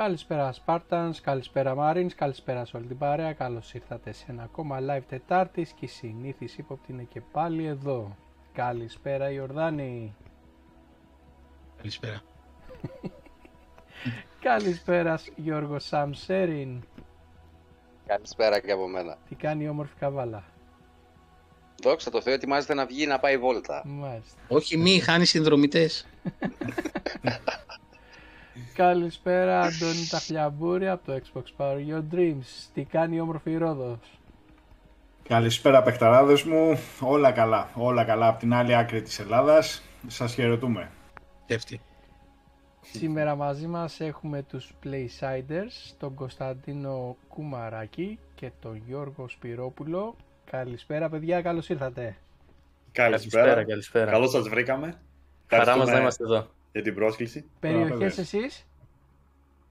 Καλησπέρα 0.00 0.54
Spartans, 0.64 1.12
καλησπέρα 1.22 1.74
Marines, 1.78 2.12
καλησπέρα 2.16 2.64
σε 2.64 2.76
όλη 2.76 2.86
την 2.86 2.98
παρέα, 2.98 3.32
καλώς 3.32 3.74
ήρθατε 3.74 4.12
σε 4.12 4.24
ένα 4.28 4.42
ακόμα 4.42 4.78
live 4.80 5.02
Τετάρτης 5.08 5.70
και 5.70 5.84
η 5.84 5.88
συνήθις 5.88 6.58
ύποπτη 6.58 6.92
είναι 6.92 7.02
και 7.02 7.20
πάλι 7.32 7.64
εδώ. 7.66 8.16
Καλησπέρα 8.52 9.30
Ιορδάνη. 9.30 10.14
Καλησπέρα. 11.76 12.22
καλησπέρα 14.48 15.20
Γιώργο 15.36 15.78
Σαμσέριν. 15.78 16.82
Καλησπέρα 18.06 18.60
και 18.60 18.72
από 18.72 18.88
μένα. 18.88 19.16
Τι 19.28 19.34
κάνει 19.34 19.64
η 19.64 19.68
όμορφη 19.68 19.94
καβάλα; 19.98 20.44
Δόξα 21.82 22.10
τω 22.10 22.22
Θεώ, 22.22 22.34
ετοιμάζεται 22.34 22.74
να 22.74 22.86
βγει 22.86 23.06
να 23.06 23.18
πάει 23.18 23.38
βόλτα. 23.38 23.82
Μάλιστα. 23.86 24.40
Όχι 24.48 24.76
μη, 24.76 25.00
χάνει 25.00 25.24
συνδρομητές. 25.24 26.06
Καλησπέρα 28.74 29.60
Αντώνη 29.60 30.06
Ταχλιαμπούρη 30.10 30.88
από 30.88 31.06
το 31.06 31.20
Xbox 31.22 31.42
Power 31.56 31.76
Your 31.88 32.14
Dreams. 32.14 32.68
Τι 32.74 32.84
κάνει 32.84 33.16
η 33.16 33.20
όμορφη 33.20 33.56
Ρόδος; 33.56 34.20
Καλησπέρα 35.28 35.82
παιχταράδες 35.82 36.42
μου. 36.42 36.78
Όλα 37.00 37.32
καλά. 37.32 37.70
Όλα 37.74 38.04
καλά 38.04 38.28
από 38.28 38.38
την 38.38 38.54
άλλη 38.54 38.74
άκρη 38.76 39.02
της 39.02 39.18
Ελλάδας. 39.18 39.82
Σας 40.06 40.34
χαιρετούμε. 40.34 40.90
Εύτη. 41.46 41.80
Σήμερα 42.80 43.34
μαζί 43.34 43.66
μας 43.66 44.00
έχουμε 44.00 44.42
τους 44.42 44.72
Playsiders, 44.84 45.94
τον 45.98 46.14
Κωνσταντίνο 46.14 47.16
Κουμαράκη 47.28 48.18
και 48.34 48.50
τον 48.60 48.82
Γιώργο 48.86 49.28
Σπυρόπουλο. 49.28 50.14
Καλησπέρα 50.50 51.08
παιδιά, 51.08 51.42
καλώς 51.42 51.68
ήρθατε. 51.68 52.16
Καλησπέρα. 52.92 53.64
καλησπέρα. 53.64 54.10
Καλώς 54.10 54.30
σας 54.30 54.48
βρήκαμε. 54.48 55.00
Χαρά 55.46 55.76
μας 55.76 55.88
να 55.88 55.98
είμαστε 55.98 56.24
εδώ. 56.24 56.46
Για 56.72 56.82
την 56.82 56.94
πρόσκληση. 56.94 57.44
Περιοχές 57.60 58.18
εσείς; 58.18 58.66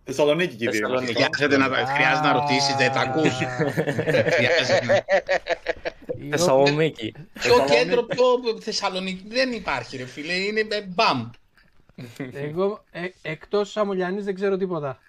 Θεσσαλονίκη 0.04 0.56
κυρίως. 0.56 0.78
Θεσσαλονίκη. 0.78 1.14
Χρειάζεται 1.14 1.58
να, 1.58 1.66
χρειάζεται 1.86 2.28
να 2.28 2.34
ρωτήσεις, 2.34 2.76
δεν 2.76 2.92
τα 2.92 3.00
ακούς. 3.00 3.34
Χρειάζεται. 4.36 5.06
Η 6.18 6.30
Θεσσαλονίκη. 6.30 7.14
Πιο 7.34 7.66
κέντρο, 7.70 8.04
πιο 8.04 8.24
Θεσσαλονίκη 8.62 9.24
δεν 9.28 9.52
υπάρχει 9.52 9.98
ρε 9.98 10.06
φίλε, 10.06 10.34
είναι 10.34 10.60
ε, 10.60 10.82
μπαμ. 10.88 11.30
Εγώ 12.34 12.84
ε, 12.92 13.08
εκτός 13.22 13.72
Σαμουλιανής 13.72 14.26
δεν 14.26 14.36
ξέρω 14.36 14.58
τίποτα. 14.58 15.00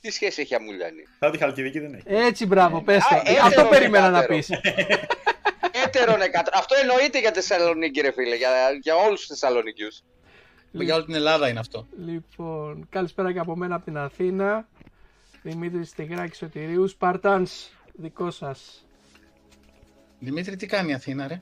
Τι 0.00 0.10
σχέση 0.10 0.40
έχει 0.40 0.54
Αμουλιάνη. 0.54 1.02
Θα 1.18 1.30
τη 1.30 1.38
Χαλκιδική 1.38 1.78
δεν 1.78 1.94
έχει. 1.94 2.04
Έτσι 2.06 2.46
μπράβο, 2.46 2.82
πες 2.82 3.04
το. 3.08 3.14
Α, 3.14 3.20
έτερο 3.24 3.44
Αυτό 3.44 3.60
είναι 3.60 3.68
περίμενα 3.70 4.10
να 4.10 4.20
κάτερο. 4.20 4.38
Πεις. 5.94 6.02
Έτερον 6.02 6.20
εκατό. 6.20 6.50
Αυτό 6.54 6.74
εννοείται 6.80 7.20
για 7.20 7.30
τη 7.30 7.40
Θεσσαλονίκη, 7.40 8.00
ρε 8.00 8.12
φίλε. 8.12 8.36
Για, 8.36 8.50
για 8.82 8.94
όλους 8.96 9.18
τους 9.18 9.28
Θεσσαλονικιούς. 9.28 10.02
Για 10.70 10.94
όλη 10.94 11.04
την 11.04 11.14
Ελλάδα 11.14 11.48
είναι 11.48 11.58
αυτό. 11.58 11.86
Λοιπόν, 12.06 12.86
καλησπέρα 12.88 13.32
και 13.32 13.38
από 13.38 13.56
μένα 13.56 13.74
από 13.74 13.84
την 13.84 13.96
Αθήνα. 13.96 14.68
Δημήτρης 15.42 15.88
Στεγράκη 15.88 16.36
Σωτηρίου, 16.36 16.90
Spartans, 16.98 17.46
δικό 17.92 18.30
σας. 18.30 18.86
Δημήτρη, 20.18 20.56
τι 20.56 20.66
κάνει 20.66 20.90
η 20.90 20.94
Αθήνα, 20.94 21.26
ρε; 21.26 21.40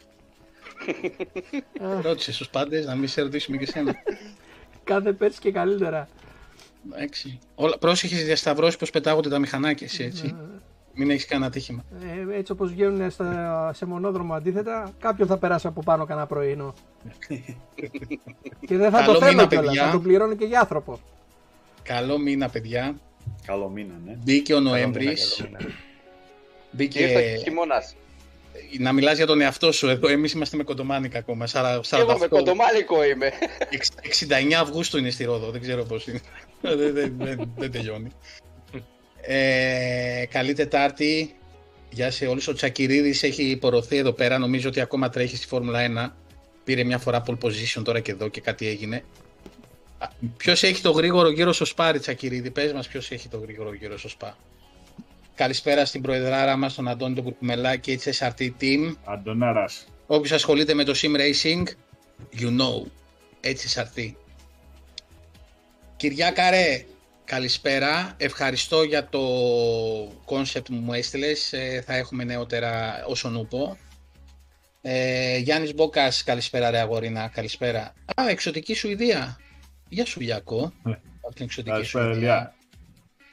Ρώτησες 2.02 2.34
στους 2.34 2.48
πάντες 2.48 2.86
να 2.86 2.94
μην 2.94 3.08
σε 3.08 3.22
ρωτήσουμε 3.22 3.56
και 3.56 3.66
σένα. 3.66 3.94
Κάθε 4.84 5.12
πέρσι 5.12 5.40
και 5.40 5.52
καλύτερα. 5.52 6.08
Εντάξει. 6.92 7.38
Όλα, 7.54 7.78
πρόσεχες 7.78 8.24
διασταυρώσεις 8.24 8.76
πώς 8.76 8.90
πετάγονται 8.90 9.28
τα 9.28 9.38
μηχανάκια, 9.38 9.86
εσύ, 9.86 10.04
έτσι. 10.04 10.36
Μην 10.94 11.10
έχεις 11.10 11.26
κανένα 11.26 11.46
ατύχημα. 11.46 11.84
Ε, 12.32 12.36
έτσι 12.38 12.52
όπως 12.52 12.70
βγαίνουν 12.72 13.10
στα, 13.10 13.70
σε 13.74 13.86
μονόδρομο 13.86 14.34
αντίθετα, 14.34 14.90
κάποιον 15.00 15.28
θα 15.28 15.36
περάσει 15.38 15.66
από 15.66 15.82
πάνω 15.82 16.04
κανένα 16.04 16.26
πρωινό. 16.26 16.74
και 18.66 18.76
δεν 18.76 18.90
θα 18.90 18.98
Καλό 19.00 19.12
το 19.12 19.18
θέλω 19.18 19.30
μήνα, 19.30 19.46
κιόλας, 19.46 19.66
παιδιά. 19.66 19.84
θα 19.84 19.90
το 19.92 20.00
πληρώνει 20.00 20.36
και 20.36 20.44
για 20.44 20.60
άνθρωπο. 20.60 21.00
Καλό 21.82 22.18
μήνα, 22.18 22.48
παιδιά. 22.48 22.94
Καλό 23.46 23.68
μήνα, 23.68 23.94
ναι. 24.06 24.16
Μπήκε 24.24 24.54
ο 24.54 24.60
Νοέμβρης. 24.60 25.34
Και 26.76 26.98
ήρθε 26.98 27.16
ο 27.16 27.20
Μπήκε. 27.20 27.40
χειμώνας. 27.42 27.94
Να 28.78 28.92
μιλάς 28.92 29.16
για 29.16 29.26
τον 29.26 29.40
εαυτό 29.40 29.72
σου 29.72 29.88
εδώ. 29.88 30.08
Εμείς 30.08 30.32
είμαστε 30.32 30.56
με 30.56 30.62
κοντομάνικα 30.62 31.18
ακόμα. 31.18 31.46
40, 31.46 31.80
Και 31.90 31.96
εγώ 31.96 32.18
με 32.18 32.26
48, 32.26 32.28
κοντομάλικο 32.28 33.04
είμαι. 33.04 33.32
69 34.50 34.52
Αυγούστου 34.60 34.98
είναι 34.98 35.10
στη 35.10 35.24
Ρόδο. 35.24 35.50
Δεν 35.50 35.60
ξέρω 35.60 35.84
πώς 35.84 36.06
είναι. 36.06 36.20
δεν, 36.60 36.94
δεν, 36.94 37.14
δεν, 37.18 37.52
δεν 37.56 37.70
τελειώνει. 37.70 38.10
Ε, 39.24 40.24
καλή 40.30 40.52
Τετάρτη. 40.52 41.34
Γεια 41.90 42.10
σε 42.10 42.26
όλους. 42.26 42.48
Ο 42.48 42.52
Τσακυρίδης 42.52 43.22
έχει 43.22 43.42
υπορωθεί 43.42 43.96
εδώ 43.96 44.12
πέρα. 44.12 44.38
Νομίζω 44.38 44.68
ότι 44.68 44.80
ακόμα 44.80 45.08
τρέχει 45.08 45.36
στη 45.36 45.46
Φόρμουλα 45.46 46.10
1. 46.10 46.12
Πήρε 46.64 46.84
μια 46.84 46.98
φορά 46.98 47.22
pole 47.26 47.38
position 47.38 47.82
τώρα 47.84 48.00
και 48.00 48.10
εδώ 48.10 48.28
και 48.28 48.40
κάτι 48.40 48.66
έγινε. 48.66 49.04
Ποιος 50.36 50.62
έχει 50.62 50.82
το 50.82 50.90
γρήγορο 50.90 51.30
γύρο 51.30 51.52
στο 51.52 51.64
Σπάρι, 51.64 51.98
Τσακυρίδη; 51.98 52.50
Πες 52.50 52.72
μας 52.72 52.88
ποιος 52.88 53.10
έχει 53.10 53.28
το 53.28 53.38
γρήγορο 53.38 53.74
γύρο 53.74 53.98
στο 53.98 54.08
Σπά. 54.08 54.36
Καλησπέρα 55.34 55.84
στην 55.84 56.00
προεδράρα 56.00 56.56
μας, 56.56 56.74
τον 56.74 56.88
Αντώνη 56.88 57.14
τον 57.14 57.24
Κουρκουμελάκη, 57.24 58.00
HSRT 58.04 58.50
Team. 58.60 58.94
Αντωνάρας. 59.04 59.86
Όποιος 60.06 60.32
ασχολείται 60.32 60.74
με 60.74 60.84
το 60.84 60.94
sim 60.96 61.16
racing, 61.16 61.62
you 62.40 62.46
know, 62.46 62.86
HSRT. 63.40 64.12
Κυριάκα 65.96 66.50
ρε, 66.50 66.84
καλησπέρα. 67.32 68.14
Ευχαριστώ 68.16 68.82
για 68.82 69.08
το 69.08 69.20
concept 70.26 70.64
που 70.64 70.74
μου 70.74 70.92
έστειλες. 70.92 71.52
Ε, 71.52 71.82
θα 71.86 71.94
έχουμε 71.94 72.24
νεότερα 72.24 73.04
όσον 73.06 73.36
ούπο. 73.36 73.78
Ε, 74.82 75.36
Γιάννης 75.36 75.74
Μπόκας, 75.74 76.22
καλησπέρα 76.22 76.70
ρε 76.70 76.78
αγορίνα, 76.78 77.28
καλησπέρα. 77.28 77.94
Α, 78.14 78.28
εξωτική 78.28 78.74
Σουηδία. 78.74 79.40
Γεια 79.88 80.06
σου 80.06 80.20
Γιακό. 80.22 80.72
Ναι. 80.82 80.98
Από 81.22 81.34
την 81.34 81.44
εξωτική 81.44 81.70
Καλησπέρα, 81.70 82.04
Σουηδία. 82.04 82.20
Ηλιά. 82.20 82.54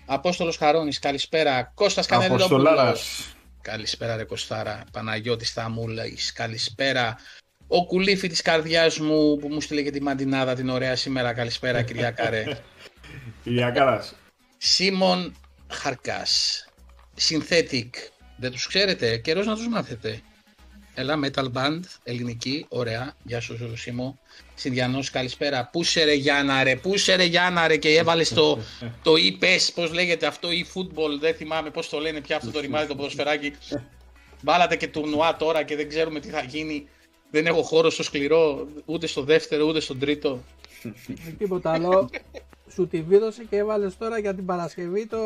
Απόστολος 0.06 0.58
Χαρώνης, 0.58 1.00
καλησπέρα. 1.00 1.72
Κώστας 1.76 2.06
Κανελόπουλος. 2.06 2.46
Αποστολάρας. 2.46 3.36
Καλησπέρα 3.62 4.16
ρε 4.16 4.24
Κωστάρα. 4.24 4.84
Παναγιώτης 4.92 5.52
Θαμούλης, 5.52 6.32
καλησπέρα. 6.34 7.18
Ο 7.68 7.86
κουλήφι 7.86 8.28
της 8.28 8.42
καρδιάς 8.42 9.00
μου 9.00 9.38
που 9.38 9.48
μου 9.48 9.62
στείλε 9.62 9.82
και 9.82 9.92
τη 9.92 10.02
μαντινάδα 10.02 10.56
την 10.56 10.70
ωραία 10.70 10.96
σήμερα. 10.96 11.34
Καλησπέρα 11.34 11.82
Κυριακά 11.82 12.30
ρε. 12.30 12.44
Ηλιακάρας. 13.44 14.16
Σίμων 14.58 15.36
Χαρκάς. 15.70 16.64
Synthetic. 17.30 17.90
Δεν 18.38 18.52
τους 18.52 18.68
ξέρετε, 18.68 19.18
καιρός 19.18 19.46
να 19.46 19.56
τους 19.56 19.68
μάθετε. 19.68 20.22
Έλα, 20.94 21.20
Metal 21.24 21.52
Band, 21.54 21.80
ελληνική, 22.04 22.66
ωραία. 22.70 23.16
Γεια 23.24 23.40
σου, 23.40 23.56
Ζω, 23.56 23.76
Σίμω. 23.78 24.20
Συνδιανός, 24.56 25.10
καλησπέρα. 25.10 25.70
Πούσε 25.72 26.04
ρε 26.04 26.14
Γιάννα 26.14 26.64
ρε, 26.64 26.76
πούσε 26.76 27.16
ρε 27.16 27.24
Γιάννα 27.24 27.68
ρε 27.68 27.78
και 27.78 27.90
έβαλες 27.90 28.30
το, 28.30 28.60
το 29.04 29.14
e-PES, 29.14 29.70
πώς 29.76 29.94
λέγεται 29.94 30.26
αυτό, 30.26 30.50
e-football, 30.52 31.20
δεν 31.20 31.36
θυμάμαι 31.36 31.70
πώς 31.70 31.90
το 31.90 32.00
λένε 32.00 32.22
πια 32.22 32.36
αυτό 32.36 32.52
το 32.52 32.60
ρημάδι 32.60 32.88
το 32.88 32.96
ποδοσφαιράκι. 32.96 33.54
Βάλατε 34.42 34.76
και 34.76 34.88
τουρνουά 34.88 35.36
τώρα 35.36 35.64
και 35.64 35.76
δεν 35.76 35.90
ξέρουμε 35.90 36.20
τι 36.20 36.30
θα 36.30 36.44
γίνει. 36.44 36.88
Δεν 37.32 37.46
έχω 37.46 37.62
χώρο 37.62 37.90
στο 37.90 38.04
σκληρό, 38.04 38.68
ούτε 38.86 39.08
στο 39.08 39.24
δεύτερο, 39.24 39.66
ούτε 39.66 39.80
στον 39.80 40.00
τρίτο. 40.00 40.44
Τίποτα 41.38 41.72
άλλο. 41.72 42.10
Σου 42.74 42.88
τη 42.88 43.02
βίδωσε 43.02 43.44
και 43.44 43.58
έβαλες 43.58 43.98
τώρα 43.98 44.20
για 44.20 44.34
την 44.36 44.46
Παρασκευή 44.46 45.08
το. 45.08 45.18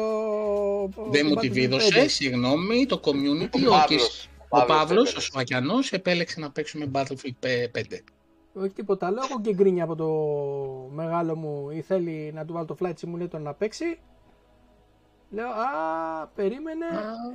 Δεν 1.10 1.24
το 1.24 1.28
μου 1.30 1.36
τη 1.36 1.48
Battlefield 1.48 1.52
βίδωσε, 1.54 2.02
5. 2.04 2.06
συγγνώμη, 2.08 2.86
το 2.86 3.00
community. 3.04 3.60
Ο 3.62 3.66
Ο, 3.68 3.70
Παύλος. 3.70 3.86
Κις- 3.86 4.30
ο 4.50 4.58
Παύλος 4.66 4.78
Παύλος, 4.78 4.90
ο 4.90 5.02
επέλεξε. 5.02 5.20
Σουακιανός, 5.22 5.92
επέλεξε 5.92 6.40
να 6.40 6.52
παίξουμε 6.52 6.92
Battlefield 6.94 7.48
5. 7.72 8.04
Όχι 8.54 8.70
τίποτα 8.70 9.08
άλλο. 9.08 9.20
Έχω 9.30 9.42
και 9.42 9.54
γκρίνια 9.54 9.84
από 9.84 9.96
το 9.96 10.08
μεγάλο 10.94 11.36
μου 11.36 11.70
ή 11.70 11.82
θέλει 11.82 12.32
να 12.36 12.46
του 12.46 12.54
βάλω 12.54 12.66
το 12.66 12.78
Flight 12.82 12.94
Simulator 12.94 13.40
να 13.40 13.54
παίξει. 13.54 14.00
Λέω, 15.30 15.48
Α, 15.48 16.28
περίμενε. 16.36 16.86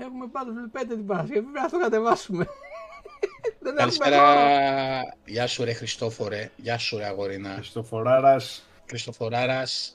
Έχουμε 0.03 0.25
Battlefield 0.33 0.79
5 0.81 0.85
την 0.89 1.07
Παρασκευή. 1.07 1.41
Πρέπει 1.41 1.61
να 1.61 1.69
το 1.71 1.79
κατεβάσουμε. 1.79 2.47
Δεν 3.61 3.77
έχουμε 3.79 3.81
Καλησπέρα. 3.81 4.17
χρόνο. 4.17 5.15
Γεια 5.25 5.47
σου 5.47 5.65
ρε 5.65 5.73
Χριστόφορε. 5.73 6.51
Γεια 6.57 6.79
σου 6.79 6.97
ρε 6.97 7.05
αγορίνα. 7.07 7.51
Χριστοφοράρας. 7.55 8.68
Χριστοφοράρας. 8.89 9.93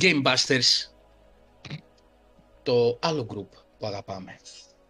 Gamebusters. 0.00 0.90
Το 2.62 2.98
άλλο 3.02 3.26
group 3.30 3.56
που 3.78 3.86
αγαπάμε. 3.86 4.36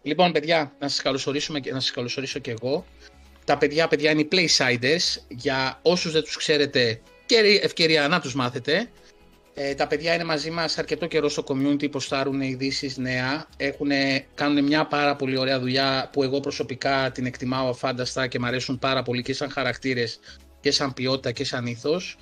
Λοιπόν, 0.01 0.31
παιδιά, 0.31 0.75
να 0.79 0.87
σας 0.87 1.01
καλωσορίσουμε 1.01 1.59
και 1.59 1.71
να 1.71 1.79
σας 1.79 1.91
καλωσορίσω 1.91 2.39
και 2.39 2.51
εγώ. 2.51 2.85
Τα 3.45 3.57
παιδιά, 3.57 3.87
παιδιά, 3.87 4.11
είναι 4.11 4.21
οι 4.21 4.27
Playsiders. 4.31 5.21
Για 5.27 5.79
όσους 5.81 6.11
δεν 6.11 6.23
τους 6.23 6.37
ξέρετε, 6.37 7.01
και 7.25 7.59
ευκαιρία 7.61 8.07
να 8.07 8.21
τους 8.21 8.35
μάθετε. 8.35 8.89
Ε, 9.53 9.73
τα 9.73 9.87
παιδιά 9.87 10.13
είναι 10.13 10.23
μαζί 10.23 10.51
μας 10.51 10.77
αρκετό 10.77 11.07
καιρό 11.07 11.29
στο 11.29 11.43
community, 11.47 11.91
ποστάρουν 11.91 12.41
ειδήσεις 12.41 12.97
νέα. 12.97 13.47
Έχουν, 13.57 13.89
κάνουν 14.35 14.63
μια 14.63 14.85
πάρα 14.85 15.15
πολύ 15.15 15.37
ωραία 15.37 15.59
δουλειά 15.59 16.09
που 16.11 16.23
εγώ 16.23 16.39
προσωπικά 16.39 17.11
την 17.11 17.25
εκτιμάω 17.25 17.69
αφάνταστα 17.69 18.27
και 18.27 18.39
μου 18.39 18.45
αρέσουν 18.45 18.79
πάρα 18.79 19.03
πολύ 19.03 19.21
και 19.21 19.33
σαν 19.33 19.49
χαρακτήρες 19.49 20.19
και 20.61 20.71
σαν 20.71 20.93
ποιότητα 20.93 21.31
και 21.31 21.45
σαν 21.45 21.65
ήθος. 21.65 22.17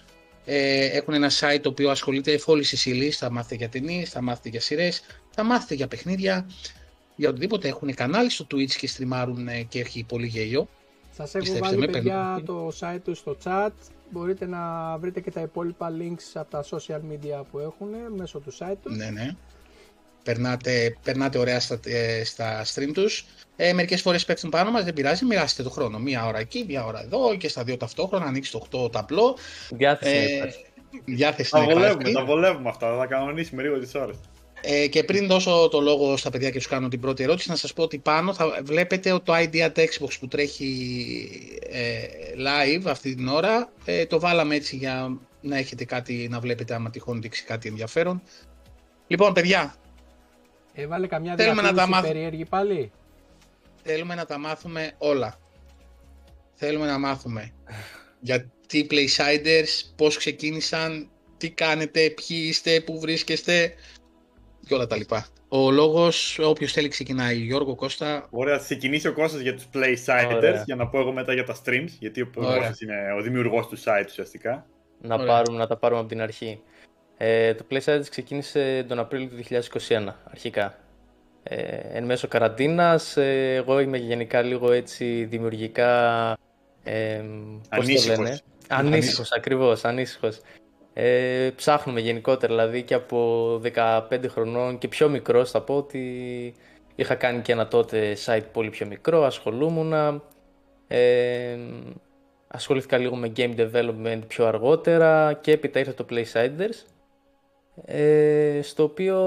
Ε, 0.45 0.85
έχουν 0.85 1.13
ένα 1.13 1.29
site 1.39 1.59
το 1.61 1.69
οποίο 1.69 1.89
ασχολείται 1.89 2.39
όλη 2.45 2.65
τη 2.65 2.89
ύλη. 2.89 3.11
Θα 3.11 3.31
μάθετε 3.31 3.55
για 3.55 3.69
ταινίες, 3.69 4.09
θα 4.09 4.21
μάθετε 4.21 4.49
για 4.49 4.61
σειρές, 4.61 5.01
θα 5.29 5.43
μάθετε 5.43 5.73
για 5.73 5.88
παιχνίδια, 5.88 6.49
για 7.15 7.29
οτιδήποτε. 7.29 7.67
Έχουν 7.67 7.93
κανάλι 7.93 8.29
στο 8.29 8.45
Twitch 8.51 8.71
και 8.71 8.88
στριμάρουν 8.88 9.47
ε, 9.47 9.61
και 9.61 9.79
έχει 9.79 10.03
πολύ 10.03 10.27
γέλιο. 10.27 10.67
Σας 11.11 11.35
έχω 11.35 11.43
Πιστέψτε 11.43 11.75
βάλει 11.75 11.88
με, 11.88 11.91
παιδιά 11.91 12.33
παίρνω. 12.35 12.69
το 12.69 12.77
site 12.79 12.99
του 13.03 13.15
στο 13.15 13.38
chat. 13.43 13.69
Μπορείτε 14.11 14.45
να 14.45 14.97
βρείτε 14.97 15.19
και 15.19 15.31
τα 15.31 15.41
υπόλοιπα 15.41 15.91
links 15.99 16.31
από 16.33 16.51
τα 16.51 16.65
social 16.69 16.99
media 17.11 17.43
που 17.51 17.59
έχουν 17.59 17.88
μέσω 18.17 18.39
του 18.39 18.53
site 18.59 18.75
του. 18.83 18.91
Ναι, 18.91 19.09
ναι. 19.09 19.35
Περνάτε, 20.23 20.97
περνάτε 21.03 21.38
ωραία 21.38 21.59
στα, 21.59 21.79
ε, 21.85 22.23
στα 22.23 22.65
stream 22.73 22.89
τους. 22.94 23.25
Ε, 23.56 23.73
μερικές 23.73 24.01
φορές 24.01 24.25
πέφτουν 24.25 24.50
πάνω 24.50 24.71
μας, 24.71 24.83
δεν 24.83 24.94
πειράζει, 24.94 25.25
μοιράστε 25.25 25.63
το 25.63 25.69
χρόνο. 25.69 26.00
Μία 26.00 26.25
ώρα 26.25 26.39
εκεί, 26.39 26.65
μία 26.68 26.85
ώρα 26.85 27.03
εδώ 27.03 27.35
και 27.35 27.47
στα 27.47 27.63
δύο 27.63 27.77
ταυτόχρονα, 27.77 28.25
ανοίξει 28.25 28.51
το 28.51 28.57
8 28.57 28.91
ταπλό. 28.91 29.38
Διάθεση 29.69 30.15
να 30.15 30.21
Ε, 30.21 30.35
υπάρχει. 30.35 30.65
διάθεση 31.06 31.51
Τα 31.51 31.59
να 31.59 31.63
βολεύουμε, 31.65 31.91
υπάρχει. 31.91 32.13
τα 32.13 32.25
βολεύουμε 32.25 32.69
αυτά. 32.69 32.91
Θα 32.91 32.97
τα 32.97 33.06
κανονίσουμε 33.06 33.62
λίγο 33.62 33.79
τις 33.79 33.95
ώρες. 33.95 34.15
Ε, 34.62 34.88
και 34.88 35.03
πριν 35.03 35.27
δώσω 35.27 35.68
το 35.71 35.79
λόγο 35.79 36.18
στα 36.18 36.29
παιδιά 36.29 36.50
και 36.50 36.57
τους 36.57 36.67
κάνω 36.67 36.88
την 36.88 37.00
πρώτη 37.00 37.24
ερώτηση, 37.24 37.50
να 37.50 37.56
σας 37.56 37.74
πω 37.74 37.83
ότι 37.83 37.97
πάνω 37.97 38.33
θα 38.33 38.62
βλέπετε 38.63 39.12
ότι 39.12 39.25
το 39.25 39.33
ID 39.35 39.56
at 39.56 39.79
Xbox 39.79 40.09
που 40.19 40.27
τρέχει 40.27 40.69
ε, 41.69 42.00
live 42.38 42.83
αυτή 42.85 43.15
την 43.15 43.27
ώρα, 43.27 43.71
ε, 43.85 44.06
το 44.06 44.19
βάλαμε 44.19 44.56
έτσι 44.56 44.75
για 44.75 45.17
να 45.41 45.57
έχετε 45.57 45.85
κάτι 45.85 46.27
να 46.31 46.39
βλέπετε 46.39 46.74
άμα 46.74 46.89
τυχόν 46.89 47.21
δείξει 47.21 47.44
κάτι 47.44 47.67
ενδιαφέρον. 47.67 48.21
Λοιπόν, 49.07 49.33
παιδιά, 49.33 49.75
Έβαλε 50.73 51.07
καμιά 51.07 51.35
Θέλουμε 51.35 51.62
να 51.62 51.68
τα 51.68 51.73
διαφήμιση 51.73 51.89
μάθουμε. 52.00 52.13
περίεργη 52.13 52.45
πάλι; 52.45 52.91
θέλουμε 53.83 54.15
να 54.15 54.25
τα 54.25 54.38
μάθουμε 54.38 54.91
όλα. 54.97 55.39
Θέλουμε 56.53 56.85
να 56.85 56.97
μάθουμε 56.97 57.51
γιατί 58.19 58.88
Playsiders, 58.91 59.91
πώς 59.95 60.18
ξεκίνησαν, 60.18 61.09
τι 61.38 61.50
κάνετε, 61.50 62.10
ποιοι 62.10 62.45
είστε, 62.48 62.79
πού 62.81 63.00
βρίσκεστε 63.00 63.74
και 64.67 64.74
όλα 64.74 64.88
τα 64.88 64.95
λοιπά. 64.95 65.27
Ο 65.48 65.72
λόγος, 65.72 66.39
όποιος 66.39 66.72
θέλει 66.72 66.88
ξεκινάει, 66.88 67.38
Γιώργο 67.38 67.75
Κώστα, 67.75 68.27
Ωραία, 68.29 68.57
θα 68.57 68.63
ξεκινήσει 68.63 69.07
ο 69.07 69.13
Κώστας 69.13 69.41
για 69.41 69.53
τους 69.55 69.65
Playsiders, 69.74 70.36
Ωραία. 70.36 70.63
για 70.65 70.75
να 70.75 70.88
πω 70.88 71.00
εγώ 71.00 71.12
μετά 71.12 71.34
για 71.34 71.43
τα 71.43 71.55
streams, 71.65 71.89
γιατί 72.00 72.22
ο 72.22 72.29
Ωραία. 72.36 72.57
Κώστας 72.57 72.81
είναι 72.81 72.95
ο 73.19 73.22
δημιουργός 73.22 73.67
του 73.67 73.77
site 73.77 74.05
ουσιαστικά. 74.07 74.65
Να, 75.01 75.15
Ωραία. 75.15 75.27
πάρουμε, 75.27 75.57
να 75.57 75.67
τα 75.67 75.77
πάρουμε 75.77 76.00
από 76.00 76.10
την 76.10 76.22
αρχή. 76.22 76.62
Ε, 77.23 77.53
το 77.53 77.65
PlayStation 77.71 78.01
ξεκίνησε 78.09 78.85
τον 78.87 78.99
Απρίλιο 78.99 79.27
του 79.27 79.43
2021 79.87 80.07
αρχικά. 80.23 80.77
Ε, 81.43 81.55
εν 81.91 82.03
μέσω 82.03 82.27
καραντίνας, 82.27 83.17
ε, 83.17 83.53
εγώ 83.55 83.79
είμαι 83.79 83.97
γενικά 83.97 84.41
λίγο 84.41 84.71
έτσι 84.71 85.25
δημιουργικά... 85.25 86.37
Ε, 86.83 87.21
πώς 87.69 87.69
το 87.69 87.75
Ανήσυχος. 87.77 88.17
λένε; 88.17 88.39
Ανήσυχος, 88.67 89.31
ακριβώς, 89.31 89.85
ανήσυχος. 89.85 90.39
Ε, 90.93 91.49
ψάχνουμε 91.55 91.99
γενικότερα, 91.99 92.53
δηλαδή 92.53 92.83
και 92.83 92.93
από 92.93 93.61
15 93.75 94.27
χρονών 94.27 94.77
και 94.77 94.87
πιο 94.87 95.09
μικρός 95.09 95.51
θα 95.51 95.61
πω 95.61 95.77
ότι 95.77 96.53
είχα 96.95 97.15
κάνει 97.15 97.41
και 97.41 97.51
ένα 97.51 97.67
τότε 97.67 98.17
site 98.25 98.45
πολύ 98.51 98.69
πιο 98.69 98.87
μικρό, 98.87 99.23
ασχολούμουν. 99.23 100.21
Ε, 100.87 101.57
ασχολήθηκα 102.47 102.97
λίγο 102.97 103.15
με 103.15 103.31
game 103.35 103.55
development 103.55 104.21
πιο 104.27 104.45
αργότερα 104.45 105.33
και 105.33 105.51
έπειτα 105.51 105.79
ήρθε 105.79 105.93
το 105.93 106.05
Playsiders 106.09 106.85
ε, 107.85 108.59
στο 108.61 108.83
οποίο 108.83 109.17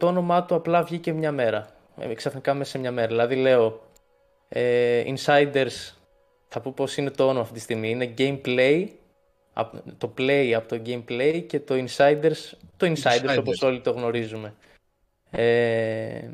το 0.00 0.06
όνομά 0.06 0.44
του 0.44 0.54
απλά 0.54 0.82
βγήκε 0.82 1.12
μια 1.12 1.32
μέρα. 1.32 1.68
Ε, 2.00 2.14
ξαφνικά 2.14 2.54
μέσα 2.54 2.70
σε 2.70 2.78
μια 2.78 2.92
μέρα. 2.92 3.06
Δηλαδή 3.08 3.36
λέω 3.36 3.80
ε, 4.48 5.02
Insiders, 5.06 5.92
θα 6.48 6.60
πω 6.60 6.72
πώς 6.76 6.96
είναι 6.96 7.10
το 7.10 7.24
όνομα 7.24 7.40
αυτή 7.40 7.54
τη 7.54 7.60
στιγμή. 7.60 7.90
Είναι 7.90 8.14
gameplay, 8.18 8.86
απ- 9.52 9.76
το 9.98 10.14
play 10.18 10.52
από 10.56 10.68
το 10.68 10.82
gameplay 10.86 11.44
και 11.46 11.60
το 11.60 11.74
Insiders, 11.74 12.52
το 12.76 12.86
Insiders, 12.86 13.24
Insiders. 13.24 13.36
όπως 13.38 13.62
όλοι 13.62 13.80
το 13.80 13.90
γνωρίζουμε. 13.90 14.54
Ε, 15.30 16.28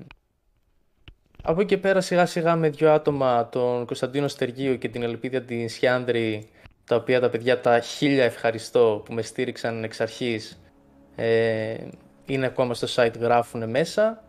από 1.42 1.60
εκεί 1.60 1.68
και 1.68 1.78
πέρα 1.78 2.00
σιγά 2.00 2.26
σιγά 2.26 2.56
με 2.56 2.68
δύο 2.68 2.92
άτομα, 2.92 3.48
τον 3.48 3.86
Κωνσταντίνο 3.86 4.28
Στεργίου 4.28 4.78
και 4.78 4.88
την 4.88 5.02
Ελπίδια 5.02 5.42
την 5.42 5.68
Σιάνδρη, 5.68 6.48
τα 6.84 6.96
οποία 6.96 7.20
τα 7.20 7.30
παιδιά 7.30 7.60
τα 7.60 7.80
χίλια 7.80 8.24
ευχαριστώ 8.24 9.02
που 9.04 9.12
με 9.12 9.22
στήριξαν 9.22 9.84
εξ 9.84 10.00
αρχής, 10.00 10.60
ε, 11.20 11.76
είναι 12.26 12.46
ακόμα 12.46 12.74
στο 12.74 12.86
site, 12.94 13.18
γράφουν 13.20 13.70
μέσα. 13.70 14.24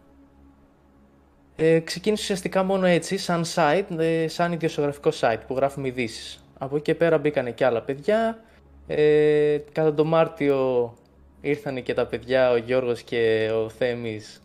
Ε, 1.56 1.80
ξεκίνησε 1.80 2.22
ουσιαστικά 2.22 2.64
μόνο 2.64 2.86
έτσι, 2.86 3.18
σαν 3.18 3.44
site, 3.56 3.98
ε, 3.98 4.28
σαν 4.28 4.52
ιδιοσιογραφικό 4.52 5.10
site 5.20 5.40
που 5.48 5.56
γράφουμε 5.56 5.88
ειδήσεις. 5.88 6.46
Από 6.58 6.76
εκεί 6.76 6.84
και 6.84 6.96
πέρα 6.96 7.18
μπήκανε 7.18 7.52
και 7.52 7.66
άλλα 7.66 7.82
παιδιά. 7.82 8.44
Ε, 8.88 9.58
κατά 9.72 9.94
τον 9.94 10.08
Μάρτιο 10.08 10.94
ήρθαν 11.42 11.84
και 11.84 11.94
τα 11.94 12.06
παιδιά, 12.06 12.52
ο 12.52 12.58
Γιώργος 12.58 13.02
και 13.02 13.52
ο 13.56 13.70
Θέμης, 13.70 14.42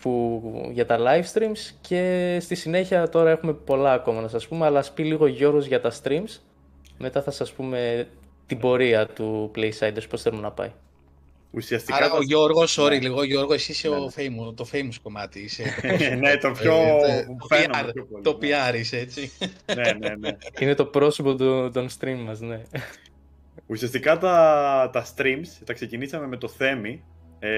που, 0.00 0.42
για 0.72 0.86
τα 0.86 0.98
live 0.98 1.32
streams 1.34 1.74
και 1.80 2.36
στη 2.40 2.54
συνέχεια 2.54 3.08
τώρα 3.08 3.30
έχουμε 3.30 3.52
πολλά 3.52 3.92
ακόμα 3.92 4.20
να 4.20 4.28
σας 4.28 4.48
πούμε, 4.48 4.66
αλλά 4.66 4.78
ας 4.78 4.92
πει 4.92 5.02
λίγο 5.02 5.24
ο 5.24 5.28
Γιώργος 5.28 5.66
για 5.66 5.80
τα 5.80 5.92
streams. 6.02 6.40
Μετά 6.98 7.22
θα 7.22 7.30
σας 7.30 7.52
πούμε 7.52 8.08
την 8.46 8.58
πορεία 8.58 9.06
του 9.06 9.50
Playsiders, 9.54 10.08
πώς 10.08 10.22
θέλουμε 10.22 10.42
να 10.42 10.50
πάει. 10.50 10.70
Ουσιαστικά. 11.52 11.96
Άρα 11.96 12.08
τα- 12.08 12.16
ο 12.16 12.22
Γιώργος, 12.22 12.78
sorry 12.80 12.88
Ναι. 12.88 12.98
λίγο, 12.98 13.22
Γιώργο, 13.22 13.52
εσύ 13.52 13.72
είσαι 13.72 13.88
Ναι, 13.88 13.94
ο 13.96 13.98
ναι. 13.98 14.06
famous, 14.16 14.54
το 14.56 14.66
famous 14.72 14.94
κομμάτι. 15.02 15.40
Είσαι 15.40 15.62
ναι, 16.20 16.36
το 16.36 16.50
πιο. 16.50 16.74
Ε, 16.74 17.24
μου 17.28 17.36
το 17.40 17.46
φαίνομαι 17.56 17.88
PR, 17.88 17.92
πιο 17.94 18.04
πολύ, 18.04 18.22
Το 18.22 18.38
ναι. 18.40 18.48
PR 18.70 18.74
είσαι, 18.78 18.96
έτσι. 18.98 19.32
ναι, 19.76 19.92
ναι, 19.98 20.14
ναι. 20.18 20.36
Είναι 20.60 20.74
το 20.74 20.84
πρόσωπο 20.84 21.34
του, 21.34 21.70
των 21.72 21.88
stream 22.00 22.16
μας, 22.24 22.40
ναι. 22.40 22.62
Ουσιαστικά 23.66 24.18
τα, 24.18 24.90
τα 24.92 25.06
streams 25.16 25.46
τα 25.64 25.72
ξεκινήσαμε 25.72 26.26
με 26.26 26.36
το 26.36 26.48
Θέμη. 26.48 27.04
Ε, 27.38 27.48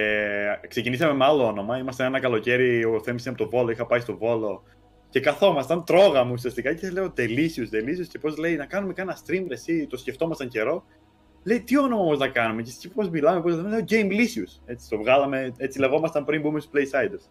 ξεκινήσαμε 0.68 1.12
με 1.14 1.24
άλλο 1.24 1.46
όνομα. 1.46 1.78
Είμαστε 1.78 2.04
ένα 2.04 2.20
καλοκαίρι, 2.20 2.84
ο 2.84 3.00
Θέμης 3.04 3.24
είναι 3.24 3.34
από 3.38 3.44
το 3.44 3.56
Βόλο, 3.56 3.70
είχα 3.70 3.86
πάει 3.86 4.00
στο 4.00 4.16
Βόλο 4.16 4.62
Και 5.10 5.20
καθόμασταν, 5.20 5.84
τρώγαμε 5.84 6.32
ουσιαστικά 6.32 6.74
και 6.74 6.90
λέω 6.90 7.12
delicious, 7.16 7.74
delicious 7.74 8.06
και 8.08 8.18
πώς 8.18 8.36
λέει 8.36 8.56
να 8.56 8.66
κάνουμε 8.66 8.92
κάνα 8.92 9.18
stream 9.26 9.44
ρε, 9.48 9.54
εσύ, 9.54 9.86
το 9.86 9.96
σκεφτόμασταν 9.96 10.48
καιρό. 10.48 10.84
Λέει 11.44 11.60
τι 11.60 11.78
όνομα 11.78 12.02
όμως 12.02 12.18
να 12.18 12.28
κάνουμε; 12.28 12.62
Και 12.62 12.88
πώς 12.88 13.08
μιλάμε, 13.08 13.40
πώς 13.40 13.54
λέμε, 13.54 13.68
λέω 13.68 13.84
Gamelicious. 13.88 14.60
Έτσι 14.64 14.88
το 14.88 14.98
βγάλαμε, 14.98 15.52
έτσι 15.56 15.78
λεγόμασταν 15.78 16.24
πριν 16.24 16.40
μπούμε 16.40 16.60
στους 16.60 16.72
Playsiders. 16.74 17.30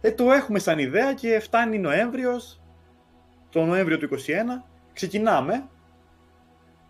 Ε, 0.00 0.12
το 0.12 0.32
έχουμε 0.32 0.58
σαν 0.58 0.78
ιδέα 0.78 1.14
και 1.14 1.38
φτάνει 1.38 1.78
Νοέμβριος, 1.78 2.60
το 3.50 3.64
Νοέμβριο 3.64 3.98
του 3.98 4.08
2021, 4.08 4.64
ξεκινάμε. 4.92 5.68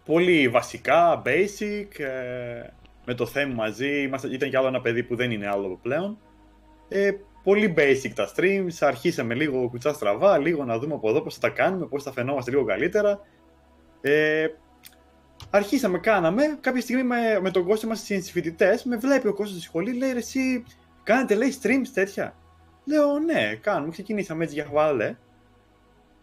Πολύ 0.05 0.49
βασικά, 0.49 1.23
basic, 1.25 1.99
ε, 1.99 2.67
με 3.05 3.15
το 3.15 3.27
θέμα 3.27 3.55
μαζί, 3.55 4.03
Είμαστε, 4.03 4.29
ήταν 4.29 4.51
κι 4.51 4.57
άλλο 4.57 4.67
ένα 4.67 4.81
παιδί 4.81 5.03
που 5.03 5.17
δεν 5.17 5.31
είναι 5.31 5.49
άλλο 5.49 5.79
πλέον. 5.83 6.19
Ε, 6.89 7.11
πολύ 7.43 7.75
basic 7.77 8.11
τα 8.15 8.29
streams, 8.37 8.77
αρχίσαμε 8.81 9.35
λίγο 9.35 9.69
κουτσά 9.69 9.93
στραβά, 9.93 10.39
λίγο 10.39 10.65
να 10.65 10.79
δούμε 10.79 10.95
από 10.95 11.09
εδώ 11.09 11.23
πώς 11.23 11.35
θα 11.35 11.41
τα 11.41 11.49
κάνουμε, 11.49 11.87
πώς 11.87 12.03
θα 12.03 12.13
φαινόμαστε 12.13 12.51
λίγο 12.51 12.65
καλύτερα. 12.65 13.21
Ε, 14.01 14.47
αρχίσαμε, 15.51 15.99
κάναμε, 15.99 16.59
κάποια 16.61 16.81
στιγμή 16.81 17.03
με, 17.03 17.39
με 17.41 17.51
τον 17.51 17.65
Κώστα 17.65 17.87
μας 17.87 17.99
στις 17.99 18.31
φοιτητές, 18.31 18.85
με 18.85 18.97
βλέπει 18.97 19.29
ο 19.29 19.35
Κώστας 19.35 19.57
στη 19.57 19.67
σχολή, 19.67 19.93
λέει 19.93 20.13
ρε 20.13 20.19
εσύ, 20.19 20.65
κάνετε 21.03 21.35
λέει 21.35 21.55
streams 21.63 21.89
τέτοια. 21.95 22.35
Λέω 22.85 23.19
ναι, 23.19 23.55
κάνουμε, 23.61 23.93
ξεκινήσαμε 23.93 24.43
έτσι 24.43 24.55
για 24.55 24.65
χβάλε. 24.65 25.17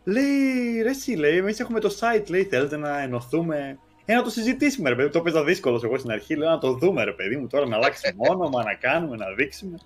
Λέει, 0.03 0.81
ρε 0.81 0.89
εσύ, 0.89 1.11
λέει, 1.15 1.37
εμείς 1.37 1.59
έχουμε 1.59 1.79
το 1.79 1.97
site, 1.99 2.29
λέει, 2.29 2.43
θέλετε 2.43 2.77
να 2.77 3.01
ενωθούμε. 3.01 3.77
Ε, 4.05 4.15
να 4.15 4.23
το 4.23 4.29
συζητήσουμε, 4.29 4.89
ρε 4.89 4.95
παιδί, 4.95 5.09
το 5.09 5.17
έπαιζα 5.19 5.43
δύσκολο 5.43 5.81
εγώ 5.83 5.97
στην 5.97 6.11
αρχή, 6.11 6.35
λέω 6.35 6.49
να 6.49 6.57
το 6.57 6.73
δούμε, 6.73 7.03
ρε 7.03 7.11
παιδί 7.11 7.37
μου, 7.37 7.47
τώρα 7.47 7.67
να 7.67 7.75
αλλάξει 7.75 8.13
όνομα, 8.17 8.63
να 8.63 8.73
κάνουμε, 8.73 9.15
να 9.15 9.25
δείξουμε. 9.37 9.77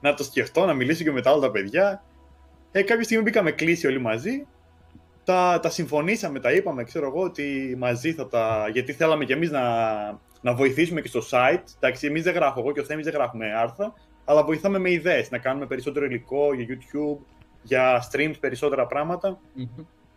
Να 0.00 0.14
το 0.14 0.24
σκεφτώ, 0.24 0.64
να 0.66 0.72
μιλήσω 0.72 1.04
και 1.04 1.12
με 1.12 1.22
τα 1.22 1.30
άλλα 1.30 1.40
τα 1.40 1.50
παιδιά. 1.50 2.04
Ε, 2.72 2.82
κάποια 2.82 3.04
στιγμή 3.04 3.22
μπήκαμε 3.22 3.50
κλείσει 3.50 3.86
όλοι 3.86 4.00
μαζί. 4.00 4.46
Τα, 5.26 5.58
τα 5.62 5.70
συμφωνήσαμε, 5.70 6.40
τα 6.40 6.52
είπαμε, 6.52 6.84
ξέρω 6.84 7.06
εγώ, 7.06 7.22
ότι 7.22 7.74
μαζί 7.78 8.12
θα 8.12 8.28
τα. 8.28 8.68
Γιατί 8.72 8.92
θέλαμε 8.92 9.24
κι 9.24 9.32
εμείς 9.32 9.50
να, 9.50 9.62
να 10.40 10.54
βοηθήσουμε 10.54 11.00
και 11.00 11.08
στο 11.08 11.20
site. 11.30 11.62
Εντάξει, 11.76 12.06
εμείς 12.06 12.22
δεν 12.22 12.34
γράφω, 12.34 12.60
εγώ 12.60 12.72
και 12.72 12.80
ο 12.80 12.84
Θέμης 12.84 13.04
δεν 13.04 13.14
γράφουμε 13.14 13.52
άρθρα, 13.54 13.92
αλλά 14.24 14.44
βοηθάμε 14.44 14.78
με 14.78 14.90
ιδέες, 14.90 15.30
να 15.30 15.38
κάνουμε 15.38 15.66
περισσότερο 15.66 16.04
υλικό 16.04 16.54
για 16.54 16.66
YouTube, 16.68 17.18
για 17.62 18.08
streams, 18.10 18.34
περισσότερα 18.40 18.86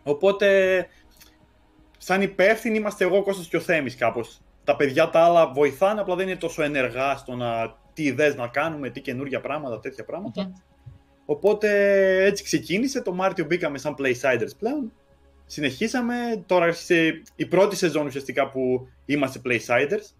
Οπότε, 0.02 0.86
σαν 1.98 2.22
υπεύθυνοι 2.22 2.76
είμαστε 2.76 3.04
εγώ, 3.04 3.22
Κώστας 3.22 3.48
και 3.48 3.56
ο 3.56 3.60
Θέμης 3.60 3.96
κάπως. 3.96 4.40
Τα 4.64 4.76
παιδιά 4.76 5.10
τα 5.10 5.20
άλλα 5.20 5.52
βοηθάνε, 5.52 6.00
απλά 6.00 6.14
δεν 6.14 6.28
είναι 6.28 6.36
τόσο 6.36 6.62
ενεργά 6.62 7.16
στο 7.16 7.34
να 7.34 7.76
τι 7.92 8.02
ιδέες 8.02 8.36
να 8.36 8.48
κάνουμε, 8.48 8.90
τι 8.90 9.00
καινούργια 9.00 9.40
πράγματα, 9.40 9.80
τέτοια 9.80 10.04
Οπότε 11.24 11.68
έτσι 12.24 12.44
ξεκίνησε, 12.44 13.02
το 13.02 13.12
Μάρτιο 13.12 13.44
μπήκαμε 13.44 13.78
σαν 13.78 13.94
Playsiders 13.98 14.56
πλέον. 14.58 14.92
Συνεχίσαμε, 15.46 16.44
τώρα 16.46 16.64
άρχισε 16.64 17.22
η 17.36 17.46
πρώτη 17.46 17.76
σεζόν 17.76 18.06
ουσιαστικά 18.06 18.50
που 18.50 18.88
είμαστε 19.06 19.40
Playsiders. 19.44 20.14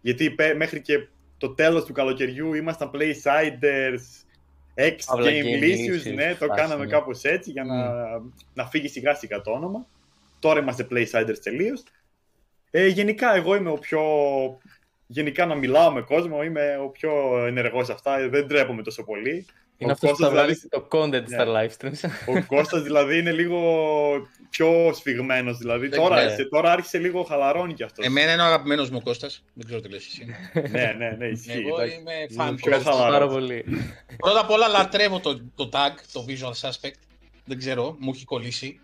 Γιατί 0.00 0.34
μέχρι 0.56 0.80
και 0.80 1.08
το 1.38 1.54
τέλος 1.54 1.84
του 1.84 1.92
καλοκαιριού 1.92 2.54
ήμασταν 2.54 2.90
Playsiders 2.94 4.24
X 4.74 5.16
Game 5.18 5.62
Licious, 5.62 6.14
ναι, 6.14 6.34
το 6.38 6.46
κάναμε 6.46 6.84
ναι. 6.84 6.90
κάπως 6.90 7.22
έτσι 7.22 7.50
για 7.50 7.64
να, 7.64 7.92
να 8.54 8.66
φύγει 8.66 8.88
σιγά 8.88 9.14
σιγά 9.14 9.40
το 9.40 9.50
όνομα. 9.50 9.86
Τώρα 10.38 10.60
είμαστε 10.60 10.86
Playsiders 10.90 11.38
τελείως. 11.42 11.82
Ε, 12.70 12.86
γενικά 12.86 13.34
εγώ 13.34 13.54
είμαι 13.54 13.70
ο 13.70 13.78
πιο... 13.78 14.02
Γενικά 15.06 15.46
να 15.46 15.54
μιλάω 15.54 15.92
με 15.92 16.00
κόσμο, 16.00 16.42
είμαι 16.42 16.78
ο 16.84 16.88
πιο 16.88 17.44
ενεργός 17.46 17.88
αυτά, 17.88 18.28
δεν 18.28 18.48
τρέπομαι 18.48 18.82
τόσο 18.82 19.04
πολύ. 19.04 19.46
Είναι 19.78 19.92
αυτός 19.92 20.10
που 20.10 20.16
θα 20.16 20.28
δηλαδή... 20.28 20.68
το 20.68 20.88
content 20.90 21.12
yeah. 21.12 21.26
στα 21.26 21.46
live 21.46 21.70
streams. 21.78 22.10
Ο 22.26 22.44
Κώστας 22.46 22.82
δηλαδή 22.82 23.18
είναι 23.18 23.32
λίγο 23.32 23.60
πιο 24.50 24.92
σφιγμένος. 24.94 25.58
Δηλαδή 25.58 25.88
τώρα, 25.88 26.16
άρχισε, 26.16 26.44
τώρα 26.44 26.72
άρχισε 26.72 26.98
λίγο 26.98 27.22
χαλαρώνει 27.22 27.74
κι 27.74 27.82
αυτός. 27.82 28.06
Εμένα 28.06 28.32
είναι 28.32 28.42
ο 28.42 28.44
αγαπημένος 28.44 28.90
μου 28.90 28.96
ο 29.00 29.04
Κώστας. 29.04 29.44
Δεν 29.54 29.66
ξέρω 29.66 29.80
τι 29.80 29.88
λες 29.88 30.06
εσύ. 30.06 30.26
ναι, 30.70 30.94
ναι, 30.98 31.10
ναι, 31.18 31.26
ισχύει. 31.26 31.64
Εγώ 31.66 31.84
είμαι 31.84 32.12
φαν. 32.36 32.54
Πιο 32.54 32.78
χαλαρός. 32.78 33.32
πολύ. 33.32 33.64
Πρώτα 34.16 34.40
απ' 34.40 34.50
όλα 34.50 34.68
λατρεύω 34.68 35.20
το, 35.20 35.40
το 35.54 35.68
tag, 35.72 35.92
το 36.12 36.24
visual 36.28 36.68
suspect. 36.68 36.98
Δεν 37.44 37.58
ξέρω, 37.58 37.96
μου 37.98 38.10
έχει 38.14 38.24
κολλήσει. 38.24 38.80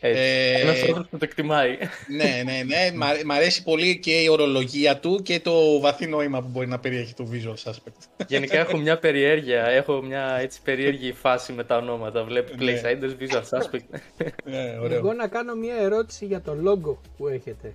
Ε, 0.00 0.60
Ένας 0.60 0.80
άνθρωπος 0.80 1.08
που 1.08 1.18
το 1.18 1.24
εκτιμάει. 1.24 1.78
ναι, 2.08 2.42
ναι, 2.44 2.62
ναι. 2.62 2.90
Μ' 3.26 3.32
αρέσει 3.32 3.62
πολύ 3.62 3.98
και 3.98 4.20
η 4.20 4.28
ορολογία 4.28 4.98
του 4.98 5.22
και 5.22 5.40
το 5.40 5.80
βαθύ 5.80 6.06
νόημα 6.06 6.42
που 6.42 6.48
μπορεί 6.48 6.66
να 6.66 6.78
περιέχει 6.78 7.14
το 7.14 7.28
visual 7.32 7.70
suspect. 7.70 8.24
Γενικά 8.26 8.58
έχω 8.58 8.76
μια 8.76 8.98
περιέργεια. 8.98 9.64
Έχω 9.64 10.02
μια 10.02 10.38
έτσι 10.40 10.62
περίεργη 10.62 11.12
φάση 11.12 11.52
με 11.52 11.64
τα 11.64 11.76
ονόματα. 11.76 12.24
Βλέπει 12.24 12.64
ναι. 12.64 12.80
Playsiders, 12.80 13.22
visual 13.22 13.42
suspect. 13.42 14.00
ναι, 14.44 14.78
ωραίο. 14.82 14.96
Εγώ 14.98 15.12
να 15.12 15.28
κάνω 15.28 15.54
μια 15.54 15.74
ερώτηση 15.74 16.26
για 16.26 16.40
το 16.40 16.52
logo 16.64 16.96
που 17.16 17.28
έχετε. 17.28 17.74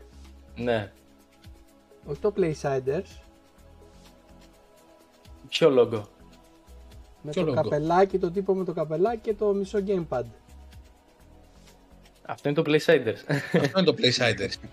Ναι. 0.55 0.91
Όχι 2.05 2.19
το 2.19 2.33
Playsiders. 2.37 3.21
Ποιο 5.49 5.69
logo? 5.79 6.01
Με 7.21 7.31
το 7.31 7.53
καπελάκι, 7.53 8.17
το 8.17 8.31
τύπο 8.31 8.53
με 8.53 8.63
το 8.63 8.73
καπελάκι 8.73 9.19
και 9.21 9.33
το 9.33 9.45
μισό 9.53 9.79
gamepad. 9.87 10.23
Αυτό 12.31 12.49
είναι 12.49 12.61
το 12.61 12.71
Playsiders. 12.71 13.35
Αυτό 13.53 13.79
είναι 13.79 13.83
το 13.83 13.95
Playsiders. 13.97 14.53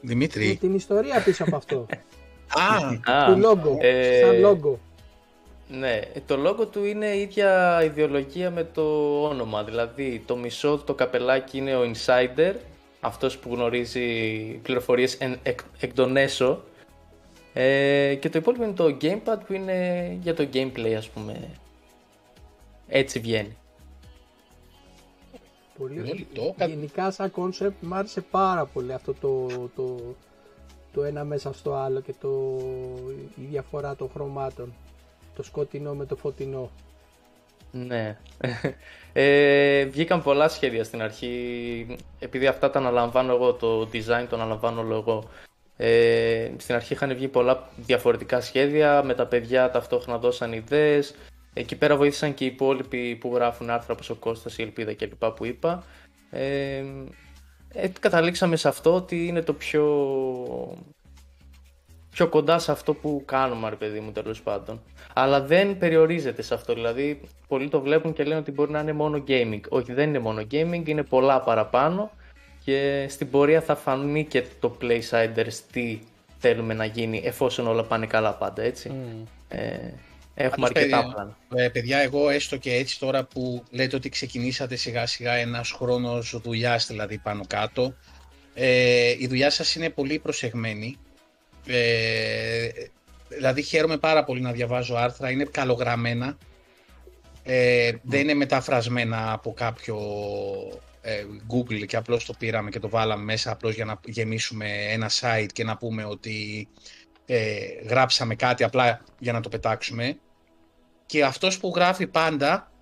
Δημήτρη. 0.00 0.46
Με 0.46 0.54
την 0.54 0.74
ιστορία 0.74 1.22
πίσω 1.22 1.44
από 1.44 1.56
αυτό. 1.56 1.86
Α, 3.04 3.24
του 3.26 3.40
logo, 3.42 3.82
ε, 3.84 4.20
σαν 4.20 4.44
logo. 4.44 4.76
Ναι, 5.68 6.00
το 6.26 6.48
logo 6.48 6.70
του 6.70 6.84
είναι 6.84 7.06
η 7.06 7.20
ίδια 7.20 7.80
ιδεολογία 7.84 8.50
με 8.50 8.64
το 8.64 8.82
όνομα. 9.22 9.64
Δηλαδή, 9.64 10.22
το 10.26 10.36
μισό 10.36 10.78
το 10.78 10.94
καπελάκι 10.94 11.58
είναι 11.58 11.76
ο 11.76 11.92
insider, 11.92 12.54
αυτός 13.00 13.38
που 13.38 13.54
γνωρίζει 13.54 14.06
πληροφορίες 14.62 15.18
εκ, 15.42 15.60
εκ 15.80 15.94
των 15.94 16.16
έσω. 16.16 16.62
Ε, 17.52 18.14
και 18.20 18.28
το 18.28 18.38
υπόλοιπο 18.38 18.64
είναι 18.64 18.72
το 18.72 18.96
gamepad 19.00 19.38
που 19.46 19.52
είναι 19.52 20.08
για 20.22 20.34
το 20.34 20.48
gameplay, 20.52 20.92
ας 20.96 21.08
πούμε. 21.08 21.50
Έτσι 22.88 23.18
βγαίνει. 23.18 23.56
Πολύ 25.78 26.26
Γενικά 26.66 27.10
σαν 27.10 27.30
concept 27.30 27.82
μου 27.82 27.94
άρεσε 27.94 28.20
πάρα 28.20 28.64
πολύ 28.64 28.92
αυτό 28.92 29.14
το, 29.14 29.46
το, 29.76 30.14
το 30.92 31.04
ένα 31.04 31.24
μέσα 31.24 31.52
στο 31.52 31.74
άλλο 31.74 32.00
και 32.00 32.14
το, 32.20 32.58
η 33.34 33.46
διαφορά 33.50 33.96
των 33.96 34.10
χρωμάτων. 34.14 34.72
Το 35.36 35.42
σκοτεινό 35.42 35.94
με 35.94 36.06
το 36.06 36.16
φωτεινό. 36.16 36.70
Ναι. 37.70 38.16
Ε, 39.16 39.84
βγήκαν 39.84 40.22
πολλά 40.22 40.48
σχέδια 40.48 40.84
στην 40.84 41.02
αρχή. 41.02 41.96
Επειδή 42.18 42.46
αυτά 42.46 42.70
τα 42.70 42.78
αναλαμβάνω 42.78 43.32
εγώ, 43.34 43.52
το 43.52 43.80
design 43.92 44.26
το 44.28 44.36
αναλαμβάνω 44.36 44.80
όλο 44.80 44.94
εγώ. 44.94 45.28
Ε, 45.76 46.50
στην 46.56 46.74
αρχή 46.74 46.92
είχαν 46.92 47.14
βγει 47.14 47.28
πολλά 47.28 47.68
διαφορετικά 47.76 48.40
σχέδια, 48.40 49.02
με 49.02 49.14
τα 49.14 49.26
παιδιά 49.26 49.70
ταυτόχρονα 49.70 50.18
δώσαν 50.18 50.52
ιδέες, 50.52 51.14
Εκεί 51.54 51.76
πέρα 51.76 51.96
βοήθησαν 51.96 52.34
και 52.34 52.44
οι 52.44 52.46
υπόλοιποι 52.46 53.16
που 53.16 53.30
γράφουν 53.34 53.70
άρθρα 53.70 53.92
όπως 53.92 54.10
ο 54.10 54.14
Κώστας, 54.14 54.58
η 54.58 54.62
Ελπίδα 54.62 54.94
κλπ. 54.94 55.24
που 55.24 55.44
είπα. 55.44 55.84
Ε, 56.30 56.84
ε, 57.68 57.88
καταλήξαμε 58.00 58.56
σε 58.56 58.68
αυτό 58.68 58.94
ότι 58.94 59.26
είναι 59.26 59.42
το 59.42 59.52
πιο, 59.52 59.84
πιο 62.10 62.28
κοντά 62.28 62.58
σε 62.58 62.72
αυτό 62.72 62.94
που 62.94 63.22
κάνουμε, 63.24 63.68
ρε 63.68 63.76
παιδί 63.76 64.00
μου, 64.00 64.12
τέλος 64.12 64.42
πάντων. 64.42 64.82
Αλλά 65.14 65.42
δεν 65.42 65.78
περιορίζεται 65.78 66.42
σε 66.42 66.54
αυτό, 66.54 66.74
δηλαδή 66.74 67.20
πολλοί 67.48 67.68
το 67.68 67.80
βλέπουν 67.80 68.12
και 68.12 68.24
λένε 68.24 68.40
ότι 68.40 68.50
μπορεί 68.50 68.70
να 68.70 68.80
είναι 68.80 68.92
μόνο 68.92 69.24
gaming. 69.28 69.60
Όχι, 69.68 69.92
δεν 69.92 70.08
είναι 70.08 70.18
μόνο 70.18 70.40
gaming, 70.50 70.82
είναι 70.84 71.02
πολλά 71.02 71.40
παραπάνω 71.40 72.10
και 72.64 73.06
στην 73.08 73.30
πορεία 73.30 73.60
θα 73.60 73.76
φανεί 73.76 74.24
και 74.24 74.44
το 74.60 74.76
Playsiders 74.80 75.58
τι 75.72 75.98
θέλουμε 76.38 76.74
να 76.74 76.84
γίνει 76.84 77.22
εφόσον 77.24 77.66
όλα 77.66 77.84
πάνε 77.84 78.06
καλά 78.06 78.34
πάντα, 78.34 78.62
έτσι. 78.62 78.90
Mm. 78.92 79.26
Ε, 79.48 79.92
Έχουμε 80.34 80.66
αρκετά 80.66 81.04
πλάνα. 81.04 81.36
Ε, 81.54 81.68
παιδιά, 81.68 81.98
εγώ 81.98 82.28
έστω 82.28 82.56
και 82.56 82.74
έτσι 82.74 82.98
τώρα 82.98 83.24
που 83.24 83.64
λέτε 83.70 83.96
ότι 83.96 84.08
ξεκινήσατε 84.08 84.76
σιγά 84.76 85.06
σιγά 85.06 85.32
ένας 85.32 85.70
χρόνος 85.70 86.40
δουλειάς 86.42 86.86
δηλαδή 86.86 87.18
πάνω 87.18 87.44
κάτω, 87.46 87.94
ε, 88.54 89.14
η 89.18 89.26
δουλειά 89.26 89.50
σας 89.50 89.74
είναι 89.74 89.90
πολύ 89.90 90.18
προσεγμένη. 90.18 90.98
Ε, 91.66 92.68
δηλαδή 93.28 93.62
χαίρομαι 93.62 93.96
πάρα 93.96 94.24
πολύ 94.24 94.40
να 94.40 94.52
διαβάζω 94.52 94.94
άρθρα, 94.94 95.30
είναι 95.30 95.44
καλογραμμένα, 95.44 96.38
ε, 97.42 97.92
δεν 98.02 98.20
είναι 98.20 98.34
μεταφρασμένα 98.34 99.32
από 99.32 99.52
κάποιο 99.52 99.98
ε, 101.00 101.24
Google 101.52 101.86
και 101.86 101.96
απλώς 101.96 102.24
το 102.24 102.34
πήραμε 102.38 102.70
και 102.70 102.78
το 102.78 102.88
βάλαμε 102.88 103.24
μέσα 103.24 103.50
απλώς 103.50 103.74
για 103.74 103.84
να 103.84 104.00
γεμίσουμε 104.04 104.66
ένα 104.90 105.10
site 105.20 105.48
και 105.52 105.64
να 105.64 105.76
πούμε 105.76 106.04
ότι 106.04 106.68
ε, 107.26 107.64
γράψαμε 107.88 108.34
κάτι 108.34 108.64
απλά 108.64 109.04
για 109.18 109.32
να 109.32 109.40
το 109.40 109.48
πετάξουμε 109.48 110.18
και 111.06 111.24
αυτός 111.24 111.58
που 111.58 111.72
γράφει 111.74 112.06
πάντα, 112.06 112.72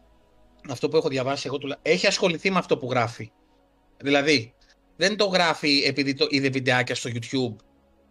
αυτό 0.69 0.89
που 0.89 0.97
έχω 0.97 1.09
διαβάσει 1.09 1.47
εγώ, 1.47 1.59
έχει 1.83 2.07
ασχοληθεί 2.07 2.51
με 2.51 2.59
αυτό 2.59 2.79
που 2.79 2.91
γράφει. 2.91 3.33
Δηλαδή, 3.97 4.55
δεν 4.97 5.17
το 5.17 5.25
γράφει 5.25 5.83
επειδή 5.87 6.15
το 6.15 6.27
είδε 6.31 6.49
βιντεάκια 6.49 6.95
στο 6.95 7.11
YouTube 7.15 7.57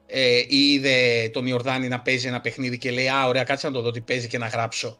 ε, 0.05 0.37
ή 0.47 0.71
είδε 0.73 1.29
τον 1.33 1.47
Ιορδάνη 1.47 1.87
να 1.87 2.01
παίζει 2.01 2.27
ένα 2.27 2.41
παιχνίδι 2.41 2.77
και 2.77 2.91
λέει 2.91 3.07
«Α, 3.09 3.27
ωραία, 3.27 3.43
κάτσε 3.43 3.67
να 3.67 3.73
το 3.73 3.81
δω 3.81 3.91
τι 3.91 4.01
παίζει 4.01 4.27
και 4.27 4.37
να 4.37 4.47
γράψω». 4.47 4.99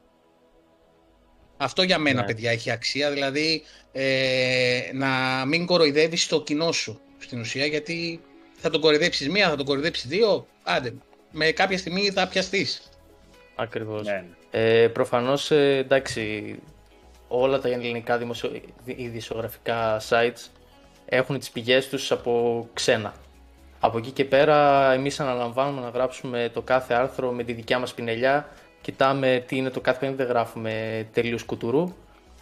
Αυτό 1.57 1.81
για 1.83 1.97
μένα, 1.97 2.19
Ναι. 2.21 2.25
παιδιά, 2.25 2.51
έχει 2.51 2.71
αξία. 2.71 3.11
Δηλαδή, 3.11 3.63
ε, 3.91 4.81
να 4.93 5.45
μην 5.45 5.65
κοροϊδεύεις 5.65 6.27
το 6.27 6.43
κοινό 6.43 6.71
σου 6.71 7.01
στην 7.17 7.39
ουσία, 7.39 7.65
γιατί 7.65 8.21
θα 8.57 8.69
τον 8.69 8.81
κοροϊδέψεις 8.81 9.29
μία, 9.29 9.50
θα 9.50 9.55
τον 9.55 9.65
κοροϊδέψεις 9.65 10.07
δύο. 10.07 10.47
Άντε, 10.63 10.93
με 11.31 11.51
κάποια 11.51 11.77
στιγμή 11.77 12.09
θα 12.09 12.27
πιαστείς. 12.27 12.81
Ακριβώς. 13.55 14.05
Ναι, 14.05 14.11
ναι. 14.11 14.83
Ε, 14.83 14.88
προφανώς, 14.88 15.51
ε, 15.51 15.77
εντάξει, 15.77 16.55
όλα 17.27 17.59
τα 17.59 17.69
ελληνικά 17.69 18.17
δημοσιο... 18.17 18.51
ειδησιογραφικά 18.85 20.01
sites 20.09 20.50
έχουν 21.05 21.39
τις 21.39 21.50
πηγές 21.50 21.89
τους 21.89 22.11
από 22.11 22.67
ξένα. 22.73 23.13
Από 23.79 23.97
εκεί 23.97 24.11
και 24.11 24.25
πέρα 24.25 24.91
εμείς 24.93 25.19
αναλαμβάνουμε 25.19 25.81
να 25.81 25.89
γράψουμε 25.89 26.50
το 26.53 26.61
κάθε 26.61 26.93
άρθρο 26.93 27.31
με 27.31 27.43
τη 27.43 27.53
δικιά 27.53 27.79
μας 27.79 27.93
πινελιά. 27.93 28.50
Κοιτάμε 28.81 29.43
τι 29.47 29.55
είναι 29.55 29.69
το 29.69 29.81
κάθε 29.81 30.00
παιχνίδι, 30.00 30.23
δεν 30.23 30.31
γράφουμε 30.31 31.07
τελείως 31.13 31.43
κουτουρού. 31.43 31.93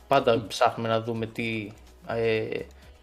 Πάντα 0.07 0.45
ψάχνουμε 0.47 0.89
να 0.89 1.01
δούμε 1.01 1.25
τι 1.25 1.71
ε, 2.07 2.47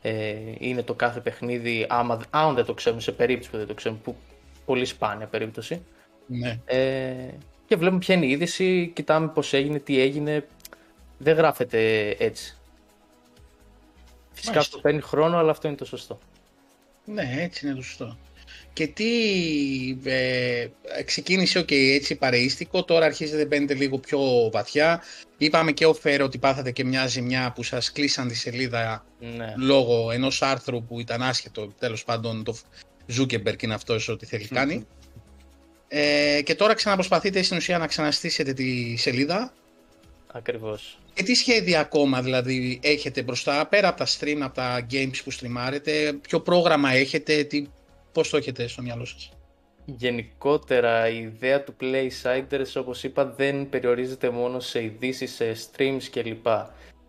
ε, 0.02 0.34
είναι 0.58 0.82
το 0.82 0.94
κάθε 0.94 1.20
παιχνίδι, 1.20 1.86
άμα, 1.88 2.20
αν 2.30 2.54
δεν 2.54 2.64
το 2.64 2.74
ξέρουμε, 2.74 3.02
σε 3.02 3.12
περίπτωση 3.12 3.50
που 3.50 3.56
δεν 3.56 3.66
το 3.66 3.74
ξέρουμε, 3.74 4.00
που 4.04 4.16
πολύ 4.66 4.85
σπάνια 4.85 5.26
περίπτωση. 5.26 5.82
Ναι. 6.26 6.61
Ε, 6.64 7.14
και 7.66 7.76
βλέπουμε 7.76 7.99
ποια 7.99 8.14
είναι 8.14 8.26
η 8.26 8.30
είδηση, 8.30 8.90
κοιτάμε 8.94 9.28
πώς 9.28 9.52
έγινε, 9.52 9.78
τι 9.78 10.00
έγινε. 10.00 10.46
Δεν 11.18 11.37
γράφεται 11.37 12.08
έτσι. 12.18 12.56
Φυσικά 14.32 14.54
Μάλιστα. 14.54 14.58
αυτό 14.58 14.78
παίρνει 14.78 15.00
χρόνο, 15.00 15.37
αλλά 15.37 15.50
αυτό 15.50 15.68
είναι 15.68 15.76
το 15.76 15.85
σωστό. 15.85 16.18
Ναι, 17.04 17.37
έτσι 17.38 17.66
είναι 17.66 17.75
το 17.75 17.82
σωστό. 17.82 18.18
Και 18.73 18.87
τι 18.87 19.08
ε, 20.04 20.68
ξεκίνησε, 21.04 21.58
οκ, 21.58 21.70
έτσι 21.70 22.16
παρεΐστικο, 22.16 22.85
τώρα 22.85 23.06
αρχίζετε 23.06 23.46
μπαίνετε 23.46 23.75
λίγο 23.75 23.99
πιο 23.99 24.20
βαθιά. 24.52 25.02
Είπαμε 25.37 25.73
και 25.73 25.87
ο 25.87 25.94
Φέρο 25.94 26.25
ότι 26.25 26.38
πάθατε 26.38 26.70
και 26.70 26.85
μια 26.85 27.06
ζημιά 27.06 27.52
που 27.54 27.62
σας 27.62 27.92
κλείσαν 27.92 28.28
τη 28.28 28.35
σελίδα 28.35 29.04
Ναι, 29.18 29.54
λόγω 29.56 30.11
ενός 30.11 30.42
άρθρου 30.42 30.85
που 30.85 31.00
ήταν 31.00 31.23
άσχετο, 31.23 31.73
τέλος 31.78 32.04
πάντων 32.04 32.44
το 32.44 32.56
Zuckerberg 33.18 33.62
είναι 33.62 33.75
αυτός 33.75 34.08
ό,τι 34.08 34.26
θέλει 34.26 34.48
κάνει. 34.48 34.86
Ε, 35.88 36.40
και 36.44 36.54
τώρα 36.54 36.75
ξαναπροσπαθείτε 36.75 37.42
στην 37.42 37.56
ουσία 37.56 37.78
να 37.78 37.86
ξαναστήσετε 37.86 38.52
τη 38.52 38.96
σελίδα. 38.96 39.52
ακριβώς. 40.32 40.98
Και 41.14 41.22
τι 41.22 41.34
σχέδια 41.34 41.80
ακόμα 41.80 42.22
δηλαδή 42.22 42.80
έχετε 42.82 43.22
μπροστά, 43.22 43.66
πέρα 43.66 43.88
από 43.88 43.98
τα 43.98 44.06
stream, 44.06 44.38
από 44.40 44.54
τα 44.54 44.86
games 44.90 45.16
που 45.25 45.30
στριμάρετε, 45.30 46.12
ποιο 46.12 46.40
πρόγραμμα 46.40 46.90
έχετε, 46.90 47.44
τι, 47.44 47.66
πώς 48.12 48.28
το 48.28 48.36
έχετε 48.36 48.66
στο 48.66 48.82
μυαλό 48.82 49.04
σας; 49.04 49.30
Γενικότερα 49.84 51.08
η 51.08 51.18
ιδέα 51.18 51.62
του 51.62 51.75
Playsiders 51.80 52.73
όπως 52.75 53.02
είπα 53.02 53.25
δεν 53.25 53.69
περιορίζεται 53.69 54.30
μόνο 54.30 54.60
σε 54.60 54.82
ειδήσεις, 54.82 55.34
σε 55.34 55.52
streams 55.54 56.02
κλπ. 56.10 56.47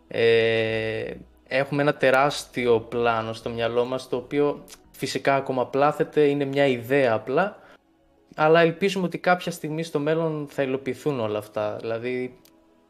Ε, 0.08 1.14
έχουμε 1.48 1.82
ένα 1.82 1.94
τεράστιο 1.94 2.80
πλάνο 2.80 3.34
στο 3.34 3.50
μυαλό 3.50 3.86
μας 3.86 4.10
το 4.10 4.16
οποίο 4.16 4.64
φυσικά 4.98 5.36
ακόμα 5.36 5.68
πλάθεται, 5.68 6.22
είναι 6.22 6.46
μια 6.46 6.68
ιδέα 6.68 7.14
απλά 7.14 7.66
αλλά 8.40 8.60
ελπίζουμε 8.62 9.06
ότι 9.06 9.18
κάποια 9.18 9.52
στιγμή 9.52 9.84
στο 9.84 10.00
μέλλον 10.00 10.48
θα 10.50 10.64
υλοποιηθούν 10.64 11.20
όλα 11.20 11.38
αυτά. 11.38 11.78
Δηλαδή 11.82 12.40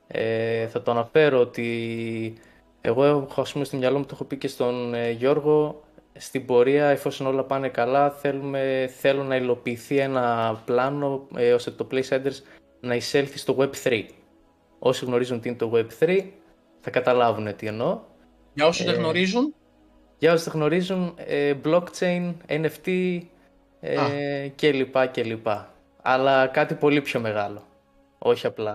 ε, 0.07 0.67
θα 0.67 0.81
το 0.81 0.91
αναφέρω 0.91 1.39
ότι 1.39 2.33
εγώ 2.81 3.03
έχω 3.05 3.41
ας 3.41 3.51
πούμε 3.51 3.65
στο 3.65 3.77
μυαλό 3.77 3.97
μου, 3.97 4.03
το 4.03 4.11
έχω 4.13 4.23
πει 4.23 4.37
και 4.37 4.47
στον 4.47 4.93
ε, 4.93 5.11
Γιώργο, 5.11 5.83
στην 6.17 6.45
πορεία 6.45 6.85
εφόσον 6.85 7.27
όλα 7.27 7.43
πάνε 7.43 7.69
καλά 7.69 8.09
θέλουμε, 8.11 8.89
θέλω 8.97 9.23
να 9.23 9.35
υλοποιηθεί 9.35 9.97
ένα 9.97 10.55
πλάνο 10.65 11.27
ε, 11.35 11.53
ώστε 11.53 11.71
το 11.71 11.87
PlaySenders 11.91 12.41
να 12.79 12.95
εισέλθει 12.95 13.37
στο 13.37 13.55
Web3. 13.59 14.03
Όσοι 14.79 15.05
γνωρίζουν 15.05 15.39
τι 15.39 15.49
είναι 15.49 15.57
το 15.57 15.71
Web3 15.73 16.23
θα 16.79 16.89
καταλάβουν 16.89 17.55
τι 17.55 17.67
εννοώ. 17.67 17.99
Για 18.53 18.67
όσους 18.67 18.85
δεν 18.85 18.93
Ε, 18.93 18.97
γνωρίζουν, 18.97 19.53
Για 20.17 20.33
όσοι 20.33 20.43
δεν 20.43 20.53
γνωρίζουν, 20.53 21.13
ε, 21.17 21.53
blockchain, 21.63 22.33
NFT 22.47 23.19
ε, 23.79 23.97
Α. 23.97 24.07
και 24.55 24.71
λοιπά 24.71 25.05
και 25.05 25.23
λοιπά. 25.23 25.73
Αλλά 26.01 26.47
κάτι 26.47 26.73
πολύ 26.73 27.01
πιο 27.01 27.19
μεγάλο. 27.19 27.63
Όχι 28.17 28.45
απλά 28.45 28.71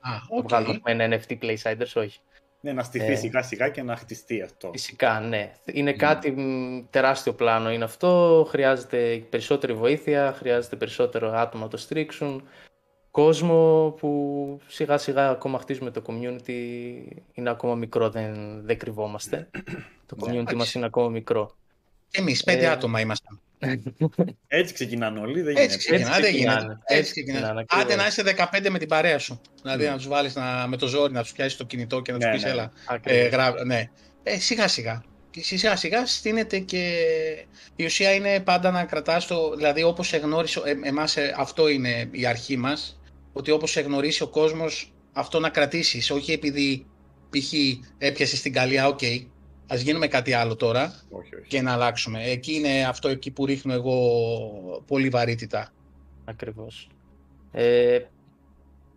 α, 0.00 0.10
να 0.10 0.20
οκ. 0.28 0.48
βγάλουμε 0.48 0.80
ένα 0.84 1.18
NFT 1.28 1.38
PlaySiders, 1.42 1.92
όχι. 1.94 2.20
Ναι, 2.60 2.72
να 2.72 2.82
στηθεί 2.82 3.12
Ε. 3.12 3.16
σιγά 3.16 3.42
σιγά 3.42 3.68
και 3.68 3.82
να 3.82 3.96
χτιστεί 3.96 4.42
αυτό. 4.42 4.70
Φυσικά, 4.72 5.20
ναι. 5.20 5.52
Είναι 5.64 5.92
κάτι 5.92 6.30
μ, 6.30 6.84
τεράστιο 6.90 7.32
πλάνο 7.32 7.70
είναι 7.72 7.84
αυτό. 7.84 8.46
Χρειάζεται 8.48 9.24
περισσότερη 9.30 9.72
βοήθεια, 9.72 10.32
χρειάζεται 10.38 10.76
περισσότερο 10.76 11.32
άτομα 11.32 11.64
να 11.64 11.70
το 11.70 11.76
στηρίξουν. 11.76 12.48
Κόσμο 13.12 13.90
που 14.00 14.60
σιγά 14.66 14.98
σιγά 14.98 15.28
ακόμα 15.30 15.58
χτίζουμε 15.58 15.90
το 15.90 16.02
community. 16.06 16.50
Είναι 17.32 17.50
ακόμα 17.50 17.74
μικρό, 17.74 18.10
δεν, 18.10 18.60
δεν 18.64 18.78
κρυβόμαστε. 18.78 19.48
το 20.06 20.16
community 20.20 20.32
εντάξει. 20.32 20.54
μας 20.56 20.74
είναι 20.74 20.86
ακόμα 20.86 21.08
μικρό. 21.08 21.56
Εμείς 22.10 22.44
πέντε 22.44 22.64
Ε, 22.64 22.68
άτομα 22.68 23.00
ήμασταν. 23.00 23.40
Έτσι 24.46 24.74
ξεκινάνε 24.74 25.20
όλοι, 25.20 25.40
δεν 25.42 25.56
Έτσι 25.56 25.62
γίνεται. 25.62 25.76
ξεκινά, 25.76 26.10
δεν 26.10 26.22
ξεκινάνε. 26.22 26.60
γίνεται. 26.60 26.78
Έτσι 26.86 26.98
Έτσι 26.98 27.10
ξεκινά. 27.12 27.32
ξεκινάνε, 27.38 27.64
Άντε 27.68 27.80
ακριβώς. 27.82 27.96
να 27.96 28.06
είσαι 28.06 28.22
15 28.66 28.70
με 28.70 28.78
την 28.78 28.88
παρέα 28.88 29.18
σου. 29.18 29.40
Δηλαδή 29.62 29.86
να 29.86 29.96
τους 29.96 30.08
βάλεις 30.08 30.34
να, 30.34 30.66
με 30.68 30.76
το 30.76 30.86
ζόρι, 30.86 31.12
να 31.12 31.22
τους 31.22 31.32
πιάσεις 31.32 31.56
το 31.56 31.64
κινητό 31.64 32.00
και 32.00 32.12
να 32.12 32.18
τους 32.18 32.26
Ναι, 32.26 32.32
πεις 32.32 32.42
ναι. 32.42 32.50
έλα. 32.50 32.62
Ε, 32.62 32.94
Ακριβώς. 32.94 33.28
γρά... 33.28 33.64
ναι. 33.64 33.90
ε, 34.22 34.38
σιγά 34.38 34.68
σιγά. 34.68 35.02
Και 35.30 35.42
σιγά 35.42 35.76
σιγά 35.76 36.06
στείνεται 36.06 36.58
και 36.58 36.96
η 37.76 37.84
ουσία 37.84 38.14
είναι 38.14 38.40
πάντα 38.40 38.70
να 38.70 38.84
κρατάς 38.84 39.26
το, 39.26 39.54
δηλαδή 39.56 39.82
όπως 39.82 40.08
σε 40.08 40.16
γνώρισε, 40.16 40.60
ε, 40.64 40.88
εμάς 40.88 41.16
ε, 41.16 41.34
αυτό 41.38 41.68
είναι 41.68 42.08
η 42.10 42.26
αρχή 42.26 42.56
μας, 42.56 43.00
ότι 43.32 43.50
όπως 43.50 43.70
σε 43.70 43.80
γνωρίσει 43.80 44.22
ο 44.22 44.28
κόσμος 44.28 44.92
αυτό 45.12 45.38
να 45.40 45.48
κρατήσεις, 45.48 46.10
όχι 46.10 46.32
επειδή 46.32 46.86
π.χ. 47.30 47.52
έπιασες 47.98 48.40
την 48.42 48.52
καλή, 48.52 48.86
οκ, 48.86 49.00
ας 49.66 49.80
γίνουμε 49.80 50.06
κάτι 50.06 50.32
άλλο 50.32 50.56
τώρα 50.56 50.94
Όχι, 51.10 51.34
όχι. 51.36 51.48
και 51.48 51.62
να 51.62 51.72
αλλάξουμε. 51.72 52.24
Εκεί 52.24 52.52
είναι 52.54 52.84
αυτό 52.84 53.08
εκεί 53.08 53.30
που 53.30 53.46
ρίχνω 53.46 53.72
εγώ 53.72 53.96
πολύ 54.86 55.08
βαρύτητα. 55.08 55.72
Ακριβώς. 56.24 56.88
Ε, 57.52 57.98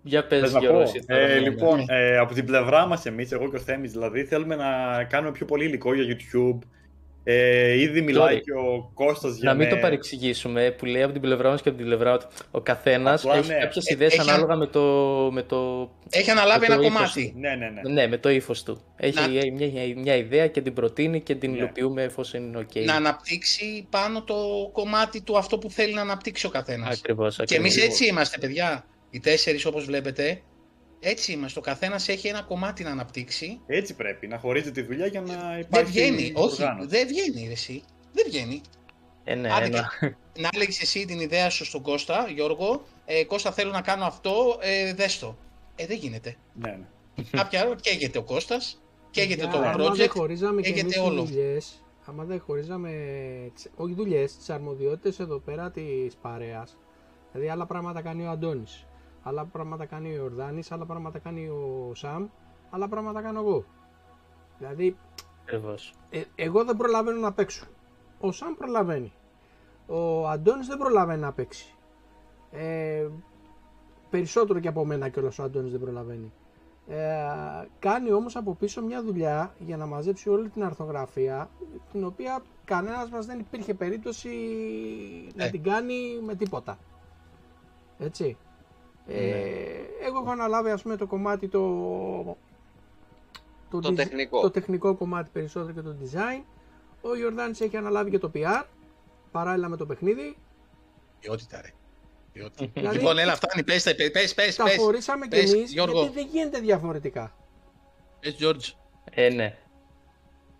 για 0.03 0.27
πες, 0.27 0.39
Θες 0.41 0.53
να 0.53 0.59
Γιώργο, 0.59 0.77
πω; 0.77 0.83
εσύ 0.83 1.05
τώρα, 1.05 1.21
Ε, 1.21 1.27
ναι, 1.27 1.39
λοιπόν, 1.39 1.77
ναι. 1.77 1.99
ε, 1.99 2.17
από 2.17 2.33
την 2.33 2.45
πλευρά 2.45 2.85
μας 2.85 3.05
εμείς, 3.05 3.31
εγώ 3.31 3.49
και 3.49 3.55
ο 3.55 3.59
Θέμης 3.59 3.91
δηλαδή, 3.91 4.23
θέλουμε 4.23 4.55
να 4.55 5.03
κάνουμε 5.03 5.31
πιο 5.31 5.45
πολύ 5.45 5.65
υλικό 5.65 5.93
για 5.93 6.17
YouTube. 6.17 6.59
Ε, 7.27 7.79
ήδη 7.79 8.01
μιλάει 8.01 8.35
Sorry. 8.37 8.41
και 8.43 8.51
ο 8.51 8.91
Κώστας 8.93 9.35
για 9.37 9.49
Να 9.49 9.55
μην 9.55 9.67
με- 9.67 9.73
το 9.73 9.79
παρεξηγήσουμε, 9.79 10.71
που 10.77 10.85
λέει 10.85 11.01
από 11.03 11.11
την 11.13 11.21
πλευρά 11.21 11.49
μας 11.49 11.61
και 11.61 11.69
από 11.69 11.77
την 11.77 11.87
πλευρά 11.87 12.17
του. 12.17 12.27
Ο 12.51 12.61
καθένας 12.61 13.23
Απλά, 13.25 13.35
έχει 13.37 13.47
ναι. 13.47 13.57
κάποιες 13.59 13.85
Ε, 13.87 13.93
ιδέες 13.93 14.11
έχει 14.13 14.29
ανάλογα 14.29 14.55
με 14.55 14.67
το, 14.67 14.81
με 15.31 15.41
το 15.41 15.89
Έχει 16.09 16.29
αναλάβει 16.29 16.65
το 16.67 16.73
ένα 16.73 16.81
ύφος 16.81 16.93
κομμάτι. 16.97 17.33
Ναι, 17.37 17.49
ναι, 17.55 17.69
ναι. 17.69 17.91
Ναι, 17.93 18.07
με 18.07 18.17
το 18.17 18.29
ύφος 18.29 18.63
του. 18.63 18.81
Έχει 18.95 19.19
Να- 19.19 19.27
μια, 19.27 19.41
μια, 19.53 19.95
μια 19.95 20.15
ιδέα 20.15 20.47
και 20.47 20.61
την 20.61 20.73
προτείνει 20.73 21.21
και 21.21 21.35
την 21.35 21.51
Ναι. 21.51 21.57
υλοποιούμε 21.57 22.03
εφόσον 22.03 22.43
είναι 22.43 22.65
OK. 22.73 22.83
Να 22.85 22.93
αναπτύξει 22.95 23.87
πάνω 23.89 24.23
το 24.23 24.35
κομμάτι 24.73 25.21
του 25.21 25.37
αυτό 25.37 25.57
που 25.57 25.69
θέλει 25.69 25.93
να 25.93 26.01
αναπτύξει 26.01 26.45
ο 26.45 26.49
καθένας. 26.49 26.97
Ακριβώς, 26.99 27.35
Και 27.35 27.41
ακριβώς. 27.41 27.75
εμεί 27.75 27.85
έτσι 27.85 28.05
είμαστε, 28.05 28.37
παιδιά. 28.37 28.85
Οι 29.09 29.19
τέσσερις, 29.19 29.65
όπως 29.65 29.85
βλέπετε, 29.85 30.41
έτσι 30.99 31.31
είμαστε. 31.31 31.59
Ο 31.59 31.61
καθένας 31.61 32.07
έχει 32.07 32.27
ένα 32.27 32.41
κομμάτι 32.41 32.83
να 32.83 32.89
αναπτύξει. 32.91 33.59
Έτσι 33.67 33.95
πρέπει, 33.95 34.27
να 34.27 34.37
χωρίζει 34.37 34.71
τη 34.71 34.81
δουλειά 34.81 35.05
για 35.07 35.21
να 35.21 35.49
Δεν 35.49 35.59
υπάρχει 35.59 35.91
βγαίνει. 35.91 36.31
Όχι, 36.35 36.61
οργάνωση. 36.63 36.87
δεν 36.87 37.07
βγαίνει, 37.07 37.45
ρε, 37.47 37.51
εσύ. 37.51 37.83
Δεν 38.13 38.25
βγαίνει. 38.27 38.61
Ε, 39.23 39.35
ναι, 39.35 39.51
Άντε 39.53 39.65
ένα... 39.65 39.89
Να 40.39 40.49
έλεγε 40.53 40.77
εσύ 40.81 41.05
την 41.05 41.19
ιδέα 41.19 41.49
σου 41.49 41.65
στον 41.65 41.81
Κώστα, 41.81 42.27
Γιώργο. 42.33 42.85
Ε, 43.05 43.23
Κώστα, 43.23 43.51
θέλω 43.51 43.71
να 43.71 43.81
κάνω 43.81 44.05
αυτό. 44.05 44.57
Ε, 44.61 44.93
δες 44.93 45.19
το. 45.19 45.37
Ε, 45.75 45.85
δεν 45.85 45.97
γίνεται. 45.97 46.35
Ναι, 46.53 46.69
ναι. 46.69 47.23
Κάποια 47.31 47.65
ώρα 47.65 47.75
καίγεται 47.75 48.17
ο 48.17 48.23
Κώστας, 48.23 48.81
καίγεται 49.11 49.41
το 49.41 49.47
Παιδιά, 49.57 49.69
Άμα 49.71 49.93
δεν 49.93 50.05
project. 50.05 50.09
χωρίζαμε 50.09 50.61
και 50.61 50.67
καίγεται 50.71 50.81
εμείς 50.85 50.97
όλο. 51.09 51.21
τις 51.21 51.29
δουλειές, 51.31 51.83
άμα 52.05 52.23
δεν 52.23 52.39
χωρίζαμε, 52.39 52.91
τις- 53.55 53.69
όχι 53.75 53.93
δουλειές, 53.93 54.37
τις 54.37 54.49
αρμοδιότητες 54.49 55.19
εδώ 55.19 55.39
πέρα 55.39 55.71
της 55.71 56.15
παρέας, 56.21 56.77
δηλαδή 57.31 57.49
άλλα 57.51 57.65
πράγματα 57.65 58.01
κάνει 58.01 58.25
ο 58.25 58.29
Αντώνης, 58.29 58.85
άλλα 59.27 59.45
πράγματα 59.45 59.85
κάνει 59.85 60.09
ο 60.11 60.15
Ιορδάνης, 60.15 60.71
άλλα 60.71 60.85
πράγματα 60.85 61.19
κάνει 61.19 61.47
ο 61.47 61.91
Σαμ, 61.95 62.27
άλλα 62.69 62.87
πράγματα 62.87 63.21
κάνω 63.21 63.39
εγώ. 63.39 63.65
Δηλαδή, 64.57 64.97
Ακριβώς. 65.41 65.93
ε, 66.09 66.21
εγώ 66.35 66.63
δεν 66.63 66.77
προλαβαίνω 66.77 67.19
να 67.19 67.33
παίξω. 67.33 67.65
Ο 68.19 68.31
Σαμ 68.31 68.53
προλαβαίνει. 68.53 69.13
Ο 69.87 70.27
Αντώνης 70.27 70.67
δεν 70.67 70.77
προλαβαίνει 70.77 71.21
να 71.21 71.31
παίξει. 71.33 71.73
Ε, 72.51 73.07
περισσότερο 74.09 74.59
και 74.59 74.67
από 74.67 74.85
μένα 74.85 75.09
κιόλας 75.09 75.39
ο 75.39 75.43
Αντώνης 75.43 75.71
δεν 75.71 75.79
προλαβαίνει. 75.81 76.31
Ε, 76.87 77.15
κάνει 77.79 78.11
όμως 78.11 78.35
από 78.35 78.53
πίσω 78.55 78.81
μια 78.83 79.03
δουλειά 79.03 79.53
για 79.59 79.77
να 79.77 79.85
μαζέψει 79.85 80.29
όλη 80.29 80.49
την 80.49 80.63
αρθογραφία 80.63 81.49
την 81.91 82.03
οποία 82.05 82.41
κανένας 82.65 83.09
μας 83.09 83.25
δεν 83.25 83.39
υπήρχε 83.39 83.73
περίπτωση 83.73 84.29
να 85.35 85.43
Ε. 85.45 85.49
την 85.49 85.63
κάνει 85.63 85.95
με 86.25 86.35
τίποτα. 86.35 86.77
Έτσι. 87.99 88.37
Ε, 89.07 89.13
Ναι. 89.13 90.07
εγώ 90.07 90.19
έχω 90.21 90.31
αναλάβει 90.31 90.69
ας 90.69 90.81
πούμε 90.81 90.95
το 90.95 91.07
κομμάτι 91.07 91.47
το, 91.47 91.61
Το 93.69 93.77
desi- 93.83 93.95
τεχνικό. 93.95 94.41
το 94.41 94.51
τεχνικό 94.51 94.95
κομμάτι 94.95 95.29
περισσότερο 95.33 95.73
και 95.73 95.81
το 95.81 95.95
design. 96.03 96.43
Ο 97.01 97.15
Ιορδάνης 97.15 97.61
έχει 97.61 97.77
αναλάβει 97.77 98.09
και 98.09 98.17
το 98.19 98.31
PR 98.35 98.63
παράλληλα 99.31 99.69
με 99.69 99.77
το 99.77 99.85
παιχνίδι. 99.85 100.37
Ποιότητα, 101.19 101.61
ρε. 101.61 101.69
Ποιότητα. 102.33 102.69
Δηλαδή- 102.73 102.97
Λοιπόν, 102.97 103.17
έλα, 103.17 103.35
φτάνει. 103.35 103.63
Πες, 103.63 103.83
πες, 103.83 104.11
πες, 104.11 104.33
πες. 104.33 104.55
Τα 104.55 104.63
πες. 104.63 104.75
χωρίσαμε 104.77 105.27
κι 105.27 105.39
πες, 105.39 105.53
εμείς 105.53 105.71
Γιώργο. 105.71 105.99
γιατί 106.01 106.13
δεν 106.15 106.27
γίνεται 106.31 106.59
διαφορετικά. 106.59 107.35
Πες, 108.19 108.35
George. 108.41 108.73
Ε, 109.11 109.29
ναι. 109.29 109.57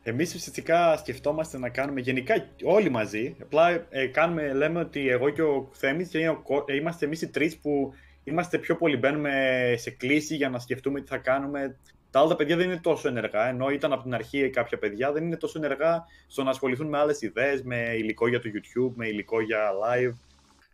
Εμείς 0.08 0.36
ουσιαστικά 0.36 0.98
σκεφτόμαστε 0.98 1.58
να 1.58 1.70
κάνουμε 1.70 2.00
γενικά 2.02 2.48
όλοι 2.64 2.90
μαζί. 2.90 3.36
Απλά 3.42 3.70
ε, 3.90 4.08
κάνουμε, 4.08 4.54
λέμε 4.54 4.80
ότι 4.80 5.10
εγώ 5.10 5.30
και 5.30 5.42
ο 5.42 5.70
Θέμης 5.72 6.10
και 6.10 6.30
ο 6.30 6.42
Κο- 6.42 6.64
ε, 6.68 6.76
είμαστε 6.76 7.06
εμείς 7.06 7.22
οι 7.22 7.28
τρεις 7.30 7.58
που 7.58 7.94
είμαστε 8.26 8.58
πιο 8.58 8.76
πολύ 8.76 8.98
μπαίνουμε 8.98 9.74
σε 9.78 9.90
κλίση 9.90 10.36
για 10.36 10.50
να 10.50 10.60
σκεφτούμε 10.60 11.02
τι 11.02 11.08
θα 11.08 11.18
κάνουμε. 11.18 11.78
Τα 12.12 12.20
άλλα 12.20 12.30
τα 12.30 12.36
παιδιά 12.36 12.56
δεν 12.56 12.66
είναι 12.66 12.80
τόσο 12.80 13.08
ενεργά, 13.08 13.48
ενώ 13.48 13.70
ήταν 13.70 13.94
από 13.94 14.04
την 14.04 14.14
αρχή 14.14 14.50
κάποια 14.50 14.78
παιδιά 14.78 15.12
δεν 15.12 15.24
είναι 15.24 15.38
τόσο 15.38 15.60
ενεργά 15.64 16.06
στο 16.28 16.44
να 16.44 16.50
ασχοληθούν 16.50 16.88
με 16.88 16.98
άλλες 16.98 17.22
ιδέες, 17.22 17.62
με 17.64 17.94
υλικό 17.96 18.28
για 18.28 18.40
το 18.40 18.50
YouTube, 18.54 18.92
με 18.96 19.08
υλικό 19.08 19.42
για 19.42 19.72
live. 19.72 20.14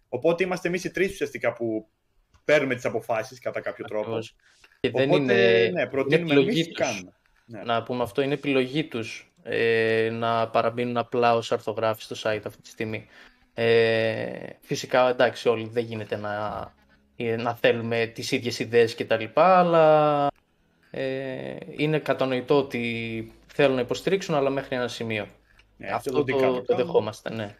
Οπότε 0.09 0.43
είμαστε 0.43 0.67
εμείς 0.67 0.83
οι 0.83 0.91
τρεις 0.91 1.11
ουσιαστικά 1.11 1.53
που 1.53 1.87
παίρνουμε 2.45 2.75
τις 2.75 2.85
αποφάσεις 2.85 3.39
κατά 3.39 3.61
κάποιο 3.61 3.85
τρόπο. 3.85 4.05
Ακριβώς. 4.05 4.35
Και 4.79 4.91
δεν 4.91 5.07
Οπότε, 5.09 5.23
είναι, 5.23 5.33
ναι, 5.33 5.39
είναι 5.41 5.87
προτείνουμε 5.87 6.25
επιλογή 6.31 6.49
εμείς 6.49 6.65
τι 6.67 6.73
τους. 6.73 6.85
κάνουμε. 6.87 7.13
Ναι. 7.45 7.63
Να 7.63 7.83
πούμε 7.83 8.03
αυτό, 8.03 8.21
είναι 8.21 8.33
επιλογή 8.33 8.83
τους 8.83 9.33
ε, 9.43 10.09
να 10.11 10.49
παραμείνουν 10.49 10.97
απλά 10.97 11.35
ως 11.35 11.51
αρθογράφοι 11.51 12.01
στο 12.01 12.15
site 12.23 12.41
αυτή 12.45 12.61
τη 12.61 12.69
στιγμή. 12.69 13.07
Ε, 13.53 14.49
φυσικά, 14.59 15.09
εντάξει, 15.09 15.49
όλοι 15.49 15.69
δεν 15.71 15.83
γίνεται 15.83 16.15
να, 16.17 16.33
ε, 16.35 16.80
να 17.17 17.55
θέλουμε 17.55 18.05
τις 18.05 18.31
ίδιες 18.31 18.59
ιδέες 18.59 18.95
και 18.95 19.05
τα 19.05 19.17
λοιπά, 19.17 19.59
αλλά 19.59 20.27
ε, 20.91 21.55
είναι 21.77 21.99
κατανοητό 21.99 22.57
ότι 22.57 23.31
θέλουν 23.47 23.75
να 23.75 23.81
υποστηρίξουν, 23.81 24.35
αλλά 24.35 24.49
μέχρι 24.49 24.75
ένα 24.75 24.87
σημείο. 24.87 25.27
Ναι, 25.77 25.87
αυτό 25.87 26.09
εθελοντικά 26.09 26.37
το, 26.47 26.53
το 26.53 26.59
το 26.59 26.65
κάνουμε. 26.65 26.85
δεχόμαστε, 26.85 27.33
ναι. 27.33 27.55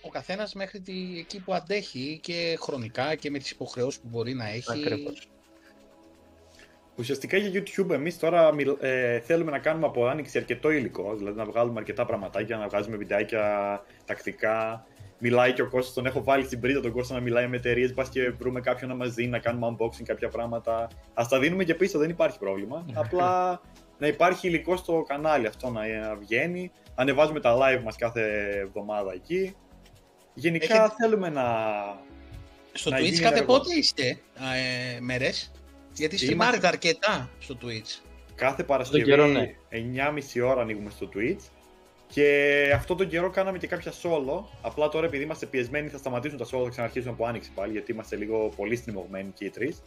Ο 0.00 0.08
καθένας 0.08 0.54
μέχρι 0.54 0.80
τη, 0.80 1.18
εκεί 1.18 1.40
που 1.40 1.54
αντέχει 1.54 2.20
και 2.22 2.56
χρονικά 2.60 3.14
και 3.14 3.30
με 3.30 3.38
τις 3.38 3.50
υποχρεώσεις 3.50 4.00
που 4.00 4.08
μπορεί 4.10 4.34
να 4.34 4.48
έχει. 4.48 4.72
Ακριβώς. 4.72 5.26
Ουσιαστικά 6.96 7.36
για 7.36 7.62
YouTube 7.62 7.90
εμείς 7.90 8.18
τώρα 8.18 8.52
μιλ- 8.54 8.82
ε, 8.82 9.20
θέλουμε 9.20 9.50
να 9.50 9.58
κάνουμε 9.58 9.86
από 9.86 10.06
άνοιξη 10.06 10.38
αρκετό 10.38 10.70
υλικό, 10.70 11.14
δηλαδή 11.16 11.36
να 11.38 11.44
βγάλουμε 11.44 11.78
αρκετά 11.80 12.06
πραγματάκια, 12.06 12.56
να 12.56 12.68
βγάζουμε 12.68 12.96
βιντεάκια 12.96 13.82
τακτικά. 14.04 14.86
Μιλάει 15.24 15.52
και 15.52 15.62
ο 15.62 15.68
Κώστας, 15.68 15.94
τον 15.94 16.06
έχω 16.06 16.22
βάλει 16.22 16.44
στην 16.44 16.60
πρίτα 16.60 16.80
τον 16.80 16.92
Κώστα 16.92 17.14
να 17.14 17.20
μιλάει 17.20 17.46
με 17.46 17.56
εταιρείες, 17.56 17.92
πας 17.94 18.08
και 18.08 18.30
βρούμε 18.30 18.60
κάποιον 18.60 18.90
να 18.90 18.96
μας 18.96 19.14
δει, 19.14 19.26
να 19.26 19.38
κάνουμε 19.38 19.76
unboxing 19.78 20.02
κάποια 20.04 20.28
πράγματα. 20.28 20.88
Ας 21.14 21.28
τα 21.28 21.38
δίνουμε 21.38 21.64
και 21.64 21.74
πίσω, 21.74 21.98
δεν 21.98 22.10
υπάρχει 22.10 22.38
πρόβλημα. 22.38 22.86
Απλά 22.94 23.60
να 23.98 24.06
υπάρχει 24.06 24.46
υλικό 24.48 24.76
στο 24.76 25.04
κανάλι 25.08 25.46
αυτό 25.46 25.70
να 25.70 25.86
ε, 25.86 26.16
βγαίνει. 26.20 26.70
Ανεβάζουμε 26.94 27.40
τα 27.40 27.56
live 27.60 27.82
μας 27.82 27.96
κάθε 27.96 28.48
εβδομάδα 28.60 29.12
εκεί. 29.12 29.54
Γενικά 30.34 30.64
Έχετε- 30.74 30.94
θέλουμε 31.00 31.28
να... 31.28 31.44
Στο 32.72 32.90
να 32.90 32.96
Twitch 32.98 33.02
γίνει 33.02 33.18
κάθε 33.18 33.34
ενεργός. 33.36 33.58
πότε 33.58 33.74
είστε 33.74 34.02
ε, 34.96 35.00
μέρες; 35.00 35.50
Γιατί 35.92 36.02
Είμαστε- 36.14 36.26
στριμάρετε 36.26 36.66
αρκετά 36.66 37.30
στο 37.38 37.56
Twitch. 37.62 38.00
Κάθε 38.34 38.62
Παρασκευή 38.64 39.04
καιρό, 39.04 39.26
ναι. 39.26 39.54
9.30 39.70 40.42
ώρα 40.44 40.60
ανοίγουμε 40.60 40.90
στο 40.90 41.08
Twitch. 41.14 41.40
Και 42.14 42.70
αυτό 42.74 42.94
τον 42.94 43.08
καιρό 43.08 43.30
κάναμε 43.30 43.58
και 43.58 43.66
κάποια 43.66 43.92
solo. 44.02 44.44
Απλά 44.62 44.88
τώρα 44.88 45.06
επειδή 45.06 45.22
είμαστε 45.24 45.46
πιεσμένοι 45.46 45.88
θα 45.88 45.98
σταματήσουν 45.98 46.38
τα 46.38 46.44
solo, 46.44 46.62
θα 46.62 46.68
ξαναρχίσουν 46.68 47.10
από 47.10 47.26
άνοιξη 47.26 47.50
πάλι 47.54 47.72
γιατί 47.72 47.92
είμαστε 47.92 48.16
λίγο 48.16 48.52
πολύ 48.56 48.76
στριμωγμένοι 48.76 49.30
και 49.34 49.44
οι 49.44 49.50
τρεις. 49.50 49.82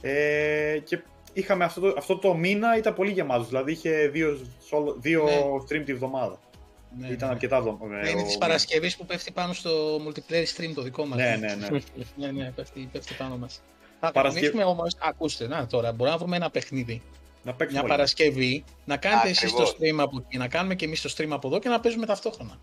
Ε, 0.00 0.78
και 0.84 1.02
είχαμε 1.32 1.64
αυτό 1.64 1.80
το, 1.80 1.94
αυτό 1.98 2.16
το 2.18 2.34
μήνα 2.34 2.76
ήταν 2.76 2.94
πολύ 2.94 3.10
γεμάτος, 3.10 3.48
δηλαδή 3.48 3.72
είχε 3.72 4.08
δύο, 4.08 4.38
solo, 4.70 4.94
δύο 4.98 5.24
Ναι. 5.24 5.42
stream 5.78 5.82
τη 5.84 5.94
βδομάδα. 5.94 6.38
Ναι, 6.98 7.06
ήταν 7.06 7.28
ναι. 7.28 7.34
αρκετά 7.34 7.60
βδο- 7.60 7.78
ε, 7.82 7.86
Ναι, 7.86 7.94
είναι 7.96 8.08
ο 8.08 8.12
της 8.12 8.16
μήνας. 8.22 8.38
Παρασκευής 8.38 8.96
που 8.96 9.04
πέφτει 9.06 9.32
πάνω 9.32 9.52
στο 9.52 9.96
multiplayer 9.96 10.44
stream 10.56 10.70
το 10.74 10.82
δικό 10.82 11.04
μας. 11.06 11.18
Ναι, 11.18 11.36
ναι, 11.40 11.54
ναι. 11.54 11.78
ναι, 12.26 12.30
ναι 12.30 12.50
πέφτει, 12.56 12.88
πέφτει 12.92 13.14
πάνω 13.14 13.36
μας. 13.36 13.62
Θα 14.00 14.12
Παρασκευή- 14.12 14.42
ξεκινήσουμε 14.48 14.64
όμως, 14.80 14.96
ακούστε, 15.00 15.46
να 15.48 15.66
τώρα, 15.66 15.92
μπορούμε 15.92 16.10
να 16.10 16.18
βρούμε 16.18 16.36
ένα 16.36 16.50
παιχνίδι. 16.50 17.02
Να 17.42 17.54
παίξουμε 17.54 17.70
Μια 17.72 17.80
όλοι. 17.80 17.90
Παρασκευή, 17.90 18.64
να 18.84 18.96
κάνετε 18.96 19.28
εσείς 19.28 19.52
το 19.52 19.62
Ακριβώς. 19.62 19.76
stream 19.80 20.04
από 20.04 20.24
εκεί, 20.26 20.38
να 20.38 20.48
κάνουμε 20.48 20.74
και 20.74 20.84
εμείς 20.84 21.00
το 21.00 21.14
stream 21.16 21.28
από 21.30 21.48
εδώ 21.48 21.58
και 21.58 21.68
να 21.68 21.80
παίζουμε 21.80 22.06
ταυτόχρονα. 22.06 22.58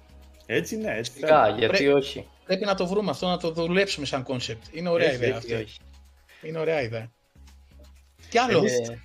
Έτσι 0.46 0.78
ναι, 0.78 0.96
έτσι 0.98 1.12
Φυσικά, 1.12 1.42
θέλουμε. 1.44 1.60
γιατί 1.60 1.78
Πρέπει- 1.78 1.96
όχι. 1.96 2.28
Πρέπει 2.46 2.66
να 2.66 2.76
το 2.76 2.88
βρούμε 2.88 3.10
αυτό, 3.12 3.28
να 3.28 3.38
το 3.38 3.52
δουλέψουμε 3.52 4.06
σαν 4.06 4.26
concept. 4.28 4.58
Είναι 4.72 4.90
ωραία 4.90 5.08
Έτσι, 5.08 5.18
ιδέα 5.24 5.36
έτσι, 5.36 5.54
αυτή. 5.54 5.64
όχι. 5.66 5.80
Είναι 6.42 6.60
ωραία 6.60 6.82
ιδέα. 6.82 7.12
Τι 8.30 8.38
άλλο. 8.38 8.58
Εμείς- 8.58 8.90
Ε, 8.90 9.00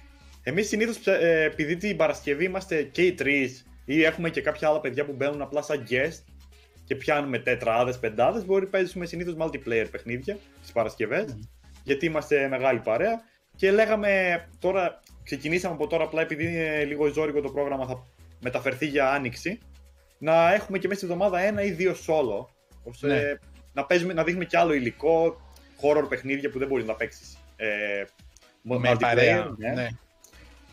Εμείς 0.47 0.69
συνήθως, 0.69 1.07
ε, 1.07 1.43
επειδή 1.45 1.77
την 1.77 1.97
Παρασκευή 1.97 2.45
είμαστε 2.45 2.83
και 2.83 3.03
οι 3.03 3.13
τρεις 3.13 3.67
ή 3.85 4.03
έχουμε 4.05 4.31
και 4.31 4.41
κάποια 4.41 4.69
άλλα 4.69 4.81
παιδιά 4.81 5.05
που 5.05 5.13
μπαίνουν 5.13 5.43
απλά 5.43 5.63
σαν 5.63 5.87
guest 5.91 6.23
και 6.85 6.95
πιάνουμε 6.95 7.39
τετράδες, 7.39 7.99
πεντάδες, 7.99 8.45
μπορεί 8.45 8.65
να 8.65 8.71
παίζουμε 8.71 9.07
συνήθως 9.07 9.35
multiplayer 9.39 9.87
παιχνίδια 9.91 10.39
τις 10.63 10.73
Παρασκευές, 10.73 11.25
Μμμ. 11.33 11.41
γιατί 11.85 12.07
είμαστε 12.07 12.49
μεγάλη 12.49 12.79
παρέα 12.81 13.23
και 13.57 13.71
λέγαμε 13.71 14.45
τώρα, 14.61 15.01
ξεκινήσαμε 15.25 15.75
από 15.75 15.87
τώρα 15.87 16.05
απλά 16.05 16.21
επειδή 16.23 16.45
είναι 16.45 16.85
λίγο 16.85 17.07
ζώρικο 17.07 17.41
το 17.41 17.51
πρόγραμμα 17.51 17.87
θα 17.87 18.07
μεταφερθεί 18.41 18.87
για 18.87 19.11
άνοιξη, 19.13 19.59
να 20.19 20.53
έχουμε 20.55 20.79
και 20.79 20.89
μέσα 20.89 21.01
στη 21.01 21.13
εβδομάδα 21.13 21.39
ένα 21.41 21.63
ή 21.63 21.71
δύο 21.71 21.95
solo, 22.07 22.47
ώστε 22.83 23.07
Ναι. 23.07 23.39
να, 23.73 23.85
παίζουμε, 23.85 24.13
να 24.13 24.25
δείχνουμε 24.25 24.45
και 24.45 24.59
άλλο 24.59 24.73
υλικό, 24.73 25.41
horror 25.83 26.09
παιχνίδια 26.09 26.51
που 26.51 26.59
δεν 26.59 26.69
μπορείς 26.69 26.87
να 26.87 26.95
παίξεις 26.95 27.39
ε, 27.57 27.67
με 28.63 28.77
multiplayer, 28.77 28.97
παρέα. 29.01 29.55
ναι 29.57 29.71
Ναι. 29.73 29.89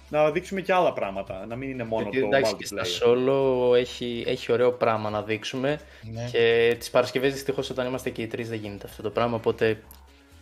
να 0.10 0.32
δείξουμε 0.32 0.62
και 0.62 0.74
άλλα 0.74 0.94
πράγματα, 0.94 1.46
να 1.46 1.56
μην 1.56 1.70
είναι 1.70 1.84
μόνο 1.84 2.02
γιατί 2.02 2.20
το 2.20 2.26
εντάξει 2.26 2.56
και 2.56 2.66
στα 2.66 2.82
multiplayer. 2.84 3.08
solo 3.08 3.76
έχει, 3.78 4.24
έχει 4.28 4.52
ωραίο 4.52 4.72
πράγμα 4.72 5.10
να 5.10 5.24
δείξουμε 5.24 5.80
ναι. 6.12 6.30
και 6.32 6.76
τις 6.80 6.90
Παρασκευές 6.90 7.34
δυστυχώς 7.34 7.70
όταν 7.70 7.88
είμαστε 7.88 8.10
και 8.10 8.22
οι 8.22 8.28
τρεις 8.28 8.50
δεν 8.50 8.60
γίνεται 8.60 8.88
αυτό 8.88 9.02
το 9.02 9.10
πράγμα 9.10 9.36
οπότε 9.36 9.80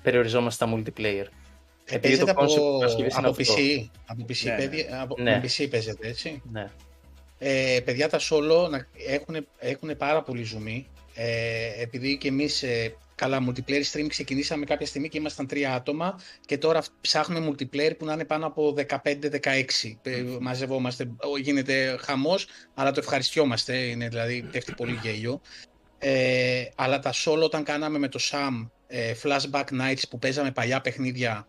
περιοριζόμαστε 0.04 0.66
στα 0.66 0.76
multiplayer. 0.76 1.26
Ε, 1.90 1.96
Επειδή 1.96 2.18
το 2.18 2.26
παίζετε 2.26 2.32
από, 2.32 2.42
concept 2.42 2.48
της 2.48 2.78
Παρασκευής 2.80 3.18
είναι 3.18 3.28
από 3.28 3.42
αυτό. 3.42 3.54
PC. 3.54 3.90
Από 4.06 4.26
PC, 4.30 4.44
Ναι, 4.44 4.52
ναι. 4.52 4.58
παιδιά, 4.58 5.02
από, 5.02 5.16
Ναι. 5.22 5.32
με 5.32 5.42
PC 5.44 5.68
παίζετε, 5.70 6.08
έτσι. 6.08 6.42
Ναι. 6.52 6.66
Ε, 7.40 7.80
παιδιά, 7.86 8.10
τα 8.10 8.20
solo 8.30 8.70
να- 8.70 8.88
έχουν, 9.08 9.48
έχουν 9.60 9.98
πάρα 9.98 10.22
πολύ 10.24 10.44
ζουμί. 10.44 10.88
Ε, 11.16 11.82
επειδή 11.82 12.18
και 12.18 12.28
εμείς, 12.28 12.64
ε, 12.64 12.96
καλά, 13.16 13.40
multiplayer 13.48 13.84
stream 13.92 14.06
ξεκινήσαμε 14.08 14.66
κάποια 14.66 14.86
στιγμή 14.86 15.10
και 15.10 15.18
ήμασταν 15.18 15.48
τρία 15.48 15.74
άτομα 15.74 16.20
και 16.46 16.58
τώρα 16.58 16.84
ψάχνουμε 17.02 17.48
multiplayer 17.50 17.98
που 17.98 18.06
να 18.06 18.14
είναι 18.14 18.26
πάνω 18.26 18.46
από 18.46 18.74
15-16. 18.74 19.98
Ε, 20.02 20.24
μαζευόμαστε, 20.40 21.10
ο, 21.34 21.38
γίνεται 21.38 21.98
χαμός, 22.00 22.48
αλλά 22.74 22.92
το 22.92 23.00
ευχαριστιόμαστε, 23.00 23.76
είναι 23.78 24.08
δηλαδή 24.08 24.42
πέφτει 24.52 24.74
πολύ 24.74 25.00
γέλιο. 25.04 25.42
Ε, 25.98 26.64
αλλά 26.76 27.00
τα 27.00 27.14
solo 27.26 27.42
όταν 27.44 27.64
κάναμε 27.64 27.98
με 27.98 28.08
το 28.08 28.20
Sam 28.32 28.70
ε, 28.88 29.14
flashback 29.24 29.64
nights 29.82 30.02
που 30.10 30.20
παίζαμε 30.20 30.52
παλιά 30.52 30.82
παιχνίδια 30.82 31.48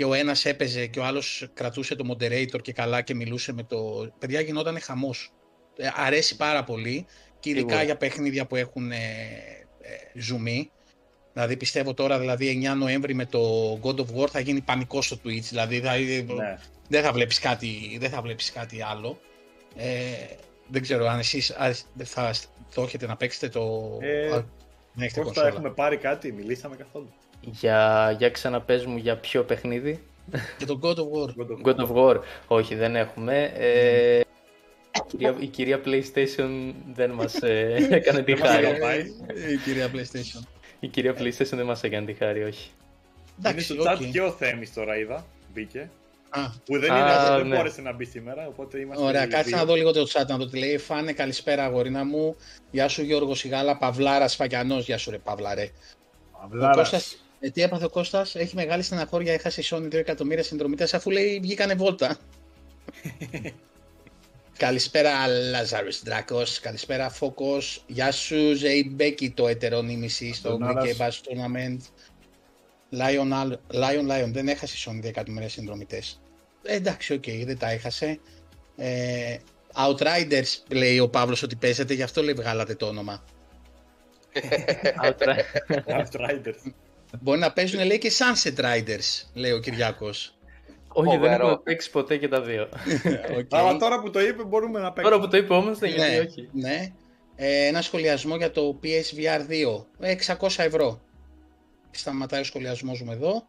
και 0.00 0.06
ο 0.06 0.14
ένας 0.14 0.44
έπαιζε 0.44 0.86
και 0.86 0.98
ο 0.98 1.04
άλλος 1.04 1.48
κρατούσε 1.54 1.94
το 1.94 2.04
moderator 2.10 2.62
και 2.62 2.72
καλά 2.72 3.02
και 3.02 3.14
μιλούσε 3.14 3.52
με 3.52 3.62
το... 3.62 4.10
Παιδιά 4.18 4.40
γινόταν 4.40 4.80
χαμός. 4.80 5.32
Ε, 5.76 5.88
αρέσει 5.94 6.36
πάρα 6.36 6.64
πολύ 6.64 7.06
και 7.40 7.50
ειδικά 7.50 7.66
Σίγουρα. 7.66 7.82
για 7.82 7.96
παιχνίδια 7.96 8.46
που 8.46 8.56
έχουν 8.56 8.92
ε, 8.92 8.96
ε, 9.80 10.20
ζουμί. 10.20 10.70
Δηλαδή 11.32 11.56
πιστεύω 11.56 11.94
τώρα 11.94 12.18
δηλαδή 12.18 12.62
9 12.72 12.76
Νοέμβρη 12.76 13.14
με 13.14 13.26
το 13.26 13.72
God 13.82 13.96
of 13.96 14.06
War 14.16 14.28
θα 14.28 14.40
γίνει 14.40 14.60
πανικός 14.60 15.06
στο 15.06 15.16
Twitch. 15.24 15.42
Δηλαδή 15.48 15.80
θα, 15.80 15.96
Ναι. 15.96 16.58
δεν, 16.88 17.02
θα 17.02 17.12
βλέπεις 17.12 17.38
κάτι, 17.38 17.96
δεν 18.00 18.10
θα 18.10 18.22
βλέπεις 18.22 18.52
κάτι 18.52 18.82
άλλο. 18.82 19.20
Ε, 19.76 19.88
δεν 20.68 20.82
ξέρω 20.82 21.06
αν 21.06 21.18
εσείς 21.18 21.50
α, 21.50 21.74
θα 22.04 22.34
το 22.74 22.82
έχετε 22.82 23.06
να 23.06 23.16
παίξετε 23.16 23.48
το... 23.48 23.96
Ε, 24.00 24.26
α, 24.26 24.44
να 24.92 25.04
έχετε 25.04 25.20
Κώστα, 25.20 25.22
κονσόλα. 25.22 25.48
έχουμε 25.48 25.70
πάρει 25.70 25.96
κάτι, 25.96 26.32
μιλήσαμε 26.32 26.76
καθόλου. 26.76 27.12
Για, 27.40 28.10
για 28.18 28.30
ξαναπες 28.30 28.86
μου 28.86 28.96
για 28.96 29.16
ποιο 29.16 29.42
παιχνίδι. 29.44 30.02
Και 30.58 30.64
το 30.64 30.78
God 30.82 30.94
of 30.94 30.94
War. 30.96 31.28
God 31.28 31.50
of 31.50 31.74
God 31.76 31.86
of 31.88 31.94
War. 31.96 32.20
Όχι, 32.46 32.74
δεν 32.74 32.96
έχουμε. 32.96 33.52
Ε, 33.56 34.18
η, 34.18 35.00
κυρία, 35.08 35.34
η 35.38 35.46
κυρία 35.46 35.80
PlayStation 35.84 36.72
δεν 36.94 37.10
μας 37.10 37.34
ε, 37.34 37.74
έκανε 37.90 38.22
τη 38.22 38.32
Δεν 38.32 38.40
μας 38.40 38.48
χάρη. 38.50 38.64
έκανε. 38.66 38.78
πάει. 38.78 38.98
Ε, 39.26 39.52
Η 39.52 39.56
κυρία 39.56 39.90
PlayStation. 39.94 40.44
Η 40.80 40.86
κυρία 40.88 41.14
PlayStation 41.18 41.50
δεν 41.56 41.66
μας 41.66 41.82
έκανε 41.82 42.06
τη 42.06 42.12
χάρη, 42.12 42.42
όχι. 42.42 42.70
Είναι 43.38 43.48
Εντάξει, 43.48 43.64
στο 43.64 43.82
chat 43.86 43.98
OK. 44.00 44.10
και 44.10 44.20
ο 44.20 44.30
Θέμης 44.30 44.72
τώρα 44.74 44.96
είδα, 44.98 45.26
μπήκε. 45.54 45.90
Α, 46.28 46.40
Που 46.64 46.78
δεν, 46.78 46.92
Α, 46.92 46.98
είναι, 46.98 47.36
δεν 47.38 47.46
ναι. 47.46 47.56
μπόρεσε 47.56 47.80
να 47.80 47.92
μπει 47.92 48.04
σήμερα, 48.04 48.46
οπότε 48.46 48.78
είμαστε 48.80 49.04
Ωραία, 49.04 49.24
οι 49.24 49.28
κάτσε 49.28 49.48
δύο. 49.48 49.56
να 49.56 49.64
δω 49.64 49.74
λίγο 49.74 49.92
το 49.92 50.06
chat 50.12 50.26
να 50.26 50.36
δω 50.36 50.46
τι 50.46 50.58
λέει. 50.58 50.78
Φάνε, 50.78 51.12
καλησπέρα 51.12 51.64
αγορίνα 51.64 52.04
μου. 52.04 52.36
Γεια 52.70 52.88
σου 52.88 53.02
Γιώργος 53.02 53.38
Σιγάλα, 53.38 53.76
Παυλάρας 53.76 54.34
Φακιανός. 54.36 54.84
Γεια 54.84 54.98
σου 54.98 55.10
ρε 55.10 55.18
Παύλα 55.18 55.54
ρε. 55.54 55.68
Ο 56.32 56.40
Αυλάρας. 56.44 56.76
Κώστας, 56.76 57.24
ε, 57.40 57.50
τι 57.50 57.62
έπαθε 57.62 57.84
ο 57.84 57.88
Κώστας, 57.88 58.34
έχει 58.34 58.54
μεγάλη 58.54 58.82
στεναχώρια, 58.82 59.32
έχασε 59.32 59.60
η 59.60 59.64
Sony 59.70 59.84
2 59.86 59.92
εκατομμύρια 59.94 60.42
συνδρομητές 60.42 60.94
αφού 60.94 61.10
λέει 61.10 61.40
βγήκανε 61.42 61.74
βόλτα. 61.74 62.16
καλησπέρα 64.56 65.26
Λάζαρος 65.26 66.02
Δράκος, 66.02 66.60
καλησπέρα 66.60 67.10
Φόκος, 67.10 67.84
γεια 67.86 68.12
σου 68.12 68.54
Ζεϊμπέκη 68.54 69.30
το 69.30 69.48
ετερονίμηση 69.48 70.32
στο 70.34 70.48
Αντωνάρας. 70.48 70.84
Greek 70.84 71.00
Bass 71.00 71.10
Tournament. 71.10 71.78
Lion, 72.92 73.32
Al- 73.32 73.58
Lion 73.82 74.10
Lion 74.10 74.30
δεν 74.32 74.48
έχασε 74.48 74.74
η 74.76 74.80
Sony 74.86 75.04
2 75.04 75.08
εκατομμύρια 75.08 75.48
συνδρομητές. 75.48 76.20
Ε, 76.62 76.74
εντάξει, 76.74 77.12
οκ, 77.12 77.24
δεν 77.44 77.58
τα 77.58 77.70
έχασε. 77.70 78.18
Ε, 78.76 79.36
Outriders 79.88 80.62
λέει 80.70 80.98
ο 80.98 81.08
Παύλος 81.08 81.42
ότι 81.42 81.56
παίζετε, 81.56 81.94
γι' 81.94 82.02
αυτό 82.02 82.22
λέει 82.22 82.34
βγάλατε 82.34 82.74
το 82.74 82.86
όνομα. 82.86 83.24
Outra- 85.04 85.44
Outriders. 85.86 86.72
Μπορεί 87.20 87.38
να 87.38 87.52
παίζουν 87.52 87.84
λέει 87.84 87.98
και 87.98 88.12
Sunset 88.18 88.60
Riders, 88.64 89.24
λέει 89.34 89.50
ο 89.52 89.60
Κυριάκος. 89.60 90.34
Όχι, 90.92 91.08
δεν 91.10 91.18
Φοβερό. 91.18 91.46
έχουμε 91.46 91.60
παίξει 91.62 91.90
ποτέ 91.90 92.16
και 92.16 92.28
τα 92.28 92.40
δύο. 92.42 92.62
Οκ. 93.38 93.54
Αλλά 93.54 93.76
τώρα 93.76 94.00
που 94.00 94.10
το 94.10 94.20
είπε 94.20 94.42
μπορούμε 94.42 94.80
να 94.80 94.92
παίξουμε. 94.92 95.16
Τώρα 95.16 95.24
που 95.26 95.30
το 95.30 95.36
είπε 95.36 95.54
όμως, 95.54 95.78
δεν 95.78 95.90
ναι, 95.90 95.96
γιατί 95.96 96.26
όχι. 96.28 96.48
ναι. 96.52 96.92
Ε, 97.36 97.66
ένα 97.66 97.82
σχολιασμό 97.82 98.36
για 98.36 98.50
το 98.50 98.80
PSVR 98.82 99.50
2. 99.78 99.84
Ε, 100.00 100.14
600 100.40 100.48
ευρώ. 100.56 101.00
Σταματάει 101.90 102.40
ο 102.40 102.44
σχολιασμός 102.44 103.02
μου 103.02 103.12
εδώ. 103.12 103.46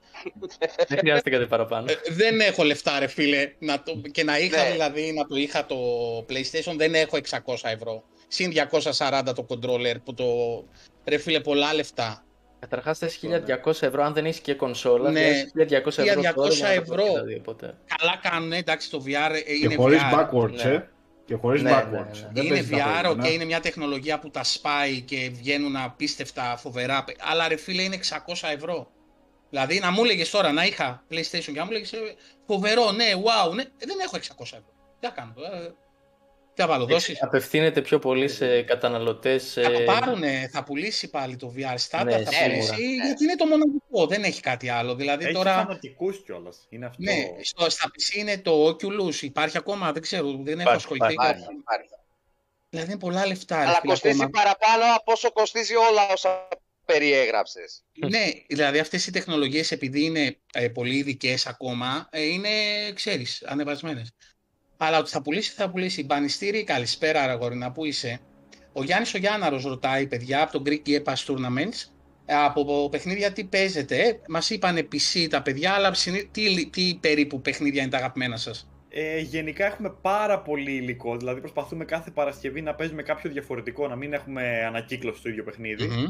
Δεν 0.87 0.97
χρειάζεται 0.97 1.29
κάτι 1.29 1.45
παραπάνω. 1.45 1.91
Ε, 1.91 1.95
δεν 2.09 2.39
έχω 2.39 2.63
λεφτά, 2.63 2.99
ρε 2.99 3.07
φίλε. 3.07 3.51
Να 3.59 3.83
το, 3.83 4.01
και 4.11 4.23
να 4.23 4.39
είχα 4.39 4.63
Ναι. 4.63 4.71
δηλαδή 4.71 5.11
να 5.13 5.25
το 5.25 5.35
είχα 5.35 5.65
το 5.65 5.75
PlayStation, 6.29 6.73
δεν 6.77 6.93
έχω 6.95 7.17
600 7.29 7.55
ευρώ. 7.61 8.03
Συν 8.27 8.51
240 8.97 9.21
το 9.35 9.45
controller 9.49 9.95
που 10.03 10.13
το. 10.13 10.25
Ρε 11.05 11.17
φίλε, 11.17 11.39
πολλά 11.39 11.73
λεφτά. 11.73 12.23
Καταρχάς 12.61 12.97
θες 12.97 13.19
1200 13.65 13.81
ευρώ, 13.81 14.03
αν 14.03 14.13
δεν 14.13 14.25
έχεις 14.25 14.39
και 14.39 14.53
κονσόλα, 14.53 15.11
Ναι. 15.11 15.19
χρειάζεσαι 15.19 15.51
1200 15.55 16.03
ευρώ 16.03 16.21
1200 16.21 16.33
τώρα 16.33 16.53
για 16.53 16.79
να 16.79 16.85
το 16.85 16.93
ευρώ. 16.93 16.95
παίξεις 16.95 17.13
τα 17.13 17.23
δύο, 17.23 17.37
οπότε. 17.39 17.75
Καλά 17.97 18.19
κάνουν, 18.21 18.51
εντάξει, 18.51 18.89
το 18.89 19.03
VR 19.05 19.31
ε, 19.35 19.39
Και 19.41 19.53
είναι 19.63 19.75
χωρίς 19.75 19.99
VR. 20.01 20.13
backwards, 20.19 20.51
Ναι. 20.63 20.71
ε. 20.71 20.87
Και 21.25 21.35
χωρίς 21.35 21.61
Ναι, 21.61 21.69
ναι, 21.69 21.77
backwards. 21.77 22.17
ναι. 22.21 22.29
Δεν 22.33 22.45
είναι 22.45 22.53
παίζεις 22.55 22.69
τα 22.69 22.77
VR, 22.77 22.99
προηγούμενα. 23.01 23.29
ok, 23.29 23.33
είναι 23.33 23.45
μια 23.45 23.59
τεχνολογία 23.59 24.19
που 24.19 24.29
τα 24.29 24.43
σπάει 24.43 25.01
και 25.01 25.29
βγαίνουν 25.33 25.75
απίστευτα 25.75 26.57
φοβερά. 26.57 27.03
Αλλά 27.19 27.47
ρε 27.47 27.55
φίλε 27.55 27.81
είναι 27.81 27.95
600 27.95 28.49
ευρώ. 28.53 28.91
Δηλαδή 29.49 29.79
να 29.79 29.91
μου 29.91 30.03
έλεγε 30.03 30.25
τώρα 30.25 30.51
να 30.51 30.65
είχα 30.65 31.03
PlayStation 31.11 31.41
και 31.45 31.51
να 31.59 31.63
μου 31.65 31.71
έλεγε 31.71 31.97
φοβερό, 32.47 32.91
ναι, 32.91 33.05
wow, 33.23 33.53
ναι, 33.53 33.61
ε, 33.61 33.67
δεν 33.85 33.97
έχω 34.05 34.15
600 34.17 34.43
ευρώ. 34.43 34.73
Τι 34.99 35.07
θα 35.07 35.13
κάνω, 35.15 35.33
ε, 35.53 35.69
τι 36.53 36.61
θα 36.61 36.67
βάλω, 36.67 36.85
δώσεις; 36.85 37.23
Απευθύνεται 37.23 37.81
πιο 37.81 37.99
πολύ 37.99 38.27
σε 38.27 38.61
καταναλωτές. 38.61 39.53
Θα 39.53 39.71
το 39.71 39.79
ε, 39.81 39.83
πάρουνε, 39.83 40.49
θα 40.53 40.63
πουλήσει 40.63 41.09
πάλι 41.09 41.35
το 41.35 41.53
VR 41.57 41.75
Standard, 41.89 42.03
Ναι, 42.05 42.23
θα 42.23 42.31
σίγουρα. 42.31 42.49
πουλήσει, 42.49 42.95
Ναι. 42.95 43.05
γιατί 43.05 43.23
είναι 43.23 43.35
το 43.35 43.45
μοναδικό, 43.45 44.07
δεν 44.07 44.23
έχει 44.23 44.41
κάτι 44.41 44.69
άλλο. 44.69 44.95
Δηλαδή 44.95 45.23
Έχει 45.23 45.33
τώρα, 45.33 45.53
φανατικούς 45.55 46.23
κιόλας. 46.23 46.65
Είναι 46.69 46.85
αυτό. 46.85 47.01
ναι, 47.03 47.25
στο, 47.41 47.69
στα 47.69 47.91
PC 47.93 48.15
είναι 48.17 48.37
το 48.37 48.67
Oculus, 48.67 49.21
υπάρχει 49.21 49.57
ακόμα, 49.57 49.91
δεν 49.91 50.01
ξέρω, 50.01 50.27
δεν 50.31 50.37
έχω 50.37 50.51
Υπάρχει, 50.61 50.75
ασχοληθεί. 50.75 51.13
υπάρχει. 51.13 51.41
Υπάρχει, 51.41 51.59
υπάρχει. 51.59 51.89
Δηλαδή 52.69 52.89
είναι 52.91 52.99
πολλά 52.99 53.25
λεφτά. 53.27 53.55
ρε 53.57 53.61
Αλλά 53.65 53.79
φίλε, 53.79 53.91
κοστίζει 53.91 54.23
ακόμα. 54.23 54.29
παραπάνω 54.43 54.95
από 54.95 55.11
όσο 55.11 55.31
κοστίζει 55.31 55.75
όλα 55.75 56.09
όσα 56.11 56.47
περιέγραψες. 56.85 57.83
Ναι, 58.09 58.25
δηλαδή 58.47 58.79
αυτές 58.79 59.07
οι 59.07 59.11
τεχνολογίες 59.11 59.71
επειδή 59.71 60.03
είναι 60.03 60.37
ε, 60.53 60.67
πολύ 60.67 60.95
ειδικές 60.97 61.47
ακόμα, 61.47 62.07
ε, 62.11 62.21
είναι, 62.21 62.49
ξέρεις, 62.93 63.43
ανεβασμένες. 63.45 64.11
Αλλά 64.83 64.97
ότι 64.99 65.09
θα 65.09 65.21
πουλήσει, 65.21 65.51
θα 65.51 65.69
πουλήσει. 65.69 66.03
Μπανιστήρι, 66.05 66.63
καλησπέρα 66.63 67.23
Αραγόρινα, 67.23 67.71
πού 67.71 67.85
είσαι; 67.85 68.19
Ο 68.73 68.83
Γιάννης 68.83 69.13
ο 69.13 69.17
Γιάνναρος 69.17 69.63
ρωτάει, 69.63 70.07
παιδιά, 70.07 70.41
από 70.41 70.51
το 70.51 70.63
Greek 70.65 70.87
Game 70.89 71.03
Pass 71.03 71.25
Tournaments, 71.27 71.89
ε, 72.25 72.33
από 72.35 72.89
παιχνίδια 72.91 73.31
τι 73.31 73.43
παίζετε. 73.43 73.95
Ε, 74.01 74.19
μας 74.27 74.49
είπανε 74.49 74.87
PC 74.91 75.27
τα 75.29 75.41
παιδιά, 75.41 75.71
αλλά 75.73 75.93
συνή- 75.93 76.27
τι, 76.31 76.69
τι 76.69 76.97
περίπου 77.01 77.41
παιχνίδια 77.41 77.81
είναι 77.81 77.91
τα 77.91 77.97
αγαπημένα 77.97 78.37
σας; 78.37 78.69
Ε, 78.89 79.19
γενικά 79.19 79.65
έχουμε 79.65 79.95
πάρα 80.01 80.39
πολύ 80.41 80.71
υλικό. 80.71 81.17
Δηλαδή 81.17 81.39
προσπαθούμε 81.39 81.85
κάθε 81.85 82.11
Παρασκευή 82.11 82.61
να 82.61 82.75
παίζουμε 82.75 83.03
κάποιο 83.03 83.29
διαφορετικό, 83.31 83.87
να 83.87 83.95
μην 83.95 84.13
έχουμε 84.13 84.63
ανακύκλωση 84.65 85.19
στο 85.19 85.29
ίδιο 85.29 85.43
παιχνίδι. 85.43 85.87
Μμμ. 85.87 86.05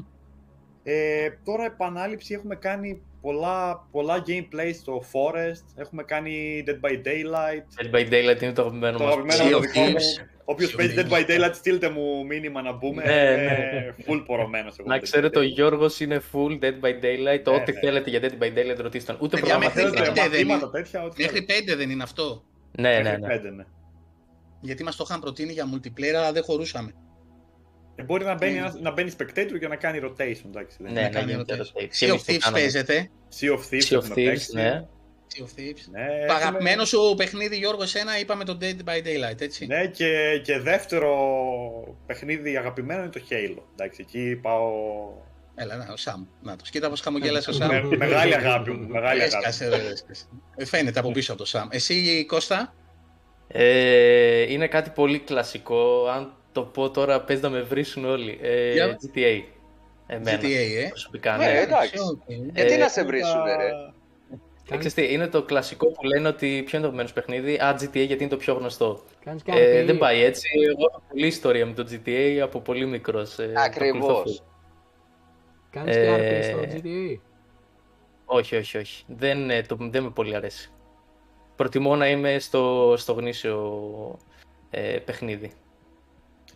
Ε, 0.83 1.29
τώρα 1.43 1.65
επανάληψη 1.65 2.33
έχουμε 2.33 2.55
κάνει 2.55 3.01
πολλά, 3.21 3.87
πολλά 3.91 4.23
gameplay 4.27 4.71
στο 4.73 5.03
Forest, 5.11 5.63
έχουμε 5.81 6.03
κάνει 6.03 6.63
Dead 6.67 6.87
by 6.89 6.91
Daylight. 6.93 7.83
Dead 7.85 7.95
by 7.95 8.09
Daylight 8.13 8.41
είναι 8.41 8.51
το 8.53 8.61
αγαπημένο 8.61 8.97
Το 8.97 9.03
μας. 9.03 9.13
αγαπημένο 9.13 9.43
Sea 9.47 9.51
το 9.51 9.57
of 9.57 9.61
δικό 9.61 9.79
μου. 9.81 9.87
Thieves. 9.95 10.25
Όποιος 10.45 10.71
Sea 10.71 10.73
of 10.73 10.77
παίζει 10.77 10.95
Dead 10.97 11.05
Thieves. 11.11 11.27
by 11.27 11.29
Daylight, 11.29 11.53
στείλτε 11.53 11.89
μου 11.89 12.25
μήνυμα 12.25 12.61
να 12.61 12.71
μπούμε. 12.71 13.03
Ναι, 13.03 13.11
Είμαι 13.11 13.93
ναι. 13.97 14.05
full 14.07 14.23
πορωμένος 14.25 14.75
εγώ. 14.79 14.87
Να 14.87 14.93
με 14.93 14.99
Dead 14.99 15.03
ξέρετε, 15.03 15.39
by 15.39 15.41
ο 15.41 15.45
Daylight. 15.45 15.51
Γιώργος 15.53 15.99
είναι 15.99 16.21
full 16.33 16.59
Dead 16.63 16.79
by 16.85 17.03
Daylight. 17.03 17.43
Ναι, 17.45 17.55
Ό,τι 17.55 17.71
ναι. 17.71 17.79
θέλετε 17.79 18.09
για 18.09 18.19
Dead 18.19 18.43
by 18.43 18.47
Daylight 18.57 18.77
ρωτήστε 18.77 19.11
τον. 19.11 19.21
Ούτε 19.21 19.37
Παιδιά, 19.39 19.55
Άμα 19.55 19.63
μέχρι 19.63 19.81
προγραμματίζετε. 19.81 20.03
θέλετε 20.03 20.21
πέντε 20.21 20.37
δεν 20.37 20.47
μαθήματα 20.47 20.65
είναι. 20.77 20.83
τέτοια, 20.83 21.03
ό,τι 21.03 21.21
Μέχρι 21.21 21.35
θέλετε. 21.39 21.53
πέντε 21.53 21.75
δεν 21.75 21.89
είναι 21.89 22.03
αυτό. 22.03 22.43
Ναι, 22.79 22.89
ναι, 22.89 23.01
Μέχρι 23.03 23.21
ναι. 23.21 23.27
πέντε, 23.27 23.49
ναι. 23.49 23.63
Γιατί 24.61 24.83
μας 24.83 24.95
το 24.95 25.03
είχαν 25.07 25.19
προτείνει 25.19 25.51
για 25.51 25.65
multiplayer, 25.73 26.13
αλλά 26.15 26.31
δεν 26.31 26.43
χωρούσαμε. 26.43 26.91
Ε, 28.01 28.03
μπορεί 28.03 28.25
να 28.25 28.35
μπαίνει, 28.35 28.53
Ναι. 28.53 28.59
ένας- 28.59 28.79
να 28.79 28.91
μπαίνει 28.91 29.11
spectator 29.17 29.59
και 29.59 29.67
να 29.67 29.75
κάνει 29.75 29.99
rotation, 30.03 30.45
εντάξει. 30.45 30.77
δεν 30.79 30.93
Ναι, 30.93 30.99
είναι. 30.99 31.01
να 31.01 31.09
κάνει 31.09 31.31
γίνεται 31.31 31.55
rotation. 31.57 31.81
rotate. 31.81 31.87
Και 31.97 32.05
Sea 32.05 32.09
of 32.09 32.09
εμείς 32.09 32.23
το 32.25 32.33
Thieves 32.33 32.37
κάναμε. 32.39 32.59
παίζετε. 32.59 33.09
Sea 33.39 33.49
of 33.49 33.59
Thieves, 33.73 33.83
Sea 33.93 33.97
of 33.97 34.03
έχουμε 34.03 34.13
Thieves, 34.15 34.25
παίξει. 34.25 34.55
ναι. 34.55 34.85
Sea 35.35 35.41
of 35.43 35.59
Thieves. 35.59 35.85
Ναι, 35.91 36.05
Το 36.05 36.11
έχουμε- 36.11 36.33
αγαπημένο 36.33 36.85
σου 36.85 37.13
παιχνίδι, 37.17 37.57
Γιώργο, 37.57 37.83
εσένα 37.83 38.19
είπαμε 38.19 38.43
το 38.43 38.57
Dead 38.61 38.89
by 38.89 38.97
Daylight, 39.07 39.41
έτσι. 39.41 39.65
Ναι, 39.65 39.85
και, 39.87 40.41
και 40.43 40.59
δεύτερο 40.59 41.11
παιχνίδι 42.05 42.57
αγαπημένο 42.57 43.01
είναι 43.01 43.09
το 43.11 43.21
Halo. 43.29 43.61
Εντάξει, 43.73 44.05
εκεί 44.07 44.39
πάω. 44.41 44.69
Έλα, 45.55 45.75
να, 45.75 45.87
ο 45.93 45.97
Σαμ. 45.97 46.25
Να 46.41 46.55
το 46.55 46.65
σκίτα 46.65 46.89
πως 46.89 47.01
χαμογέλασε 47.01 47.49
ο 47.49 47.53
Σαμ. 47.53 47.69
Με, 47.87 47.97
μεγάλη 47.97 48.35
αγάπη 48.35 48.71
μου. 48.71 48.87
Μεγάλη 48.87 49.21
αγάπη. 49.21 49.35
Έσκασε, 49.47 49.67
ρε, 49.69 49.87
έσκασε. 49.91 50.25
Ε, 50.55 50.65
Φαίνεται 50.65 50.99
από 50.99 51.11
πίσω 51.11 51.31
από 51.31 51.41
το 51.41 51.47
Σαμ. 51.47 51.67
Εσύ, 51.71 52.25
Κώστα; 52.25 52.73
Ε, 53.47 54.51
είναι 54.51 54.67
κάτι 54.67 54.89
πολύ 54.89 55.19
κλασικό. 55.19 56.05
Αν 56.07 56.33
το 56.51 56.61
πω 56.61 56.89
τώρα, 56.89 57.21
παίζει 57.21 57.41
να 57.41 57.49
με 57.49 57.61
βρίσουν 57.61 58.05
όλοι. 58.05 58.39
Ε, 58.41 58.71
Για. 58.71 58.99
GTA. 59.01 59.41
Εμένα. 60.07 60.39
GTA, 60.41 60.83
ε. 60.83 60.87
Προσωπικά, 60.89 61.37
Ναι, 61.37 61.45
ναι. 61.45 61.59
εντάξει. 61.59 61.93
Οκ. 61.99 62.21
Γιατί 62.53 62.73
Ε, 62.73 62.77
να 62.77 62.89
σε 62.89 63.03
βρίσουνε, 63.03 63.55
ρε; 63.55 63.69
Ε, 64.69 64.77
ξέρεις 64.77 64.93
τι, 64.93 65.13
είναι 65.13 65.27
το 65.27 65.43
κλασικό 65.43 65.91
που 65.91 66.03
λένε 66.03 66.27
ότι 66.27 66.47
ποιο 66.47 66.77
είναι 66.77 66.87
το 66.87 66.93
αγαπημένο 66.93 67.07
σου 67.07 67.13
παιχνίδι. 67.13 67.55
Α, 67.55 67.77
GTA 67.81 68.05
γιατί 68.05 68.23
είναι 68.23 68.27
το 68.27 68.37
πιο 68.37 68.53
γνωστό. 68.53 69.03
Κάνεις 69.25 69.41
Ε, 69.45 69.51
κάτι 69.51 69.81
δεν 69.81 69.97
πάει 69.97 70.23
έτσι. 70.23 70.49
Εγώ 70.69 70.85
έχω 70.89 71.03
πολλή 71.09 71.27
ιστορία 71.27 71.65
με 71.65 71.73
το 71.73 71.87
GTA 71.91 72.37
από 72.43 72.59
πολύ 72.59 72.85
μικρός. 72.85 73.39
Ε, 73.39 73.53
Ακριβώς. 73.55 74.43
Κάνεις 75.69 75.95
Ε, 75.95 76.05
και 76.05 76.15
RP 76.15 76.43
στο 76.43 76.77
GTA. 76.77 77.17
Όχι, 78.25 78.55
όχι, 78.55 78.77
όχι. 78.77 79.03
Δεν, 79.07 79.49
ε, 79.49 79.61
το, 79.61 79.77
δεν 79.79 80.03
με 80.03 80.09
πολύ 80.09 80.35
αρέσει. 80.35 80.71
Προτιμώ 81.55 81.95
να 81.95 82.09
είμαι 82.09 82.39
στο, 82.39 82.93
στο 82.97 83.13
γνήσιο 83.13 84.17
ε, 84.69 84.97
παιχνίδι. 85.05 85.51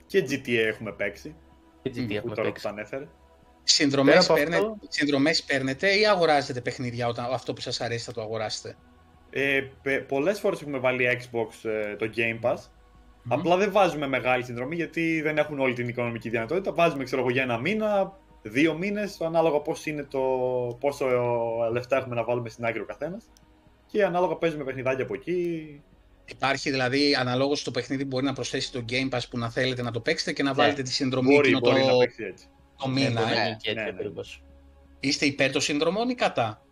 Και 0.05 0.25
GTA 0.29 0.49
έχουμε 0.67 0.91
παίξει. 0.91 1.35
Και 1.81 1.89
GTA 1.95 2.07
Που 2.07 2.13
έχουμε 2.13 2.35
τώρα 2.35 2.35
που 2.35 2.41
παίξει. 2.47 2.63
τα 2.63 2.69
ανέφερε. 2.69 3.07
Συνδρομές, 3.63 4.13
Πέρα 4.13 4.25
από 4.25 4.33
παίρνετε, 4.33 4.55
αυτό- 4.57 4.77
συνδρομές 4.87 5.43
παίρνετε 5.43 5.99
ή 5.99 6.07
αγοράζετε 6.07 6.61
παιχνίδια 6.61 7.07
όταν 7.07 7.25
αυτό 7.33 7.53
που 7.53 7.61
σας 7.61 7.81
αρέσει 7.81 8.05
θα 8.05 8.11
το 8.11 8.21
αγοράσετε; 8.21 8.75
Ε, 9.29 9.61
πε- 9.81 10.01
πολλές 10.07 10.39
φορές 10.39 10.61
έχουμε 10.61 10.77
βάλει 10.77 11.19
Xbox 11.21 11.69
ε, 11.69 11.95
το 11.95 12.09
Game 12.15 12.39
Pass. 12.49 12.57
Απλά 13.27 13.57
δεν 13.57 13.71
βάζουμε 13.71 14.07
μεγάλη 14.07 14.43
συνδρομή 14.43 14.75
γιατί 14.75 15.21
δεν 15.21 15.37
έχουν 15.37 15.59
όλη 15.59 15.73
την 15.73 15.87
οικονομική 15.87 16.29
δυνατότητα. 16.29 16.73
Βάζουμε, 16.73 17.03
ξέρω 17.03 17.21
εγώ, 17.21 17.29
για 17.31 17.41
ένα 17.43 17.57
μήνα, 17.59 18.17
δύο 18.41 18.73
μήνες, 18.77 19.21
ανάλογα 19.21 19.59
πώς 19.59 19.85
είναι 19.85 20.03
το, 20.03 20.19
πόσο 20.79 21.05
λεφτά 21.71 21.97
έχουμε 21.97 22.15
να 22.15 22.23
βάλουμε 22.23 22.49
στην 22.49 22.65
άκρη 22.65 22.81
ο 22.81 22.85
καθένας. 22.85 23.25
Και 23.85 24.03
ανάλογα 24.05 24.35
παίζουμε 24.35 24.63
παιχνιδάκια 24.63 25.03
από 25.03 25.13
εκεί. 25.13 25.81
Υπάρχει 26.25 26.69
δηλαδή 26.71 27.15
αναλόγως 27.15 27.59
στο 27.59 27.71
παιχνίδι 27.71 28.05
μπορεί 28.05 28.25
να 28.25 28.33
προσθέσει 28.33 28.71
το 28.71 28.85
Game 28.89 29.09
Pass 29.09 29.19
που 29.29 29.37
να 29.37 29.49
θέλετε 29.49 29.81
να 29.81 29.91
το 29.91 29.99
παίξετε 29.99 30.33
και 30.33 30.43
να 30.43 30.49
Ναι. 30.49 30.55
βάλετε 30.55 30.81
τη 30.81 30.91
συνδρομή 30.91 31.33
Μπορεί, 31.35 31.47
εκείνο 31.47 31.59
μπορεί 31.59 31.81
να 31.83 31.91
το, 31.91 31.97
παίξει 31.97 32.23
έτσι. 32.23 32.45
το 32.77 32.87
Ναι, 32.87 32.93
μήνα. 32.93 33.21
μπορεί 33.21 33.35
να 33.35 33.41
ε. 33.41 33.45
γίνει 33.45 33.57
και 33.57 33.69
έτσι 33.69 33.83
Ναι, 33.83 33.91
ναι. 33.91 33.95
ακριβώς. 33.97 34.43
Είστε 34.99 35.25
υπέρ 35.25 35.51
των 35.51 35.61
συνδρομών 35.61 36.09
ή 36.09 36.15
κατά; 36.15 36.65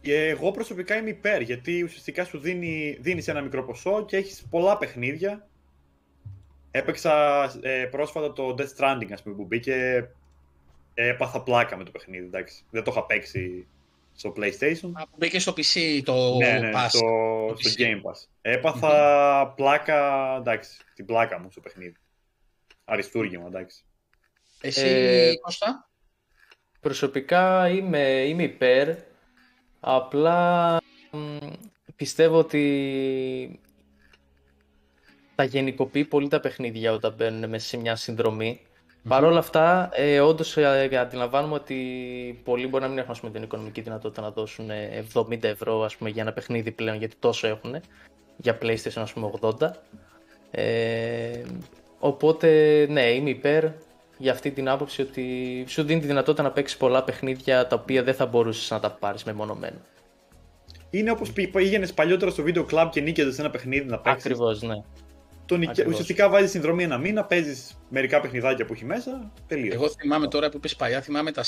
Και 0.00 0.24
εγώ 0.28 0.50
προσωπικά 0.50 0.96
είμαι 0.96 1.10
υπέρ, 1.10 1.40
γιατί 1.40 1.82
ουσιαστικά 1.82 2.24
σου 2.24 2.38
δίνει, 2.38 2.96
δίνεις 3.00 3.28
ένα 3.28 3.40
μικρό 3.40 3.64
ποσό 3.64 4.04
και 4.04 4.16
έχεις 4.16 4.46
πολλά 4.50 4.78
παιχνίδια. 4.78 5.48
Έπαιξα 6.70 7.42
ε, 7.62 7.84
πρόσφατα 7.84 8.32
το 8.32 8.54
Death 8.58 8.76
Stranding, 8.78 9.08
ας 9.12 9.22
πούμε, 9.22 9.34
που 9.36 9.44
μπήκε. 9.44 10.08
Έπαθα 10.94 11.42
πλάκα 11.42 11.76
με 11.76 11.84
το 11.84 11.90
παιχνίδι, 11.90 12.24
εντάξει. 12.24 12.64
Δεν 12.70 12.82
το 12.82 12.90
είχα 12.90 13.04
παίξει 13.06 13.66
στο 14.18 14.32
PlayStation. 14.36 14.90
Α, 14.92 15.06
που 15.08 15.16
Μπήκε 15.16 15.38
στο 15.38 15.52
PC 15.52 16.00
το 16.04 16.36
ναι, 16.36 16.58
ναι, 16.58 16.70
Pass. 16.74 16.86
στο, 16.88 17.46
το 17.48 17.56
στο 17.58 17.70
PC. 17.78 17.82
Game 17.82 18.10
Pass. 18.10 18.26
Έπαθα 18.40 19.52
πλάκα, 19.56 20.34
εντάξει, 20.36 20.78
την 20.94 21.04
πλάκα 21.04 21.38
μου 21.38 21.50
στο 21.50 21.60
παιχνίδι. 21.60 21.96
Αριστούργημα, 22.84 23.46
εντάξει. 23.46 23.84
Εσύ, 24.60 24.86
Ε, 24.86 25.32
Κώστα; 25.40 25.90
Προσωπικά 26.80 27.68
είμαι, 27.68 28.00
είμαι 28.08 28.42
υπέρ. 28.42 28.96
Απλά 29.80 30.76
μ, 31.10 31.36
πιστεύω 31.96 32.38
ότι 32.38 33.60
τα 35.34 35.44
γενικοποιεί 35.44 36.04
πολύ 36.04 36.28
τα 36.28 36.40
παιχνίδια 36.40 36.92
όταν 36.92 37.14
μπαίνουν 37.14 37.50
μέσα 37.50 37.66
σε 37.66 37.76
μια 37.76 37.96
συνδρομή. 37.96 38.60
Παρ' 39.08 39.24
όλα 39.24 39.38
αυτά, 39.38 39.90
ε, 39.92 40.20
όντως 40.20 40.56
αντιλαμβάνομαι 41.00 41.54
ότι 41.54 41.76
πολλοί 42.44 42.66
μπορεί 42.66 42.82
να 42.82 42.88
μην 42.88 42.98
έχουν 42.98 43.10
ας 43.10 43.20
πούμε, 43.20 43.32
την 43.32 43.42
οικονομική 43.42 43.80
δυνατότητα 43.80 44.22
να 44.22 44.30
δώσουν 44.30 44.70
ε, 44.70 45.04
70 45.14 45.44
ευρώ 45.44 45.82
ας 45.82 45.96
πούμε, 45.96 46.10
για 46.10 46.22
ένα 46.22 46.32
παιχνίδι 46.32 46.70
πλέον, 46.70 46.96
γιατί 46.96 47.16
τόσο 47.18 47.46
έχουν. 47.46 47.76
Για 48.36 48.58
PlayStation, 48.62 49.00
ας 49.00 49.12
πούμε, 49.12 49.30
80. 49.40 49.70
Ε, 50.50 51.42
οπότε, 51.98 52.86
ναι, 52.90 53.02
είμαι 53.02 53.30
υπέρ 53.30 53.64
για 54.18 54.32
αυτή 54.32 54.50
την 54.50 54.68
άποψη 54.68 55.02
ότι 55.02 55.64
σου 55.68 55.82
δίνει 55.82 56.00
τη 56.00 56.06
δυνατότητα 56.06 56.42
να 56.42 56.50
παίξεις 56.50 56.76
πολλά 56.76 57.04
παιχνίδια 57.04 57.66
τα 57.66 57.76
οποία 57.76 58.02
δεν 58.02 58.14
θα 58.14 58.26
μπορούσες 58.26 58.70
να 58.70 58.80
τα 58.80 58.90
πάρεις 58.90 59.24
μεμονωμένα. 59.24 59.80
Είναι 60.90 61.10
όπως 61.10 61.32
πήγαινες 61.32 61.94
παλιότερα 61.94 62.30
στο 62.30 62.42
βίντεο 62.42 62.66
club 62.70 62.88
και 62.90 63.00
νίκιαζες 63.00 63.38
ένα 63.38 63.50
παιχνίδι 63.50 63.84
να 63.86 63.98
παίξεις. 63.98 64.24
Ακριβώς, 64.24 64.62
ναι. 64.62 64.74
Το 65.48 65.56
νικε... 65.56 65.70
Ακριβώς. 65.70 65.92
Ουσιαστικά 65.92 66.28
βάζεις 66.28 66.50
συνδρομή 66.50 66.82
ένα 66.82 66.98
μήνα, 66.98 67.24
παίζεις 67.24 67.78
μερικά 67.88 68.20
παιχνιδάκια 68.20 68.64
που 68.64 68.72
έχει 68.72 68.84
μέσα. 68.84 69.30
Τελείως. 69.46 69.74
Εγώ 69.74 69.88
θυμάμαι 69.88 70.28
τώρα 70.28 70.48
που 70.48 70.56
είπες 70.56 70.76
παλιά, 70.76 71.00
θυμάμαι 71.00 71.32
τα 71.32 71.42
7. 71.42 71.46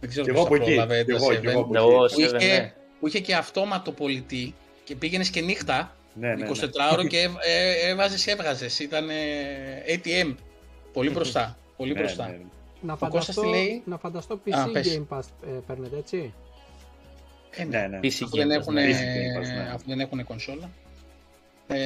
Δεν 0.00 0.10
ξέρω 0.10 0.24
Κι 0.26 0.32
πώς 0.32 0.40
εγώ 0.40 0.42
τα 0.42 0.42
από 0.42 0.54
εκεί. 0.54 0.64
πρόλαβε 0.64 1.04
Κι 1.04 1.10
τα 1.10 1.16
εγώ, 1.16 1.30
κι 1.34 1.38
7. 1.46 1.50
εγώ 1.50 1.60
από 1.60 1.72
Ναι, 1.72 1.80
ο 1.80 2.04
εκεί. 2.04 2.14
Που 2.14 2.20
Seven, 2.20 2.40
είχε, 2.40 2.52
ναι. 2.56 2.72
που 3.00 3.06
είχε 3.08 3.20
και 3.20 3.34
αυτόματο 3.34 3.92
πολιτή 3.92 4.54
και 4.84 4.94
πήγαινες 4.96 5.30
και 5.30 5.40
νύχτα, 5.40 5.96
Ναι, 6.14 6.28
ναι, 6.28 6.34
ναι. 6.34 6.50
24ωρο 6.50 7.06
και 7.06 7.18
ε, 7.46 7.88
έβαζες, 7.90 8.26
έβγαζες. 8.26 8.78
Ήταν 8.78 9.10
ε, 9.10 9.14
ATM. 9.88 10.34
Πολύ 10.92 11.10
μπροστά. 11.10 11.56
Πολύ 11.76 11.92
Ναι, 11.92 11.98
μπροστά. 12.00 12.26
ναι, 12.26 12.32
ναι. 12.32 12.38
Να 12.80 12.92
Ο 12.92 12.96
Κώστας 13.08 13.34
φανταστώ, 13.34 13.42
τι 13.42 13.48
λέει; 13.48 13.82
να 13.84 13.98
φανταστώ 13.98 14.40
PC 14.46 14.50
Α, 14.52 14.68
πες. 14.70 14.98
Game 15.10 15.16
Pass 15.16 15.22
ε, 15.46 15.50
παίρνετε 15.66 15.96
έτσι; 15.96 16.34
Ε, 17.50 17.64
Ναι, 17.64 17.86
ναι. 17.90 17.98
PC 18.02 18.18
αφού, 18.24 18.36
δεν 18.36 18.46
Game 18.48 18.50
Pass, 18.50 18.54
έχουν, 18.60 18.74
ναι. 18.74 18.84
PC 18.86 18.90
Game 18.94 19.40
Pass, 19.40 19.46
ναι. 19.56 19.70
αφού 19.74 19.84
δεν 19.86 20.00
έχουν 20.00 20.24
κονσόλα. 20.24 20.70
Ε, 21.66 21.76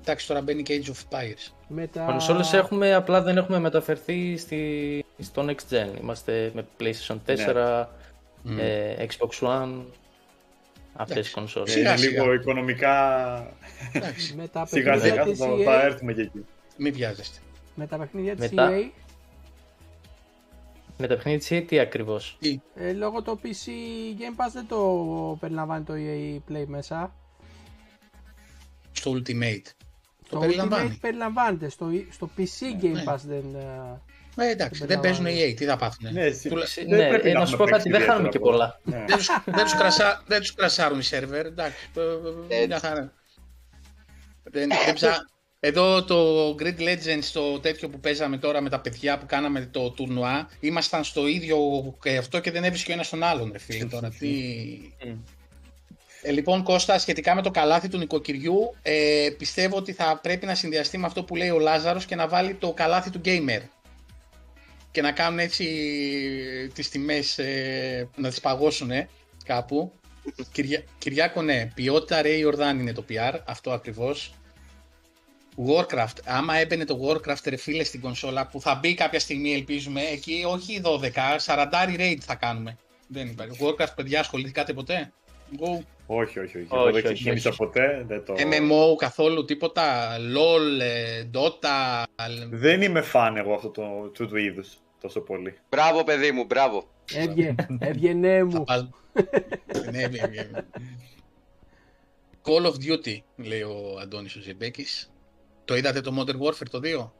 εντάξει, 0.00 0.26
τώρα 0.26 0.40
μπαίνει 0.40 0.62
και 0.62 0.82
Age 0.84 0.88
of 0.88 0.92
Empires. 0.92 1.52
Με 1.68 1.86
τα... 1.86 2.04
Κονσόλες 2.04 2.52
έχουμε, 2.52 2.94
απλά 2.94 3.22
δεν 3.22 3.36
έχουμε 3.36 3.58
μεταφερθεί 3.58 4.36
στη, 4.36 5.04
στο 5.18 5.46
Next 5.48 5.74
Gen. 5.74 5.98
Είμαστε 6.00 6.50
με 6.54 6.66
PlayStation 6.80 7.16
4, 7.26 7.84
Μμ. 8.42 8.58
ε, 8.58 8.96
Xbox 8.98 9.46
One, 9.48 9.82
αυτές 10.92 11.16
Εντάξει. 11.16 11.30
οι 11.30 11.32
κονσόλες. 11.34 11.70
Σιγά, 11.72 11.88
Είναι 11.88 11.98
σιγά. 11.98 12.20
λίγο 12.22 12.32
οικονομικά. 12.34 12.96
Εντάξει, 13.92 14.34
με 14.34 14.48
τα 14.48 14.66
Σιγά 14.66 14.92
παιχνίδια 14.92 15.10
σιγά 15.22 15.24
της 15.24 15.38
θα, 15.38 15.46
θα 15.64 15.80
EA, 15.80 15.84
έρθουμε 15.84 16.12
και 16.12 16.20
εκεί. 16.20 16.44
μην 16.76 16.92
βιάζεστε. 16.92 17.38
με 17.74 17.86
τα 17.86 17.96
παιχνίδια 17.98 18.36
της 18.36 18.50
Μετά. 18.50 18.70
EA 18.72 18.90
Με 20.98 21.06
τα 21.06 21.14
παιχνίδια 21.14 21.38
της 21.38 21.48
EA 21.52 21.64
τι 21.68 21.78
ακριβώς; 21.78 22.38
ε, 22.74 22.92
λόγω 22.92 23.22
το 23.22 23.38
PC 23.42 23.66
Game 24.18 24.40
Pass 24.44 24.50
δεν 24.52 24.66
το 24.68 25.36
περιλαμβάνει 25.40 25.84
το 25.84 25.92
EA 25.96 26.52
Play 26.52 26.64
μέσα. 26.66 27.14
Στο 29.04 29.12
Ultimate. 29.12 29.62
Το 30.28 30.28
Το 30.28 30.36
Ultimate 30.38 30.40
περιλαμβάνει. 30.40 30.98
περιλαμβάνεται. 31.00 31.68
Στο, 31.68 31.90
στο 32.10 32.30
PC 32.38 32.82
Game 32.84 32.90
ναι. 32.92 33.02
Pass 33.06 33.16
δεν... 33.26 33.44
ε, 34.36 34.44
Ε, 34.46 34.50
εντάξει, 34.50 34.80
Το 34.80 34.86
δεν 34.86 35.00
παίζουν 35.00 35.24
περιλαμβάνει. 35.24 35.52
EA, 35.54 35.58
τι 35.58 35.64
θα 35.64 35.76
πάθουν. 35.76 36.12
Ναι, 36.12 36.22
εσύ- 36.22 36.48
Τουλα- 36.48 36.66
δεν 36.74 36.86
Ναι, 36.98 37.08
πρέπει 37.08 37.28
ε, 37.28 37.32
να 37.32 37.40
έχουμε 37.40 37.46
σου 37.46 37.56
πω 37.56 37.64
κάτι, 37.64 37.82
παίξει 37.82 37.98
δεν 37.98 38.08
χάνουμε 38.08 38.28
και 38.28 38.38
ιδιαίτερα 38.38 38.78
πολλά. 38.82 38.98
Ναι. 38.98 39.04
Δεν 39.06 39.16
τους, 39.16 39.28
δεν, 39.44 39.64
τους 39.64 39.74
κρασα, 39.74 40.22
δεν 40.26 40.40
τους 40.40 40.54
κρασάρουν 40.54 40.98
οι 40.98 41.02
σερβερ, 41.02 41.46
εντάξει. 41.46 41.88
ε, 42.48 42.62
ε, 42.62 42.66
μια 42.66 42.78
χαρά. 42.78 43.12
Δεν, 44.42 44.68
δεν 44.84 44.94
ψά... 44.94 45.28
Εδώ 45.60 46.04
το 46.04 46.48
Grid 46.58 46.78
Legends, 46.80 47.24
το 47.32 47.60
τέτοιο 47.60 47.88
που 47.88 48.00
παίζαμε 48.00 48.36
τώρα 48.38 48.60
με 48.60 48.68
τα 48.68 48.80
παιδιά 48.80 49.18
που 49.18 49.26
κάναμε 49.26 49.68
το 49.72 49.90
τουρνουά, 49.90 50.48
ήμασταν 50.60 51.04
στο 51.04 51.26
ίδιο 51.26 51.58
και 52.02 52.16
αυτό 52.16 52.40
και 52.40 52.50
δεν 52.50 52.64
έβρισκε 52.64 52.90
ο 52.90 52.94
ένας 52.94 53.08
τον 53.08 53.22
άλλον, 53.22 53.50
ρε 53.52 53.58
φίλε, 53.58 53.84
τώρα. 53.84 54.08
Τι... 54.18 54.28
Ε, 56.26 56.30
λοιπόν, 56.30 56.62
Κώστα, 56.62 56.98
σχετικά 56.98 57.34
με 57.34 57.42
το 57.42 57.50
καλάθι 57.50 57.88
του 57.88 57.98
νοικοκυριού, 57.98 58.74
ε, 58.82 59.28
πιστεύω 59.38 59.76
ότι 59.76 59.92
θα 59.92 60.18
πρέπει 60.22 60.46
να 60.46 60.54
συνδυαστεί 60.54 60.98
με 60.98 61.06
αυτό 61.06 61.24
που 61.24 61.36
λέει 61.36 61.50
ο 61.50 61.58
Λάζαρος 61.58 62.04
και 62.04 62.14
να 62.14 62.28
βάλει 62.28 62.54
το 62.54 62.72
καλάθι 62.72 63.10
του 63.10 63.20
gamer. 63.24 63.60
Και 64.90 65.02
να 65.02 65.12
κάνουν 65.12 65.38
έτσι 65.38 65.64
τις 66.74 66.88
τιμές, 66.88 67.38
ε, 67.38 68.08
να 68.16 68.28
τις 68.28 68.40
παγώσουν 68.40 68.90
ε, 68.90 69.08
κάπου. 69.44 69.92
Κυριά, 70.52 70.82
Κυριάκο, 70.98 71.42
ναι, 71.42 71.70
ποιότητα 71.74 72.20
Ray 72.24 72.46
Jordan 72.46 72.76
είναι 72.78 72.92
το 72.92 73.04
PR, 73.08 73.38
αυτό 73.44 73.70
ακριβώς. 73.72 74.34
Warcraft, 75.66 76.18
άμα 76.24 76.54
έμπαινε 76.56 76.84
το 76.84 76.98
Warcraft 77.02 77.44
ρε 77.44 77.56
φίλε 77.56 77.84
στην 77.84 78.00
κονσόλα 78.00 78.46
που 78.46 78.60
θα 78.60 78.74
μπει 78.74 78.94
κάποια 78.94 79.20
στιγμή 79.20 79.52
ελπίζουμε, 79.54 80.02
εκεί 80.02 80.44
όχι 80.46 80.80
12, 80.84 81.10
40 81.44 81.68
raid 81.98 82.18
θα 82.20 82.34
κάνουμε. 82.34 82.76
Δεν 83.08 83.28
υπάρχει. 83.28 83.58
Warcraft 83.60 83.94
παιδιά 83.96 84.20
ασχοληθήκατε 84.20 84.72
ποτέ; 84.72 85.12
Εγώ 85.58 85.84
Όχι, 86.06 86.38
όχι, 86.38 86.56
όχι. 86.56 86.58
Όχι, 86.58 86.74
Εγώ 86.74 86.84
δεν 86.84 86.94
όχι, 86.94 87.02
ξεκίνησα 87.02 87.48
όχι. 87.48 87.58
ποτέ. 87.58 88.04
Δεν, 88.06 88.24
το... 88.24 88.34
MMO 88.36 88.96
καθόλου 88.96 89.44
τίποτα, 89.44 90.16
LOL, 90.16 90.80
ε, 90.80 91.24
Dota. 91.34 92.02
δεν 92.50 92.82
είμαι 92.82 93.00
φαν 93.00 93.36
εγώ 93.36 93.54
αυτό 93.54 93.68
το, 93.68 93.82
του, 94.14 94.26
του 94.28 94.36
είδους 94.36 94.76
τόσο 95.00 95.20
πολύ. 95.20 95.54
Μπράβο, 95.68 96.04
παιδί 96.04 96.32
μου, 96.32 96.44
μπράβο. 96.44 96.84
Έβγε, 97.14 97.54
έβγαινε 97.78 98.38
Θα 98.38 98.44
μου. 98.44 98.64
πας- 98.64 98.88
ναι, 99.90 100.06
ναι, 100.06 100.20
ναι. 100.26 100.48
Call 102.44 102.66
of 102.66 102.74
Duty, 102.74 103.18
λέει 103.36 103.62
ο 103.62 103.98
Αντώνης 104.02 104.36
ο 104.36 104.40
Ζεμπέκης. 104.40 105.12
Το 105.64 105.76
είδατε 105.76 106.00
το 106.00 106.14
Modern 106.20 106.46
Warfare 106.48 106.68
το 106.70 106.80
2? 106.82 107.10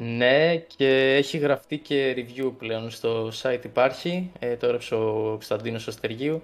Ναι, 0.00 0.56
και 0.56 1.14
έχει 1.14 1.38
γραφτεί 1.38 1.78
και 1.78 2.14
review 2.16 2.52
πλέον 2.58 2.90
στο 2.90 3.32
site 3.42 3.60
υπάρχει. 3.64 4.30
Ε, 4.38 4.56
το 4.56 4.66
έγραψε 4.66 4.94
ο 4.94 5.12
Κωνσταντίνος 5.30 5.88
Αστεργίου. 5.88 6.42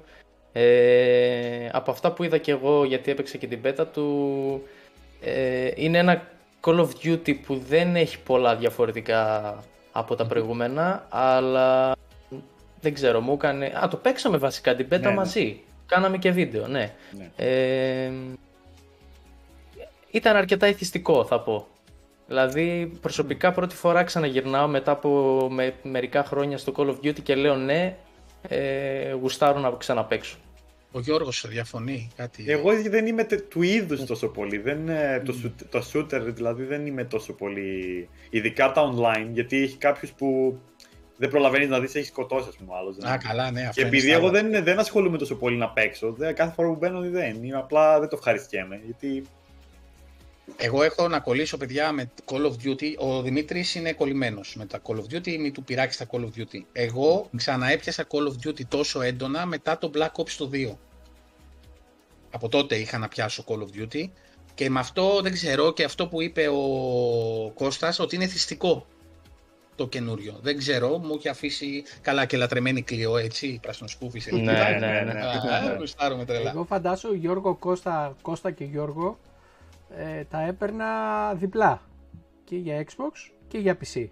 Ε, 0.57 1.69
από 1.73 1.91
αυτά 1.91 2.13
που 2.13 2.23
είδα 2.23 2.39
και 2.39 2.51
εγώ, 2.51 2.85
γιατί 2.85 3.11
έπαιξε 3.11 3.39
και 3.39 3.47
την 3.47 3.61
πέτα 3.61 3.87
του, 3.87 4.63
ε, 5.21 5.71
είναι 5.75 5.99
ένα 5.99 6.23
Call 6.61 6.81
of 6.81 6.89
Duty 7.03 7.39
που 7.47 7.57
δεν 7.69 7.97
έχει 7.97 8.19
πολλά 8.19 8.57
διαφορετικά 8.57 9.55
από 9.93 10.15
τα 10.15 10.27
προηγούμενα, 10.27 11.07
αλλά 11.09 11.97
δεν 12.81 12.95
ξέρω, 12.95 13.21
μου 13.21 13.33
έκανε... 13.33 13.73
Α, 13.83 13.89
το 13.89 13.97
παίξαμε 13.97 14.37
βασικά 14.37 14.75
την 14.75 14.89
πέτα 14.89 15.03
Ναι, 15.03 15.09
ναι. 15.09 15.17
μαζί. 15.17 15.61
Κάναμε 15.87 16.19
και 16.19 16.31
βίντεο, 16.31 16.67
ναι. 16.67 16.93
Ναι. 17.19 17.31
Ε, 17.37 18.11
ήταν 20.11 20.37
αρκετά 20.37 20.67
εθιστικό 20.67 21.25
θα 21.25 21.41
πω. 21.41 21.67
Δηλαδή 22.27 22.93
προσωπικά 23.01 23.53
πρώτη 23.53 23.75
φορά 23.75 24.03
ξαναγυρνάω 24.03 24.67
μετά 24.67 24.91
από 24.91 25.09
με, 25.51 25.75
μερικά 25.83 26.25
χρόνια 26.25 26.59
στο 26.59 26.73
Call 26.77 26.87
of 26.87 27.07
Duty 27.07 27.23
και 27.23 27.35
λέω 27.35 27.57
ναι, 27.57 27.97
ε, 28.49 29.13
γουστάρω 29.13 29.59
να 29.59 29.71
ξαναπαίξω. 29.79 30.37
Ο 30.93 31.01
Γιώργος 31.01 31.45
διαφωνεί 31.49 32.11
κάτι. 32.17 32.45
Εγώ 32.49 32.83
δεν 32.83 33.07
είμαι 33.07 33.25
τε- 33.25 33.49
του 33.49 33.63
είδους 33.63 34.05
τόσο 34.05 34.29
πολύ. 34.29 34.59
Δεν, 34.59 34.89
ε, 34.89 35.23
το, 35.25 35.35
shoot- 35.45 35.67
το 35.71 35.85
shooter 35.93 36.21
δηλαδή 36.25 36.65
δεν 36.65 36.87
είμαι 36.87 37.05
τόσο 37.05 37.33
πολύ. 37.33 38.09
Ειδικά 38.31 38.73
τα 38.73 38.93
online, 38.95 39.27
γιατί 39.33 39.63
έχει 39.63 39.77
κάποιους 39.77 40.11
που 40.13 40.59
δεν 41.17 41.29
προλαβαίνεις 41.31 41.69
να 41.69 41.81
δεις, 41.81 41.95
έχεις 41.95 42.09
σκοτώσει, 42.09 42.47
ας 42.49 42.57
πούμε, 42.57 42.71
άλλος. 42.77 42.97
Α, 42.99 43.17
καλά, 43.29 43.51
ναι. 43.51 43.61
Αυτό 43.61 43.73
Και 43.73 43.81
είναι 43.81 43.89
επειδή 43.97 44.13
εγώ 44.13 44.29
στάνταρ. 44.29 44.51
δεν, 44.51 44.65
δεν 44.65 44.79
ασχολούμαι 44.79 45.19
τόσο 45.19 45.35
πολύ 45.37 45.57
να 45.57 45.69
παίξω, 45.69 46.13
δεν, 46.13 46.35
κάθε 46.35 46.53
φορά 46.53 46.69
που 46.69 46.75
μπαίνω 46.77 47.01
δεν. 47.01 47.43
Είμαι, 47.45 47.57
απλά 47.57 48.01
δεν 48.01 48.09
το 48.09 48.17
ευχαριστιέμαι. 48.19 48.81
Γιατί 48.85 49.25
Εγώ 50.57 50.83
έχω 50.83 51.09
να 51.09 51.21
κολλήσω, 51.21 51.57
παιδιά, 51.57 51.93
με 51.93 52.11
Call 52.25 52.47
of 52.47 52.53
Duty. 52.65 52.95
Ο 52.99 53.23
Δημήτρης 53.23 53.75
είναι 53.75 53.93
κολλημένος 53.93 54.55
με 54.57 54.67
τα 54.67 54.81
Call 54.87 54.97
of 54.97 55.15
Duty, 55.15 55.39
μη 55.39 55.51
του 55.51 55.65
πειράξεις 55.65 55.97
τα 55.97 56.07
Call 56.11 56.21
of 56.21 56.41
Duty. 56.41 56.61
Εγώ 56.73 57.29
ξαναέπιασα 57.37 58.07
Call 58.09 58.27
of 58.27 58.49
Duty 58.49 58.65
τόσο 58.69 59.01
έντονα 59.01 59.47
μετά 59.47 59.79
το 59.79 59.91
Black 59.95 60.13
Ops 60.23 60.31
το 60.31 60.51
2. 60.53 60.77
Από 62.31 62.49
τότε 62.49 62.77
είχα 62.77 62.99
να 62.99 63.09
πιάσω 63.09 63.45
Call 63.47 63.59
of 63.59 63.83
Duty 63.83 64.11
και 64.55 64.71
με 64.71 64.79
αυτό 64.79 65.21
δεν 65.23 65.33
ξέρω 65.33 65.73
και 65.73 65.85
αυτό 65.85 66.09
που 66.09 66.23
είπε 66.23 66.49
ο 66.49 67.51
Κώστας 67.55 67.99
ότι 67.99 68.15
είναι 68.15 68.27
θυστικό 68.27 68.87
το 69.77 69.89
καινούριο. 69.89 70.39
Δεν 70.43 70.59
ξέρω, 70.59 70.99
μου 70.99 71.15
έχει 71.15 71.29
αφήσει 71.29 71.85
καλά 72.01 72.25
και 72.25 72.37
λατρεμένη 72.37 72.83
κλειό 72.83 73.17
έτσι, 73.17 73.59
πρασινοσκούφι 73.63 74.19
σε 74.19 74.35
Ναι, 74.35 74.43
ναι, 74.43 75.13
ναι. 75.13 75.21
Α, 75.21 75.77
γουστάρουμε 75.79 76.25
τρελά. 76.25 76.51
Εγώ 76.51 76.65
φαντάσου 76.65 77.15
Γιώργο 77.15 77.55
Κώστα, 77.55 78.17
Κώστα 78.23 78.51
και 78.51 78.65
Γιώργο 78.65 79.19
ε, 79.97 80.25
τα 80.25 80.41
έπαιρνα 80.41 80.89
διπλά. 81.35 81.83
Και 82.45 82.57
για 82.57 82.85
Xbox 82.85 83.33
και 83.49 83.59
για 83.59 83.77
PC. 83.81 84.07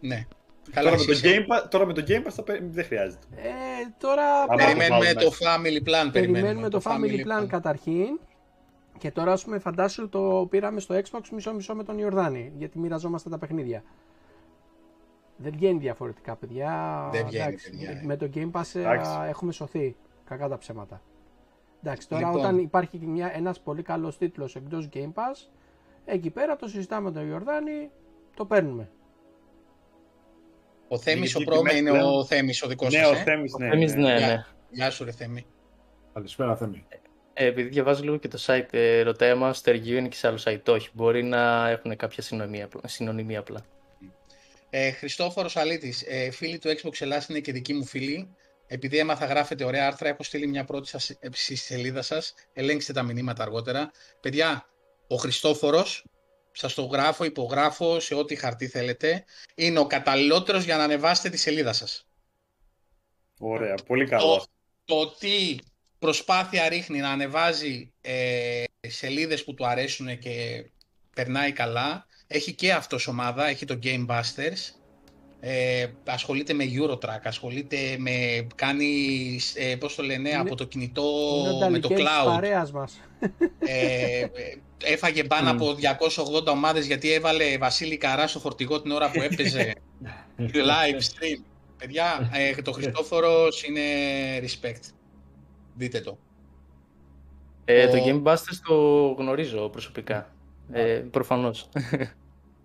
Ναι. 0.00 0.26
Καλά, 0.70 0.90
τώρα, 0.90 1.00
με 1.00 1.04
το 1.06 1.10
εσύ, 1.12 1.22
Game 1.48 1.52
Pass, 1.64 1.70
τώρα 1.70 1.86
με 1.86 1.92
το 1.92 2.04
Game 2.08 2.26
Pass 2.26 2.30
θα 2.30 2.42
πέ- 2.42 2.62
δεν 2.62 2.84
χρειάζεται. 2.84 3.26
Ε, 3.36 3.50
τώρα 3.98 4.42
Άμα 4.42 4.54
πέρα- 4.54 4.66
Περιμένουμε 4.66 5.04
βάλουμε 5.04 5.22
το 5.22 5.30
family 5.40 5.88
plan. 5.88 6.12
περιμένουμε 6.12 6.68
το 6.68 6.80
Family 6.84 7.20
Plan 7.42 7.46
καταρχήν. 7.48 8.20
Και 8.98 9.10
τώρα, 9.10 9.32
ας 9.32 9.44
πούμε, 9.44 9.58
φαντάσου 9.58 10.08
το 10.08 10.46
πήραμε 10.50 10.80
στο 10.80 10.94
Xbox 11.04 11.20
μισό-μισό 11.32 11.74
με 11.74 11.84
τον 11.84 11.98
Ιορδάνη, 11.98 12.52
γιατί 12.56 12.78
μοιραζόμαστε 12.78 13.28
τα 13.28 13.38
παιχνίδια. 13.38 13.82
Δεν 15.36 15.52
βγαίνει 15.52 15.78
διαφορετικά, 15.78 16.36
παιδιά. 16.36 17.08
Δεν 17.12 17.26
βγαίνει, 17.26 17.44
Εντάξει, 17.44 17.70
παιδιά, 17.70 17.90
ε. 17.90 18.02
Με 18.04 18.16
το 18.16 18.30
Game 18.34 18.50
Pass 18.50 18.62
ε, 18.74 18.78
Εντάξει. 18.80 19.10
έχουμε 19.28 19.52
σωθεί. 19.52 19.96
Κακά 20.24 20.48
τα 20.48 20.58
ψέματα. 20.58 21.02
Εντάξει, 21.84 22.08
τώρα 22.08 22.26
Λοιπόν. 22.26 22.40
όταν 22.40 22.58
υπάρχει 22.58 22.98
και 22.98 23.06
μια, 23.06 23.32
ένας 23.34 23.60
πολύ 23.60 23.82
καλός 23.82 24.18
τίτλος 24.18 24.54
εκτός 24.56 24.88
Game 24.94 25.12
Pass, 25.14 25.48
εκεί 26.04 26.30
πέρα 26.30 26.56
το 26.56 26.66
συζητάμε 26.68 27.10
με 27.10 27.14
τον 27.18 27.28
Ιορδάνη, 27.28 27.90
το 28.36 28.44
παίρνουμε. 28.44 28.90
Ο 30.88 30.98
Θέμης 30.98 31.34
ο 31.34 31.38
Γιατί 31.38 31.44
Πρόμε 31.54 31.68
τιμές 31.68 31.80
είναι 31.80 31.90
πλέον- 31.98 32.18
ο 32.18 32.24
Θέμης 32.24 32.62
ο 32.62 32.66
δικός 32.68 32.92
Ναι, 32.92 32.98
σας, 32.98 33.08
ο 33.10 33.12
ε; 33.14 33.22
Θέμης, 33.22 33.54
ναι. 33.58 33.66
Εμείς 33.66 33.94
ναι, 33.94 34.16
Γεια. 34.16 34.26
ναι. 34.26 34.44
Γεια 34.70 34.90
σου 34.90 35.04
ρε 35.04 35.10
Θέμη. 35.12 35.46
Καλησπέρα, 36.12 36.56
Θέμη. 36.56 36.86
Ε, 37.32 37.46
επειδή 37.46 37.68
διαβάζω 37.68 38.02
λίγο 38.02 38.16
και 38.16 38.28
το 38.28 38.38
site, 38.46 38.66
ε, 38.70 39.02
ρωτάει 39.02 39.30
άμα 39.30 39.52
Στεργίου 39.52 39.96
είναι 39.96 40.08
και 40.08 40.16
σε 40.16 40.26
άλλο 40.28 40.38
site. 40.44 40.62
Όχι, 40.68 40.88
μπορεί 40.92 41.22
να 41.22 41.68
έχουν 41.68 41.96
κάποια 41.96 42.22
συνωνυμία, 42.22 42.64
απλά- 42.64 42.88
συνωνυμία 42.88 43.38
απλά. 43.38 43.60
Ε, 44.70 44.90
Χριστόφορος 44.90 45.56
Αλήτης, 45.56 46.02
ε, 46.08 46.30
φίλοι 46.30 46.58
του 46.58 46.68
Xbox 46.68 47.00
Ελλάς 47.00 47.26
είναι 47.28 47.38
και 47.40 47.52
δικοί 47.52 47.72
μου 47.74 47.84
φίλοι. 47.84 48.34
Επειδή 48.72 48.98
έμαθα 48.98 49.26
γράφετε 49.26 49.64
ωραία 49.64 49.86
άρθρα, 49.86 50.08
έχω 50.08 50.22
στείλει 50.22 50.46
μια 50.46 50.64
πρώτη 50.64 50.88
σας, 50.88 51.10
ε, 51.10 51.16
στη 51.32 51.54
σελίδα 51.54 52.02
σας. 52.02 52.34
Ελέγξτε 52.52 52.92
τα 52.92 53.02
μηνύματα 53.02 53.42
αργότερα. 53.42 53.90
Παιδιά, 54.20 54.66
ο 55.06 55.16
Χριστόφορος, 55.16 56.06
σας 56.52 56.74
το 56.74 56.82
γράφω, 56.82 57.24
υπογράφω 57.24 58.00
σε 58.00 58.14
ό,τι 58.14 58.36
χαρτί 58.36 58.68
θέλετε, 58.68 59.24
είναι 59.54 59.78
ο 59.78 59.86
καταλληλότερος 59.86 60.64
για 60.64 60.76
να 60.76 60.84
ανεβάσετε 60.84 61.28
τη 61.28 61.36
σελίδα 61.36 61.72
σας. 61.72 62.06
Ωραία, 63.38 63.74
πολύ 63.74 64.06
καλό. 64.06 64.36
Το, 64.36 64.44
το 64.84 65.16
τι 65.18 65.56
προσπάθεια 65.98 66.68
ρίχνει 66.68 66.98
να 66.98 67.10
ανεβάζει 67.10 67.92
ε, 68.00 68.64
σελίδες 68.88 69.44
που 69.44 69.54
του 69.54 69.66
αρέσουν 69.66 70.18
και 70.18 70.64
περνάει 71.14 71.52
καλά. 71.52 72.06
Έχει 72.26 72.54
και 72.54 72.72
αυτός 72.72 73.06
ομάδα, 73.06 73.46
έχει 73.46 73.64
το 73.64 73.78
Game 73.82 74.06
Busters. 74.06 74.79
Ε, 75.42 75.86
ασχολείται 76.04 76.52
με 76.52 76.64
Eurotrack, 76.64 77.20
ασχολείται 77.24 77.76
με, 77.98 78.46
κάνει, 78.54 78.94
ε, 79.54 79.76
πώς 79.76 79.94
το 79.94 80.02
λένε, 80.02 80.28
Είναι- 80.28 80.38
από 80.38 80.54
το 80.54 80.64
κινητό 80.64 81.02
Είναι 81.38 81.48
ο 81.48 81.70
με 81.70 81.78
το 81.78 81.88
Νταλικέλης 81.88 82.04
της 82.04 82.12
cloud. 82.22 82.26
παρέας 82.34 82.72
μας. 82.72 83.00
Ε, 83.58 84.20
ε, 84.20 84.28
έφαγε 84.84 85.24
μπαν 85.24 85.48
από 85.48 85.74
280 85.74 86.50
ομάδες 86.50 86.86
γιατί 86.86 87.12
έβαλε 87.12 87.58
Βασίλη 87.58 87.96
Καρά 87.96 88.26
στο 88.26 88.38
φορτηγό 88.38 88.80
την 88.82 88.90
ώρα 88.90 89.10
που 89.10 89.22
έπαιζε 89.22 89.74
live 90.38 90.98
stream. 91.00 91.42
Παιδιά, 91.78 92.30
ε, 92.32 92.62
το 92.62 92.72
Χριστόφορος 92.72 93.62
είναι 93.64 93.80
respect. 94.40 94.90
Δείτε 95.76 96.00
το. 96.00 96.18
Ε, 97.64 97.84
Ο- 97.86 97.90
Το 97.90 98.04
Game 98.06 98.22
Busters 98.32 98.58
το 98.68 98.74
γνωρίζω 99.18 99.68
προσωπικά. 99.68 100.34
Ε, 100.72 100.82
προφανώς. 101.10 101.68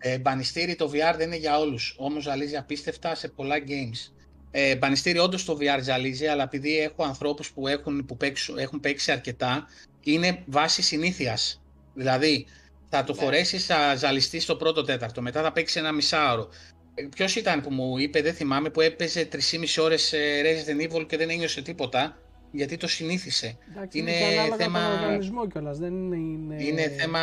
Ε, 0.07 0.17
μπανιστήρι 0.19 0.75
το 0.75 0.91
VR 0.93 1.15
δεν 1.17 1.27
είναι 1.27 1.35
για 1.35 1.59
όλους, 1.59 1.95
όμως 1.97 2.23
ζαλίζει 2.23 2.55
απίστευτα 2.55 3.15
σε 3.15 3.27
πολλά 3.27 3.55
games. 3.67 4.11
Ε, 4.51 4.75
μπανιστήρι 4.75 5.19
όντως 5.19 5.45
το 5.45 5.57
VR 5.59 5.79
ζαλίζει, 5.81 6.27
αλλά 6.27 6.43
επειδή 6.43 6.79
έχω 6.79 7.03
ανθρώπους 7.03 7.51
που 7.51 7.67
έχουν, 7.67 8.05
που 8.05 8.17
παίξουν, 8.17 8.57
έχουν 8.57 8.79
παίξει 8.79 9.11
αρκετά, 9.11 9.67
είναι 10.03 10.43
βάση 10.45 10.81
συνήθειας. 10.81 11.61
Δηλαδή, 11.93 12.45
θα 12.89 13.03
το 13.03 13.13
Ναι. 13.13 13.19
φορέσεις, 13.21 13.65
θα 13.65 13.95
ζαλιστείς 13.95 14.43
στο 14.43 14.55
πρώτο 14.55 14.83
τέταρτο, 14.83 15.21
μετά 15.21 15.41
θα 15.41 15.51
παίξεις 15.51 15.75
ένα 15.75 15.91
μισάωρο. 15.91 16.49
Ε, 16.95 17.07
ποιος 17.15 17.35
ήταν 17.35 17.61
που 17.61 17.73
μου 17.73 17.97
είπε, 17.97 18.21
δεν 18.21 18.33
θυμάμαι, 18.33 18.69
που 18.69 18.81
έπαιζε 18.81 19.25
3,5 19.25 19.77
ώρες 19.77 20.13
ε, 20.13 20.41
Resident 20.43 20.91
Evil 20.91 21.07
και 21.07 21.17
δεν 21.17 21.29
ένιωσε 21.29 21.61
τίποτα, 21.61 22.17
γιατί 22.55 22.77
το 22.77 22.87
συνήθισε. 22.87 23.57
Εντάξει, 23.71 23.97
Είναι 23.99 24.11
είναι 24.11 24.19
και 24.19 24.25
ανάλογα 24.39 24.55
θέμα- 24.55 24.79
τον 24.89 25.03
οργανισμό 25.03 25.47
κιόλας. 25.47 25.77
Δεν 25.77 25.93
είναι... 25.93 26.15
είναι... 26.15 26.63
Είναι 26.63 26.89
θέμα 26.89 27.19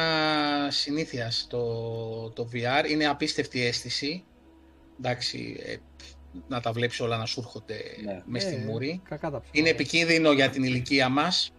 συνήθειας 0.71 1.47
το, 1.51 1.61
το 2.31 2.49
VR, 2.53 2.91
είναι 2.91 3.07
απίστευτη 3.07 3.65
αίσθηση. 3.67 4.25
Εντάξει, 4.99 5.57
ε, 5.67 5.77
να 6.49 6.61
τα 6.61 6.73
βλέπεις 6.73 7.01
όλα 7.01 7.17
να 7.17 7.27
σου 7.27 7.41
έρχονται 7.41 7.77
Ναι. 8.05 8.23
μες 8.27 8.43
στη 8.43 8.55
Ε, 8.55 8.65
μούρη. 8.65 9.01
Κακά 9.09 9.31
τα 9.31 9.41
ψέματα. 9.41 9.59
Είναι 9.59 9.69
επικίνδυνο 9.69 10.33
για 10.33 10.51
την 10.51 10.63
ηλικία 10.63 11.09
μας, 11.09 11.53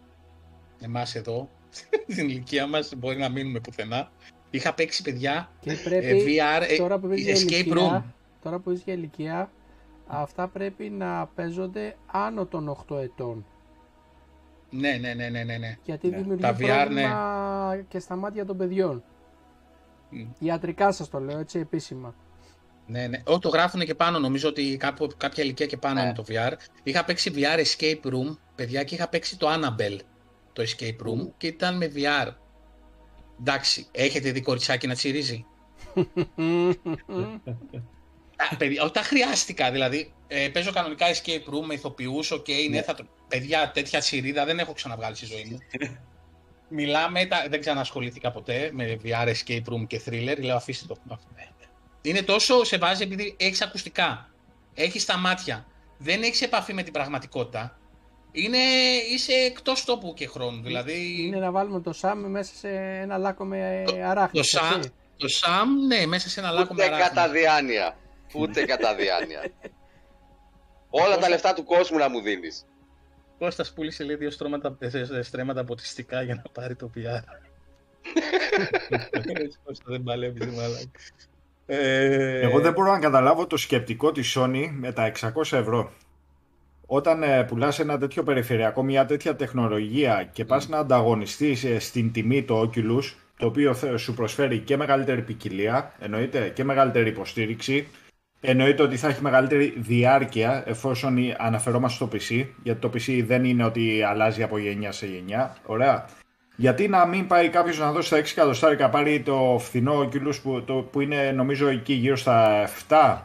εμάς 0.82 1.16
εδώ, 1.16 1.50
την 2.16 2.30
ηλικία 2.30 2.68
μας, 2.68 2.92
μπορεί 2.98 3.18
να 3.18 3.30
μείνουμε 3.30 3.60
πουθενά. 3.60 4.12
Είχα 4.50 4.74
παίξει 4.74 5.02
παιδιά 5.02 5.52
Και 5.60 5.72
ε, 5.72 5.76
πρέπει 5.84 6.24
VR, 6.26 6.64
ε, 6.70 6.76
τώρα 6.78 7.00
που 7.00 7.08
παίζεις 7.08 7.26
για 7.44 7.60
escape 7.60 7.68
room. 7.68 7.76
ηλικία, 7.78 8.14
τώρα 8.44 8.58
που 8.58 8.64
παίζεις 8.64 8.84
για 8.84 8.94
ηλικία, 8.94 9.52
αυτά 10.08 10.48
πρέπει 10.48 10.90
να 10.90 11.28
παίζονται 11.36 11.96
άνω 12.06 12.46
των 12.46 12.78
8 12.90 12.98
ετών. 13.02 13.46
Ναι, 14.76 14.98
ναι, 15.02 15.14
ναι, 15.14 15.30
ναι, 15.30 15.44
ναι. 15.44 15.58
ναι. 15.58 15.78
Γιατί 15.84 16.08
Ναι. 16.08 16.18
δημιουργεί 16.18 16.42
Τα 16.42 16.56
VR, 16.56 16.58
πρόβλημα 16.58 17.84
και 17.88 18.00
στα 18.00 18.16
μάτια 18.16 18.46
των 18.46 18.58
παιδιών. 18.58 19.04
Μμ. 20.10 20.26
Ιατρικά 20.40 20.92
σας 20.92 21.10
το 21.10 21.20
λέω 21.20 21.40
έτσι 21.40 21.60
επίσημα. 21.60 22.16
Ναι, 22.88 23.08
ναι. 23.08 23.22
Ό, 23.26 23.40
το 23.40 23.50
γράφουν 23.50 23.82
και 23.82 23.96
πάνω. 23.96 24.20
Νομίζω 24.20 24.50
ότι 24.50 24.78
κάπου, 24.78 25.08
κάποια 25.18 25.44
ηλικία 25.44 25.66
και 25.66 25.78
πάνω 25.78 25.94
Ναι. 25.94 26.02
είναι 26.02 26.14
το 26.14 26.24
VR. 26.28 26.52
Είχα 26.84 27.04
παίξει 27.06 27.32
VR 27.36 27.60
Escape 27.60 28.06
Room, 28.14 28.38
παιδιά, 28.56 28.84
και 28.84 28.96
είχα 28.96 29.08
παίξει 29.10 29.38
το 29.38 29.48
Annabelle, 29.50 30.00
το 30.54 30.64
Escape 30.64 31.08
Room, 31.08 31.32
και 31.38 31.48
ήταν 31.48 31.78
με 31.78 31.92
VR. 31.96 32.28
Εντάξει, 33.40 33.88
έχετε 33.92 34.32
δει 34.32 34.42
κοριτσάκι 34.42 34.88
να 34.88 34.94
τσιρίζει; 34.94 35.46
Α, 38.36 38.56
παιδιά, 38.56 38.84
όταν 38.84 39.04
χρειάστηκα, 39.04 39.72
δηλαδή, 39.72 40.14
ε, 40.28 40.50
παίζω 40.50 40.72
κανονικά 40.72 41.06
Escape 41.08 41.54
Room 41.54 41.66
με 41.66 41.74
ηθοποιούς, 41.74 42.32
οκ, 42.32 42.48
ναι, 42.70 42.82
θα 42.82 42.94
το... 42.94 43.06
Παιδιά, 43.28 43.72
τέτοια 43.74 44.00
τσιρίδα 44.00 44.46
δεν 44.46 44.60
έχω 44.60 44.74
ξαναβγάλει 44.74 45.16
στη 45.16 45.26
ζωή 45.26 45.48
μου. 45.50 45.58
Μιλάμε, 46.76 47.26
τα... 47.26 47.46
δεν 47.50 47.60
ξανασχολήθηκα 47.60 48.32
ποτέ 48.32 48.70
με 48.74 49.00
VR 49.04 49.28
Escape 49.28 49.74
Room 49.74 49.88
και 49.88 50.02
Thriller, 50.06 50.38
λέω 50.40 50.56
αφήστε 50.56 50.86
το. 50.88 51.20
Είναι 52.02 52.22
τόσο 52.22 52.64
σε 52.64 52.78
βάζει 52.78 53.04
επειδή 53.04 53.36
έχεις 53.40 53.62
ακουστικά, 53.62 54.30
έχεις 54.74 55.06
τα 55.06 55.18
μάτια, 55.18 55.66
δεν 55.98 56.24
έχεις 56.24 56.42
επαφή 56.42 56.74
με 56.74 56.84
την 56.84 56.94
πραγματικότητα. 56.94 57.78
Είναι, 58.32 58.58
είσαι 59.12 59.34
εκτός 59.34 59.84
τόπου 59.84 60.14
και 60.14 60.28
χρόνου, 60.28 60.62
δηλαδή... 60.62 61.26
Είναι 61.26 61.38
να 61.38 61.52
βάλουμε 61.52 61.82
το 61.82 61.94
Σάμ 61.94 62.20
μέσα 62.20 62.56
σε 62.56 62.70
ένα 63.02 63.18
λάκκο 63.18 63.46
με 63.46 63.84
αράχνη. 64.04 64.42
το 64.42 64.48
Sam, 64.52 64.80
το 65.18 65.28
Sam, 65.42 65.66
ναι, 65.88 66.06
μέσα 66.06 66.30
σε 66.30 66.40
ένα 66.40 66.52
λάκκο 66.52 66.74
με 66.74 66.84
Ούτε 66.84 66.94
αράχνη. 66.94 67.16
κατά 67.16 67.30
διάνοια. 67.30 67.98
Ούτε 68.36 68.66
κατά 68.66 68.96
διάνοια. 68.96 69.42
Όλα 71.04 71.18
τα 71.18 71.30
λεφτά 71.30 71.54
του 71.54 71.64
κόσμου 71.64 71.98
να 71.98 72.10
μου 72.10 72.22
δίνεις. 72.22 72.66
Κώστας 73.40 73.74
πούλησε 73.74 74.04
λέει 74.04 74.16
δύο 74.16 74.30
στρώματα, 74.30 74.78
ε, 74.80 75.22
στρέμματα 75.22 75.64
ποτιστικά 75.64 76.22
για 76.22 76.36
να 76.36 76.44
πάρει 76.52 76.76
το 76.76 76.90
PR. 76.96 77.22
Έτσι, 79.44 79.58
Κώστα, 79.64 79.84
δεν 79.88 80.04
παλεύεις, 80.04 80.46
δεν 80.46 80.54
μαλάκα. 80.56 80.90
Ε, 81.66 82.40
Εγώ 82.40 82.60
δεν 82.60 82.74
μπορώ 82.74 82.92
να 82.92 83.00
καταλάβω 83.00 83.48
το 83.48 83.58
σκεπτικό 83.58 84.12
της 84.12 84.36
Sony 84.38 84.70
με 84.72 84.92
τα 84.92 85.12
600 85.20 85.32
ευρώ. 85.52 85.92
Όταν 86.86 87.24
ε, 87.24 87.44
πουλάς 87.44 87.80
ένα 87.80 87.98
τέτοιο 87.98 88.24
περιφερειακό, 88.24 88.84
μια 88.84 89.06
τέτοια 89.06 89.36
τεχνολογία 89.36 90.30
και 90.34 90.46
πας 90.46 90.68
να 90.68 90.78
ανταγωνιστείς 90.78 91.64
ε, 91.64 91.80
στην 91.80 92.12
τιμή 92.12 92.44
το 92.44 92.62
Oculus, 92.62 93.04
το 93.38 93.46
οποίο 93.46 93.74
θε- 93.74 93.98
σου 93.98 94.14
προσφέρει 94.14 94.60
και 94.60 94.78
μεγαλύτερη 94.78 95.22
ποικιλία, 95.22 95.94
εννοείται 96.00 96.50
και 96.50 96.64
μεγαλύτερη 96.64 97.10
υποστήριξη, 97.10 97.88
εννοείται 98.46 98.84
ότι 98.84 98.98
θα 98.98 99.08
έχει 99.08 99.22
μεγαλύτερη 99.22 99.74
διάρκεια 99.78 100.64
εφόσον 100.68 101.18
η- 101.18 101.36
αναφερόμαστε 101.38 101.96
στο 101.96 102.10
PC, 102.14 102.46
γιατί 102.64 102.80
το 102.80 102.92
PC 102.94 103.24
δεν 103.26 103.46
είναι 103.46 103.64
ότι 103.66 104.02
αλλάζει 104.04 104.44
από 104.44 104.58
γενιά 104.58 104.92
σε 104.92 105.06
γενιά, 105.06 105.58
ωραία. 105.66 106.06
Γιατί 106.56 106.88
να 106.88 107.06
μην 107.06 107.28
πάει 107.28 107.50
κάποιος 107.50 107.78
να 107.80 107.92
δώσει 107.92 108.10
τα 108.10 108.18
6 108.18 108.32
εκατοστάρικα, 108.32 108.90
πάρει 108.90 109.20
το 109.22 109.58
φθηνό 109.60 110.00
Oculus 110.00 110.42
που, 110.44 110.64
το, 110.64 110.74
που 110.74 111.02
είναι 111.02 111.32
νομίζω 111.32 111.68
εκεί 111.68 111.94
γύρω 111.94 112.16
στα 112.16 112.68
7, 112.90 113.18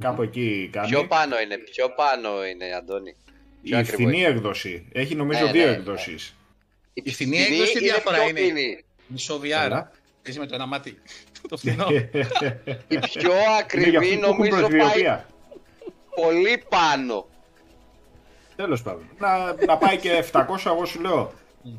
κάπου 0.00 0.22
εκεί 0.22 0.68
κάνει. 0.72 0.88
Πιο 0.88 1.06
πάνω 1.06 1.40
είναι, 1.40 1.56
πιο 1.58 1.88
πάνω 1.96 2.28
είναι, 2.46 2.64
Αντώνη. 2.78 3.14
πιο 3.62 3.76
Η 3.76 3.80
ακριβό 3.80 3.96
φθηνή 4.02 4.18
είναι. 4.18 4.28
έκδοση. 4.28 4.86
Έχει 4.92 5.14
νομίζω 5.14 5.44
Ναι, 5.44 5.50
δύο 5.52 5.64
ναι, 5.64 5.70
ναι. 5.70 5.76
εκδόσεις. 5.76 6.34
Η 6.92 7.10
φθηνή 7.10 7.38
έκδοση 7.38 7.72
τι 7.72 7.78
διαφορά 7.84 8.16
πιο 8.18 8.28
είναι; 8.28 8.40
φθηνή. 8.40 8.84
Μισό 9.06 9.40
VR. 9.42 9.82
Καλά. 10.22 10.34
Παίζει 10.34 10.38
με 10.38 10.46
το 10.46 10.54
ένα 10.54 10.66
μάτι. 10.66 10.98
το 11.48 11.56
φθηνό. 11.56 11.86
Η 12.88 12.98
πιο 12.98 13.20
Είναι 13.20 13.40
για 13.40 13.56
ακριβή 13.60 13.96
αυτούς 13.96 14.08
που 14.16 14.22
έχουν 14.22 14.28
νομίζω 14.30 14.60
πάει 14.60 14.68
προσβιοπία. 14.78 15.26
πολύ 16.14 16.64
πάνω. 16.68 17.26
Τέλος 18.56 18.82
πάντων. 18.82 19.02
Να, 19.18 19.54
να 19.66 19.76
πάει 19.78 19.96
και 19.96 20.24
700 20.32 20.44
εγώ 20.66 20.84
σου 20.84 21.00
λέω. 21.00 21.32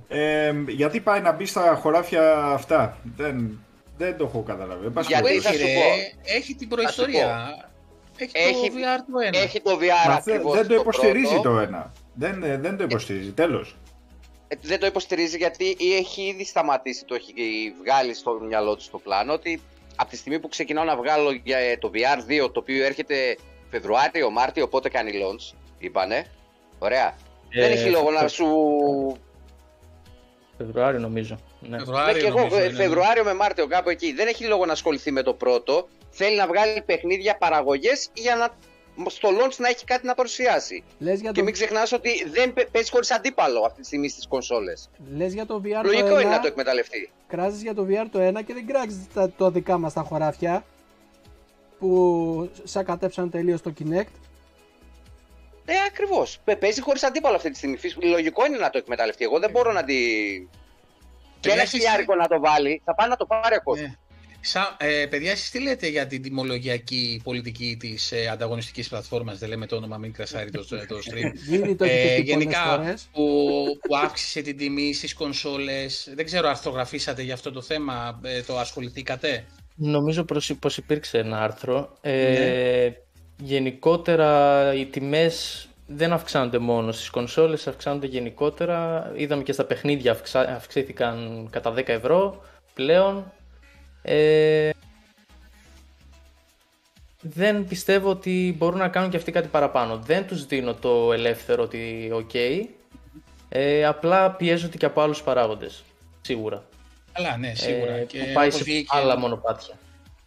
Ε, 0.07 0.53
γιατί 0.67 0.99
πάει 0.99 1.21
να 1.21 1.31
μπει 1.31 1.45
στα 1.45 1.75
χωράφια 1.81 2.35
αυτά; 2.35 2.97
Δεν, 3.17 3.59
δεν 3.97 4.17
το 4.17 4.23
έχω 4.25 4.41
καταλάβει. 4.43 4.85
Εν 4.85 4.93
πάση 4.93 5.07
Γιατί 5.07 5.23
Που 5.23 5.29
περιπτώσει. 5.29 5.57
θα 5.57 5.63
έχει, 5.63 5.73
σου 5.73 5.79
ρε, 5.79 6.21
πω. 6.23 6.35
έχει 6.37 6.55
την 6.55 6.67
προϊστορία. 6.67 7.57
Έχει, 8.17 8.31
Έχει- 8.33 8.69
το 8.69 8.75
VR 8.75 8.99
το 9.11 9.19
ένα. 9.27 9.37
Έχει 9.43 9.61
το 9.61 9.71
VR 9.71 10.07
Μα 10.09 10.19
δεν, 10.19 10.35
ακριβώς 10.35 10.55
δεν 10.57 10.67
το 10.67 10.73
υποστηρίζει 10.75 11.33
πρώτο. 11.33 11.49
το 11.49 11.59
ένα. 11.59 11.91
Δεν, 12.13 12.43
ε, 12.43 12.57
δεν 12.57 12.77
το 12.77 12.83
υποστηρίζει. 12.83 13.31
Τέλος. 13.31 13.75
Ε, 14.53 14.57
δεν 14.61 14.79
το 14.79 14.85
υποστηρίζει 14.85 15.37
γιατί 15.37 15.75
ή 15.79 15.95
έχει 15.95 16.21
ήδη 16.21 16.45
σταματήσει, 16.45 17.05
το 17.05 17.15
έχει 17.15 17.33
βγάλει 17.81 18.13
στο 18.13 18.39
μυαλό 18.47 18.75
του 18.75 18.81
στο 18.83 18.97
πλάνο 18.97 19.33
ότι 19.33 19.61
από 19.95 20.09
τη 20.09 20.17
στιγμή 20.17 20.39
που 20.39 20.47
ξεκινάω 20.47 20.83
να 20.83 20.95
βγάλω 20.95 21.31
για 21.31 21.57
ε, 21.57 21.77
το 21.77 21.91
VR2 21.93 22.51
το 22.53 22.59
οποίο 22.59 22.85
έρχεται 22.85 23.37
Φεβρουάριο, 23.69 24.29
Μάρτιο, 24.29 24.67
πότε 24.67 24.89
κάνει 24.89 25.11
launch, 25.15 25.55
είπανε. 25.79 26.25
Ωραία. 26.79 27.17
δεν 27.49 27.71
Ε, 27.71 27.73
έχει 27.73 27.89
λόγο 27.89 28.11
να 28.11 28.19
Φε- 28.19 28.29
σου. 28.29 28.47
Φεβρουάριο 30.57 30.99
νομίζω. 30.99 31.39
Ναι. 31.59 31.69
Ναι, 31.69 31.77
Φεβρουάριο, 31.77 32.21
και 32.21 32.27
εγώ 32.27 32.37
νομίζω, 32.39 32.57
ε, 32.57 32.63
είναι. 32.65 32.73
Φεβρουάριο 32.75 33.23
με 33.23 33.33
Μάρτιο 33.33 33.67
κάπου 33.67 33.89
εκεί. 33.89 34.13
Δεν 34.13 34.27
έχει 34.27 34.45
λόγο 34.45 34.65
να 34.65 34.71
ασχοληθεί 34.71 35.11
με 35.11 35.21
το 35.23 35.33
πρώτο. 35.33 35.87
Θέλει 36.09 36.35
να 36.37 36.47
βγάλει 36.47 36.81
παιχνίδια 36.81 37.37
παραγωγές 37.37 38.09
για 38.13 38.35
να 38.35 38.49
στο 39.07 39.29
launch 39.29 39.55
να 39.57 39.67
έχει 39.67 39.85
κάτι 39.85 40.05
να 40.05 40.13
παρουσιάσει. 40.13 40.83
Λες 40.99 41.19
για, 41.21 41.31
Και 41.31 41.37
το, 41.37 41.43
μην 41.43 41.53
ξεχνάς 41.53 41.91
ότι 41.91 42.09
δεν 42.31 42.53
παί- 42.53 42.67
παίζει 42.69 42.89
χωρίς 42.91 43.11
αντίπαλο 43.11 43.63
αυτή 43.65 43.79
τη 43.81 43.85
στιγμή 43.85 44.09
στις 44.09 44.27
κονσόλες. 44.27 44.89
λες 45.15 45.33
για 45.33 45.45
το 45.45 45.61
VR 45.65 45.83
Λογικό 45.83 46.07
το 46.07 46.19
είναι 46.19 46.29
να 46.29 46.37
1, 46.37 46.41
το 46.41 46.47
εκμεταλλευτεί. 46.47 47.11
κράζεις 47.27 47.61
για 47.61 47.73
το 47.73 47.87
VR 47.89 48.05
το 48.11 48.19
1 48.19 48.41
και 48.45 48.53
δεν 48.53 48.67
κράζεις 48.67 49.07
τα, 49.13 49.29
το 49.37 49.49
δικά 49.51 49.77
μας 49.77 49.93
τα 49.93 50.01
χωράφια 50.01 50.65
που 51.79 52.49
σακατέψαν 52.63 53.29
τελείως 53.29 53.61
το 53.61 53.73
Kinect. 53.79 54.11
Ναι, 55.65 55.75
ακριβώς. 55.87 56.39
Παίζει 56.59 56.81
χωρίς 56.81 57.03
αντίπαλο 57.03 57.35
αυτή 57.35 57.49
τη 57.49 57.57
στιγμή. 57.57 57.77
Φυσ- 57.77 58.03
Λογικό 58.03 58.45
είναι 58.45 58.57
να 58.57 58.69
το 58.69 58.77
εκμεταλλευτεί. 58.77 59.23
Εγώ 59.23 59.39
δεν 59.39 59.51
μπορώ 59.51 59.71
να 59.71 59.83
τη. 59.83 59.95
Και 61.39 61.49
ένα 61.51 61.61
εσείς- 61.61 61.69
χιλιάρικο 61.69 62.15
να 62.15 62.27
το 62.27 62.39
βάλει, 62.39 62.81
θα 62.85 62.95
πάει 62.95 63.07
να 63.09 63.15
το 63.15 63.25
πάρει 63.25 63.55
ακόμα. 63.55 63.81
Ναι. 63.81 63.95
Σα, 64.45 64.59
ε, 64.87 65.05
παιδιά, 65.05 65.31
εσείς 65.31 65.49
τι 65.51 65.61
λέτε 65.61 65.87
για 65.87 66.07
την 66.07 66.21
τιμολογιακή 66.21 67.21
πολιτική 67.23 67.77
της 67.79 68.11
ε, 68.11 68.27
ανταγωνιστικής 68.27 68.89
πλατφόρμας, 68.89 69.37
δεν 69.39 69.49
λέμε 69.49 69.65
το 69.65 69.75
όνομα, 69.75 69.97
μην 69.97 70.13
κρασάρει 70.13 70.51
το, 70.51 70.65
το 70.67 70.97
stream. 71.11 71.31
Γίνει 71.49 71.75
το 71.75 71.83
έχει 71.83 71.93
Ε, 71.93 72.01
πει 72.01 72.07
πολλές 72.07 72.27
γενικά 72.43 72.59
φορές. 72.63 73.07
που, 73.13 73.23
που 73.81 73.95
αύξησε 73.97 74.41
την 74.41 74.57
τιμή 74.57 74.93
στις 74.93 75.13
κονσόλες. 75.13 76.11
Δεν 76.15 76.25
ξέρω, 76.25 76.47
αρθρογραφήσατε 76.49 77.21
για 77.21 77.33
αυτό 77.33 77.51
το 77.51 77.61
θέμα, 77.61 78.19
ε, 78.23 78.41
το 78.41 78.57
ασχοληθήκατε; 78.59 79.45
Νομίζω 79.75 80.23
προς- 80.23 80.53
πως 80.59 80.77
υπήρξε 80.77 81.17
ένα 81.17 81.41
άρθρο. 81.43 81.97
Ε, 82.01 82.89
Γενικότερα 83.43 84.73
οι 84.73 84.85
τιμές 84.85 85.67
δεν 85.87 86.13
αυξάνονται 86.13 86.57
μόνο 86.57 86.91
στις 86.91 87.09
κονσόλες, 87.09 87.67
αυξάνονται 87.67 88.07
γενικότερα. 88.07 89.11
Είδαμε 89.15 89.43
και 89.43 89.51
στα 89.51 89.63
παιχνίδια 89.65 90.11
αυξά- 90.11 90.49
αυξήθηκαν 90.49 91.47
κατά 91.51 91.71
10 91.71 91.87
ευρώ 91.93 92.43
πλέον. 92.73 93.31
Ε, 94.05 94.69
δεν 97.21 97.65
πιστεύω 97.67 98.09
ότι 98.09 98.55
μπορούν 98.57 98.79
να 98.79 98.87
κάνουν 98.87 99.09
και 99.09 99.17
αυτοί 99.17 99.31
κάτι 99.31 99.47
παραπάνω. 99.47 99.97
Δεν 99.97 100.27
τους 100.27 100.45
δίνω 100.45 100.73
το 100.73 101.13
ελεύθερο 101.13 101.63
ότι 101.63 102.09
οκ. 102.13 102.33
Ε, 103.49 103.85
απλά 103.85 104.31
πιέζονται 104.31 104.77
και 104.77 104.85
από 104.85 105.01
άλλους 105.01 105.21
παράγοντες. 105.23 105.83
Σίγουρα. 106.21 106.63
Καλά, 107.13 107.37
ναι, 107.37 107.53
σίγουρα. 107.55 107.91
Ε, 107.93 108.03
και 108.03 108.17
που 108.19 108.31
πάει 108.33 108.47
όπως 108.47 108.57
σε 108.57 108.63
βγήκε- 108.63 108.93
άλλα 108.95 109.17
μονοπάτια. 109.19 109.77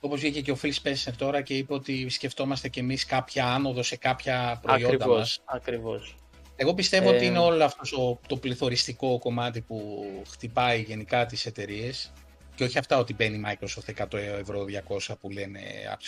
Όπως 0.00 0.20
βγήκε 0.20 0.40
και 0.40 0.50
ο 0.50 0.58
Phil 0.62 0.72
Spencer 0.82 1.12
τώρα 1.18 1.40
και 1.42 1.54
είπε 1.54 1.74
ότι 1.74 2.08
σκεφτόμαστε 2.08 2.68
κι 2.68 2.78
εμείς 2.78 3.06
κάποια 3.06 3.46
άνοδο 3.46 3.82
σε 3.82 3.96
κάποια 3.96 4.58
προϊόντα 4.62 4.86
Ακριβώς, 4.94 5.16
μας. 5.18 5.40
ακριβώς. 5.44 6.16
Εγώ 6.56 6.74
πιστεύω 6.74 7.10
Ε, 7.12 7.14
ότι 7.16 7.24
είναι 7.26 7.38
όλο 7.38 7.64
αυτός 7.64 7.92
ο, 7.92 8.18
το 8.26 8.36
πληθωριστικό 8.36 9.18
κομμάτι 9.18 9.60
που 9.60 10.04
χτυπάει 10.30 10.80
γενικά 10.80 11.26
τις 11.26 11.46
εταιρείες. 11.46 12.12
Και 12.56 12.64
όχι 12.64 12.78
αυτά 12.78 12.98
ότι 12.98 13.14
μπαίνει 13.14 13.36
η 13.36 13.42
Microsoft 13.46 14.04
100 14.04 14.18
ευρώ 14.18 14.64
200 15.08 15.14
που 15.20 15.30
λένε. 15.30 15.60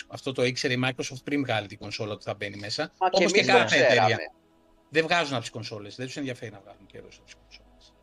Αυτό 0.07 0.31
το 0.31 0.43
ήξερε 0.43 0.73
η 0.73 0.79
Microsoft 0.85 1.23
πριν 1.23 1.41
βγάλει 1.41 1.67
την 1.67 1.77
κονσόλα 1.77 2.13
ότι 2.13 2.23
θα 2.23 2.33
μπαίνει 2.33 2.57
μέσα. 2.57 2.91
Μα 2.99 3.09
και 3.09 3.17
Όπως 3.17 3.31
και 3.31 3.39
εμείς 3.39 3.51
το 3.51 3.57
κάθε 3.57 3.75
εταιρεία. 3.75 4.05
ξέραμε. 4.05 4.15
Δεν 4.89 5.03
βγάζουν 5.03 5.33
από 5.33 5.41
τις 5.41 5.49
κονσόλες. 5.49 5.95
Δεν 5.95 6.05
τους 6.05 6.17
ενδιαφέρει 6.17 6.51
να 6.51 6.59
βγάλουν 6.63 6.85
καιρός 6.85 7.15
από 7.15 7.25
τις 7.25 7.35
κονσόλες. 7.35 7.93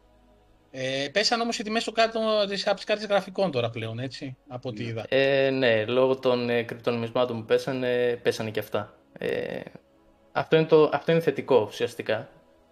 Ε, 0.70 1.08
πέσαν 1.08 1.40
όμως 1.40 1.58
οι 1.58 1.62
τιμές 1.62 1.88
από 1.88 2.74
τις 2.74 2.84
κάρτες 2.84 3.06
γραφικών 3.06 3.50
τώρα 3.50 3.70
πλέον, 3.70 3.98
έτσι. 3.98 4.36
Από 4.48 4.68
ό,τι 4.68 4.84
είδα. 4.84 5.04
Ε, 5.08 5.50
ναι, 5.50 5.84
λόγω 5.84 6.16
των 6.16 6.50
ε, 6.50 6.62
κρυπτονομισμάτων 6.62 7.38
που 7.38 7.44
πέσανε, 7.44 8.20
πέσανε 8.22 8.50
και 8.50 8.60
αυτά. 8.60 8.98
Ε, 9.18 9.60
αυτό, 10.32 10.56
είναι 10.56 10.66
το, 10.66 10.90
αυτό 10.92 11.12
είναι 11.12 11.20
θετικό 11.20 11.64
ουσιαστικά. 11.68 12.28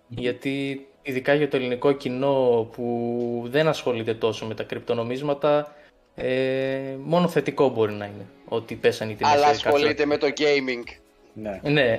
Γιατί 0.08 0.86
ειδικά 1.04 1.34
για 1.34 1.48
το 1.48 1.56
ελληνικό 1.56 1.92
κοινό 1.92 2.68
που 2.72 3.46
δεν 3.46 3.68
ασχολείται 3.68 4.14
τόσο 4.14 4.46
με 4.46 4.54
τα 4.54 4.62
κρυπτονομίσματα, 4.62 5.74
ε, 6.14 6.96
μόνο 7.04 7.28
θετικό 7.28 7.68
μπορεί 7.68 7.92
να 7.92 8.04
είναι 8.04 8.26
ότι 8.48 8.74
πέσανε 8.74 9.12
οι 9.12 9.14
τιμές. 9.14 9.32
Αλλά 9.32 9.42
σε 9.42 9.50
κάρτες 9.50 9.66
ασχολείται 9.66 10.06
με 10.06 10.16
το 10.16 10.26
gaming. 10.26 10.98
Ναι. 11.32 11.60
Ναι, 11.62 11.98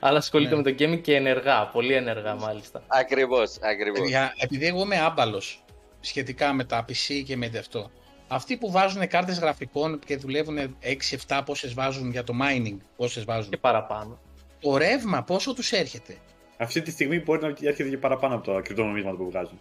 αλλά 0.00 0.18
ασχολείται 0.18 0.56
Ναι. 0.56 0.62
με 0.62 0.72
το 0.72 0.84
gaming 0.84 1.00
και 1.00 1.14
ενεργά, 1.14 1.66
πολύ 1.66 1.94
ενεργά 1.94 2.34
μάλιστα. 2.34 2.82
Ακριβώς, 2.86 3.56
ακριβώς. 3.60 4.00
Παιδιά, 4.00 4.34
επειδή 4.38 4.66
εγώ 4.66 4.82
είμαι 4.82 5.00
άμπαλος 5.00 5.64
σχετικά 6.00 6.52
με 6.52 6.64
τα 6.64 6.84
PC 6.88 7.22
και 7.26 7.36
με 7.36 7.50
αυτό. 7.58 7.90
Αυτοί 8.28 8.56
που 8.56 8.70
βάζουν 8.70 9.08
κάρτες 9.08 9.38
γραφικών 9.38 9.98
και 10.06 10.16
δουλεύουν 10.16 10.76
6-7, 10.80 11.42
πόσες 11.44 11.74
βάζουν 11.74 12.10
για 12.10 12.24
το 12.24 12.34
mining, 12.42 12.76
πόσες 12.96 13.24
βάζουν. 13.24 13.50
Και 13.50 13.56
παραπάνω. 13.56 14.18
Το 14.60 14.76
ρεύμα, 14.76 15.22
πόσο 15.22 15.54
τους 15.54 15.72
έρχεται; 15.72 16.16
Αυτή 16.58 16.82
τη 16.82 16.90
στιγμή 16.90 17.20
μπορεί 17.20 17.40
να 17.42 17.48
έρχεται 17.48 17.88
και 17.88 17.98
παραπάνω 17.98 18.34
από 18.34 18.52
τα 18.52 18.60
κρυπτονομίσματα 18.60 19.16
που 19.16 19.30
βγάζουν. 19.30 19.58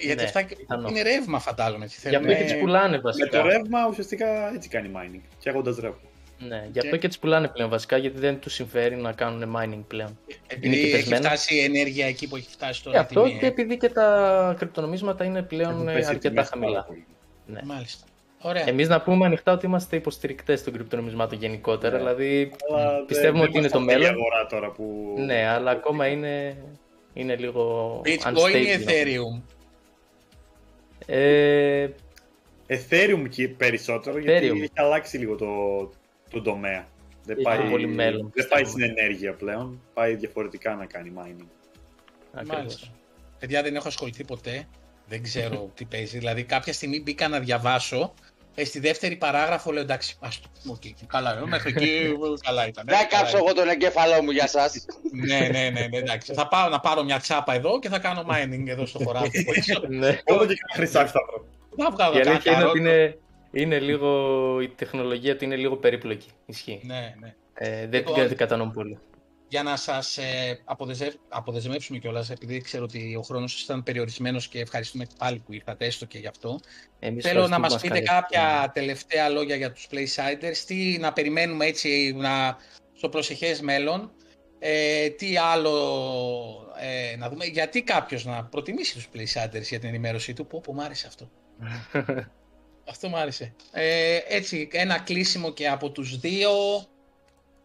Γιατί 0.00 0.14
Ναι, 0.16 0.22
αυτά 0.22 0.44
πιθανό. 0.46 0.88
είναι 0.88 1.02
ρεύμα, 1.02 1.38
φαντάζομαι. 1.38 1.86
Τι 1.86 1.92
Γι' 1.94 2.00
θέλουν, 2.00 2.16
αυτό 2.20 2.32
και 2.36 2.40
ε, 2.40 2.44
τις 2.44 2.56
πουλάνε 2.60 2.96
Με 2.96 3.02
βασικά. 3.02 3.28
το 3.42 3.48
ρεύμα 3.48 3.86
ουσιαστικά 3.88 4.54
έτσι 4.54 4.68
κάνει 4.68 4.90
mining. 4.94 5.20
Φτιάχνοντας 5.38 5.76
ρεύμα. 5.78 5.98
Ναι, 6.38 6.66
γι' 6.72 6.78
αυτό 6.78 6.96
και 6.96 7.08
τις 7.08 7.18
πουλάνε 7.18 7.48
πλέον 7.48 7.70
βασικά, 7.70 7.96
γιατί 7.96 8.18
δεν 8.18 8.38
τους 8.40 8.54
συμφέρει 8.54 8.96
να 8.96 9.12
κάνουν 9.12 9.56
mining 9.56 9.82
πλέον. 9.86 10.18
Επειδή 10.46 10.66
είναι 10.76 10.86
έχει 10.86 10.90
πεσμένα. 10.90 11.22
φτάσει 11.28 11.54
η 11.54 11.60
ενέργεια 11.64 12.06
εκεί 12.06 12.28
που 12.28 12.36
έχει 12.36 12.48
φτάσει 12.50 12.80
Και 12.82 12.84
τώρα. 12.88 12.98
η 12.98 13.00
αυτό 13.00 13.22
τιμή, 13.22 13.38
και 13.38 13.44
ε. 13.46 13.48
επειδή 13.48 13.76
και 13.76 13.88
τα 13.88 14.54
κρυπτονομίσματα 14.58 15.24
είναι 15.24 15.42
πλέον 15.42 15.70
Έχουν 15.70 15.88
ε, 15.88 15.92
πέσει 15.92 16.06
οι 16.06 16.14
αρκετά 16.14 16.28
τιμές 16.28 16.48
πάρα 16.48 16.60
χαμηλά. 16.62 16.84
πολύ. 16.84 17.04
Ναι. 17.46 17.60
Μάλιστα. 17.64 18.06
Ωραία. 18.42 18.68
Εμείς 18.68 18.88
να 18.88 19.00
πούμε 19.02 19.26
ανοιχτά 19.26 19.52
ότι 19.52 19.66
είμαστε 19.66 19.96
υποστηρικτές 19.96 20.62
των 20.64 20.72
κρυπτονομισμάτων 20.72 21.38
γενικότερα, 21.38 21.92
Ναι. 21.92 21.98
δηλαδή 21.98 22.52
Αλλά 22.70 22.92
δεν- 22.96 23.06
Πιστεύουμε 23.06 23.38
δεν 23.38 23.48
ότι 23.48 23.58
είναι 23.58 23.68
μας 23.68 23.70
το 23.72 23.78
φτάνει 23.80 23.92
η 23.92 24.02
μέλλον. 24.04 24.20
αγορά 24.20 24.46
τώρα 24.46 24.70
που... 24.70 25.14
ναι, 25.18 25.46
αλλά 25.46 25.70
ακόμα 25.70 26.06
είναι, 26.06 26.56
είναι 27.12 27.36
λίγο 27.36 28.00
Bitcoin 28.04 28.32
unstable. 28.34 28.54
ή 28.54 28.84
Ethereum. 28.84 29.42
Ε, 31.06 31.88
Ethereum 32.68 33.28
και 33.28 33.48
περισσότερο 33.48 34.18
γιατί 34.18 34.48
Ethereum. 34.48 34.54
έχει 34.62 34.70
αλλάξει 34.74 35.18
λίγο 35.18 35.36
το, 35.36 35.46
το 36.30 36.42
τομέα. 36.42 36.86
Δεν 37.24 37.34
Έχει 37.36 37.44
πάει, 37.44 37.70
πολύ 37.70 37.86
μέλλον, 37.86 38.30
δεν 38.34 38.48
πάει 38.48 38.62
πιστεύω. 38.62 38.70
στην 38.70 38.82
ενέργεια 38.98 39.34
πλέον. 39.34 39.80
Πάει 39.94 40.14
διαφορετικά 40.14 40.74
να 40.74 40.86
κάνει 40.86 41.12
mining. 41.16 41.46
ακριβώς. 42.32 42.56
Μάλιστα. 42.56 42.86
Παιδιά 43.38 43.62
δεν 43.62 43.74
έχω 43.74 43.88
ασχοληθεί 43.88 44.24
ποτέ. 44.24 44.64
Δεν 45.06 45.22
ξέρω 45.22 45.70
τι 45.76 45.84
παίζει. 45.84 46.18
Δηλαδή 46.18 46.42
κάποια 46.44 46.72
στιγμή 46.72 47.00
μπήκα 47.02 47.28
να 47.28 47.38
διαβάσω. 47.40 48.14
Ε, 48.54 48.64
στη 48.64 48.80
δεύτερη 48.80 49.16
παράγραφο 49.16 49.72
λέω 49.72 49.82
εντάξει, 49.82 50.16
ας 50.20 50.40
το 50.40 50.48
πούμε, 50.62 50.74
οκ, 50.74 51.06
καλά, 51.06 51.38
ε, 51.38 51.46
μέχρι 51.46 51.70
εκεί 51.76 52.12
καλά 52.46 52.66
ήταν. 52.66 52.88
ε, 52.88 52.92
Δεν 52.92 53.08
καλά 53.08 53.08
κάψω 53.22 53.36
ήταν. 53.36 53.46
εγώ 53.46 53.54
τον 53.54 53.68
εγκέφαλό 53.68 54.22
μου 54.22 54.30
για 54.30 54.46
σας. 54.48 54.84
ναι, 55.28 55.38
ναι, 55.38 55.70
ναι, 55.70 55.86
ναι, 55.90 55.96
εντάξει. 55.96 56.32
Θα 56.34 56.48
πάω 56.48 56.68
να 56.68 56.80
πάρω 56.80 57.02
μια 57.04 57.18
τσάπα 57.18 57.54
εδώ 57.54 57.78
και 57.78 57.88
θα 57.88 57.98
κάνω 57.98 58.24
mining 58.30 58.66
εδώ 58.66 58.86
στο 58.86 58.98
χωράφι. 59.04 59.44
Ναι. 59.88 60.06
Όλο 60.24 60.46
και 60.46 60.54
κανένα 60.54 60.74
χρυσάφι 60.74 61.10
θα 61.12 61.20
βρω. 61.30 61.44
Θα 61.76 61.90
βγάλω 61.90 62.16
Η 62.16 62.20
αλήθεια 62.20 62.52
είναι 62.52 62.60
κάκα, 62.60 62.68
ότι 62.70 62.78
είναι, 62.78 63.18
είναι 63.52 63.78
λίγο, 63.78 64.60
η 64.60 64.68
τεχνολογία 64.68 65.36
του 65.36 65.44
είναι 65.44 65.56
λίγο 65.56 65.76
περίπλοκη. 65.76 66.28
Ισχύει. 66.46 66.80
Ναι, 66.82 67.14
ναι. 67.20 67.34
Ε, 67.54 67.86
δεν 67.86 67.98
Λοιπόν, 68.00 68.14
την 68.14 68.28
δεν 68.28 68.36
κατανοώ 68.36 68.66
πολύ. 68.66 68.98
Για 69.50 69.62
να 69.62 69.76
σας 69.76 70.18
ε, 70.18 70.60
αποδεζε- 70.64 71.18
αποδεσμεύσουμε 71.28 71.98
κιόλας, 71.98 72.30
επειδή 72.30 72.60
ξέρω 72.60 72.84
ότι 72.84 73.16
ο 73.16 73.22
χρόνος 73.22 73.52
σας 73.52 73.62
ήταν 73.62 73.82
περιορισμένος 73.82 74.48
και 74.48 74.60
ευχαριστούμε 74.60 75.06
πάλι 75.18 75.38
που 75.38 75.52
ήρθατε 75.52 75.86
έστω 75.86 76.06
και 76.06 76.18
γι' 76.18 76.26
αυτό. 76.26 76.60
Εμείς 76.98 77.24
Θέλω 77.24 77.38
να 77.38 77.44
ευχαριστούμε 77.44 77.58
μας 77.58 77.74
που 77.74 77.80
πείτε 77.80 78.00
καλέσατε. 78.00 78.26
κάποια 78.36 78.70
τελευταία 78.74 79.28
λόγια 79.28 79.56
για 79.56 79.72
τους 79.72 79.86
Playsiders, 79.90 80.56
τι 80.66 80.98
να 80.98 81.12
περιμένουμε 81.12 81.66
έτσι 81.66 82.12
να, 82.16 82.56
στο 82.96 83.08
προσεχές 83.08 83.60
μέλλον, 83.60 84.12
ε, 84.58 85.08
τι 85.08 85.36
άλλο 85.36 85.74
ε, 86.80 87.16
να 87.16 87.28
δούμε, 87.28 87.44
γιατί 87.44 87.82
κάποιος 87.82 88.24
να 88.24 88.44
προτιμήσει 88.44 88.94
τους 88.94 89.08
Playsiders 89.14 89.62
για 89.68 89.78
την 89.78 89.88
ενημέρωσή 89.88 90.32
του, 90.32 90.46
πω 90.46 90.60
πω 90.60 90.72
μ' 90.72 90.80
άρεσε 90.80 91.06
αυτό; 91.06 91.30
αυτό 92.92 93.08
μ' 93.08 93.16
άρεσε. 93.16 93.54
Ε, 93.72 94.18
έτσι, 94.28 94.68
ένα 94.72 94.98
κλείσιμο 94.98 95.52
και 95.52 95.68
από 95.68 95.90
τους 95.90 96.18
δύο 96.18 96.50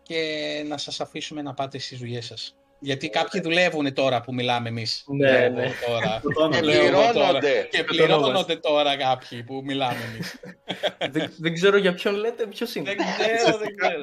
και 0.08 0.64
να 0.68 0.78
σας 0.78 1.02
αφήσουμε 1.02 1.42
να 1.42 1.54
πάτε 1.54 1.78
στις 1.80 1.98
δουλειές 1.98 2.26
σας. 2.26 2.56
Γιατί 2.80 3.10
κάποιοι 3.10 3.42
δουλεύουν 3.42 3.94
τώρα 3.94 4.22
που 4.22 4.34
μιλάμε 4.34 4.70
εμείς. 4.70 5.04
Ναι, 5.08 5.32
Λέω 5.32 5.50
ναι. 5.50 5.64
εγώ 5.64 5.74
Τώρα. 5.88 6.50
Και 6.52 6.62
Λέω 6.62 6.84
εγώ 6.84 6.92
τώρα. 6.92 7.12
πληρώνονται. 7.12 7.68
Και 7.72 7.84
πληρώνονται 7.84 8.56
τώρα 8.56 8.98
κάποιοι 8.98 9.44
που 9.44 9.62
μιλάμε 9.66 10.00
εμείς. 10.14 10.40
δεν, 11.14 11.32
δεν 11.38 11.54
ξέρω 11.54 11.78
για 11.78 11.94
ποιον 11.94 12.16
λέτε, 12.16 12.46
ποιος 12.46 12.76
είναι. 12.76 12.96
δεν 12.96 12.98
ξέρω, 12.98 13.58
δεν 13.58 13.76
ξέρω. 13.76 14.02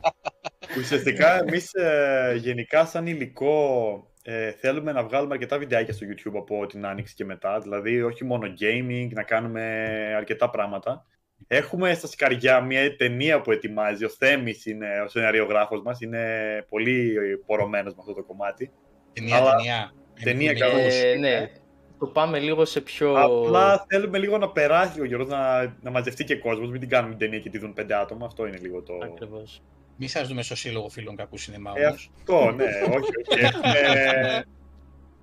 Ουσιαστικά 0.78 1.38
εμείς 1.38 1.70
γενικά 2.36 2.86
σαν 2.86 3.06
υλικό 3.06 3.58
ε, 4.26 4.50
θέλουμε 4.50 4.92
να 4.92 5.04
βγάλουμε 5.04 5.34
αρκετά 5.34 5.58
βιντεάκια 5.58 5.94
στο 5.94 6.06
YouTube 6.06 6.36
από 6.36 6.66
την 6.66 6.86
άνοιξη 6.86 7.14
και 7.14 7.24
μετά. 7.24 7.58
Δηλαδή 7.58 8.02
όχι 8.02 8.24
μόνο 8.24 8.54
gaming, 8.60 9.08
να 9.10 9.22
κάνουμε 9.22 9.62
αρκετά 10.16 10.50
πράγματα. 10.50 11.06
Έχουμε 11.46 11.94
στα 11.94 12.06
σκαριά 12.06 12.60
μια 12.60 12.96
ταινία 12.96 13.40
που 13.40 13.52
ετοιμάζει. 13.52 14.04
Ο 14.04 14.08
Θέμης 14.08 14.66
είναι 14.66 14.86
ο 15.04 15.08
σεναριογράφος 15.08 15.82
μας. 15.82 16.00
Είναι 16.00 16.22
πολύ 16.68 17.14
πορωμένος 17.46 17.92
με 17.94 17.98
αυτό 18.00 18.12
το 18.14 18.22
κομμάτι. 18.22 18.70
Ταινία, 19.12 19.36
Αλλά- 19.36 19.54
ταινία. 19.56 19.92
ταινία 20.22 20.50
Ε, 20.50 20.54
καλώς. 20.54 21.02
Ε, 21.02 21.14
ναι, 21.18 21.50
το 21.98 22.06
πάμε 22.06 22.38
λίγο 22.38 22.64
σε 22.64 22.80
πιο... 22.80 23.14
Απλά 23.22 23.84
θέλουμε 23.88 24.18
λίγο 24.18 24.38
να 24.38 24.50
περάσει 24.50 25.00
ο 25.00 25.04
Γιώργος, 25.04 25.28
να, 25.28 25.62
να 25.82 25.90
μαζευτεί 25.90 26.24
και 26.24 26.36
κόσμος. 26.36 26.70
Μην 26.70 26.80
την 26.80 26.88
κάνουμε 26.88 27.14
την 27.14 27.18
ταινία 27.18 27.38
και 27.38 27.50
τη 27.50 27.58
δουν 27.58 27.72
πέντε 27.72 27.94
άτομα. 27.94 28.26
Αυτό 28.26 28.46
είναι 28.46 28.58
λίγο 28.60 28.82
το... 28.82 28.92
Ακριβώς. 29.02 29.62
Μη 29.96 30.08
σας 30.08 30.28
δούμε 30.28 30.42
στο 30.42 30.56
σύλλογο 30.56 30.88
φίλων 30.88 31.16
κακού 31.16 31.38
σινεμά 31.38 31.72
Ε, 31.74 31.86
όμως. 31.86 32.10
αυτό, 32.18 32.50
ναι, 32.50 32.64
όχι, 32.64 32.96
όχι. 32.96 33.40
Έχουμε, 33.46 34.44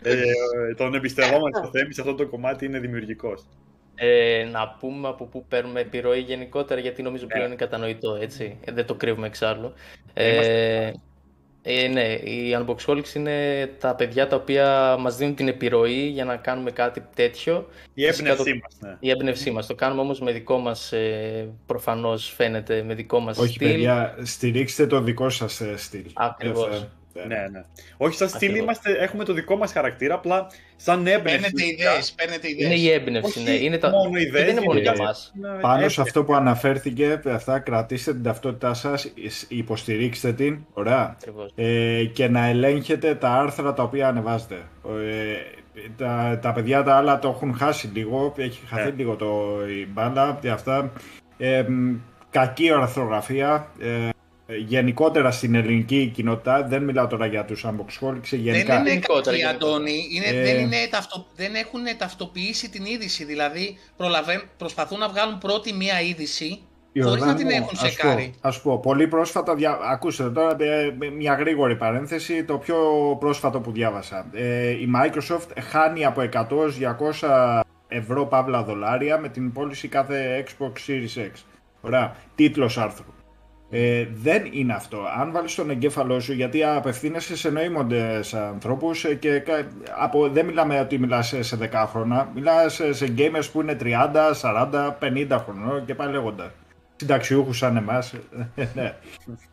ε, 0.04 0.74
τον 0.78 0.94
εμπιστευόμαστε 0.94 1.58
στο 1.58 1.70
Θέμης 1.70 1.96
σε 1.96 2.02
αυτό 2.02 2.16
το 2.16 2.28
κομμάτι 2.28 2.66
είναι 2.66 2.80
δημιουργικός. 2.80 3.48
Ε, 3.96 4.48
να 4.52 4.76
πούμε 4.80 5.08
από 5.08 5.26
πού 5.26 5.46
παίρνουμε 5.48 5.80
επιρροή 5.80 6.20
γενικότερα, 6.20 6.80
γιατί 6.82 7.02
νομίζω 7.02 7.24
Ναι. 7.26 7.34
πλέον 7.34 7.48
είναι 7.48 7.56
κατανοητό, 7.56 8.16
έτσι. 8.22 8.58
Ε, 8.66 8.72
δεν 8.72 8.86
το 8.86 8.94
κρύβουμε 8.96 9.28
εξάλλου. 9.28 9.74
Είμαστε- 10.14 10.88
Ε, 11.64 11.84
ε, 11.84 11.88
ναι, 11.88 12.04
οι 12.14 12.56
Unboxholics 12.60 13.16
είναι 13.16 13.70
τα 13.80 13.96
παιδιά 13.96 14.28
τα 14.28 14.36
οποία 14.36 14.96
μας 15.00 15.18
δίνουν 15.18 15.36
την 15.36 15.48
επιρροή 15.48 16.08
για 16.08 16.26
να 16.26 16.36
κάνουμε 16.36 16.72
κάτι 16.72 17.04
τέτοιο. 17.16 17.68
Η 17.94 18.06
Φυσικά 18.06 18.30
έμπνευσή 18.32 18.52
το- 18.54 18.60
μας, 18.64 18.78
ναι. 18.80 18.98
Η 19.00 19.10
έμπνευσή 19.10 19.52
μας. 19.52 19.68
Το 19.68 19.76
κάνουμε 19.76 20.02
όμως 20.02 20.20
με 20.22 20.32
δικό 20.32 20.58
μας, 20.58 20.92
ε, 20.92 21.50
προφανώς 21.66 22.34
φαίνεται, 22.36 22.84
με 22.84 22.94
δικό 22.94 23.20
μας 23.20 23.38
Όχι, 23.38 23.54
στυλ. 23.54 23.72
παιδιά, 23.72 24.16
στηρίξτε 24.24 24.88
το 24.88 25.02
δικό 25.02 25.30
σας 25.30 25.62
ε, 25.62 25.78
στυλ. 25.78 26.06
Ακριβώς. 26.14 26.88
Δεν 27.14 27.24
θα- 27.24 27.30
δεν- 27.30 27.38
Ναι, 27.52 27.60
ναι. 27.60 27.64
Όχι, 27.98 28.16
σαν 28.18 28.28
στυλ 28.30 28.50
Ακριβώς. 28.50 28.60
είμαστε, 28.64 28.92
έχουμε 29.04 29.24
το 29.24 29.34
δικό 29.34 29.56
μας 29.56 29.72
χαρακτήρα, 29.72 30.14
απλά 30.14 30.48
σαν 30.76 31.08
έμπνευση. 31.08 31.22
Παίρνετε 31.24 31.66
ιδέες, 31.66 32.12
παίρνετε 32.12 32.50
ιδέες. 32.50 32.66
Είναι 32.66 32.80
η 32.80 32.90
έμπνευση, 32.92 33.40
Όχι 33.40 33.50
ναι. 33.50 33.56
Είναι 33.56 33.78
τα... 33.78 33.90
μόνο 33.90 34.12
και 34.18 34.20
ιδέες, 34.22 34.44
δεν 34.46 34.52
είναι 34.56 34.66
μόνο 34.66 34.80
είναι- 34.80 34.92
για 34.94 35.04
μας. 35.04 35.34
Είναι 35.38 35.48
Πάνω 35.62 35.74
έμπνευση. 35.74 35.96
σε 35.96 36.02
αυτό 36.02 36.24
που 36.24 36.34
αναφέρθηκε, 36.36 37.22
αυτά 37.26 37.60
κρατήστε 37.60 38.12
την 38.14 38.24
ταυτότητά 38.24 38.74
σας, 38.74 39.12
υποστηρίξτε 39.48 40.34
την, 40.34 40.60
ωραία, 40.74 41.16
Ακριβώς. 41.20 41.52
ε, 41.56 42.04
και 42.14 42.28
να 42.28 42.46
ελέγχετε 42.46 43.16
τα 43.16 43.30
άρθρα 43.30 43.74
τα 43.74 43.84
οποία 43.84 44.08
ανεβάζετε. 44.08 44.56
Ε, 44.56 45.36
τα, 45.98 46.40
τα 46.42 46.54
παιδιά 46.54 46.84
τα 46.84 46.96
άλλα 46.96 47.20
το 47.20 47.28
έχουν 47.30 47.56
χάσει 47.56 47.88
λίγο, 47.94 48.34
έχει 48.38 48.62
χαθεί 48.68 48.90
Ναι. 48.90 48.94
λίγο 48.96 49.16
το, 49.16 49.60
η 49.82 49.88
μπάλα 49.92 50.38
και 50.42 50.50
αυτά. 50.50 50.92
Ε, 51.38 51.64
μ, 51.70 51.96
κακή 52.30 52.72
ορθογραφία, 52.74 53.68
ε, 53.80 54.10
γενικότερα 54.58 55.32
στην 55.32 55.56
ελληνική 55.56 56.12
κοινότητα, 56.14 56.64
δεν 56.64 56.84
μιλάω 56.84 57.08
τώρα 57.08 57.26
για 57.26 57.46
τους 57.46 57.66
unboxholics, 57.68 58.30
Δεν 58.30 58.40
γενικά. 58.40 58.80
είναι 58.80 58.90
Γενικότερα, 58.90 59.24
κακοί, 59.38 59.38
γενικότερα. 59.38 59.50
Αντώνη. 59.50 60.08
Είναι, 60.12 60.26
Ε. 60.40 60.44
δεν, 60.44 60.60
είναι 60.60 60.76
ταυτο, 60.90 61.26
δεν 61.36 61.56
έχουν 61.56 61.82
ταυτοποιήσει 61.98 62.70
την 62.70 62.86
είδηση. 62.86 63.24
Δηλαδή, 63.24 63.78
προλαβαίν- 63.98 64.44
προσπαθούν 64.58 65.00
να 65.00 65.10
βγάλουν 65.10 65.38
πρώτη 65.38 65.74
μία 65.74 66.02
είδηση 66.02 66.60
χωρίς 67.02 67.24
να 67.24 67.34
την 67.34 67.50
Ιορδάνη, 67.50 67.54
έχουν 67.66 67.78
ας 67.82 67.92
σεκάρει. 67.94 68.34
Πω, 68.42 68.48
ας 68.48 68.62
πω, 68.62 68.80
πολύ 68.80 69.08
πρόσφατα, 69.08 69.56
δια... 69.56 69.78
ακούστε 69.84 70.30
τώρα 70.30 70.56
ε, 70.60 70.96
μια 71.18 71.34
γρήγορη 71.34 71.76
παρένθεση, 71.76 72.44
το 72.44 72.58
πιο 72.58 72.78
πρόσφατο 73.20 73.60
που 73.60 73.72
διάβασα. 73.72 74.26
Ε, 74.34 74.70
η 74.70 74.90
Microsoft 74.96 75.48
χάνει 75.70 76.06
από 76.06 76.22
100 76.34 76.52
έως 76.52 76.78
200 77.22 77.62
ευρώ 77.88 78.26
παύλα 78.26 78.64
δολάρια 78.64 79.18
με 79.18 79.30
την 79.30 79.52
πώληση 79.52 79.88
κάθε 79.88 80.44
Xbox 80.48 80.72
Series 80.90 81.20
X. 81.20 81.32
Ωραία, 81.82 82.16
τίτλος 82.36 82.78
άρθρου. 82.78 83.14
Ε, 83.74 84.06
δεν 84.14 84.48
είναι 84.52 84.74
αυτό. 84.74 84.98
Αν 85.20 85.32
βάλεις 85.32 85.56
τον 85.56 85.70
εγκέφαλό 85.70 86.20
σου, 86.20 86.34
γιατί 86.34 86.64
απευθύνεσαι 86.64 87.36
σε 87.38 87.50
νοήμοντες 87.50 88.34
ανθρώπους 88.34 89.04
ε, 89.06 89.16
και 89.16 89.40
κα- 89.40 89.68
από, 89.98 90.30
δεν 90.30 90.46
μιλάμε 90.46 90.80
ότι 90.80 90.98
μιλάς 90.98 91.34
σε 91.40 91.58
10 91.72 91.86
χρόνια, 91.92 92.32
μιλάς 92.36 92.74
σε, 92.74 92.94
σε 92.94 93.14
gamers 93.18 93.50
που 93.52 93.62
είναι 93.62 93.78
30, 93.84 93.88
40, 94.42 94.98
50 95.00 95.28
χρονών 95.46 95.86
και 95.86 95.96
πάλι 95.96 96.12
λέγοντα. 96.12 96.52
Συνταξιούχους 96.96 97.58
σαν 97.58 97.78
εμάς. 97.78 98.14
ναι. 98.76 98.94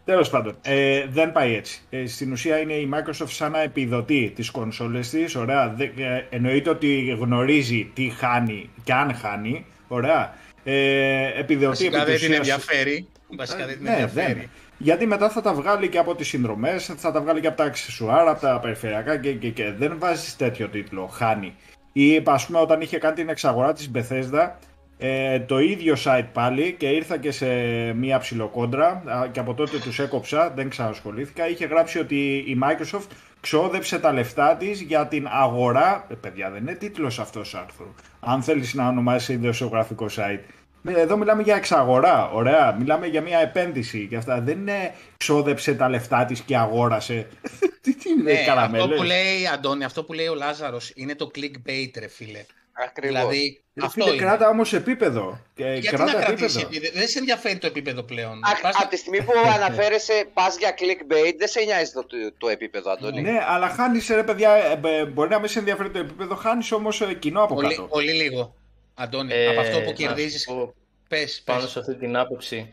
Τέλος 0.05 0.31
πάντων, 0.31 0.57
ε, 0.63 1.05
δεν 1.11 1.33
πάει 1.33 1.55
έτσι. 1.55 1.81
Ε, 1.91 2.07
στην 2.07 2.33
ουσία 2.33 2.59
είναι 2.59 2.73
η 2.73 2.91
Microsoft 2.95 3.29
σαν 3.29 3.51
να 3.53 3.61
επιδοτεί 3.63 4.33
τις 4.35 4.51
κονσόλες 4.51 5.11
της, 5.11 5.35
ωραία. 5.35 5.75
Δε, 5.77 5.85
ε, 5.85 6.25
εννοείται 6.31 6.71
ότι 6.71 7.17
γνωρίζει 7.21 7.91
τι 7.95 8.09
χάνει 8.09 8.71
και 8.85 8.93
αν 8.93 9.15
χάνει, 9.15 9.65
ωραία. 9.89 10.35
Ε, 10.65 11.39
επιδοτεί 11.39 11.67
Βασικά 11.67 11.97
επί 11.97 12.11
δεν 12.11 12.15
της 12.15 12.23
την 12.29 12.41
ουσίας- 12.41 12.49
ενδιαφέρει. 12.49 13.07
Βασικά 13.37 13.67
δεν 13.67 13.75
την 13.75 13.85
ναι, 13.85 13.91
ενδιαφέρει. 13.91 14.33
δεν. 14.33 14.49
Γιατί 14.79 15.07
μετά 15.07 15.31
θα 15.31 15.41
τα 15.41 15.55
βγάλει 15.55 15.89
και 15.89 15.99
από 15.99 16.15
τις 16.15 16.29
συνδρομές, 16.29 16.93
θα 16.97 17.13
τα 17.13 17.21
βγάλει 17.21 17.41
και 17.41 17.47
από 17.47 17.57
τα 17.57 17.65
αξεσουάρ, 17.65 18.29
από 18.29 18.41
τα 18.41 18.61
περιφερειακά 18.61 19.17
και, 19.17 19.33
και, 19.33 19.51
και. 19.51 19.73
δεν 19.73 19.95
βάζεις 19.99 20.37
τέτοιο 20.37 20.69
τίτλο, 20.69 21.07
χάνει. 21.07 21.55
Ή 21.93 22.23
ας 22.27 22.47
πούμε 22.47 22.59
όταν 22.59 22.81
είχε 22.81 22.99
κάνει 22.99 23.15
την 23.15 23.29
εξαγορά 23.29 23.73
της 23.73 23.91
Bethesda, 23.95 24.51
ε, 24.99 25.41
το 25.41 25.59
ίδιο 25.59 25.97
site 26.05 26.27
πάλι 26.33 26.75
και 26.79 26.87
ήρθα 26.87 27.19
και 27.19 27.31
σε 27.31 27.47
μία 27.93 28.19
ψιλοκόντρα 28.19 29.03
α, 29.07 29.27
και 29.33 29.41
από 29.41 29.55
τότε 29.55 29.79
τους 29.79 29.99
έκοψα, 29.99 30.53
δεν 30.55 30.69
ξανασχολήθηκα, 30.69 31.49
είχε 31.49 31.67
γράψει 31.67 31.99
ότι 31.99 32.37
η 32.37 32.59
Microsoft 32.63 33.07
ξόδεψε 33.41 33.99
τα 33.99 34.13
λεφτά 34.13 34.57
της 34.57 34.81
για 34.81 35.07
την 35.07 35.27
αγορά, 35.31 36.07
ε, 36.09 36.15
παιδιά 36.15 36.51
δεν 36.51 36.63
είναι 36.63 36.75
τίτλος 36.75 37.19
αυτός 37.19 37.55
άρθρου, 37.55 37.95
αν 38.21 38.43
θέλεις 38.43 38.75
να 38.75 38.89
ονομάσεις 38.89 39.29
ιδιοσιογραφικό 39.29 40.07
site. 40.17 40.41
Ε, 40.85 41.01
Εδώ 41.01 41.17
μιλάμε 41.17 41.43
για 41.43 41.55
εξαγορά, 41.57 42.31
ωραία. 42.31 42.77
Μιλάμε 42.79 43.07
για 43.07 43.21
μια 43.21 43.39
επένδυση 43.39 44.07
και 44.11 44.17
αυτά. 44.17 44.41
Δεν 44.41 44.59
είναι 44.59 44.95
ξόδεψε 45.17 45.75
τα 45.75 45.89
λεφτά 45.89 46.25
της 46.25 46.41
και 46.41 46.57
αγόρασε. 46.57 47.27
τι 47.83 47.95
τι 47.95 48.11
είναι, 48.11 48.23
Ναι, 48.23 48.33
αυτό 48.33 48.45
καραμέλες; 48.55 48.97
που 48.97 49.03
λέει, 49.03 49.47
Αντώνη, 49.55 49.85
αυτό 49.85 50.05
που 50.05 50.13
λέει 50.13 50.27
ο 50.27 50.35
Λάζαρος 50.35 50.93
είναι 50.95 51.15
το 51.15 51.31
clickbait, 51.35 51.91
ρε 51.99 52.09
φίλε. 52.09 52.45
Ακριβώς. 52.85 53.17
Δηλαδή, 53.19 53.63
Ρε 53.75 53.87
αυτό 53.87 54.03
φίλε, 54.03 54.15
είναι. 54.15 54.25
κράτα 54.25 54.49
όμως 54.49 54.73
επίπεδο. 54.73 55.41
Και 55.55 55.65
Γιατί 55.65 55.87
κράτα 55.87 56.05
να 56.05 56.13
κρατήσει 56.13 56.59
επίπεδο. 56.59 56.69
επίπεδο. 56.77 56.99
Δεν 56.99 57.09
σε 57.09 57.19
ενδιαφέρει 57.19 57.59
το 57.59 57.67
επίπεδο 57.67 58.03
πλέον. 58.03 58.33
Α- 58.45 58.61
Πας- 58.63 58.77
Από 58.81 58.89
τη 58.89 58.97
στιγμή 58.97 59.23
που 59.23 59.33
αναφέρεσαι 59.55 60.27
πας 60.35 60.59
για 60.59 60.71
clickbait, 60.79 61.35
δεν 61.39 61.49
σε 61.49 61.61
νοιάζει 61.61 61.93
το, 61.93 62.07
το 62.39 62.49
επίπεδο, 62.49 62.91
Αντώνη. 62.91 63.21
Ναι, 63.23 63.39
αλλά 63.49 63.69
χάνεις 63.69 64.09
ρε 64.09 64.23
παιδιά. 64.23 64.51
ε, 64.53 64.81
ε, 64.85 65.05
Μπορεί 65.05 65.29
να 65.29 65.39
μην 65.39 65.49
σε 65.49 65.59
ενδιαφέρει 65.59 65.91
το 65.91 65.99
επίπεδο, 65.99 66.35
χάνεις 66.35 66.73
όμως 66.73 67.03
κοινό 67.19 67.43
από 67.43 67.55
πολύ, 67.55 67.69
κάτω. 67.69 67.83
πολύ 67.83 68.13
λίγο. 68.13 68.55
Αντώνη, 69.01 69.33
Ε, 69.33 69.47
από 69.49 69.61
αυτό 69.61 69.79
που 69.79 69.85
να 69.85 69.93
κερδίζεις, 69.93 70.41
σου 70.43 70.55
πω 70.55 70.75
πες, 71.09 71.43
Πάνω 71.45 71.61
πες, 71.61 71.71
σε 71.71 71.79
αυτή 71.79 71.95
την 71.95 72.17
άποψη, 72.17 72.73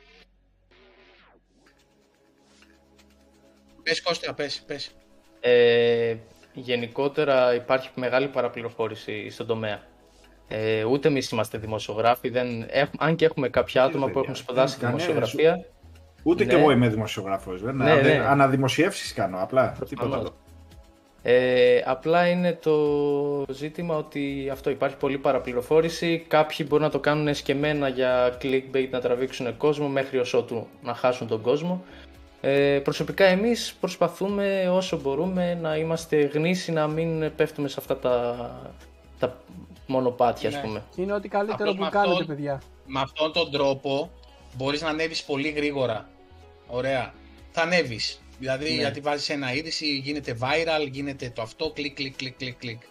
πες 3.83 4.01
Κώστα, 4.01 4.33
πες, 4.33 4.61
πες. 4.67 4.91
Ε, 5.39 6.15
γενικότερα 6.53 7.53
υπάρχει 7.53 7.89
μεγάλη 7.95 8.27
παραπληροφόρηση 8.27 9.29
στον 9.29 9.47
τομέα. 9.47 9.81
Ε, 10.47 10.83
ούτε 10.83 11.07
εμείς 11.07 11.29
είμαστε 11.29 11.57
δημοσιογράφοι, 11.57 12.29
δεν, 12.29 12.65
έχ- 12.69 12.89
αν 12.97 13.15
και 13.15 13.25
έχουμε 13.25 13.49
κάποια 13.49 13.83
άτομα 13.83 14.05
που 14.05 14.13
παιδιά, 14.13 14.21
έχουν 14.23 14.35
σπουδάσει 14.35 14.77
δεν 14.79 14.89
είναι 14.89 14.97
δημοσιογραφία. 14.97 15.65
Ούτε 16.23 16.43
ναι. 16.43 16.49
κι 16.53 16.55
εγώ 16.59 16.71
είμαι 16.71 16.89
δημοσιογράφος. 16.89 17.61
Ναι, 17.61 17.71
ναι. 17.95 18.19
Αναδημοσιεύσεις 18.27 19.13
κάνω 19.13 19.41
απλά. 19.41 19.71
Τίποτα 19.71 19.95
Προφανώς. 19.95 20.15
άλλο. 20.19 20.35
Ε, 21.27 21.81
απλά 21.85 22.27
είναι 22.27 22.53
το 22.53 22.75
ζήτημα 23.49 23.95
ότι 23.95 24.49
αυτό 24.51 24.69
υπάρχει 24.69 24.95
πολλή 24.95 25.17
παραπληροφόρηση. 25.17 26.25
Κάποιοι 26.27 26.65
μπορούν 26.69 26.85
να 26.85 26.91
το 26.91 26.99
κάνουν 26.99 27.27
εσκεμμένα 27.27 27.87
για 27.87 28.37
clickbait 28.41 28.87
να 28.89 28.99
τραβήξουν 29.01 29.57
κόσμο 29.57 29.87
μέχρι 29.87 30.17
ως 30.17 30.33
ότου 30.33 30.67
να 30.83 30.93
χάσουν 30.93 31.27
τον 31.27 31.41
κόσμο. 31.41 31.83
Ε, 32.41 32.79
προσωπικά 32.83 33.25
εμείς 33.25 33.73
προσπαθούμε 33.79 34.69
όσο 34.71 34.99
μπορούμε 34.99 35.53
να 35.61 35.75
είμαστε 35.75 36.17
γνήσιοι, 36.21 36.71
να 36.73 36.87
μην 36.87 37.35
πέφτουμε 37.35 37.67
σε 37.67 37.75
αυτά 37.79 37.97
τα, 37.97 38.71
τα 39.19 39.37
μονοπάτια 39.87 40.49
ας 40.49 40.55
Ναι. 40.55 40.61
πούμε. 40.61 40.83
Είναι 40.95 41.13
ό,τι 41.13 41.27
καλύτερο 41.27 41.57
Απλώς 41.69 41.75
που 41.75 41.83
με 41.83 41.89
κάνετε, 41.89 42.11
αυτόν- 42.11 42.27
παιδιά. 42.27 42.61
Με 42.85 42.99
αυτόν 42.99 43.33
τον 43.33 43.51
τρόπο 43.51 44.09
μπορείς 44.57 44.81
να 44.81 44.89
ανέβεις 44.89 45.23
πολύ 45.23 45.49
γρήγορα. 45.49 46.09
Ωραία. 46.67 47.13
Θα 47.51 47.61
ανέβεις. 47.61 48.19
Δηλαδή, 48.39 48.69
Ναι. 48.69 48.75
γιατί 48.75 48.99
βάζεις 48.99 49.29
ένα 49.29 49.53
είδηση, 49.53 49.85
γίνεται 49.85 50.37
viral, 50.39 50.89
γίνεται 50.91 51.29
το 51.29 51.41
αυτό, 51.41 51.71
κλικ, 51.71 51.95
κλικ, 51.95 52.15
κλικ, 52.15 52.37
κλικ, 52.37 52.57
κλικ. 52.57 52.81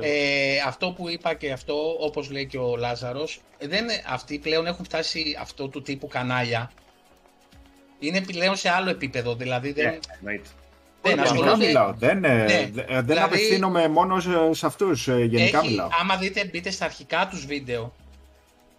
Ε, 0.00 0.58
αυτό 0.66 0.90
που 0.92 1.08
είπα 1.08 1.34
και 1.34 1.52
αυτό, 1.52 1.96
όπως 2.00 2.30
λέει 2.30 2.46
και 2.46 2.58
ο 2.58 2.76
Λάζαρος, 2.76 3.40
δεν, 3.60 3.86
αυτοί 4.08 4.38
πλέον 4.38 4.66
έχουν 4.66 4.84
φτάσει 4.84 5.36
αυτό 5.40 5.68
του 5.68 5.82
τύπου 5.82 6.06
κανάλια. 6.08 6.70
Είναι 7.98 8.20
πλέον 8.20 8.56
σε 8.56 8.68
άλλο 8.70 8.90
επίπεδο, 8.90 9.34
δηλαδή 9.34 9.72
δεν, 9.72 9.84
Ναι, 9.90 9.98
εννοείται. 10.18 10.48
δεν 11.02 11.14
Γενικά 11.14 11.22
ασχολούνται. 11.32 11.66
μιλάω. 11.66 11.92
Δεν, 11.92 12.24
ε, 12.24 12.28
Ναι. 12.34 12.44
δε- 12.46 12.84
δεν 12.84 13.04
Δηλαδή- 13.04 13.18
απευθύνομαι 13.22 13.88
μόνο 13.88 14.20
σε- 14.20 14.30
σε 14.52 14.66
αυτούς. 14.66 15.06
Γενικά 15.08 15.58
Έχει, 15.58 15.68
μιλάω. 15.68 15.88
άμα 16.00 16.16
δείτε, 16.16 16.44
μπείτε 16.44 16.70
στα 16.70 16.84
αρχικά 16.84 17.28
τους 17.30 17.46
βίντεο. 17.46 17.94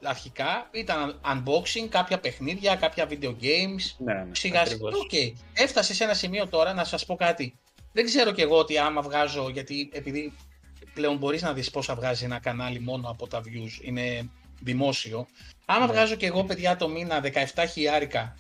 Αρχικά 0.04 0.70
ήταν 0.72 1.20
unboxing, 1.26 1.88
κάποια 1.90 2.20
παιχνίδια, 2.20 2.76
κάποια 2.76 3.08
video 3.10 3.30
games. 3.42 3.96
Ναι, 3.98 4.14
ναι. 4.14 4.26
Σιγά 4.32 4.32
σιγά. 4.32 4.62
ακριβώς. 4.62 4.94
Οκ. 4.94 5.12
Έφτασε 5.54 5.94
σε 5.94 6.04
ένα 6.04 6.14
σημείο 6.14 6.48
τώρα 6.48 6.74
να 6.74 6.84
σας 6.84 7.06
πω 7.06 7.16
κάτι. 7.16 7.58
Δεν 7.92 8.06
ξέρω 8.06 8.32
κι 8.32 8.42
εγώ 8.42 8.58
ότι 8.58 8.78
άμα 8.78 9.02
βγάζω, 9.02 9.50
γιατί 9.50 9.90
επειδή 9.94 10.34
πλέον 10.94 11.18
μπορείς 11.18 11.42
να 11.42 11.54
δεις 11.54 11.70
πόσα 11.70 11.96
βγάζει 11.96 12.24
ένα 12.26 12.40
κανάλι 12.40 12.80
μόνο 12.80 13.10
από 13.10 13.28
τα 13.28 13.42
views, 13.46 13.82
είναι 13.86 14.30
δημόσιο. 14.62 15.28
Άμα 15.66 15.86
Ναι. 15.86 15.92
βγάζω 15.92 16.16
κι 16.16 16.26
εγώ 16.26 16.44
παιδιά 16.44 16.76
το 16.76 16.88
μήνα 16.90 17.20
17 17.20 17.66
χιλιάρικα, 17.72 18.36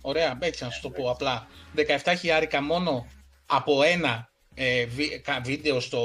ωραία, 0.00 0.38
έτσι 0.40 0.64
να 0.64 0.70
σου 0.70 0.80
το 0.80 0.90
πω 0.90 1.10
απλά, 1.10 1.46
17 1.74 2.14
χιλιάρικα 2.18 2.62
μόνο 2.62 3.06
από 3.46 3.82
ένα 3.82 4.28
ε, 4.54 4.84
βι- 4.84 5.20
κα- 5.22 5.40
βίντεο 5.44 5.80
στο, 5.80 6.00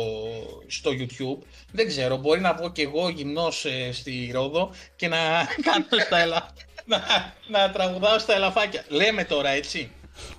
στο 0.67 0.91
YouTube, 0.91 1.45
δεν 1.71 1.87
ξέρω, 1.87 2.17
μπορεί 2.17 2.39
να 2.39 2.53
βγω 2.53 2.71
κι 2.71 2.81
εγώ 2.81 3.09
γυμνός 3.09 3.65
ε, 3.65 3.91
στη 3.91 4.29
Ρόδο 4.33 4.71
και 4.95 5.07
να 5.07 5.17
κάνω 5.71 5.85
στα 6.05 6.19
ελα... 6.19 6.49
να, 6.85 7.01
να 7.47 7.71
τραγουδάω 7.71 8.19
στα 8.19 8.33
ελαφάκια. 8.35 8.83
Λέμε 8.87 9.23
τώρα, 9.23 9.49
έτσι. 9.49 9.91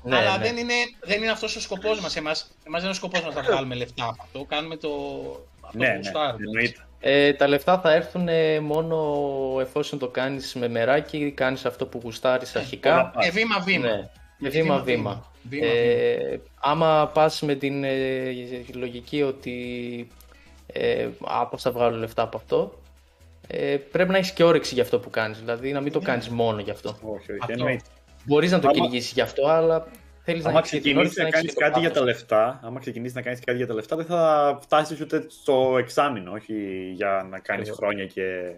Ναι, 0.02 0.16
Αλλά 0.16 0.38
ναι. 0.38 0.44
Δεν, 0.44 0.56
είναι, 0.56 0.74
δεν 1.00 1.22
είναι 1.22 1.30
αυτός 1.30 1.56
ο 1.56 1.60
σκοπός 1.60 2.00
μας. 2.00 2.16
Εμάς, 2.16 2.50
εμάς 2.66 2.80
δεν 2.82 2.90
είναι 2.90 2.90
ο 2.90 2.94
σκοπός 2.94 3.20
μας 3.22 3.34
να 3.34 3.42
βγάλουμε 3.42 3.74
λεφτά 3.74 4.04
από 4.04 4.22
αυτό. 4.22 4.44
Κάνουμε 4.48 4.76
το... 4.76 4.88
Αυτό 5.60 5.78
Ναι, 5.78 5.86
που 5.86 5.90
ναι, 5.92 5.96
γουστάρουμε. 5.96 6.44
εννοείται. 6.46 6.80
Ε, 7.00 7.32
τα 7.32 7.48
λεφτά 7.48 7.80
θα 7.80 7.92
έρθουν 7.92 8.28
ε, 8.28 8.60
μόνο 8.60 8.96
εφόσον 9.60 9.98
το 9.98 10.08
κάνεις 10.08 10.54
με 10.54 10.68
μεράκι, 10.68 11.32
κάνεις 11.36 11.64
αυτό 11.64 11.86
που 11.86 12.00
γουστάρεις 12.02 12.56
αρχικά. 12.56 13.12
Ε, 13.18 13.30
βήμα-βήμα. 13.30 13.86
Ναι, 13.88 14.08
με 14.38 14.48
βήμα-βήμα. 14.48 15.29
Βήμα-βήμα. 15.48 15.72
Ε, 15.74 16.40
άμα 16.60 17.10
πας 17.14 17.40
με 17.42 17.54
την 17.54 17.84
ε, 17.84 18.32
λογική 18.74 19.22
ότι 19.22 20.08
ε, 20.66 21.08
α, 21.24 21.46
πώς 21.46 21.62
θα 21.62 21.70
βγάλω 21.72 21.96
λεφτά 21.96 22.22
από 22.22 22.36
αυτό, 22.36 22.78
ε, 23.46 23.76
πρέπει 23.76 24.10
να 24.10 24.16
έχεις 24.18 24.32
και 24.32 24.44
όρεξη 24.44 24.74
για 24.74 24.82
αυτό 24.82 24.98
που 24.98 25.10
κάνεις, 25.10 25.38
δηλαδή 25.38 25.72
να 25.72 25.80
μην 25.80 25.92
το 25.92 25.98
Ναι. 25.98 26.04
κάνεις 26.04 26.28
μόνο 26.28 26.60
γι' 26.60 26.70
αυτό. 26.70 26.88
Όχι, 27.02 27.30
όχι, 27.30 27.38
Αυτό. 27.40 27.52
εννοείται. 27.52 27.84
Μπορείς 28.24 28.50
να 28.50 28.58
το 28.58 28.68
Άμα- 28.68 28.76
κυνηγήσεις 28.76 29.12
γι' 29.12 29.20
αυτό, 29.20 29.46
αλλά 29.46 29.86
θέλεις 30.24 30.44
να 30.44 30.50
Άμα 30.50 30.58
έχεις 30.58 30.70
και 30.70 30.76
την 30.80 30.84
ξεκινήσει 30.84 30.98
όρεξη 31.20 31.20
να 31.20 31.26
έχεις 31.26 31.34
κάνεις 31.34 31.54
και 31.54 31.60
το 31.60 31.66
κάτι 31.66 31.80
για 31.80 31.88
τα 31.88 31.94
πάθος. 31.94 32.08
λεφτά, 32.14 32.60
άμα 32.62 32.80
ξεκινήσεις 32.80 33.14
να 33.14 33.22
κάνεις 33.22 33.40
κάτι 33.44 33.56
για 33.58 33.66
τα 33.66 33.74
λεφτά, 33.74 33.96
δεν 33.96 34.04
θα 34.06 34.58
φτάσεις 34.62 35.00
ούτε 35.00 35.24
στο 35.28 35.76
εξάμεινο, 35.78 36.32
όχι 36.32 36.54
για 36.94 37.08
να 37.30 37.38
κάνεις 37.38 37.68
Ακριβώς. 37.70 37.76
χρόνια 37.76 38.06
και. 38.06 38.52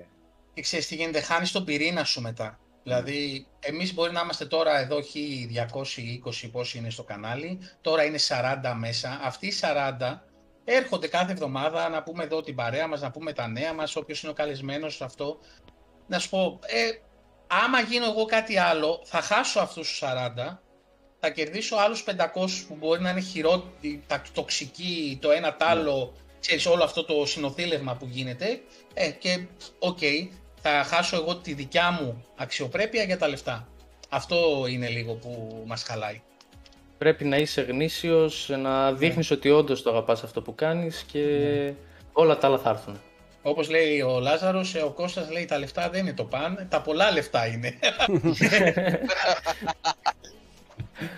Και 0.54 0.60
ξέρεις 0.62 0.86
τι 0.86 0.94
γίνεται, 0.94 1.20
χάνεις 1.20 1.52
τον 1.52 1.64
πυρήνα 1.64 2.04
σου 2.04 2.20
μετά. 2.20 2.58
Δηλαδή, 2.82 3.46
εμείς 3.60 3.94
μπορεί 3.94 4.12
να 4.12 4.20
είμαστε 4.20 4.46
τώρα 4.46 4.78
εδώ 4.78 4.98
1220 4.98 6.48
πόσοι 6.52 6.78
είναι 6.78 6.90
στο 6.90 7.02
κανάλι, 7.02 7.58
τώρα 7.80 8.04
είναι 8.04 8.18
40 8.28 8.74
μέσα. 8.76 9.20
Αυτοί 9.22 9.46
οι 9.46 9.52
40 9.60 10.22
έρχονται 10.64 11.08
κάθε 11.08 11.32
εβδομάδα 11.32 11.88
να 11.88 12.02
πούμε 12.02 12.24
εδώ 12.24 12.40
την 12.40 12.54
παρέα 12.54 12.86
μας, 12.86 13.00
να 13.00 13.10
πούμε 13.10 13.32
τα 13.32 13.48
νέα 13.48 13.72
μας, 13.72 13.96
όποιος 13.96 14.22
είναι 14.22 14.30
ο 14.30 14.34
καλεσμένος 14.34 15.02
αυτό. 15.02 15.38
Να 16.06 16.18
σου 16.18 16.28
πω, 16.28 16.58
ε, 16.62 16.90
άμα 17.46 17.80
γίνω 17.80 18.04
εγώ 18.04 18.24
κάτι 18.24 18.58
άλλο, 18.58 19.00
θα 19.04 19.20
χάσω 19.20 19.60
αυτούς 19.60 19.88
τους 19.88 19.98
40, 19.98 20.62
θα 21.20 21.30
κερδίσω 21.30 21.76
άλλους 21.76 22.02
500 22.02 22.64
που 22.68 22.74
μπορεί 22.74 23.00
να 23.00 23.10
είναι 23.10 23.20
χειρότεροι, 23.20 24.02
τα 24.06 24.22
τοξικοί, 24.32 25.18
το 25.20 25.30
ένα 25.30 25.56
τ' 25.56 25.62
άλλο, 25.62 26.14
ξέρεις, 26.40 26.66
όλο 26.66 26.84
αυτό 26.84 27.04
το 27.04 27.26
συνονθύλευμα 27.26 27.96
που 27.96 28.06
γίνεται. 28.10 28.60
Ε, 28.94 29.10
και 29.10 29.46
οκ, 29.78 29.98
θα 30.62 30.84
χάσω 30.84 31.16
εγώ 31.16 31.36
τη 31.36 31.54
δικιά 31.54 31.90
μου 31.90 32.24
αξιοπρέπεια 32.36 33.02
για 33.02 33.18
τα 33.18 33.28
λεφτά. 33.28 33.68
Αυτό 34.08 34.66
είναι 34.68 34.88
λίγο 34.88 35.12
που 35.12 35.62
μας 35.66 35.82
χαλάει. 35.82 36.20
Πρέπει 36.98 37.24
να 37.24 37.36
είσαι 37.36 37.60
γνήσιος, 37.60 38.50
να 38.58 38.92
δείχνεις 38.92 39.30
ότι 39.30 39.50
όντως 39.50 39.82
το 39.82 39.90
αγαπάς 39.90 40.22
αυτό 40.22 40.42
που 40.42 40.54
κάνεις 40.54 41.04
και 41.12 41.22
όλα 42.12 42.38
τα 42.38 42.46
άλλα 42.46 42.58
θα 42.58 42.70
έρθουν. 42.70 43.00
Όπως 43.42 43.70
λέει 43.70 44.00
ο 44.00 44.20
Λάζαρος, 44.20 44.74
ε, 44.74 44.80
ο 44.80 44.90
Κώστας 44.90 45.30
λέει 45.30 45.44
τα 45.44 45.58
λεφτά 45.58 45.88
δεν 45.90 46.00
είναι 46.00 46.12
το 46.12 46.24
παν, 46.24 46.66
τα 46.70 46.80
πολλά 46.80 47.12
λεφτά 47.12 47.46
είναι. 47.46 47.78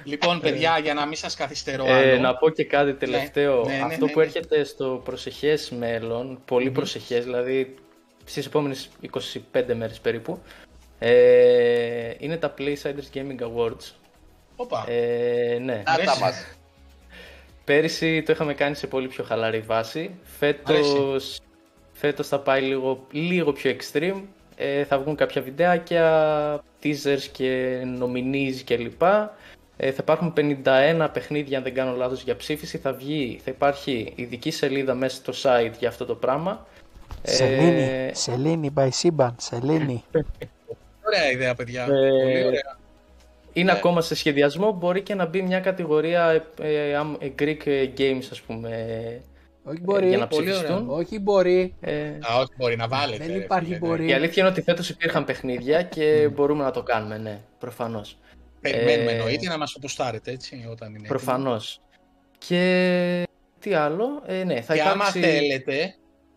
λοιπόν, 0.05 0.41
παιδιά, 0.41 0.79
για 0.79 0.95
να 0.95 1.07
μην 1.07 1.17
σας 1.17 1.35
καθυστερώ 1.35 1.85
άλλο. 1.85 2.09
Ε, 2.09 2.19
να 2.19 2.37
πω 2.37 2.51
και 2.51 2.65
κάτι 2.65 2.95
τελευταίο. 2.95 3.65
ναι, 3.65 3.77
ναι, 3.77 3.83
Αυτό 3.83 4.05
ναι, 4.05 4.13
που 4.13 4.19
ναι. 4.19 4.25
έρχεται 4.25 4.65
στο 4.65 5.01
προσεχές 5.05 5.71
μέλλον, 5.71 6.39
πολύ 6.45 6.71
προσεχές, 6.71 7.25
δηλαδή 7.25 7.75
στις 8.25 8.47
επόμενες 8.47 8.89
25 9.53 9.75
μέρες 9.75 10.01
περίπου, 10.01 10.39
ε, 10.99 12.15
είναι 12.19 12.37
τα 12.37 12.55
PlaySiders 12.59 13.15
Gaming 13.15 13.41
Awards. 13.41 13.93
Όπα. 14.57 14.85
Ε, 14.89 15.59
ναι. 15.63 15.77
Να 15.77 15.83
τα 15.83 15.93
Αρέσει. 15.93 16.21
μας. 16.21 16.47
Πέρυσι 17.65 18.23
το 18.23 18.33
είχαμε 18.33 18.55
κάνει 18.55 18.75
σε 18.75 18.87
πολύ 18.87 19.09
πιο 19.09 19.25
χαλαρή 19.25 19.61
βάση. 19.61 20.11
Φέτος, 20.23 21.41
φέτος 21.93 22.29
θα 22.29 22.39
πάει 22.39 22.63
λίγο, 22.63 23.07
λίγο 23.11 23.53
πιο 23.53 23.77
extreme. 23.77 24.23
Ε, 24.57 24.85
θα 24.85 24.99
βγουν 24.99 25.17
κάποια 25.17 25.43
βιντεάκια, 25.43 26.63
teasers 26.83 27.23
και 27.33 27.81
nominees 28.01 28.61
κλπ. 28.65 29.03
Ε, 29.77 29.91
θα 29.91 29.99
υπάρχουν 30.01 30.33
51 30.37 31.09
παιχνίδια, 31.13 31.57
αν 31.59 31.65
δεν 31.65 31.75
κάνω 31.75 31.97
λάθος, 31.97 32.23
για 32.23 32.37
ψήφιση. 32.37 32.79
Θα, 32.79 32.93
βγει, 32.93 33.41
θα 33.45 33.51
υπάρχει 33.51 34.13
ειδική 34.15 34.51
σελίδα 34.51 34.95
μέσα 34.95 35.17
στο 35.17 35.33
site 35.43 35.73
για 35.79 35.89
αυτό 35.89 36.05
το 36.05 36.15
πράγμα. 36.15 36.67
Σελήνη, 37.27 37.83
Ε, 37.83 38.11
Σελήνη, 38.15 38.71
by 38.77 38.89
Σύμπαν, 38.91 39.35
Σελήνη. 39.39 40.05
Ωραία 41.07 41.31
ιδέα, 41.31 41.55
παιδιά. 41.55 41.83
Ε, 41.83 41.87
Πολύ 41.87 42.45
ωραία. 42.45 42.77
είναι 43.53 43.73
Ναι. 43.73 43.79
ακόμα 43.79 44.01
σε 44.01 44.15
σχεδιασμό. 44.15 44.73
Μπορεί 44.73 45.03
και 45.03 45.15
να 45.15 45.27
μπει 45.27 45.43
μια 45.43 45.61
κατηγορία 45.61 46.31
ε, 46.31 46.43
ε, 46.89 46.95
αμ- 46.97 47.23
ε, 47.23 47.33
Greek 47.39 47.89
games, 47.99 48.23
ας 48.31 48.41
πούμε, 48.41 48.69
Όχι 49.65 49.77
ε, 49.81 49.85
μπορεί, 49.85 50.09
για 50.09 50.19
να 50.19 50.27
πολύ 50.27 50.49
ωραία. 50.51 50.63
ψηφιστούν. 50.63 50.91
όχι 50.91 51.19
μπορεί. 51.19 51.75
Ε, 51.81 51.93
Α, 52.21 52.39
όχι, 52.39 52.51
μπορεί 52.57 52.77
να 52.77 52.89
βάλετε. 52.89 53.25
Δεν 53.25 53.33
ρε 53.37 53.43
υπάρχει 53.43 53.65
φίλε, 53.67 53.79
ναι. 53.79 53.87
μπορεί. 53.87 54.09
Η 54.09 54.13
αλήθεια 54.13 54.43
είναι 54.43 54.53
ότι 54.53 54.63
φέτος 54.63 54.89
υπήρχαν 54.91 55.25
παιχνίδια 55.25 55.83
και 55.83 56.29
μπορούμε 56.35 56.65
να 56.65 56.71
το 56.71 56.83
κάνουμε, 56.83 57.19
ναι, 57.19 57.41
προφανώς. 57.59 58.17
Περιμένουμε 58.61 59.11
Ε, 59.11 59.15
εννοείται 59.15 59.49
να 59.49 59.59
μας 59.59 59.73
το 59.73 59.79
ποστάρετε, 59.79 60.31
έτσι, 60.31 60.55
όταν 60.71 60.89
είναι 60.89 60.99
έτοιμο. 60.99 61.09
Προφανώς. 61.19 61.81
Και 62.39 63.23
τι 63.61 63.75
άλλο, 63.75 64.23
ε, 64.27 64.45
ναι, 64.45 64.61
θα 64.61 64.75
Και 64.75 64.81
άμα 64.83 64.93
υπάρξει... 64.95 65.21
θέλετε, 65.21 65.95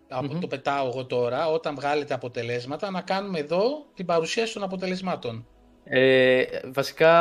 από 0.09 0.33
Μμμ. 0.33 0.39
το 0.39 0.47
πετάω 0.47 0.87
εγώ 0.87 1.05
τώρα, 1.05 1.47
όταν 1.51 1.75
βγάλετε 1.75 2.13
αποτελέσματα, 2.13 2.91
να 2.91 3.01
κάνουμε 3.01 3.39
εδώ 3.39 3.85
την 3.93 4.05
παρουσίαση 4.05 4.53
των 4.53 4.63
αποτελεσμάτων. 4.63 5.45
Ε, 5.83 6.43
βασικά 6.65 7.11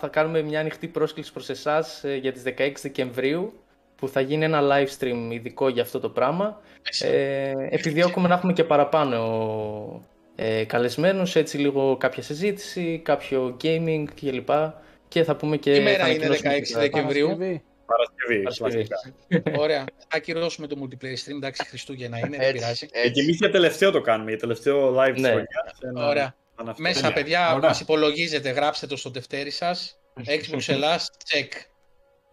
θα 0.00 0.08
κάνουμε 0.08 0.42
μια 0.42 0.60
ανοιχτή 0.60 0.88
πρόσκληση 0.88 1.32
προς 1.32 1.48
εσάς 1.48 2.04
ε, 2.04 2.14
για 2.16 2.32
τις 2.32 2.42
16 2.46 2.72
Δεκεμβρίου 2.82 3.52
που 3.96 4.08
θα 4.08 4.20
γίνει 4.20 4.44
ένα 4.44 4.60
live 4.62 4.88
stream 4.98 5.28
ειδικό 5.32 5.68
για 5.68 5.82
αυτό 5.82 6.00
το 6.00 6.08
πράγμα. 6.08 6.60
Ε, 7.00 7.52
επιδιώκουμε 7.70 8.28
να 8.28 8.34
έχουμε 8.34 8.52
και 8.52 8.64
παραπάνω 8.64 10.02
ε, 10.34 10.64
καλεσμένους, 10.64 11.36
έτσι 11.36 11.58
λίγο 11.58 11.96
κάποια 11.96 12.22
συζήτηση, 12.22 13.00
κάποιο 13.04 13.56
gaming 13.62 14.04
κλπ. 14.20 14.48
Και 15.08 15.22
θα 15.24 15.36
πούμε 15.36 15.56
και... 15.56 15.72
Τι 15.72 15.80
μέρα 15.80 16.04
θα 16.04 16.10
είναι 16.10 16.24
ανακοινώσουμε 16.24 16.58
16 16.58 16.62
και 16.62 16.72
τα- 16.72 16.80
Δεκεμβρίου; 16.80 17.38
Παρασκευή. 17.86 18.42
Παρασκευή. 18.42 18.86
Παρασκευή. 18.88 18.88
κλασικά. 19.28 19.60
Ωραία. 19.62 19.84
Θα 19.98 20.16
ακυρώσουμε 20.16 20.66
το 20.66 20.76
multiplayer 20.82 21.16
stream. 21.28 21.34
Εντάξει, 21.36 21.66
Χριστούγεννα 21.68 22.18
είναι, 22.18 22.28
δεν 22.28 22.40
Έτσι, 22.40 22.52
πειράζει. 22.52 22.84
Ε, 22.92 23.00
Και 23.00 23.08
έτσι. 23.08 23.22
εμείς 23.22 23.36
για 23.36 23.50
τελευταίο 23.50 23.90
το 23.90 24.00
κάνουμε, 24.00 24.30
για 24.30 24.38
τελευταίο 24.38 24.94
live 24.94 25.06
Ναι. 25.06 25.12
της 25.12 25.22
χρονιάς, 25.26 25.78
ένα- 25.82 26.08
Ωραία. 26.08 26.34
ένα 26.60 26.70
αυτό. 26.70 26.82
Μέσα, 26.82 27.00
Τέλεια. 27.00 27.14
παιδιά, 27.14 27.54
Ωραία. 27.54 27.68
μας 27.68 27.80
υπολογίζετε. 27.80 28.50
Γράψτε 28.50 28.86
το 28.86 28.96
στο 28.96 29.10
τευτέρι 29.10 29.50
σας. 29.50 29.98
Xbox 30.26 30.68
Ελλάς, 30.74 31.10
check. 31.34 31.48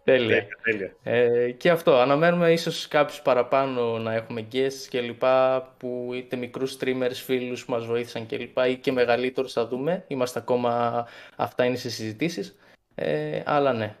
Τέλεια. 0.04 0.28
Τέλεια, 0.62 0.92
τέλεια. 1.02 1.26
Ε, 1.46 1.50
και 1.50 1.70
αυτό, 1.70 1.98
αναμένουμε 1.98 2.52
ίσως 2.52 2.88
κάποιους 2.88 3.20
παραπάνω 3.22 3.98
να 3.98 4.14
έχουμε 4.14 4.46
guests 4.52 4.86
και 4.88 5.00
λοιπά 5.00 5.62
που 5.78 6.10
είτε 6.14 6.36
μικρούς 6.36 6.76
streamers, 6.80 7.12
φίλους 7.24 7.64
που 7.64 7.70
μας 7.72 7.86
βοήθησαν 7.86 8.26
και 8.26 8.36
λοιπά 8.38 8.66
ή 8.66 8.76
και 8.76 8.92
μεγαλύτερους 8.92 9.52
θα 9.52 9.66
δούμε. 9.66 10.04
Είμαστε 10.08 10.38
ακόμα, 10.38 11.06
αυτά 11.36 11.64
είναι 11.64 11.76
σε 11.76 11.90
συζητήσεις. 11.90 12.56
Ε, 12.94 13.42
αλλά 13.44 13.72
ναι. 13.72 13.96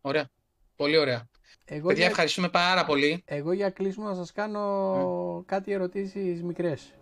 Ωραία. 0.00 0.28
Πολύ 0.76 0.96
ωραία. 0.96 1.28
Εγώ, 1.64 1.86
Παιδιά, 1.86 2.02
για, 2.02 2.10
ευχαριστούμε 2.10 2.48
πάρα 2.48 2.84
πολύ. 2.84 3.22
εγώ 3.24 3.52
για 3.52 3.70
κλείσιμο 3.70 4.08
να 4.08 4.14
σας 4.14 4.32
κάνω 4.32 5.42
κάτι 5.46 5.72
ερωτήσεις 5.72 6.42
μικρές. 6.42 6.94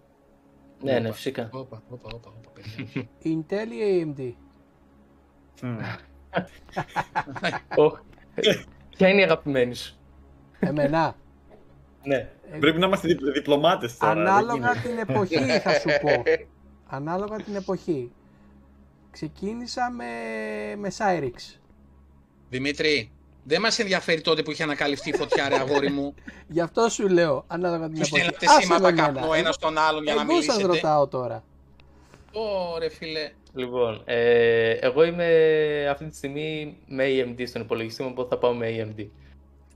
Ναι, 0.83 0.99
ναι, 0.99 1.13
φυσικά. 1.13 1.49
Όπα, 1.53 1.83
όπα, 1.89 2.09
όπα, 2.15 2.31
όπα, 2.37 2.51
παιδιά. 2.53 3.09
Intel 3.25 3.67
ή 3.73 4.03
AMD. 4.17 4.33
Μμ. 5.63 5.77
Οχ. 7.77 7.99
Ποια 8.97 9.09
είναι 9.09 9.21
η 9.21 9.25
αγαπημένη 9.25 9.75
σου; 9.75 9.97
Εμένα. 10.59 11.17
Ναι. 12.05 12.31
Πρέπει 12.61 12.79
να 12.79 12.87
είμαστε 12.87 13.09
διπ- 13.09 13.33
διπλωμάτες 13.33 13.97
τώρα. 13.97 14.15
δεν 14.15 14.27
Ανάλογα 14.27 14.55
γίνεται. 14.73 14.89
την 14.89 14.99
εποχή 14.99 15.59
θα 15.59 15.73
σου 15.73 15.89
πω. 16.03 16.23
Ανάλογα 16.87 17.37
την 17.37 17.55
εποχή. 17.55 18.13
Ξεκίνησα 19.11 19.91
με, 19.91 20.05
με 20.77 20.91
Cyrix. 20.99 21.59
Δημήτρη, 22.49 23.13
δεν 23.45 23.61
μας 23.61 23.79
ενδιαφέρει 23.79 24.21
τότε 24.21 24.43
που 24.43 24.51
είχε 24.51 24.63
ανακαλυφθεί 24.63 25.11
η 25.11 25.15
φωτιά, 25.15 25.49
ρε 25.49 25.55
αγόρι 25.59 25.91
μου. 25.91 26.15
Γι' 26.49 26.61
αυτό 26.61 26.89
σου 26.89 27.09
λέω, 27.09 27.45
ανάλογα 27.47 27.87
την 27.87 27.95
Του 27.95 28.01
εποχή. 28.07 28.15
στέλνατε 28.15 28.47
Άσε 28.47 28.61
σήματα 28.61 28.83
με 28.83 28.89
εμένα. 28.89 29.07
καπνό 29.13 29.33
ένα 29.35 29.53
στον 29.53 29.79
άλλον 29.79 30.03
για 30.03 30.15
να 30.15 30.21
Εγώ 30.21 30.31
σας 30.43 30.57
μιλήσετε. 30.57 30.67
ρωτάω 30.67 31.07
τώρα. 31.09 31.45
Ωρε 32.33 32.89
φίλε. 32.89 33.31
Λοιπόν, 33.55 34.03
ε, 34.05 34.71
εγώ 34.71 35.05
είμαι 35.05 35.27
αυτή 35.91 36.05
τη 36.09 36.17
στιγμή 36.17 36.77
με 36.87 37.05
AMD 37.09 37.43
στον 37.47 37.63
υπολογιστή 37.63 38.03
μου, 38.03 38.09
οπότε 38.13 38.29
θα 38.29 38.39
πάω 38.41 38.53
με 38.55 38.67
AMD. 38.97 39.07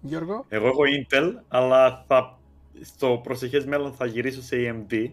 Γιώργο, 0.01 0.45
Εγώ 0.49 0.67
έχω 0.67 0.81
Intel, 1.01 1.33
αλλά 1.49 2.05
θα, 2.07 2.39
στο 2.83 3.21
προσεχές 3.23 3.65
μέλλον 3.65 3.93
θα 3.93 4.07
γυρίσω 4.07 4.43
σε 4.43 4.57
AMD. 4.57 5.11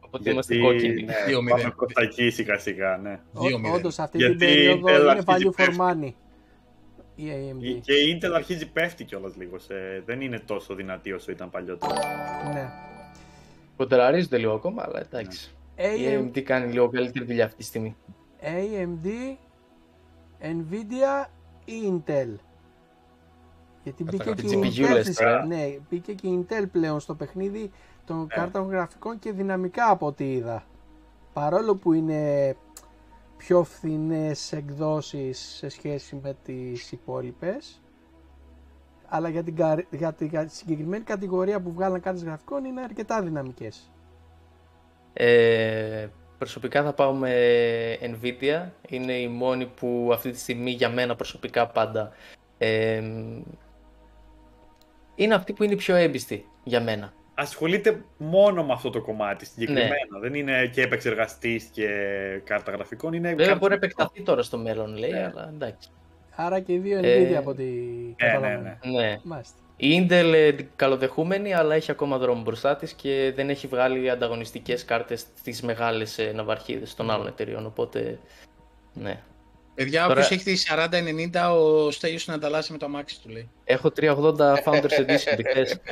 Οπότε 0.00 0.30
είμαστε 0.30 0.58
κόκκινοι. 0.58 1.02
Ναι, 1.02 1.14
Δύο 1.26 1.36
πάμε 1.38 1.52
μηδέν. 1.54 1.74
προς 1.76 1.92
τα 1.92 2.02
εκεί 2.02 2.30
σιγά 2.30 2.58
σιγά, 2.58 2.96
ναι. 2.96 3.20
Δύο 3.32 3.58
μηδέν. 3.58 3.74
όντως 3.74 3.98
αυτή 3.98 4.16
Γιατί 4.18 4.36
την 4.36 4.46
περίοδο 4.46 4.86
Intel 4.86 5.00
είναι 5.00 5.10
αρχίζει 5.10 5.44
value 5.46 5.48
for 5.50 5.54
πέφτει. 5.56 5.76
money. 5.80 6.12
Η 7.16 7.24
AMD. 7.28 7.80
Και 7.82 7.92
η 7.92 8.18
Intel 8.20 8.30
αρχίζει 8.34 8.70
πέφτει 8.70 9.04
κιόλας 9.04 9.36
λίγο. 9.36 9.58
Σε... 9.58 9.74
Δεν 10.04 10.20
είναι 10.20 10.38
τόσο 10.38 10.74
δυνατή 10.74 11.12
όσο 11.12 11.30
ήταν 11.30 11.50
παλιότερα. 11.50 11.94
Ναι. 12.52 12.68
Κοντεραρίζονται 13.76 14.38
λίγο 14.38 14.52
ακόμα, 14.52 14.82
αλλά 14.86 15.00
εντάξει. 15.00 15.50
Η 15.76 15.82
AM, 16.06 16.20
AMD 16.30 16.40
κάνει 16.40 16.72
λίγο 16.72 16.88
καλύτερη 16.88 17.24
δουλειά 17.24 17.44
αυτή 17.44 17.56
τη 17.56 17.62
στιγμή. 17.64 17.96
AMD, 18.42 19.36
Nvidia 20.40 21.26
ή 21.64 21.72
Intel. 21.90 22.34
Γιατί 23.82 24.02
μπήκε 24.04 24.16
και, 24.16 24.30
η 24.30 24.34
Καταγραφή. 24.34 24.82
Intel, 24.82 24.86
GPU 24.88 24.92
λες 24.94 25.04
στις- 25.04 25.16
τώρα. 25.16 25.46
ναι, 25.46 25.76
μπήκε 25.90 26.12
και 26.12 26.26
η 26.28 26.46
Intel 26.48 26.64
πλέον 26.72 27.00
στο 27.00 27.14
παιχνίδι 27.14 27.70
των 28.04 28.18
Ναι. 28.20 28.26
κάρτων 28.26 28.68
γραφικών 28.68 29.18
και 29.18 29.32
δυναμικά 29.32 29.90
από 29.90 30.06
ό,τι 30.06 30.32
είδα. 30.32 30.64
Παρόλο 31.32 31.74
που 31.76 31.92
είναι 31.92 32.56
πιο 33.36 33.64
φθηνές 33.64 34.52
εκδόσεις 34.52 35.38
σε 35.38 35.68
σχέση 35.68 36.20
με 36.22 36.36
τις 36.44 36.92
υπόλοιπες 36.92 37.80
αλλά 39.08 39.28
για 39.28 39.42
την, 39.42 39.56
κα- 39.56 39.86
για 39.90 40.12
τη, 40.12 40.26
για 40.26 40.44
τη 40.44 40.54
συγκεκριμένη 40.54 41.04
κατηγορία 41.04 41.60
που 41.60 41.72
βγάλαν 41.72 42.00
κάρτες 42.00 42.24
γραφικών 42.24 42.64
είναι 42.64 42.80
αρκετά 42.80 43.22
δυναμικές. 43.22 43.90
Ε, 45.12 46.06
προσωπικά 46.38 46.82
θα 46.82 46.92
πάω 46.92 47.12
με 47.12 47.32
Nvidia. 48.00 48.68
Είναι 48.88 49.12
η 49.12 49.28
μόνη 49.28 49.66
που 49.66 50.10
αυτή 50.12 50.30
τη 50.30 50.38
στιγμή 50.38 50.70
για 50.70 50.88
μένα 50.88 51.16
προσωπικά 51.16 51.66
πάντα 51.66 52.12
ε, 52.58 53.02
είναι 55.14 55.34
αυτή 55.34 55.52
που 55.52 55.62
είναι 55.62 55.72
η 55.72 55.76
πιο 55.76 55.94
έμπιστη 55.94 56.48
για 56.64 56.80
μένα. 56.80 57.12
Ασχολείται 57.38 58.04
μόνο 58.16 58.64
με 58.64 58.72
αυτό 58.72 58.90
το 58.90 59.00
κομμάτι 59.00 59.44
Ναι. 59.44 59.50
συγκεκριμένα. 59.52 60.18
Δεν 60.20 60.34
είναι 60.34 60.66
και 60.66 60.82
επεξεργαστής 60.82 61.64
και 61.64 61.88
κάρτα 62.44 62.70
γραφικών. 62.72 63.12
Είναι 63.12 63.28
Βέβαια 63.28 63.46
κάρτα 63.46 63.58
μπορεί 63.60 63.72
να 63.72 63.78
γραφικών. 63.78 64.04
επεκταθεί 64.04 64.26
τώρα 64.30 64.42
στο 64.42 64.58
μέλλον 64.58 64.96
λέει, 64.96 65.10
Ναι. 65.10 65.24
αλλά 65.32 65.50
εντάξει. 65.54 65.88
Άρα 66.36 66.60
και 66.60 66.72
οι 66.72 66.78
δύο 66.78 66.98
Ε, 67.02 67.28
Nvidia 67.30 67.34
από 67.34 67.50
ό,τι 67.50 67.62
ναι, 67.62 68.14
καταλαβαίνω. 68.16 68.60
ναι. 68.62 68.76
Ναι. 69.00 69.16
Μάλιστα. 69.22 69.54
Η 69.76 70.06
Intel 70.10 70.32
ε, 70.34 70.52
καλοδεχούμενη, 70.76 71.54
αλλά 71.54 71.74
έχει 71.74 71.90
ακόμα 71.90 72.18
δρόμο 72.18 72.42
μπροστά 72.42 72.76
της 72.76 72.92
και 72.92 73.32
δεν 73.34 73.50
έχει 73.50 73.66
βγάλει 73.66 74.10
ανταγωνιστικές 74.10 74.84
κάρτες 74.84 75.24
στις 75.38 75.62
μεγάλες 75.62 76.18
ε, 76.18 76.32
ναυαρχίδες 76.34 76.94
των 76.94 77.10
άλλων 77.10 77.26
εταιριών, 77.26 77.66
οπότε 77.66 78.18
ναι. 78.92 79.20
Παιδιά, 79.74 80.00
Τώρα- 80.02 80.12
όποιος 80.12 80.30
έχει 80.30 80.44
τη 80.44 80.56
40-90, 80.56 81.50
ο 81.52 81.90
Στέλιος 81.90 82.26
να 82.26 82.34
ανταλλάσσει 82.34 82.72
με 82.72 82.78
το 82.78 82.84
αμάξι 82.86 83.20
του, 83.22 83.28
λέει. 83.28 83.48
Έχω 83.64 83.90
380 83.90 84.54
Founders 84.64 84.98
Edition 85.00 85.34
τι 85.36 85.42
θες. 85.42 85.80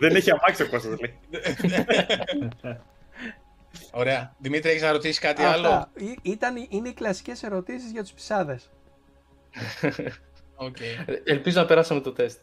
Δεν 0.00 0.14
έχει 0.16 0.30
αμάξι 0.30 0.62
ο 0.62 0.68
Κώστας 0.68 1.00
λέει. 1.00 1.18
Ωραία. 3.92 4.34
Δημήτρη, 4.38 4.70
έχεις 4.70 4.82
να 4.82 4.92
ρωτήσεις 4.92 5.18
κάτι 5.18 5.42
Αυτά. 5.42 5.52
άλλο; 5.68 5.88
Ή- 5.96 6.18
Ήταν, 6.22 6.66
είναι 6.68 6.88
οι 6.88 6.92
κλασικές 6.92 7.42
ερωτήσεις 7.42 7.90
για 7.90 8.02
τους 8.02 8.12
ψάδες. 8.12 8.70
Οκ. 10.56 10.76
Ελπίζω 11.24 11.60
να 11.60 11.66
περάσαμε 11.66 12.00
το 12.00 12.12
τεστ. 12.12 12.38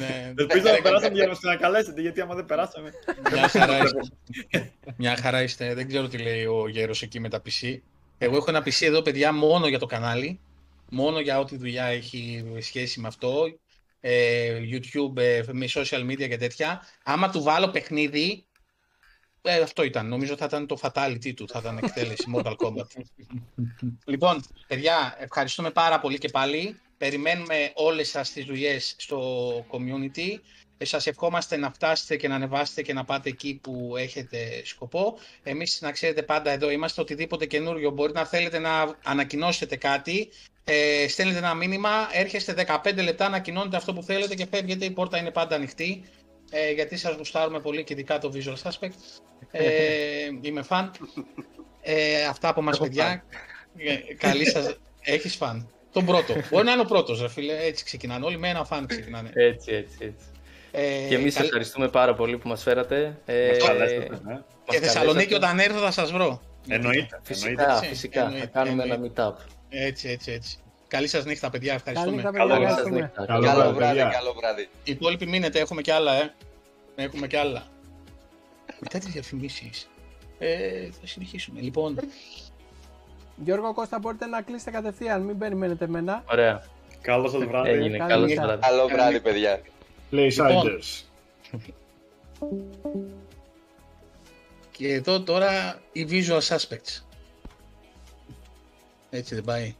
Ναι. 0.00 0.32
Ελπίζω 0.36 0.70
να 0.72 0.80
περάσαμε 0.82 1.14
για 1.14 1.22
να 1.24 1.28
μας 1.28 1.44
ξανακαλέσετε, 1.44 2.00
γιατί 2.00 2.20
άμα 2.20 2.34
δεν 2.34 2.44
περάσαμε. 2.44 2.92
Μια 3.32 3.48
χαρά 3.48 3.78
είστε. 3.78 4.00
Μια 4.96 5.16
χαρά 5.16 5.42
είστε. 5.42 5.74
Δεν 5.74 5.88
ξέρω 5.88 6.08
τι 6.08 6.18
λέει 6.18 6.44
ο 6.44 6.68
γέρος 6.68 7.02
εκεί 7.02 7.20
με 7.20 7.28
τα 7.28 7.42
PC. 7.46 7.78
Εγώ 8.18 8.36
έχω 8.36 8.46
ένα 8.48 8.60
PC 8.60 8.86
εδώ, 8.86 9.02
παιδιά, 9.02 9.32
μόνο 9.32 9.66
για 9.68 9.78
το 9.78 9.86
κανάλι. 9.86 10.40
Μόνο 10.90 11.20
για 11.20 11.38
ό,τι 11.38 11.56
δουλειά 11.56 11.84
έχει 11.84 12.44
σχέση 12.60 13.00
με 13.00 13.08
αυτό. 13.08 13.44
Ε, 14.00 14.58
YouTube 14.72 15.16
ε, 15.16 15.42
με 15.52 15.66
social 15.74 16.10
media 16.10 16.28
και 16.28 16.36
τέτοια. 16.36 16.82
Άμα 17.02 17.30
του 17.30 17.42
βάλω 17.42 17.68
παιχνίδι, 17.68 18.46
ε, 19.42 19.60
αυτό 19.60 19.82
ήταν. 19.82 20.08
Νομίζω 20.08 20.36
θα 20.36 20.44
ήταν 20.44 20.66
το 20.66 20.78
fatality 20.82 21.34
του, 21.34 21.48
θα 21.48 21.58
ήταν 21.58 21.78
εκτέλεση 21.78 22.24
Mortal 22.34 22.54
Kombat. 22.56 22.86
λοιπόν, 24.04 24.44
παιδιά, 24.66 25.16
ευχαριστούμε 25.18 25.70
πάρα 25.70 26.00
πολύ 26.00 26.18
και 26.18 26.28
πάλι. 26.28 26.80
Περιμένουμε 26.98 27.72
όλες 27.74 28.08
σας 28.08 28.32
τις 28.32 28.44
δουλειές 28.44 28.94
στο 28.98 29.50
community. 29.70 30.40
Ε, 30.78 30.84
σας 30.84 31.06
ευχόμαστε 31.06 31.56
να 31.56 31.72
φτάσετε 31.72 32.16
και 32.16 32.28
να 32.28 32.34
ανεβάσετε 32.34 32.82
και 32.82 32.92
να 32.92 33.04
πάτε 33.04 33.28
εκεί 33.28 33.58
που 33.62 33.94
έχετε 33.96 34.62
σκοπό. 34.64 35.18
Εμείς 35.42 35.80
να 35.80 35.92
ξέρετε 35.92 36.22
πάντα 36.22 36.50
εδώ 36.50 36.70
είμαστε 36.70 37.00
οτιδήποτε 37.00 37.46
καινούριο. 37.46 37.90
Μπορεί 37.90 38.12
να 38.12 38.24
θέλετε 38.24 38.58
να 38.58 38.96
ανακοινώσετε 39.04 39.76
κάτι, 39.76 40.28
ε, 40.68 41.08
στέλνετε 41.08 41.38
ένα 41.38 41.54
μήνυμα, 41.54 41.90
έρχεστε 42.12 42.54
15 42.84 43.02
λεπτά, 43.02 43.26
ανακοινώνετε 43.26 43.76
αυτό 43.76 43.92
που 43.92 44.02
θέλετε 44.02 44.34
και 44.34 44.46
φεύγετε. 44.50 44.84
Η 44.84 44.90
πόρτα 44.90 45.18
είναι 45.18 45.30
πάντα 45.30 45.54
ανοιχτή. 45.54 46.04
Ε, 46.50 46.70
γιατί 46.72 46.96
σας 46.96 47.14
γουστάρουμε 47.16 47.60
πολύ 47.60 47.84
και 47.84 47.92
ειδικά 47.92 48.18
το 48.18 48.32
Visual 48.34 48.68
Suspect. 48.70 48.92
Ε, 49.50 49.64
είμαι 50.40 50.62
φαν. 50.62 50.90
Ε, 51.80 52.24
αυτά 52.24 52.48
από 52.48 52.62
μας 52.62 52.78
παιδιά. 52.78 53.24
Ε, 53.76 54.14
καλή 54.14 54.50
σας... 54.50 54.76
Έχεις 55.00 55.34
φαν. 55.36 55.68
Τον 55.92 56.04
πρώτο. 56.04 56.34
Μπορεί 56.50 56.64
να 56.64 56.72
είναι 56.72 56.80
ο 56.80 56.84
πρώτος, 56.84 57.20
ρε 57.20 57.28
φίλε. 57.28 57.56
Έτσι 57.66 57.84
ξεκινάνε. 57.84 58.24
Όλοι 58.24 58.38
με 58.38 58.48
ένα 58.48 58.64
φαν 58.64 58.86
ξεκινάνε. 58.86 59.30
Έτσι, 59.34 59.72
έτσι, 59.72 59.96
έτσι. 60.00 60.26
Ε, 60.70 61.06
Και 61.08 61.14
εμείς 61.14 61.34
καλ- 61.34 61.46
ευχαριστούμε 61.46 61.88
πάρα 61.88 62.14
πολύ 62.14 62.38
που 62.38 62.48
μας 62.48 62.62
φέρατε. 62.62 63.18
Ε, 63.24 63.50
Αυτό, 63.50 63.72
ε, 63.72 63.98
ναι. 63.98 64.32
μας 64.32 64.40
Και 64.64 64.78
Θεσσαλονίκη 64.80 65.28
καλέσατε. 65.32 65.34
όταν 65.34 65.58
έρθω 65.58 65.78
θα 65.84 65.90
σας 65.90 66.12
βρω. 66.12 66.40
Εννοείται. 66.68 67.20
Φυσικά, 67.22 67.48
εννοείται. 67.50 67.72
Έτσι, 67.76 67.88
φυσικά. 67.88 68.20
Θα 68.20 68.26
εννοείται, 68.26 68.46
κάνουμε 68.52 68.82
ένα 68.82 68.94
εννοείται. 68.94 69.22
meetup. 69.28 69.34
Έτσι, 69.68 70.08
έτσι, 70.08 70.32
έτσι. 70.32 70.58
Καλή 70.88 71.06
σας 71.06 71.24
νύχτα, 71.24 71.50
παιδιά. 71.50 71.74
Ευχαριστούμε. 71.74 72.22
Καλή 72.22 72.32
νύχτα, 72.32 72.38
Καλό 72.38 72.52
παιδιά. 72.54 72.66
Καλή 72.68 72.78
σας 72.78 72.86
ευχαριστούμε. 72.86 73.00
νύχτα. 73.00 73.26
Καλό 73.26 73.46
Καλό 73.46 73.58
βράδυ, 73.58 73.76
βράδυ, 73.78 73.96
παιδιά. 73.98 74.18
καλό 74.18 74.32
βράδυ. 74.32 74.62
Οι 74.62 74.90
υπόλοιποι 74.92 75.26
μείνετε, 75.26 75.58
έχουμε 75.58 75.82
κι 75.82 75.90
άλλα, 75.90 76.12
ε. 76.22 76.34
Έχουμε 76.96 77.26
κι 77.26 77.36
άλλα. 77.36 77.66
Μετά 78.80 78.98
τις 78.98 79.08
διαφημίσεις. 79.08 79.88
Ε, 80.38 80.88
θα 81.00 81.06
συνεχίσουμε. 81.06 81.60
Λοιπόν, 81.60 81.98
Γιώργο 83.36 83.74
Κώστα, 83.74 83.98
μπορείτε 83.98 84.26
να 84.26 84.42
κλείσετε 84.42 84.70
κατευθείαν, 84.70 85.22
μην 85.22 85.38
περιμένετε 85.38 85.84
εμένα. 85.84 86.24
Ωραία. 86.30 86.64
Καλό 87.00 87.28
σας 87.28 87.44
βράδυ. 87.44 87.68
Έγινε. 87.68 87.96
Καλή 87.98 88.10
Καλώς 88.10 88.28
νύχτα. 88.28 88.42
βράδυ. 88.46 88.60
Καλό 88.62 88.86
βράδυ, 88.88 89.20
παιδιά. 89.20 89.60
Playsiders. 90.12 91.02
και 94.70 94.92
εδώ 94.92 95.20
τώρα 95.22 95.80
οι 95.92 96.06
visual 96.10 96.40
suspects. 96.56 97.02
Έτσι 99.10 99.34
δεν 99.34 99.44
πάει. 99.44 99.74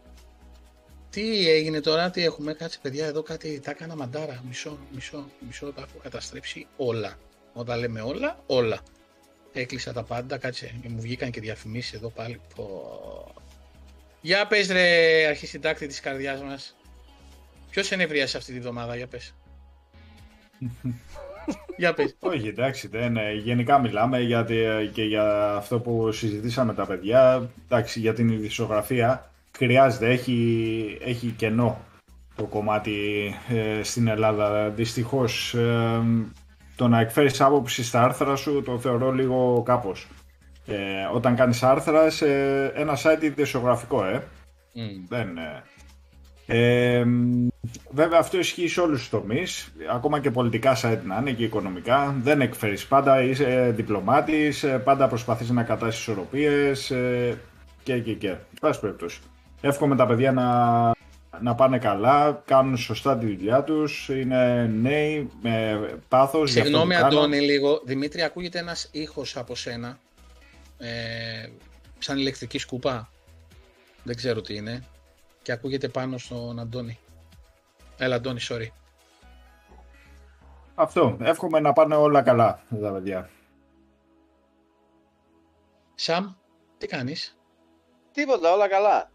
Τι 1.11 1.49
έγινε 1.49 1.81
τώρα, 1.81 2.11
τι 2.11 2.25
έχουμε, 2.25 2.53
κάτσε 2.53 2.79
παιδιά, 2.83 3.07
εδώ 3.07 3.23
κάτι, 3.23 3.61
τα 3.61 3.71
έκανα 3.71 3.97
μαντάρα, 3.97 4.43
μισό, 4.47 4.79
μισό, 4.95 5.31
μισό, 5.47 5.73
τα 5.73 5.83
έχω 5.83 5.99
καταστρέψει 6.03 6.67
όλα. 6.77 7.19
Όταν 7.53 7.79
λέμε 7.79 8.01
όλα, 8.01 8.43
όλα. 8.47 8.81
Έκλεισα 9.53 9.93
τα 9.93 10.03
πάντα, 10.03 10.39
κάτσε, 10.39 10.81
μου 10.89 11.01
βγήκαν 11.01 11.31
και 11.31 11.41
διαφημίσεις 11.41 11.93
εδώ 11.93 12.09
πάλι. 12.09 12.41
Πω. 12.55 13.35
Για 14.21 14.47
πες 14.47 14.69
ρε 14.69 15.27
αρχισυντάκτη 15.27 15.87
της 15.87 16.01
καρδιάς 16.01 16.43
μας. 16.43 16.77
Ποιος 17.71 17.93
ενευρίασε 17.93 18.37
αυτή 18.37 18.53
τη 18.53 18.61
βδομάδα, 18.61 18.97
για 18.97 19.07
πες. 19.07 19.35
για 21.77 21.95
πες. 21.95 22.17
Όχι, 22.21 22.49
εντάξει, 22.49 22.89
δεν, 22.89 23.17
ε, 23.17 23.33
γενικά 23.33 23.79
μιλάμε 23.79 24.21
γιατί, 24.21 24.57
ε, 24.57 24.85
και 24.85 25.03
για 25.03 25.55
αυτό 25.55 25.81
που 25.81 26.13
συζητήσαμε 26.13 26.75
τα 26.75 26.87
παιδιά. 26.87 27.51
Εντάξει, 27.65 28.01
για 28.01 28.15
την 28.15 28.29
ειδησιογραφία 28.29 29.31
χρειάζεται, 29.57 30.11
έχει, 30.11 30.99
έχει 31.05 31.35
κενό 31.37 31.79
το 32.37 32.45
κομμάτι 32.45 32.95
ε, 33.49 33.83
στην 33.83 34.09
Ελλάδα. 34.09 34.69
Δυστυχώς, 34.69 35.55
ε, 35.55 36.03
το 36.77 36.89
να 36.89 37.01
εκφέρεις 37.01 37.41
άποψη 37.41 37.85
στα 37.85 38.03
άρθρα 38.03 38.37
σου 38.37 38.63
το 38.63 38.79
θεωρώ 38.79 39.11
λίγο 39.13 39.63
κάπως. 39.65 40.09
Ε, 40.67 40.77
όταν 41.15 41.37
κάνεις 41.37 41.63
άρθρα 41.63 42.11
σε 42.11 42.27
ένα 42.67 42.97
site 43.03 43.23
ειδησιογραφικό, 43.23 44.05
ε. 44.05 44.23
Μμ. 44.73 45.07
Δεν, 45.09 45.29
ε, 46.51 46.99
ε, 46.99 47.07
βέβαια 47.91 48.19
αυτό 48.19 48.39
ισχύει 48.39 48.69
σε 48.69 48.81
όλους 48.81 48.99
τους 48.99 49.09
τομείς, 49.09 49.73
ακόμα 49.91 50.21
και 50.21 50.31
πολιτικά 50.31 50.77
site 50.83 51.01
να 51.05 51.17
είναι 51.21 51.33
και 51.33 51.45
οικονομικά. 51.45 52.17
Δεν 52.23 52.41
εκφέρεις 52.41 52.87
πάντα, 52.87 53.23
είσαι 53.23 53.73
διπλωμάτης, 53.77 54.63
ε, 54.63 54.79
πάντα 54.79 55.09
προσπαθείς 55.09 55.51
να 55.51 55.63
κατάσεις 55.63 56.01
ισορροπίες 56.01 56.91
ε, 56.91 57.39
και 57.83 57.99
και 57.99 58.13
και. 58.15 58.35
Πάση 58.61 58.81
περιπτώσει. 58.81 59.21
Εύχομαι 59.61 59.97
τα 59.97 60.07
παιδιά 60.07 60.33
να, 60.33 60.47
να 61.41 61.55
πάνε 61.55 61.79
καλά, 61.79 62.43
κάνουν 62.45 62.77
σωστά 62.77 63.19
τη 63.19 63.27
δουλειά 63.27 63.63
τους, 63.65 64.09
είναι 64.09 64.67
νέοι 64.67 65.31
με 65.43 65.81
πάθος. 66.09 66.53
για 66.53 66.63
αυτό 66.63 66.73
Συγγνώμη 66.73 66.95
που 66.95 67.01
κάνουν. 67.01 67.19
Αντώνη 67.19 67.41
λίγο. 67.41 67.81
Δημήτρη, 67.85 68.23
ακούγεται 68.23 68.59
ένας 68.59 68.89
ήχος 68.93 69.37
από 69.37 69.55
σένα. 69.55 69.99
Ε, 70.79 70.89
σαν 71.99 72.19
ηλεκτρική 72.19 72.59
σκούπα; 72.59 73.11
Δεν 74.03 74.17
ξέρω 74.17 74.41
τι 74.41 74.55
είναι. 74.55 74.83
Και 75.49 75.55
ακούγεται 75.55 75.89
πάνω 75.89 76.19
στον 76.19 76.59
Αντώνη. 76.59 76.99
Έλα 77.99 78.15
Αντώνη, 78.15 78.41
sorry. 78.49 78.67
Αυτό, 80.75 81.17
εύχομαι 81.21 81.61
να 81.61 81.73
πάνε 81.73 81.95
όλα 81.95 82.23
καλά 82.23 82.63
τα 82.81 82.93
παιδιά. 82.93 83.31
Σαμ, 85.95 86.33
τι 86.79 86.87
κάνεις; 86.87 87.39
Τίποτα, 88.13 88.53
όλα 88.53 88.69
καλά. 88.69 89.11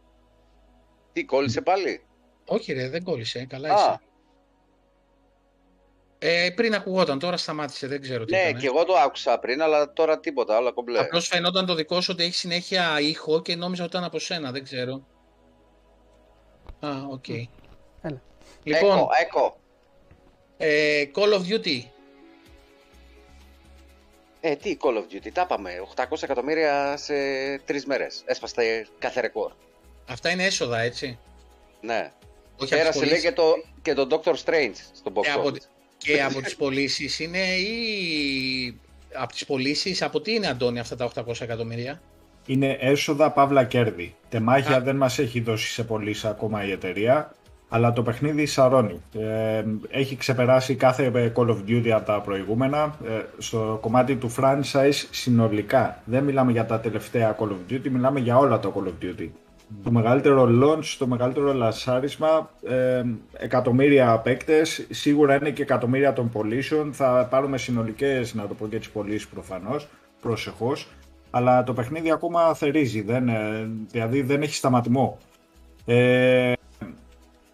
Τι, 1.13 1.25
κόλλησε 1.25 1.61
πάλι; 1.61 2.05
Όχι 2.45 2.73
ρε, 2.73 2.89
δεν 2.89 3.03
κόλλησε. 3.03 3.45
Καλά 3.45 3.69
Α, 3.69 3.75
είσαι. 3.75 3.99
Ε, 6.17 6.49
πριν 6.55 6.75
ακουγόταν, 6.75 7.19
τώρα 7.19 7.37
σταμάτησε. 7.37 7.87
Δεν 7.87 8.01
ξέρω 8.01 8.25
τι 8.25 8.33
ναι, 8.33 8.41
ήταν. 8.41 8.61
και 8.61 8.67
εγώ 8.67 8.85
το 8.85 8.93
άκουσα 8.93 9.39
πριν, 9.39 9.61
αλλά 9.61 9.93
τώρα 9.93 10.19
τίποτα, 10.19 10.57
όλα 10.57 10.71
κομπλέ. 10.71 10.99
Απλώς 10.99 11.27
φαινόταν 11.27 11.65
το 11.65 11.75
δικό 11.75 12.01
σου 12.01 12.09
ότι 12.13 12.23
έχει 12.23 12.35
συνέχεια 12.35 12.99
ήχο 12.99 13.41
και 13.41 13.55
νόμιζα 13.55 13.83
ότι 13.83 13.91
ήταν 13.91 14.07
από 14.07 14.19
σένα. 14.19 14.51
Δεν 14.51 14.63
ξέρω. 14.63 15.11
Α, 16.85 16.89
οκ. 17.09 17.27
Έλα. 18.01 18.21
Λοιπόν, 18.63 18.89
Έκο, 18.97 19.09
έκο. 19.21 19.57
ε, 20.57 21.03
Call 21.15 21.33
of 21.33 21.41
Duty. 21.49 21.81
Ε, 24.41 24.55
τι 24.55 24.77
Call 24.81 24.97
of 24.97 25.13
Duty, 25.15 25.29
τα 25.33 25.41
είπαμε. 25.41 25.71
800 25.95 26.23
εκατομμύρια 26.23 26.97
σε 26.97 27.13
τρεις 27.65 27.85
μέρες. 27.85 28.21
Έσπαστε 28.25 28.87
κάθε 28.99 29.21
ρεκόρ. 29.21 29.51
Αυτά 30.07 30.29
είναι 30.29 30.43
έσοδα, 30.45 30.79
έτσι. 30.79 31.17
Ναι. 31.81 32.11
Όχι 32.55 32.55
από 32.55 32.65
τις 32.65 32.69
Πέρασε 32.69 32.99
λέει 32.99 33.07
πωλήσεις. 33.09 33.29
και 33.29 33.35
το, 33.35 33.53
και 33.81 33.93
το 33.93 34.07
Doctor 34.11 34.33
Strange 34.45 34.73
στο 34.93 35.11
box 35.15 35.25
Ε, 35.25 35.31
από, 35.31 35.47
office. 35.49 35.57
και 35.97 36.23
από 36.23 36.41
τις 36.41 36.55
πωλήσεις 36.55 37.19
είναι 37.19 37.55
ή 37.55 38.77
από 39.13 39.31
τις 39.33 39.45
πωλήσεις, 39.45 40.01
από 40.01 40.21
τι 40.21 40.33
είναι 40.33 40.47
Αντώνη 40.47 40.79
αυτά 40.79 40.95
τα 40.95 41.05
800 41.15 41.41
εκατομμύρια; 41.41 42.01
Είναι 42.45 42.77
έσοδα 42.79 43.31
παύλα 43.31 43.63
κέρδη. 43.63 44.15
Τεμάχια 44.29 44.75
Α. 44.75 44.81
δεν 44.81 44.95
μας 44.95 45.19
έχει 45.19 45.39
δώσει 45.39 45.71
σε 45.71 45.83
πωλήσει 45.83 46.27
ακόμα 46.27 46.65
η 46.65 46.71
εταιρεία, 46.71 47.31
αλλά 47.69 47.93
το 47.93 48.01
παιχνίδι 48.03 48.45
σαρώνει. 48.45 49.01
Ε, 49.19 49.63
έχει 49.89 50.15
ξεπεράσει 50.15 50.75
κάθε 50.75 51.11
ε, 51.13 51.31
Call 51.35 51.47
of 51.47 51.57
Duty 51.67 51.89
από 51.89 52.05
τα 52.05 52.21
προηγούμενα. 52.21 52.95
Ε, 53.05 53.21
στο 53.37 53.77
κομμάτι 53.81 54.15
του 54.15 54.31
franchise 54.31 55.07
συνολικά. 55.11 56.01
Δεν 56.05 56.23
μιλάμε 56.23 56.51
για 56.51 56.65
τα 56.65 56.79
τελευταία 56.79 57.35
Call 57.39 57.47
of 57.47 57.73
Duty, 57.73 57.89
μιλάμε 57.89 58.19
για 58.19 58.37
όλα 58.37 58.59
τα 58.59 58.71
Call 58.75 58.87
of 58.87 59.05
Duty. 59.05 59.29
Το 59.83 59.91
μεγαλύτερο 59.91 60.47
launch, 60.61 60.95
το 60.97 61.07
μεγαλύτερο 61.07 61.53
λασάρισμα, 61.53 62.49
ε, 62.67 63.03
εκατομμύρια 63.33 64.17
παίκτες, 64.17 64.87
σίγουρα 64.89 65.35
είναι 65.35 65.49
και 65.49 65.61
εκατομμύρια 65.61 66.13
των 66.13 66.29
πωλήσεων. 66.29 66.93
Θα 66.93 67.27
πάρουμε 67.29 67.57
συνολικές, 67.57 68.33
να 68.33 68.47
το 68.47 68.53
πω 68.53 68.67
και 68.67 68.77
τις 68.77 68.89
πωλήσεις 68.89 69.27
προφανώς, 69.27 69.87
προσεχώς. 70.21 70.87
Αλλά 71.35 71.63
το 71.63 71.73
παιχνίδι 71.73 72.11
ακόμα 72.11 72.53
θερίζει, 72.53 73.01
δεν, 73.01 73.27
ε, 73.29 73.69
δηλαδή 73.91 74.21
δεν 74.21 74.41
έχει 74.41 74.55
σταματημό. 74.55 75.17
Ε, 75.85 76.53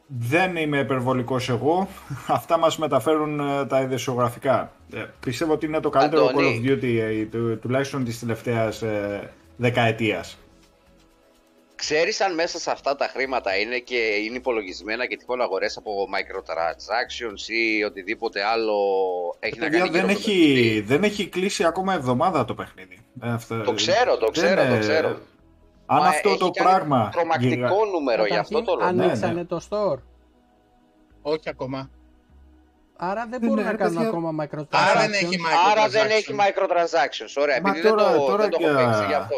δεν 0.07 0.55
είμαι 0.55 0.77
υπερβολικός 0.79 1.49
εγώ, 1.49 1.87
αυτά 2.27 2.57
μας 2.57 2.77
μεταφέρουν 2.77 3.39
ε, 3.39 3.65
τα 3.65 3.81
ειδησιογραφικά. 3.81 4.71
Ε, 4.93 5.05
πιστεύω 5.19 5.53
ότι 5.53 5.65
είναι 5.65 5.79
το 5.79 5.89
καλύτερο 5.89 6.25
Αντώνη. 6.25 6.61
Call 6.63 6.67
of 6.67 6.71
Duty, 6.71 6.97
ε, 6.99 7.25
του, 7.25 7.59
τουλάχιστον 7.59 8.03
της 8.03 8.19
τελευταίας 8.19 8.81
ε, 8.81 9.29
δεκαετίας. 9.57 10.38
Ξέρεις 11.79 12.21
αν 12.21 12.33
μέσα 12.33 12.59
σε 12.59 12.71
αυτά 12.71 12.95
τα 12.95 13.07
χρήματα 13.07 13.57
είναι 13.57 13.77
και 13.77 13.95
είναι 13.97 14.35
υπολογισμένα 14.35 15.05
και 15.05 15.17
τυχόν 15.17 15.41
αγορές 15.41 15.77
από 15.77 15.91
microtransactions 16.13 17.47
ή 17.49 17.83
οτιδήποτε 17.83 18.43
άλλο 18.43 18.75
έχει 19.39 19.59
να 19.59 19.63
Παιδιά, 19.65 19.79
κάνει 19.79 19.91
δεν, 19.91 19.99
γύρω 20.01 20.07
με 20.07 20.13
το 20.13 20.19
έχει, 20.19 20.53
παιχνίδι. 20.53 20.81
δεν 20.81 21.03
έχει 21.03 21.27
κλείσει 21.27 21.63
ακόμα 21.63 21.93
εβδομάδα 21.93 22.45
το 22.45 22.53
παιχνίδι. 22.55 22.99
Ε, 23.23 23.29
αυτό- 23.31 23.63
Το 23.63 23.73
ξέρω, 23.73 24.17
το 24.17 24.29
δεν, 24.31 24.31
ξέρω, 24.31 24.67
το 24.67 24.73
ε, 24.73 24.79
ξέρω. 24.79 25.07
Αν 25.85 25.97
Μα 26.01 26.07
αυτό 26.07 26.29
έχει 26.29 26.37
το 26.37 26.49
κάνει 26.49 26.69
πράγμα... 26.69 27.09
Τρομακτικό 27.11 27.53
γιγα- 27.55 27.69
νούμερο, 27.91 28.25
γι' 28.25 28.35
αυτό 28.37 28.63
το 28.63 28.75
λέω. 28.75 28.75
Καταρχήν, 28.75 28.97
Ναι, 28.97 29.03
ανοίξανε 29.05 29.33
ναι. 29.33 29.45
το 29.45 29.61
store. 29.69 29.99
Όχι 31.21 31.49
ακόμα. 31.49 31.89
Άρα 32.97 33.27
δεν 33.29 33.39
Ναι, 33.41 33.47
μπορούν 33.47 33.63
ναι, 33.63 33.69
να 33.71 33.77
κάνουν 33.77 33.93
παιδιά. 33.93 34.07
ακόμα 34.09 34.43
microtransactions. 34.45 34.67
Άρα 34.91 34.99
δεν 34.99 35.13
έχει 35.13 35.25
microtransactions. 35.39 35.71
Άρα 35.71 35.87
δεν 35.89 36.09
έχει 36.09 36.35
microtransactions. 36.39 37.41
Ωραία, 37.41 37.61
Μα 37.61 37.69
επειδή 37.69 37.87
τώρα- 37.87 38.09
δεν, 38.09 38.19
το, 38.19 38.25
τώρα 38.25 38.41
δεν 38.41 38.49
το 38.49 38.57
έχω 38.61 38.75
και- 38.77 38.83
παίξει 38.83 39.05
γι' 39.05 39.13
αυτό. 39.13 39.35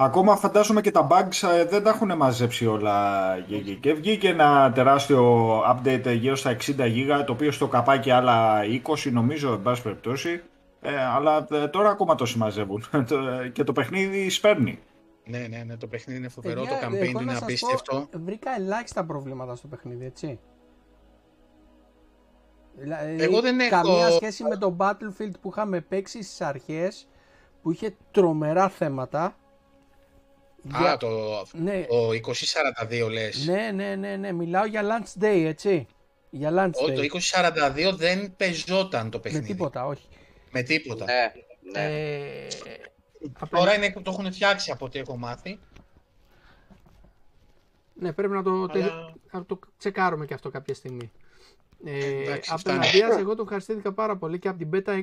Ακόμα 0.00 0.36
φαντάζομαι 0.36 0.80
και 0.80 0.90
τα 0.90 1.06
bugs 1.10 1.48
ε, 1.48 1.64
δεν 1.64 1.82
τα 1.82 1.90
έχουν 1.90 2.16
μαζέψει 2.16 2.66
όλα 2.66 3.38
και, 3.46 3.56
και 3.74 3.92
βγήκε 3.94 4.28
ένα 4.28 4.72
τεράστιο 4.74 5.46
update 5.70 6.16
γύρω 6.18 6.36
στα 6.36 6.56
60 6.56 6.76
GB 6.78 7.22
το 7.26 7.32
οποίο 7.32 7.52
στο 7.52 7.68
καπάκι 7.68 8.10
άλλα 8.10 8.60
20 9.04 9.10
νομίζω 9.12 9.52
εν 9.52 9.62
πάση 9.62 9.82
περιπτώσει 9.82 10.42
ε, 10.80 10.96
αλλά 11.04 11.46
ε, 11.50 11.68
τώρα 11.68 11.88
ακόμα 11.90 12.14
το 12.14 12.26
συμμαζεύουν 12.26 12.84
Το- 13.08 13.48
και 13.52 13.64
το 13.64 13.72
παιχνίδι 13.72 14.28
σπέρνει. 14.30 14.78
Ναι, 15.24 15.38
ναι, 15.38 15.62
ναι, 15.66 15.76
το 15.76 15.86
παιχνίδι 15.86 16.18
είναι 16.18 16.28
φοβερό, 16.28 16.60
Παιδιά, 16.60 16.78
το 16.78 16.96
εγώ 16.96 17.10
campaign 17.10 17.12
να 17.14 17.20
είναι 17.22 17.32
σας 17.32 17.42
απίστευτο. 17.42 18.08
Πω, 18.10 18.18
βρήκα 18.24 18.50
ελάχιστα 18.58 19.04
προβλήματα 19.04 19.56
στο 19.56 19.66
παιχνίδι, 19.66 20.04
έτσι. 20.04 20.38
Δηλαδή, 22.76 23.22
Εγώ 23.22 23.40
δεν 23.40 23.60
έχω- 23.60 23.82
Καμία 23.82 24.10
σχέση 24.10 24.42
με 24.44 24.56
το 24.56 24.76
Battlefield 24.78 25.32
που 25.40 25.48
είχαμε 25.48 25.80
παίξει 25.80 26.22
στις 26.22 26.40
αρχές, 26.40 27.08
που 27.62 27.70
είχε 27.72 27.96
τρομερά 28.10 28.68
θέματα. 28.68 29.36
Α, 30.72 30.78
Για- 30.80 30.96
το, 30.96 31.08
Ναι, 31.52 31.84
το 31.88 32.08
2042 32.12 33.08
λες. 33.10 33.46
ναι, 33.46 33.70
ναι, 33.74 33.94
ναι, 33.94 34.16
ναι, 34.16 34.32
μιλάω 34.32 34.64
για 34.64 34.82
launch 34.82 35.22
day, 35.22 35.42
έτσι. 35.46 35.86
Για 36.30 36.50
launch 36.52 36.72
Ό, 36.82 36.84
day. 36.84 36.94
το 36.94 37.00
2042 37.00 37.92
δεν 37.96 38.36
πεζόταν 38.36 39.10
το 39.10 39.16
με 39.16 39.22
παιχνίδι. 39.22 39.46
τίποτα, 39.46 39.86
όχι. 39.86 40.08
Με 40.50 40.62
τίποτα. 40.62 41.04
Ναι, 41.04 41.32
ναι. 41.72 41.84
Ε, 42.44 42.46
απλά- 43.38 43.60
Τώρα 43.60 43.74
είναι, 43.74 43.92
το 44.02 44.10
έχουν 44.10 44.32
φτιάξει 44.32 44.70
από 44.70 44.84
ό,τι 44.84 44.98
έχω 44.98 45.16
μάθει. 45.16 45.58
Ναι, 47.94 48.12
πρέπει 48.12 48.32
να 48.34 48.42
το, 48.42 48.66
τε- 48.66 48.82
Αλλά- 48.82 49.12
να 49.32 49.44
το 49.44 49.58
τσεκάρουμε 49.78 50.26
και 50.26 50.34
αυτό 50.34 50.50
κάποια 50.50 50.74
στιγμή. 50.74 51.10
Ε, 51.84 52.22
Εντάξει, 52.22 52.50
απέναντίας, 52.54 52.94
φτάνει. 52.94 53.20
εγώ 53.20 53.34
το 53.34 53.42
ευχαριστήθηκα 53.42 53.92
πάρα 53.92 54.16
πολύ 54.16 54.38
και 54.38 54.48
από 54.48 54.58
την 54.58 54.70
beta 54.72 54.88
ε, 54.88 55.02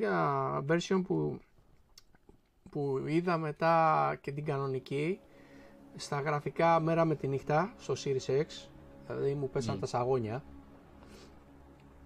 version 0.69 1.01
που, 1.07 1.39
που 2.69 3.03
είδα 3.07 3.37
μετά 3.37 4.17
και 4.21 4.31
την 4.31 4.45
κανονική 4.45 5.19
στα 5.95 6.19
γραφικά 6.21 6.79
μέρα 6.79 7.05
με 7.05 7.15
τη 7.15 7.27
νύχτα 7.27 7.73
στο 7.77 7.93
Series 8.03 8.31
X 8.31 8.67
δηλαδή 9.07 9.33
μου 9.33 9.49
πέσαν 9.49 9.79
τα 9.79 9.85
σαγόνια. 9.85 10.43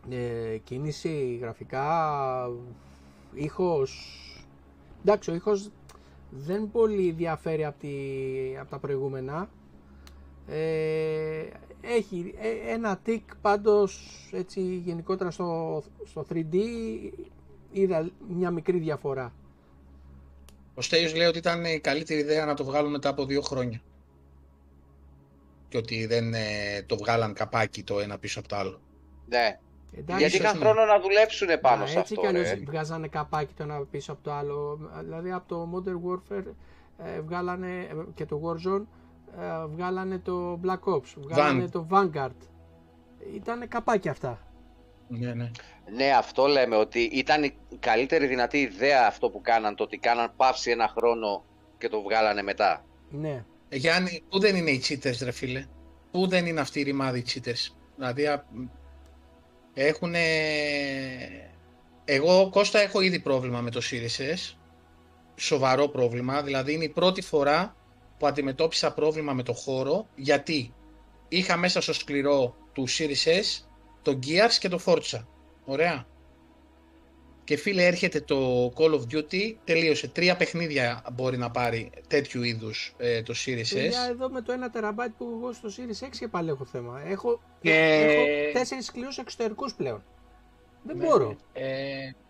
Ε, 0.09 0.57
κίνηση 0.57 1.37
γραφικά 1.41 2.49
ήχος. 3.33 3.93
Εντάξει 5.01 5.31
ο 5.31 5.33
ήχος 5.33 5.69
δεν 6.29 6.71
πολύ 6.71 7.11
διαφέρει 7.11 7.65
από, 7.65 7.79
τη, 7.79 7.89
από 8.59 8.69
τα 8.69 8.79
προηγούμενα. 8.79 9.49
Ε, 10.47 11.47
έχει 11.81 12.33
ε, 12.37 12.73
ένα 12.73 12.97
τικ 12.97 13.35
πάντως 13.41 14.09
έτσι 14.31 14.61
γενικότερα 14.61 15.31
στο, 15.31 15.81
στο 16.05 16.25
3D 16.29 16.55
είδα 17.71 18.09
μια 18.29 18.51
μικρή 18.51 18.77
διαφορά. 18.79 19.33
Ο 20.79 20.81
Στέλιος 20.81 21.15
λέει 21.15 21.27
ότι 21.27 21.37
ήταν 21.37 21.65
η 21.65 21.79
καλύτερη 21.79 22.19
ιδέα 22.19 22.45
να 22.45 22.53
το 22.53 22.63
βγάλουν 22.63 22.91
μετά 22.91 23.09
από 23.09 23.25
δύο 23.25 23.41
χρόνια. 23.41 23.81
Και 25.67 25.77
ότι 25.77 26.05
δεν 26.05 26.33
ε, 26.33 26.83
το 26.85 26.97
βγάλαν 26.97 27.33
καπάκι 27.33 27.83
το 27.83 27.99
ένα 27.99 28.17
πίσω 28.17 28.39
από 28.39 28.47
το 28.47 28.55
άλλο. 28.55 28.81
ναι. 29.27 29.59
Εντάξει, 29.91 30.21
Γιατί 30.21 30.35
είχαν 30.37 30.57
ναι. 30.57 30.65
χρόνο 30.65 30.85
να 30.85 30.99
δουλέψουν 30.99 31.47
πάνω 31.61 31.83
α, 31.83 31.87
σε 31.87 31.99
έτσι 31.99 32.13
αυτό. 32.13 32.21
κι 32.21 32.27
αλλιώς 32.27 32.49
ρε. 32.49 32.59
βγάζανε 32.65 33.07
καπάκι 33.07 33.53
το 33.53 33.63
ένα 33.63 33.85
πίσω 33.91 34.11
από 34.11 34.23
το 34.23 34.33
άλλο. 34.33 34.79
Δηλαδή 35.03 35.31
από 35.31 35.47
το 35.47 35.69
Modern 35.73 36.09
Warfare 36.09 36.45
ε, 36.97 37.21
βγάλανε 37.21 37.79
ε, 37.79 37.93
και 38.13 38.25
το 38.25 38.41
Warzone 38.45 38.83
ε, 39.39 39.65
βγάλανε 39.65 40.19
το 40.19 40.59
Black 40.63 40.93
Ops, 40.93 41.13
βγάλανε 41.15 41.65
Van. 41.65 41.69
το 41.71 41.87
Vanguard. 41.89 42.47
Ήτανε 43.35 43.65
καπάκι 43.65 44.09
αυτά. 44.09 44.39
Ναι, 45.07 45.33
ναι. 45.33 45.51
Ναι, 45.93 46.11
αυτό 46.11 46.45
λέμε 46.45 46.75
ότι 46.75 46.99
ήταν 46.99 47.43
η 47.43 47.57
καλύτερη 47.79 48.27
δυνατή 48.27 48.57
ιδέα 48.57 49.07
αυτό 49.07 49.29
που 49.29 49.41
κάναν, 49.41 49.75
το 49.75 49.83
ότι 49.83 49.97
κάναν 49.97 50.33
παύση 50.35 50.71
ένα 50.71 50.87
χρόνο 50.87 51.45
και 51.77 51.89
το 51.89 52.01
βγάλανε 52.01 52.41
μετά. 52.41 52.85
Ναι. 53.09 53.43
Ε, 53.69 53.75
Γιάννη, 53.75 54.23
πού 54.29 54.39
δεν 54.39 54.55
είναι 54.55 54.71
οι 54.71 54.81
cheaters, 54.89 55.17
ρε 55.21 55.31
φίλε; 55.31 55.65
Πού 56.11 56.27
δεν 56.27 56.45
είναι 56.45 56.59
αυτοί 56.59 56.79
οι 56.79 56.83
ρημάδοι 56.83 57.25
cheaters; 57.27 57.73
Δηλαδή, 57.95 58.41
έχουν. 59.73 60.13
Εγώ, 62.05 62.49
Κώστα, 62.49 62.79
έχω 62.79 63.01
ήδη 63.01 63.19
πρόβλημα 63.19 63.61
με 63.61 63.71
το 63.71 63.81
Series 63.91 64.33
S. 64.33 64.55
Σοβαρό 65.35 65.87
πρόβλημα. 65.87 66.41
Δηλαδή, 66.41 66.73
είναι 66.73 66.83
η 66.83 66.89
πρώτη 66.89 67.21
φορά 67.21 67.75
που 68.17 68.27
αντιμετώπισα 68.27 68.93
πρόβλημα 68.93 69.33
με 69.33 69.43
το 69.43 69.53
χώρο. 69.53 70.07
Γιατί 70.15 70.73
είχα 71.27 71.57
μέσα 71.57 71.81
στο 71.81 71.93
σκληρό 71.93 72.55
του 72.73 72.87
Series 72.89 73.27
S 73.27 73.65
το 74.01 74.19
Gears 74.25 74.53
και 74.59 74.69
το 74.69 74.79
Forza. 74.85 75.25
Ωραία. 75.71 76.05
Και 77.43 77.57
φίλε, 77.57 77.85
έρχεται 77.85 78.21
το 78.21 78.65
Call 78.77 78.91
of 78.93 79.01
Duty, 79.13 79.55
τελείωσε. 79.63 80.07
Τρία 80.07 80.35
παιχνίδια 80.35 81.03
μπορεί 81.13 81.37
να 81.37 81.51
πάρει 81.51 81.89
τέτοιου 82.07 82.43
είδους 82.43 82.93
ε, 82.97 83.21
το 83.21 83.33
Series 83.45 83.63
Παιδιά, 83.73 84.07
S. 84.07 84.09
εδώ 84.09 84.29
με 84.29 84.41
το 84.41 84.53
1 84.53 84.69
τεραμπάιτ 84.71 85.11
που 85.17 85.25
εγώ 85.41 85.53
στο 85.53 85.69
Series 85.77 86.05
6 86.05 86.09
και 86.19 86.27
πάλι 86.27 86.49
έχω 86.49 86.65
θέμα. 86.65 87.01
Έχω, 87.07 87.41
Και- 87.61 87.73
έχω 87.73 88.51
τέσσερις 88.59 88.85
σκληρούς 88.85 89.17
εξωτερικούς 89.17 89.73
πλέον. 89.73 90.03
Δεν 90.83 90.97
Ναι. 90.97 91.05
μπορώ. 91.05 91.35
Ε, 91.53 91.67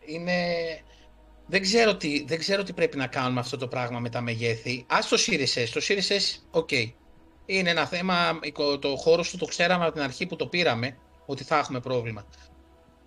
είναι... 0.05 0.33
Δεν 1.45 1.61
ξέρω, 1.61 1.95
τι, 1.95 2.23
δεν 2.27 2.39
ξέρω 2.39 2.63
τι 2.63 2.73
πρέπει 2.73 2.97
να 2.97 3.07
κάνουμε 3.07 3.39
αυτό 3.39 3.57
το 3.57 3.67
πράγμα 3.67 3.99
με 3.99 4.09
τα 4.09 4.21
μεγέθη. 4.21 4.85
Άσ' 4.89 5.07
το 5.07 5.17
Series 5.27 5.53
S. 5.63 5.67
Το 5.73 5.81
Series 5.87 6.11
S, 6.17 6.39
OK. 6.51 6.69
Είναι 7.45 7.69
ένα 7.69 7.85
θέμα, 7.85 8.39
οικο- 8.41 8.79
το 8.79 8.95
χώρος 8.95 9.29
του 9.31 9.37
το 9.37 9.45
ξέραμε 9.45 9.83
από 9.85 9.93
την 9.93 10.01
αρχή 10.01 10.25
που 10.25 10.35
το 10.35 10.47
πήραμε, 10.47 10.97
ότι 11.25 11.43
θα 11.43 11.57
έχουμε 11.57 11.79
πρόβλημα. 11.79 12.25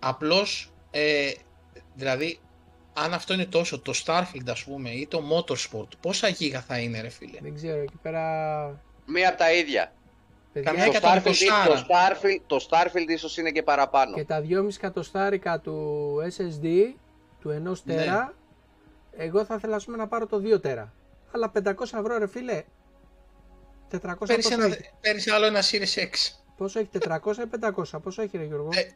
Απλώς, 0.03 0.71
ε, 0.91 1.31
δηλαδή, 1.95 2.39
αν 2.93 3.13
αυτό 3.13 3.33
είναι 3.33 3.45
τόσο, 3.45 3.79
το 3.79 3.93
Starfield 4.05 4.49
ας 4.49 4.63
πούμε, 4.63 4.89
ή 4.89 5.07
το 5.07 5.21
Motorsport, 5.31 5.87
πόσα 6.01 6.27
γίγα 6.27 6.61
θα 6.61 6.77
είναι 6.77 7.01
ρε 7.01 7.09
φίλε; 7.09 7.37
Δεν 7.41 7.53
ξέρω, 7.55 7.81
εκεί 7.81 7.97
πέρα... 8.01 8.81
Μία 9.05 9.29
από 9.29 9.37
τα 9.37 9.53
ίδια. 9.53 9.93
Παιδιά, 10.53 10.71
Καμιά 10.71 10.85
Το 10.85 10.91
Έκατον 10.97 11.11
Starfield, 11.11 11.35
εικοσάρα. 11.41 11.73
το, 11.75 11.85
Starfield, 11.89 12.41
το 12.47 12.67
Starfield 12.69 13.07
ίσως 13.09 13.37
είναι 13.37 13.51
και 13.51 13.63
παραπάνω. 13.63 14.15
και 14.15 14.25
τα 14.25 14.41
2,5 14.49 14.67
εκατοστάρικα 14.75 15.59
του 15.59 16.15
SSD, 16.37 16.65
του 17.39 17.49
1 17.49 17.83
Ναι. 17.83 17.95
τέρα, 17.95 18.33
εγώ 19.17 19.45
θα 19.45 19.55
ήθελα 19.55 19.75
ας 19.75 19.85
πούμε, 19.85 19.97
να 19.97 20.07
πάρω 20.07 20.25
το 20.27 20.37
2 20.55 20.61
τέρα. 20.61 20.93
Αλλά 21.31 21.51
500 21.51 21.97
ευρώ 21.99 22.17
ρε 22.17 22.27
φίλε, 22.27 22.63
400 23.91 24.25
Παίρνεις, 24.27 24.47
πόσο 24.47 24.53
ένα, 24.53 24.65
έχει; 24.65 24.89
παίρνεις 25.01 25.31
άλλο 25.31 25.45
ένα 25.45 25.61
Series 25.61 25.99
X. 26.01 26.09
Πόσο 26.57 26.79
έχει, 26.79 26.89
400 26.99 27.37
ή 27.37 27.45
500, 27.93 27.99
πόσο 28.03 28.21
έχει 28.21 28.37
ρε 28.37 28.43
Γιώργο; 28.43 28.69
Ε, 28.73 28.79
Ε, 28.79 28.91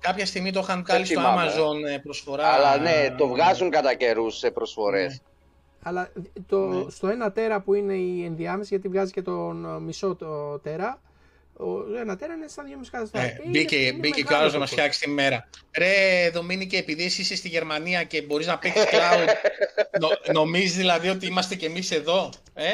Κάποια 0.00 0.26
στιγμή 0.26 0.52
το 0.52 0.60
είχαν 0.60 0.82
κάνει 0.82 1.04
στο 1.04 1.14
θυμάμαι. 1.20 1.42
Amazon 1.52 1.90
ε, 1.94 1.98
προσφορά. 1.98 2.46
Αλλά 2.46 2.76
ναι, 2.78 3.14
το 3.18 3.26
βγάζουν 3.28 3.70
κατά 3.70 3.94
καιρούς 3.94 4.38
σε 4.38 4.50
προσφορές. 4.50 5.12
Ναι. 5.12 5.18
Αλλά 5.82 6.12
το, 6.46 6.58
Ναι. 6.58 6.90
στο 6.90 7.08
1 7.28 7.32
τέρα 7.34 7.60
που 7.60 7.74
είναι 7.74 7.94
η 7.94 8.24
ενδιάμεση, 8.24 8.68
γιατί 8.68 8.88
βγάζει 8.88 9.12
και 9.12 9.22
τον 9.22 9.64
ε, 9.64 9.80
μισό 9.80 10.14
το 10.14 10.58
τέρα, 10.58 11.00
ο 11.56 11.64
1 12.12 12.18
τέρα 12.18 12.34
είναι 12.34 12.48
στα 12.48 12.62
2,5 12.62 12.68
Ε, 12.68 12.86
εκατοστάρια. 12.86 13.30
Είναι- 13.44 13.50
μπήκε 13.58 13.76
είναι 13.76 13.92
μπήκε 13.92 14.14
και 14.14 14.20
ο 14.20 14.24
μεγάλο 14.24 14.40
άλλος 14.40 14.52
το 14.52 14.58
να 14.58 14.64
μα 14.64 14.70
κόστος. 14.70 14.70
φτιάξει 14.70 15.00
τη 15.00 15.10
μέρα. 15.10 15.48
Ρε, 15.78 16.30
Δομήνικε, 16.30 16.76
επειδή 16.76 17.04
εσύ 17.04 17.20
είσαι 17.20 17.36
στη 17.36 17.48
Γερμανία 17.48 18.02
και 18.04 18.22
μπορείς 18.22 18.46
να 18.46 18.58
παίξεις 18.58 18.84
cloud, 18.84 19.26
νο, 20.00 20.08
νομίζεις 20.32 20.76
δηλαδή 20.76 21.08
ότι 21.08 21.26
είμαστε 21.26 21.54
κι 21.54 21.64
εμείς 21.64 21.90
εδώ. 21.90 22.30
Ε; 22.54 22.68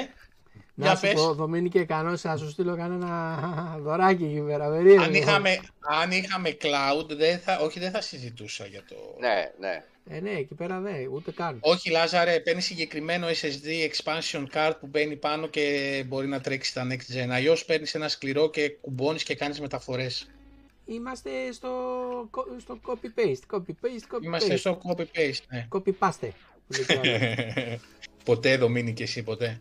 Να 0.81 0.87
Για 0.87 0.95
σου 0.95 1.01
πες. 1.01 1.13
πω, 1.13 1.35
Δομήνικε, 1.35 1.85
κανόνες 1.85 2.25
να 2.25 2.37
σου 2.37 2.51
στείλω 2.51 2.77
κανένα 2.77 3.39
δωράκι 3.85 4.25
εκεί 4.25 4.41
πέρα. 4.47 4.69
περίεργο. 4.71 5.03
αν, 5.03 5.15
είχαμε, 5.15 5.61
αν 5.81 6.11
είχαμε 6.11 6.57
cloud, 6.61 7.09
δεν 7.17 7.39
θα, 7.39 7.59
όχι, 7.59 7.81
δεν 7.81 7.91
θα 7.91 8.01
συζητούσα 8.01 8.67
για 8.67 8.83
το. 8.89 8.95
Ναι, 9.21 9.51
ναι. 9.59 9.85
Ε, 10.11 10.21
ναι, 10.21 10.31
εκεί 10.31 10.55
πέρα 10.55 10.81
δεν, 10.81 11.07
ούτε 11.13 11.31
καν. 11.33 11.59
Όχι, 11.61 11.91
Λάζαρε, 11.91 12.41
παίρνει 12.41 12.61
συγκεκριμένο 12.61 13.27
SSD 13.27 13.89
expansion 13.91 14.45
card 14.55 14.73
που 14.81 14.87
μπαίνει 14.87 15.17
πάνω 15.17 15.47
και 15.47 16.05
μπορεί 16.07 16.27
να 16.27 16.41
τρέξει 16.41 16.75
τα 16.75 16.87
next 16.91 17.15
gen. 17.17 17.29
Αλλιώς 17.31 17.65
παίρνεις 17.65 17.95
ένα 17.95 18.09
σκληρό 18.09 18.51
και 18.51 18.69
κουμπώνεις 18.81 19.23
και 19.23 19.35
κάνεις 19.35 19.61
μεταφορές. 19.61 20.31
Είμαστε 20.85 21.31
στο, 21.53 21.71
co- 22.37 22.61
στο 22.61 22.79
copy-paste, 22.87 23.57
copy-paste, 23.57 24.15
copy-paste. 24.17 24.23
Είμαστε 24.23 24.57
στο 24.57 24.81
copy-paste. 24.89 25.43
Ναι. 25.49 25.69
Copy-paste. 25.73 26.29
που 26.67 26.73
λέει 26.77 26.85
και 26.87 26.93
ο 26.95 27.01
άλλος. 27.01 27.81
ποτέ 28.25 28.57
Δομήνικε 28.57 29.03
εσύ 29.03 29.23
ποτέ. 29.23 29.61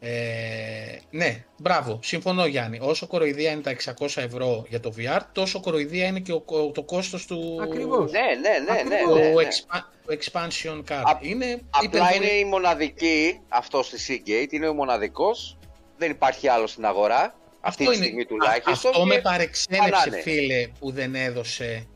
Ε, 0.00 0.98
ναι, 1.10 1.44
μπράβο, 1.58 1.98
συμφωνώ 2.02 2.46
Γιάννη. 2.46 2.78
Όσο 2.82 3.06
κοροϊδία 3.06 3.50
είναι 3.50 3.60
τα 3.60 3.70
600 3.98 4.06
ευρώ 4.22 4.64
για 4.68 4.80
το 4.80 4.92
VR, 4.98 5.20
τόσο 5.32 5.60
κοροϊδία 5.60 6.06
είναι 6.06 6.20
και 6.20 6.32
ο, 6.32 6.42
ο- 6.46 6.70
το 6.70 6.82
κόστος 6.82 7.26
του, 7.26 7.58
Ακριβώς. 7.62 8.10
Ναι, 8.10 8.20
ναι, 8.20 8.72
ναι, 8.74 8.82
ναι, 8.82 8.94
Ακριβώς. 8.94 9.18
ναι, 9.20 9.30
του, 9.32 9.38
ναι. 9.40 9.48
expa- 9.48 9.82
του 10.06 10.18
expansion 10.20 10.92
card. 10.92 11.02
Απ- 11.04 11.24
είναι 11.24 11.62
Απλά 11.70 11.82
υπερβολή- 11.82 12.16
είναι 12.16 12.38
η 12.38 12.44
μοναδική, 12.44 13.40
αυτός 13.48 13.86
στη 13.86 14.22
Seagate, 14.26 14.52
είναι 14.52 14.68
ο 14.68 14.74
μοναδικός. 14.74 15.58
Δεν 15.98 16.10
υπάρχει 16.10 16.48
άλλο 16.48 16.66
στην 16.66 16.84
αγορά. 16.84 17.34
Αυτή 17.60 17.86
τη 17.86 17.94
στιγμή 17.94 18.24
τουλάχιστον. 18.24 18.72
Αυτό 18.72 18.90
και 18.90 19.04
με 19.04 19.18
παρεξένεψε 19.20 19.90
πανάνε. 19.90 20.20
φίλε 20.22 20.68
που 20.78 20.90
δεν 20.90 21.14
έδωσε 21.14 21.86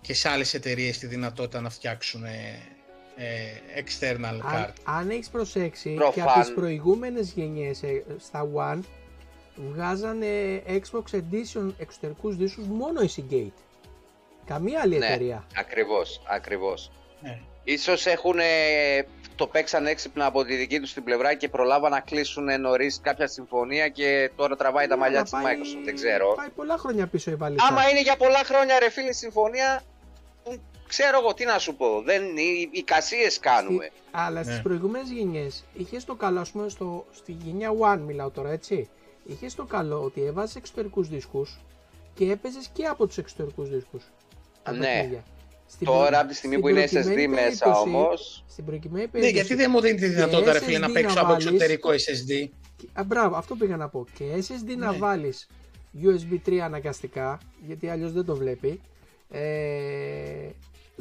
και 0.00 0.14
σε 0.14 0.28
άλλες 0.28 0.54
εταιρείες 0.54 0.98
τη 0.98 1.06
δυνατότητα 1.06 1.60
να 1.60 1.70
φτιάξουν 1.70 2.24
ε, 3.20 3.78
ε, 3.78 3.82
external 3.84 4.24
αν, 4.24 4.42
card. 4.54 4.72
αν 4.84 5.10
έχεις 5.10 5.28
προσέξει 5.28 5.88
και 5.90 5.94
Προφαν- 5.96 6.28
από 6.28 6.40
τις 6.40 6.52
προηγούμενες 6.54 7.30
γενιές 7.32 7.82
ε, 7.82 8.04
στα 8.18 8.48
One 8.54 8.80
βγάζανε 9.72 10.62
Xbox 10.66 11.16
Edition 11.16 11.72
εξωτερικούς 11.78 12.36
δίσκους 12.36 12.66
μόνο 12.66 13.00
η 13.00 13.08
Seagate. 13.16 13.60
Καμία 14.46 14.80
άλλη 14.80 14.98
Ναι. 14.98 15.06
εταιρεία. 15.06 15.44
Ακριβώς, 15.56 16.22
ακριβώς. 16.28 16.90
Ναι. 17.22 17.38
Ίσως 17.64 18.06
έχουν 18.06 18.38
ε, 18.38 18.44
το 19.36 19.46
παίξαν 19.46 19.86
έξυπνα 19.86 20.26
από 20.26 20.44
τη 20.44 20.54
δική 20.56 20.80
τους 20.80 20.92
την 20.92 21.04
πλευρά 21.04 21.34
και 21.34 21.48
προλάβαν 21.48 21.90
να 21.90 22.00
κλείσουν 22.00 22.60
νωρίς 22.60 23.00
κάποια 23.02 23.26
συμφωνία 23.26 23.88
και 23.88 24.30
τώρα 24.36 24.56
τραβάει 24.56 24.86
τα 24.86 24.94
Ναι, 24.94 25.00
μαλλιά 25.00 25.18
αλλά 25.20 25.28
της 25.30 25.40
πάει- 25.42 25.56
Microsoft. 25.58 25.84
Δεν 25.84 25.94
ξέρω. 25.94 26.34
Πάει 26.36 26.48
πολλά 26.48 26.76
χρόνια 26.78 27.06
πίσω 27.06 27.30
η 27.30 27.34
βαλίτσα. 27.34 27.66
Άμα 27.66 27.88
είναι 27.88 28.00
για 28.00 28.16
πολλά 28.16 28.44
χρόνια 28.44 28.78
ρε 28.78 28.90
φίλε 28.90 29.12
συμφωνία, 29.12 29.82
που 30.44 30.60
ξέρω 30.90 31.18
εγώ 31.22 31.34
τι 31.34 31.44
να 31.44 31.58
σου 31.58 31.74
πω. 31.74 32.02
Δεν, 32.04 32.22
οι, 32.36 32.68
οι 32.70 32.82
κασίες 32.82 33.38
κάνουμε. 33.38 33.84
Στη- 33.84 34.00
Αλλά 34.10 34.44
Ναι. 34.44 34.52
στι 34.52 34.60
προηγούμενες 34.62 35.10
γενιές 35.10 35.64
είχες 35.74 36.04
το 36.04 36.14
καλό, 36.14 36.40
ας 36.40 36.50
πούμε, 36.50 36.68
στο, 36.68 37.06
στη 37.12 37.36
γενιά 37.44 37.70
One 37.80 37.98
μιλάω 38.06 38.30
τώρα, 38.30 38.50
έτσι. 38.50 38.88
Είχες 39.24 39.54
το 39.54 39.64
καλό 39.64 40.02
ότι 40.02 40.22
έβαζες 40.24 40.56
εξωτερικούς 40.56 41.08
δίσκους 41.08 41.58
και 42.14 42.30
έπαιζες 42.30 42.68
και 42.72 42.84
από 42.86 43.06
τους 43.06 43.18
εξωτερικούς 43.18 43.68
δίσκους. 43.68 44.02
Ναι. 44.78 45.22
Τώρα 45.84 46.18
από 46.18 46.28
τη 46.28 46.34
στιγμή 46.34 46.58
που 46.60 46.68
είναι 46.68 46.84
SSD 46.92 47.26
μέσα 47.28 47.78
όμως, 47.80 48.44
Στην 48.48 48.64
προκειμένη 48.64 49.04
Ναι, 49.04 49.10
περίπτωση. 49.10 49.34
γιατί 49.34 49.54
δεν 49.54 49.70
μου 49.70 49.80
δίνει 49.80 49.98
τη 50.00 50.06
δυνατότητα, 50.06 50.52
ρε 50.52 50.58
SSD 50.58 50.62
φίλε, 50.62 50.78
να 50.78 50.86
να 50.88 50.92
παίξω 50.94 51.18
από 51.20 51.28
βάλεις- 51.28 51.46
εξωτερικό 51.46 51.90
SSD. 51.92 52.48
Α, 52.92 53.04
μπράβο, 53.04 53.36
αυτό 53.36 53.54
πήγα 53.54 53.76
να 53.76 53.88
πω. 53.88 54.06
Και 54.14 54.24
SSD 54.24 54.76
να 54.76 54.90
Ναι. 54.90 54.98
βάλεις 54.98 55.46
USB 56.02 56.38
3 56.46 56.58
αναγκαστικά, 56.64 57.38
γιατί 57.66 57.88
αλλιώς 57.88 58.12
δεν 58.12 58.24
το 58.24 58.36
βλέπει. 58.36 58.80
Ε, 59.30 59.40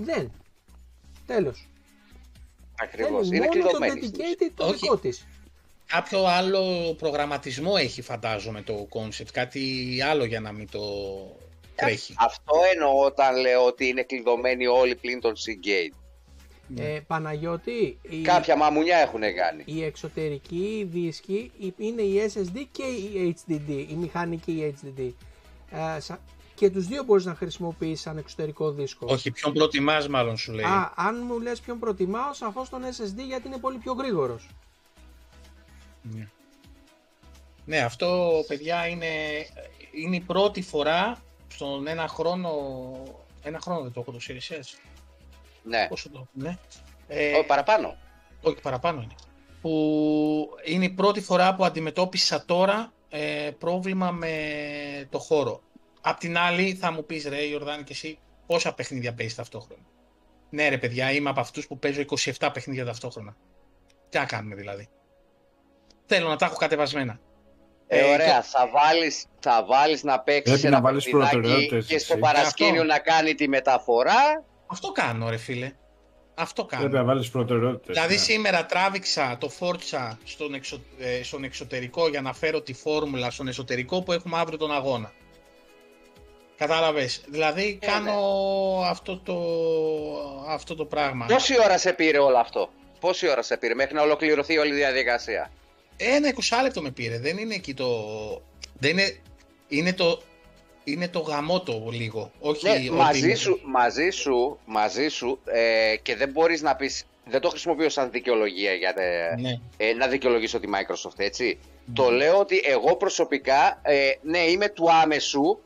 δεν. 0.03 0.31
Τέλος. 1.25 1.67
ακριβώς, 2.81 3.27
Θέλει 3.27 3.35
είναι 3.37 3.45
μόνο 3.47 3.61
το 3.61 3.67
κλειδωμένη. 3.69 4.05
στην 4.05 4.21
ουσία. 4.21 4.35
dedicated 4.39 4.51
το 4.55 4.65
Όχι. 4.65 4.77
δικό 4.79 4.97
της. 4.97 5.25
Κάποιο 5.85 6.25
άλλο 6.25 6.93
προγραμματισμό 6.97 7.73
έχει 7.77 8.01
φαντάζομαι 8.01 8.61
το 8.61 8.87
concept, 8.93 9.27
κάτι 9.33 9.97
άλλο 10.09 10.23
για 10.25 10.39
να 10.39 10.51
μην 10.51 10.69
το 10.71 10.81
τρέχει. 11.75 12.13
Αυτό 12.17 12.53
εννοώ 12.73 13.05
όταν 13.05 13.35
λέω 13.41 13.65
ότι 13.65 13.87
είναι 13.87 14.03
κλειδωμένοι 14.03 14.67
όλοι 14.67 14.95
πλην 14.95 15.19
των 15.19 15.33
Seagate. 15.35 15.93
Ε, 16.77 16.99
Παναγιώτη, 17.07 17.97
η, 18.01 18.21
Κάποια 18.21 18.55
μαμουνιά 18.55 18.97
έχουν 18.97 19.21
κάνει. 19.21 19.63
η 19.65 19.83
εξωτερική 19.83 20.87
δίσκη 20.91 21.51
είναι 21.77 22.01
η 22.01 22.31
SSD 22.33 22.65
και 22.71 22.83
η 22.83 23.35
HDD, 23.47 23.85
η 23.89 23.93
μηχανική 23.93 24.51
η 24.51 24.75
HDD. 24.83 25.11
Ε, 25.71 25.99
σα- 25.99 26.19
και 26.59 26.69
τους 26.69 26.87
δύο 26.87 27.03
μπορείς 27.03 27.25
να 27.25 27.35
χρησιμοποιήσεις 27.35 28.01
σαν 28.01 28.17
εξωτερικό 28.17 28.71
δίσκο. 28.71 29.05
Όχι, 29.09 29.31
ποιον 29.31 29.53
προτιμάς 29.53 30.07
μάλλον 30.07 30.37
σου 30.37 30.51
λέει. 30.51 30.65
Α, 30.65 30.93
αν 30.95 31.23
μου 31.27 31.39
λες 31.39 31.59
ποιον 31.59 31.79
προτιμάω, 31.79 32.33
σαφώς 32.33 32.69
τον 32.69 32.81
SSD 32.83 33.23
γιατί 33.27 33.47
είναι 33.47 33.57
πολύ 33.57 33.77
πιο 33.77 33.93
γρήγορος. 33.93 34.49
Ναι. 36.01 36.27
Ναι, 37.65 37.77
αυτό 37.79 38.31
παιδιά 38.47 38.87
είναι, 38.87 39.07
είναι 39.91 40.15
η 40.15 40.19
πρώτη 40.19 40.61
φορά 40.61 41.17
στον 41.47 41.87
ένα 41.87 42.07
χρόνο, 42.07 42.51
ένα 43.43 43.59
χρόνο 43.59 43.81
δεν 43.81 43.91
το 43.91 43.99
έχω 43.99 44.11
το 44.11 44.19
Series 44.27 44.53
S. 44.53 44.79
Ναι, 45.63 45.87
Πόσο 45.89 46.09
το 46.09 46.17
έχω, 46.17 46.27
ναι. 46.33 46.57
Ε, 47.07 47.37
Ω, 47.37 47.45
παραπάνω. 47.45 47.97
όχι 48.41 48.61
παραπάνω 48.61 49.01
είναι. 49.01 49.15
Που 49.61 50.49
είναι 50.63 50.85
η 50.85 50.89
πρώτη 50.89 51.21
φορά 51.21 51.55
που 51.55 51.65
αντιμετώπισα 51.65 52.45
τώρα 52.45 52.91
ε, 53.09 53.51
πρόβλημα 53.57 54.11
με 54.11 54.33
το 55.09 55.19
χώρο. 55.19 55.61
Απ' 56.01 56.17
την 56.19 56.37
άλλη 56.37 56.73
θα 56.73 56.91
μου 56.91 57.05
πεις 57.05 57.25
ρε 57.27 57.41
Ιορδάνη 57.41 57.83
και 57.83 57.93
εσύ 57.93 58.19
πόσα 58.45 58.73
παιχνίδια 58.73 59.13
παίζεις 59.13 59.35
ταυτόχρονα; 59.35 59.81
Ναι 60.49 60.69
ρε 60.69 60.77
παιδιά 60.77 61.11
είμαι 61.11 61.29
από 61.29 61.39
αυτούς 61.39 61.67
που 61.67 61.79
παίζω 61.79 62.01
27 62.39 62.49
παιχνίδια 62.53 62.85
ταυτόχρονα. 62.85 63.35
Τι 64.09 64.17
να 64.17 64.25
κάνουμε 64.25 64.55
δηλαδή; 64.55 64.87
Θέλω 66.05 66.27
να 66.27 66.35
τα 66.35 66.45
έχω 66.45 66.55
κατεβασμένα. 66.55 67.19
Ε, 67.87 67.99
Ε, 67.99 68.13
ωραία, 68.13 68.41
θα 68.41 68.69
βάλεις, 68.73 69.25
θα 69.39 69.65
βάλεις 69.65 70.03
να 70.03 70.19
παίξεις 70.19 70.43
Πρέπει 70.51 70.67
ένα 70.67 70.75
να 70.75 70.81
βάλεις 70.81 71.03
παιχνιδάκι 71.03 71.31
προτεραιότητες, 71.31 71.85
και 71.85 71.97
στο 71.97 72.13
εσύ. 72.13 72.21
παρασκήνιο 72.21 72.81
Αυτό. 72.81 72.93
να 72.93 72.99
κάνει 72.99 73.35
τη 73.35 73.47
μεταφορά. 73.47 74.43
Αυτό 74.67 74.91
κάνω 74.91 75.29
ρε 75.29 75.37
φίλε. 75.37 75.71
Αυτό 76.35 76.65
κάνω. 76.65 76.81
Πρέπει 76.83 76.97
να 76.97 77.03
βάλεις 77.03 77.29
προτεραιότητες. 77.29 77.95
Δηλαδή 77.95 78.17
σήμερα 78.17 78.65
τράβηξα 78.65 79.37
το 79.39 79.51
Forza 79.59 80.17
στον, 80.23 80.53
εξω- 80.53 80.81
ε, 80.99 81.23
στον 81.23 81.43
εξωτερικό 81.43 82.07
για 82.07 82.21
να 82.21 82.33
φέρω 82.33 82.61
τη 82.61 82.73
φόρμουλα 82.73 83.31
στον 83.31 83.47
εσωτερικό 83.47 84.01
που 84.03 84.11
έχουμε 84.11 84.37
αύριο 84.37 84.57
τον 84.57 84.71
αγώνα. 84.71 85.11
Κατάλαβες. 86.59 87.21
Δηλαδή 87.27 87.79
Ε, 87.81 87.85
κάνω 87.85 88.13
αυτό, 88.85 89.17
το, 89.17 89.35
αυτό 90.47 90.75
το 90.75 90.85
πράγμα. 90.85 91.25
Πόση 91.25 91.53
ώρα 91.63 91.77
σε 91.77 91.93
πήρε 91.93 92.17
όλο 92.17 92.37
αυτό; 92.37 92.69
Πόση 92.99 93.29
ώρα 93.29 93.41
σε 93.41 93.57
πήρε 93.57 93.73
μέχρι 93.73 93.93
να 93.95 94.01
ολοκληρωθεί 94.01 94.57
όλη 94.57 94.71
η 94.71 94.75
διαδικασία; 94.75 95.51
Ένα 95.97 96.33
20 96.35 96.39
λεπτό 96.63 96.81
με 96.81 96.91
πήρε. 96.91 97.19
Δεν 97.19 97.37
είναι 97.37 97.53
εκεί 97.55 97.73
το... 97.73 97.87
Δεν 98.79 98.91
είναι, 98.91 99.17
είναι 99.67 99.93
το... 99.93 100.21
Είναι 100.83 101.07
το 101.07 101.19
γαμότο 101.19 101.87
λίγο. 101.91 102.31
Όχι 102.39 102.65
Ναι, 102.67 102.71
ότι 102.71 102.91
μαζί 102.91 103.19
είναι- 103.19 103.35
σου, 103.35 103.59
μαζί 103.63 104.09
σου, 104.09 104.59
μαζί 104.65 105.07
σου 105.07 105.39
ε, 105.45 105.95
και 106.01 106.15
δεν 106.15 106.29
μπορείς 106.29 106.61
να 106.61 106.75
πεις, 106.75 107.05
δεν 107.25 107.41
το 107.41 107.49
χρησιμοποιώ 107.49 107.89
σαν 107.89 108.11
δικαιολογία 108.11 108.73
για 108.73 108.93
τε- 108.93 109.39
Ναι. 109.39 109.59
ε, 109.77 109.93
να 109.93 110.07
δικαιολογήσω 110.07 110.59
τη 110.59 110.67
Microsoft, 110.73 111.17
έτσι. 111.19 111.59
Το 111.93 112.09
λέω 112.11 112.39
ότι 112.39 112.61
εγώ 112.65 112.95
προσωπικά, 112.95 113.79
ε, 113.81 114.09
ναι, 114.21 114.39
είμαι 114.39 114.69
του 114.69 114.91
άμεσου, 114.91 115.59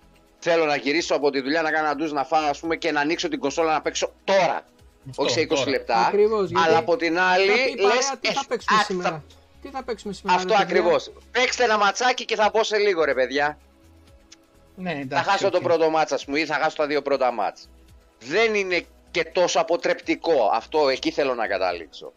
θέλω 0.44 0.66
να 0.66 0.76
γυρίσω 0.76 1.16
από 1.16 1.30
τη 1.30 1.42
δουλειά, 1.42 1.62
να 1.62 1.72
κάνω 1.72 1.86
ένα 1.88 1.96
ντουζ, 1.96 2.12
να 2.12 2.24
φάω, 2.24 2.46
ας 2.50 2.60
πούμε, 2.60 2.76
και 2.76 2.92
να 2.92 3.00
ανοίξω 3.00 3.28
την 3.28 3.40
κονσόλα 3.40 3.74
να 3.74 3.82
παίξω 3.82 4.14
τώρα. 4.24 4.62
Αυτό, 5.10 5.24
όχι 5.24 5.32
σε 5.34 5.40
20 5.42 5.48
τώρα. 5.48 5.70
λεπτά. 5.70 6.06
Ακριβώς, 6.06 6.50
γιατί 6.50 6.68
Αλλά 6.68 6.78
από 6.78 6.96
την 6.96 7.20
άλλη, 7.20 7.48
Θα 7.48 7.54
πει 7.54 7.72
η 7.72 7.76
παρέα, 7.76 7.96
λες, 7.96 8.14
τι 8.22 8.28
θα 8.34 8.40
«Ε, 8.44 8.46
παίξουμε 8.48 8.80
α, 8.80 8.84
σήμερα. 8.84 9.10
θα- 9.10 9.24
Τι 9.62 9.70
θα 9.70 9.84
παίξουμε 9.84 10.14
σήμερα. 10.14 10.38
Αυτό 10.38 10.54
ρε 10.54 10.60
παιδιά; 10.60 10.78
ακριβώς. 10.80 11.12
Παίξτε 11.32 11.64
ένα 11.64 11.78
ματσάκι 11.78 12.26
και 12.26 12.36
θα 12.36 12.52
πω 12.52 12.64
σε 12.64 12.78
λίγο, 12.78 13.04
ρε 13.04 13.14
παιδιά. 13.14 13.58
Ναι, 14.76 14.92
Θα 14.92 14.98
εντάξει, 15.00 15.30
χάσω 15.30 15.50
το 15.50 15.58
οκ. 15.58 15.64
πρώτο 15.64 15.90
ματς, 15.90 16.12
ας 16.12 16.26
πούμε, 16.26 16.40
ή 16.40 16.46
θα 16.46 16.54
χάσω 16.54 16.76
τα 16.76 16.88
δύο 16.88 17.02
πρώτα 17.02 17.32
ματς. 17.32 17.70
Δεν 18.20 18.54
είναι 18.56 18.86
και 19.12 19.24
τόσο 19.24 19.60
αποτρεπτικό. 19.60 20.50
Αυτό 20.54 20.90
εκεί 20.90 21.12
θέλω 21.12 21.34
να 21.34 21.48
καταλήξω. 21.48 22.14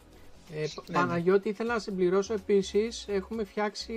Ε, 0.55 0.67
Π- 0.75 0.89
Ναι, 0.91 0.97
Παναγιώτη, 0.97 1.49
ήθελα 1.49 1.73
να 1.73 1.79
συμπληρώσω 1.79 2.33
επίσης, 2.35 3.05
έχουμε 3.09 3.45
φτιάξει 3.45 3.95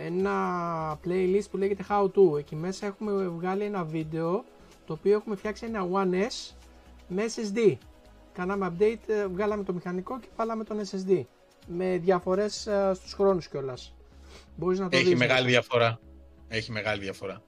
ένα 0.00 0.98
playlist 1.04 1.50
που 1.50 1.56
λέγεται 1.56 1.84
How 1.88 2.04
To. 2.04 2.38
Εκεί 2.38 2.56
μέσα 2.56 2.86
έχουμε 2.86 3.28
βγάλει 3.28 3.62
ένα 3.64 3.84
βίντεο, 3.84 4.44
το 4.86 4.92
οποίο 4.92 5.12
έχουμε 5.16 5.36
φτιάξει 5.36 5.66
ένα 5.66 5.88
One 5.92 6.14
S 6.14 6.54
με 7.08 7.24
SSD. 7.34 7.74
Κάναμε 8.32 8.72
update, 8.78 8.98
ε, 9.08 9.26
βγάλαμε 9.26 9.64
το 9.64 9.72
μηχανικό 9.72 10.18
και 10.20 10.26
βάλαμε 10.36 10.64
τον 10.64 10.80
SSD. 10.90 11.22
Με 11.66 11.98
διαφορές 11.98 12.66
ε, 12.66 12.92
στους 12.94 13.12
χρόνους 13.12 13.48
κιόλας. 13.48 13.94
Μπορείς 14.56 14.78
να 14.78 14.88
το 14.88 14.96
Έχει 14.96 15.06
δεις. 15.08 15.18
μεγάλη 15.18 15.44
μέσα. 15.44 15.50
διαφορά. 15.50 16.00
Έχει 16.48 16.72
μεγάλη 16.72 17.02
διαφορά. 17.02 17.42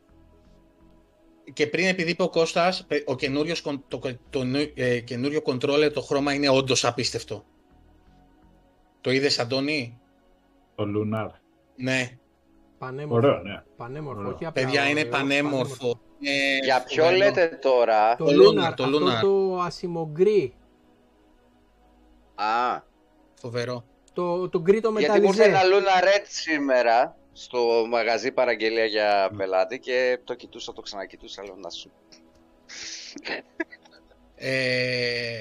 Και 1.52 1.66
πριν 1.66 1.86
επειδή 1.86 2.10
είπε 2.10 2.22
ο 2.22 2.28
Κώστας, 2.28 2.84
πε- 2.86 3.08
ο 3.08 3.16
καινούριος, 3.16 3.60
κον- 3.60 3.84
το, 3.88 4.00
το, 4.30 4.44
νου- 4.44 4.72
ε, 4.74 5.00
καινούριο 5.00 5.40
controller, 5.44 5.90
το 5.94 6.00
χρώμα 6.00 6.34
είναι 6.34 6.48
όντως 6.48 6.84
απίστευτο. 6.84 7.44
Το 9.00 9.10
είδες 9.10 9.38
Αντώνη; 9.38 9.98
Το 10.74 10.84
Lunar. 10.96 11.28
Ναι, 11.76 12.18
Πανέμορφο. 12.80 13.28
Ωραίο, 13.28 13.42
ναι. 13.42 13.62
Πανέμορφο, 13.76 14.20
Ωραίο. 14.20 14.34
όχι 14.34 14.44
απλά 14.46 14.62
παιδιά 14.62 14.88
είναι 14.88 15.00
ωραίο, 15.00 15.10
πανέμορφο. 15.12 16.00
Είναι 16.20 16.58
Για 16.64 16.82
ποιο 16.82 17.04
φοβερό. 17.04 17.24
λέτε 17.24 17.58
τώρα; 17.62 18.16
Το, 18.16 18.24
Το 18.24 18.30
Lunar, 18.32 18.68
Lunar, 18.70 18.74
το 18.76 18.84
αυτό 18.84 18.98
Lunar. 18.98 19.20
το 19.22 19.58
ασημογκρί, 19.60 20.54
Α, 22.34 22.80
Φοβερό. 23.40 23.84
το, 24.12 24.48
το 24.48 24.60
γκρι 24.60 24.80
το 24.80 24.92
γιατί 24.98 25.20
μου 25.20 25.26
ήρθε 25.26 25.48
μεταλλιζέ. 25.48 25.76
ένα 25.76 25.78
Luna 26.00 26.04
Red 26.04 26.24
σήμερα 26.28 27.16
στο 27.32 27.86
μαγαζί 27.88 28.32
παραγγελία 28.32 28.84
για 28.84 29.30
πελάτη 29.36 29.78
και 29.78 30.18
το 30.24 30.34
κοιτούσα, 30.34 30.72
το 30.72 30.80
ξανακοιτούσα, 30.80 31.44
λέω 31.44 31.56
να 31.56 31.70
σου. 31.70 31.90
Ε, 34.34 35.40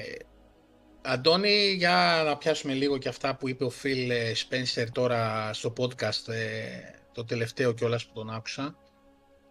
Αντώνη, 1.02 1.72
για 1.76 2.22
να 2.24 2.36
πιάσουμε 2.36 2.72
λίγο 2.72 2.98
και 2.98 3.08
αυτά 3.08 3.36
που 3.36 3.48
είπε 3.48 3.64
ο 3.64 3.70
Φιλ 3.70 4.10
ε, 4.10 4.32
Spencer 4.36 4.84
τώρα 4.92 5.50
στο 5.52 5.72
podcast, 5.78 6.28
ε, 6.28 6.98
το 7.20 7.26
τελευταίο 7.26 7.72
κιόλας 7.72 8.06
που 8.06 8.12
τον 8.12 8.30
άκουσα. 8.30 8.76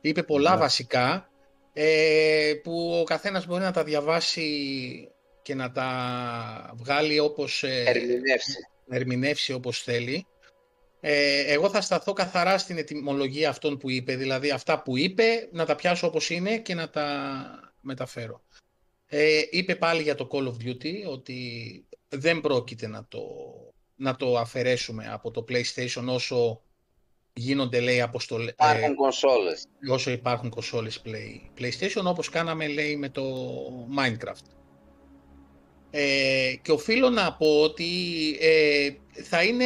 Είπε 0.02 0.24
πολλά 0.24 0.52
Ναι. 0.54 0.58
βασικά, 0.60 1.30
ε, 1.74 2.54
που 2.64 2.98
ο 3.00 3.04
καθένας 3.04 3.46
μπορεί 3.46 3.62
να 3.62 3.72
τα 3.72 3.84
διαβάσει 3.84 4.48
και 5.42 5.56
να 5.56 5.72
τα 5.72 6.74
βγάλει 6.76 7.20
όπως... 7.20 7.64
ε, 7.64 7.84
Ερμηνεύσει. 7.88 8.68
να 8.86 8.96
ερμηνεύσει 8.96 9.54
όπως 9.54 9.82
θέλει. 9.84 10.26
Ε, 11.00 11.40
εγώ 11.54 11.70
θα 11.70 11.82
σταθώ 11.82 12.14
καθαρά 12.14 12.58
στην 12.58 12.78
ετοιμολογία 12.78 13.50
αυτών 13.50 13.78
που 13.78 13.90
είπε, 13.90 14.16
δηλαδή 14.16 14.50
αυτά 14.52 14.82
που 14.82 14.98
είπε 14.98 15.50
να 15.52 15.66
τα 15.66 15.76
πιάσω 15.76 16.08
όπως 16.08 16.30
είναι 16.30 16.58
και 16.58 16.74
να 16.74 16.90
τα 16.90 17.06
μεταφέρω. 17.82 18.42
Ε, 19.08 19.42
είπε 19.50 19.76
πάλι 19.76 20.02
για 20.02 20.16
το 20.16 20.28
Call 20.32 20.48
of 20.48 20.66
Duty 20.68 20.94
ότι 21.12 21.86
δεν 22.10 22.42
πρόκειται 22.42 22.88
να 22.88 23.06
το, 23.08 23.20
να 23.96 24.16
το 24.16 24.38
αφαιρέσουμε 24.38 25.08
από 25.12 25.32
το 25.32 25.46
PlayStation 25.50 26.04
όσο 26.08 26.62
γίνονται 27.40 27.80
λέει 27.80 28.02
αποστολές, 28.02 28.50
Υπάρχουν 28.50 28.96
κονσόλες. 28.96 29.66
όσο 29.90 30.12
υπάρχουν 30.12 30.50
κονσόλες 30.50 31.02
play, 31.06 31.62
PlayStation 31.62 32.04
όπως 32.04 32.30
κάναμε 32.30 32.68
λέει 32.68 32.96
με 32.96 33.10
το 33.10 33.24
Minecraft. 33.98 34.46
Ε, 35.92 36.54
και 36.62 36.72
οφείλω 36.72 37.10
να 37.10 37.34
πω 37.34 37.62
ότι 37.62 37.86
ε, 38.40 38.90
θα 39.24 39.44
είναι, 39.44 39.66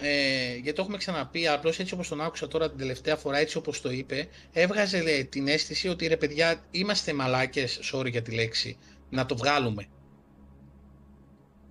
ε, 0.00 0.52
γιατί 0.54 0.72
το 0.72 0.82
έχουμε 0.82 0.96
ξαναπεί, 0.96 1.48
απλώς 1.48 1.78
έτσι 1.78 1.94
όπως 1.94 2.08
τον 2.08 2.20
άκουσα 2.20 2.48
τώρα 2.48 2.68
την 2.68 2.78
τελευταία 2.78 3.16
φορά, 3.16 3.38
έτσι 3.38 3.56
όπως 3.56 3.80
το 3.80 3.90
είπε, 3.90 4.28
έβγαζε 4.52 5.02
λέει, 5.02 5.24
την 5.24 5.48
αίσθηση 5.48 5.88
ότι 5.88 6.06
ρε 6.06 6.16
παιδιά 6.16 6.64
είμαστε 6.70 7.12
μαλάκες, 7.12 7.80
sorry 7.92 8.10
για 8.10 8.22
τη 8.22 8.30
λέξη, 8.34 8.78
να 9.10 9.26
το 9.26 9.36
βγάλουμε. 9.36 9.86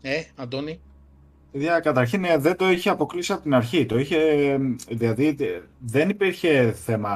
Ε, 0.02 0.24
Αντώνη. 0.36 0.82
Δια, 1.58 1.80
καταρχήν 1.80 2.24
ε, 2.26 2.38
δεν 2.38 2.56
το 2.56 2.72
είχε 2.72 2.90
αποκλείσει 2.90 3.32
από 3.32 3.42
την 3.42 3.54
αρχή. 3.54 3.86
Το 3.86 4.00
είχε, 4.00 4.18
ε, 4.18 4.58
δηλαδή 4.90 5.36
ε, 5.40 5.46
δεν 5.80 6.10
υπήρχε 6.10 6.72
θέμα 6.72 7.10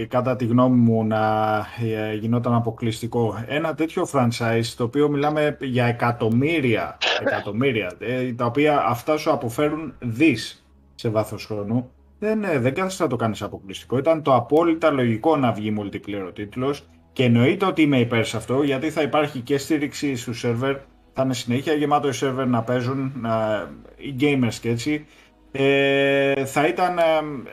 ε, 0.00 0.04
κατά 0.04 0.36
τη 0.36 0.46
γνώμη 0.46 0.76
μου 0.76 1.04
να 1.04 1.56
ε, 1.82 2.14
γινόταν 2.14 2.54
αποκλειστικό. 2.54 3.44
Ένα 3.46 3.74
τέτοιο 3.74 4.08
franchise 4.12 4.74
το 4.76 4.84
οποίο 4.84 5.08
μιλάμε 5.08 5.56
για 5.60 5.84
εκατομμύρια, 5.84 6.98
εκατομμύρια 7.20 7.92
ε, 7.98 8.32
τα 8.32 8.44
οποία 8.44 8.84
αυτά 8.86 9.16
σου 9.16 9.32
αποφέρουν 9.32 9.94
δις 9.98 10.66
σε 10.94 11.08
βάθος 11.08 11.46
χρόνου. 11.46 11.90
Δεν, 12.18 12.44
ε, 12.44 12.58
δεν 12.58 12.74
κάθεσαι 12.74 13.02
να 13.02 13.08
το 13.08 13.16
κάνεις 13.16 13.42
αποκλειστικό. 13.42 13.98
Ήταν 13.98 14.22
το 14.22 14.34
απόλυτα 14.34 14.90
λογικό 14.90 15.36
να 15.36 15.52
βγει 15.52 15.74
multiplayer 15.78 16.24
ο 16.28 16.32
τίτλος 16.32 16.86
και 17.12 17.24
εννοείται 17.24 17.66
ότι 17.66 17.82
είμαι 17.82 18.00
υπέρ 18.00 18.24
σε 18.24 18.36
αυτό 18.36 18.62
γιατί 18.62 18.90
θα 18.90 19.02
υπάρχει 19.02 19.40
και 19.40 19.58
στήριξη 19.58 20.16
στου 20.16 20.34
σερβερ 20.34 20.76
θα 21.18 21.24
είναι 21.24 21.34
συνέχεια 21.34 21.72
γεμάτο 21.72 22.08
οι 22.08 22.12
σερβερ 22.12 22.46
να 22.46 22.62
παίζουν 22.62 23.12
να, 23.20 23.66
οι 23.96 24.14
gamers 24.20 24.54
και 24.60 24.68
έτσι. 24.68 25.06
Ε, 25.52 26.44
θα 26.44 26.66
ήταν, 26.66 26.98
ε, 26.98 27.02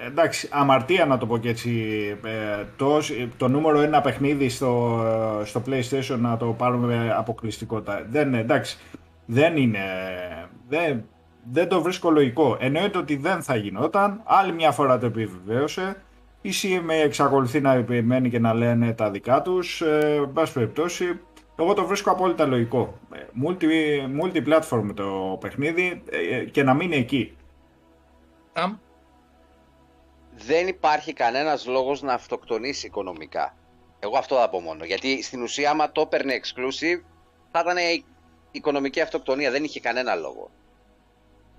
εντάξει, 0.08 0.50
αμαρτία 0.52 1.06
να 1.06 1.18
το 1.18 1.26
πω 1.26 1.38
και 1.38 1.50
έτσι, 1.50 1.72
ε, 2.24 2.64
το, 2.78 3.00
το 3.38 3.48
νούμερο 3.48 3.80
ένα 3.80 4.02
παιχνίδι 4.02 4.50
στο, 4.50 5.02
στο 5.44 5.62
PlayStation 5.68 6.18
να 6.20 6.38
το 6.38 6.46
πάρουμε 6.46 7.14
αποκλειστικότητα. 7.18 8.06
Δεν, 8.10 8.34
εντάξει, 8.34 8.78
δεν 9.26 9.58
είναι, 9.58 9.80
δεν, 10.70 11.04
δεν 11.52 11.68
το 11.68 11.82
βρίσκω 11.82 12.12
λογικό. 12.12 12.58
Εννοείται 12.60 12.98
ότι 12.98 13.16
δεν 13.16 13.42
θα 13.42 13.56
γινόταν, 13.56 14.22
άλλη 14.24 14.54
μια 14.54 14.72
φορά 14.72 14.98
το 14.98 15.06
επιβεβαίωσε. 15.06 15.96
Η 16.42 16.50
CMA 16.62 17.04
εξακολουθεί 17.04 17.62
να 17.62 17.74
επιμένει 17.74 18.30
και 18.30 18.40
να 18.40 18.54
λένε 18.54 18.94
τα 18.94 19.12
δικά 19.12 19.42
τους. 19.42 19.82
Ε, 19.82 20.16
εν 20.16 20.34
πάση 20.34 20.54
περιπτώσει, 20.54 21.20
εγώ 21.60 21.74
το 21.74 21.86
βρίσκω 21.86 22.12
απόλυτα 22.12 22.46
λογικό. 22.46 23.00
Ε, 23.14 23.20
Multi, 23.46 23.66
multi-platform 24.22 24.90
το 24.96 25.38
παιχνίδι 25.42 26.04
ε, 26.12 26.44
και 26.44 26.64
να 26.64 26.74
μείνει 26.74 26.96
εκεί. 26.96 27.38
Αμ. 28.54 28.78
Δεν 30.38 30.68
υπάρχει 30.68 31.14
κανένας 31.14 31.66
λόγος 31.68 32.02
να 32.02 32.14
αυτοκτονήσει 32.14 32.86
οικονομικά. 32.88 33.58
Εγώ 34.00 34.18
αυτό 34.18 34.36
θα 34.36 34.50
πω 34.50 34.60
μόνο. 34.60 34.86
Γιατί 34.86 35.24
στην 35.24 35.42
ουσία, 35.42 35.70
άμα 35.70 35.92
το 35.92 36.02
έπαιρνε 36.02 36.40
exclusive, 36.42 37.02
θα 37.52 37.60
ήταν 37.60 37.78
οικονομική 38.52 39.02
αυτοκτονία. 39.02 39.52
Δεν 39.52 39.64
είχε 39.64 39.80
κανένα 39.80 40.16
λόγο. 40.16 40.52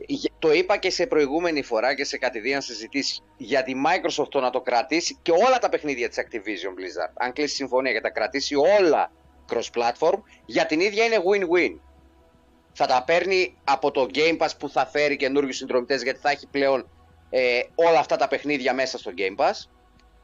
Γε- 0.07 0.33
Το 0.39 0.53
είπα 0.53 0.77
και 0.77 0.91
σε 0.91 1.07
προηγούμενη 1.07 1.63
φορά 1.63 1.95
και 1.95 2.05
σε 2.05 2.19
κατηδίαν 2.19 2.63
συζητήσεις 2.63 3.23
για 3.37 3.63
τη 3.63 3.73
Microsoft 3.87 4.29
το 4.29 4.41
να 4.41 4.51
το 4.51 4.61
κρατήσει 4.61 5.19
και 5.23 5.31
όλα 5.31 5.59
τα 5.59 5.69
παιχνίδια 5.69 6.09
της 6.09 6.19
Activision 6.21 6.71
Blizzard. 6.79 7.13
Αν 7.15 7.33
κλείσει 7.33 7.55
συμφωνία 7.55 7.93
και 7.93 8.01
τα 8.01 8.11
κρατήσει 8.11 8.55
όλα 8.55 9.11
cross-platform, 9.53 10.21
για 10.47 10.67
την 10.67 10.81
ίδια 10.81 11.05
είναι 11.05 11.17
win-win. 11.31 11.79
Θα 12.73 12.87
τα 12.87 13.03
παίρνει 13.07 13.57
από 13.65 13.91
το 13.91 14.07
Game 14.15 14.39
Pass 14.39 14.49
που 14.59 14.69
θα 14.69 14.87
φέρει 14.87 15.17
καινούριους 15.17 15.57
συνδρομητές 15.57 16.03
γιατί 16.03 16.19
θα 16.19 16.31
έχει 16.31 16.47
πλέον 16.47 16.89
ε, 17.31 17.61
όλα 17.75 17.99
αυτά 17.99 18.17
τα 18.17 18.29
παιχνίδια 18.29 18.75
μέσα 18.75 18.99
στο 18.99 19.11
Game 19.17 19.37
Pass. 19.45 19.69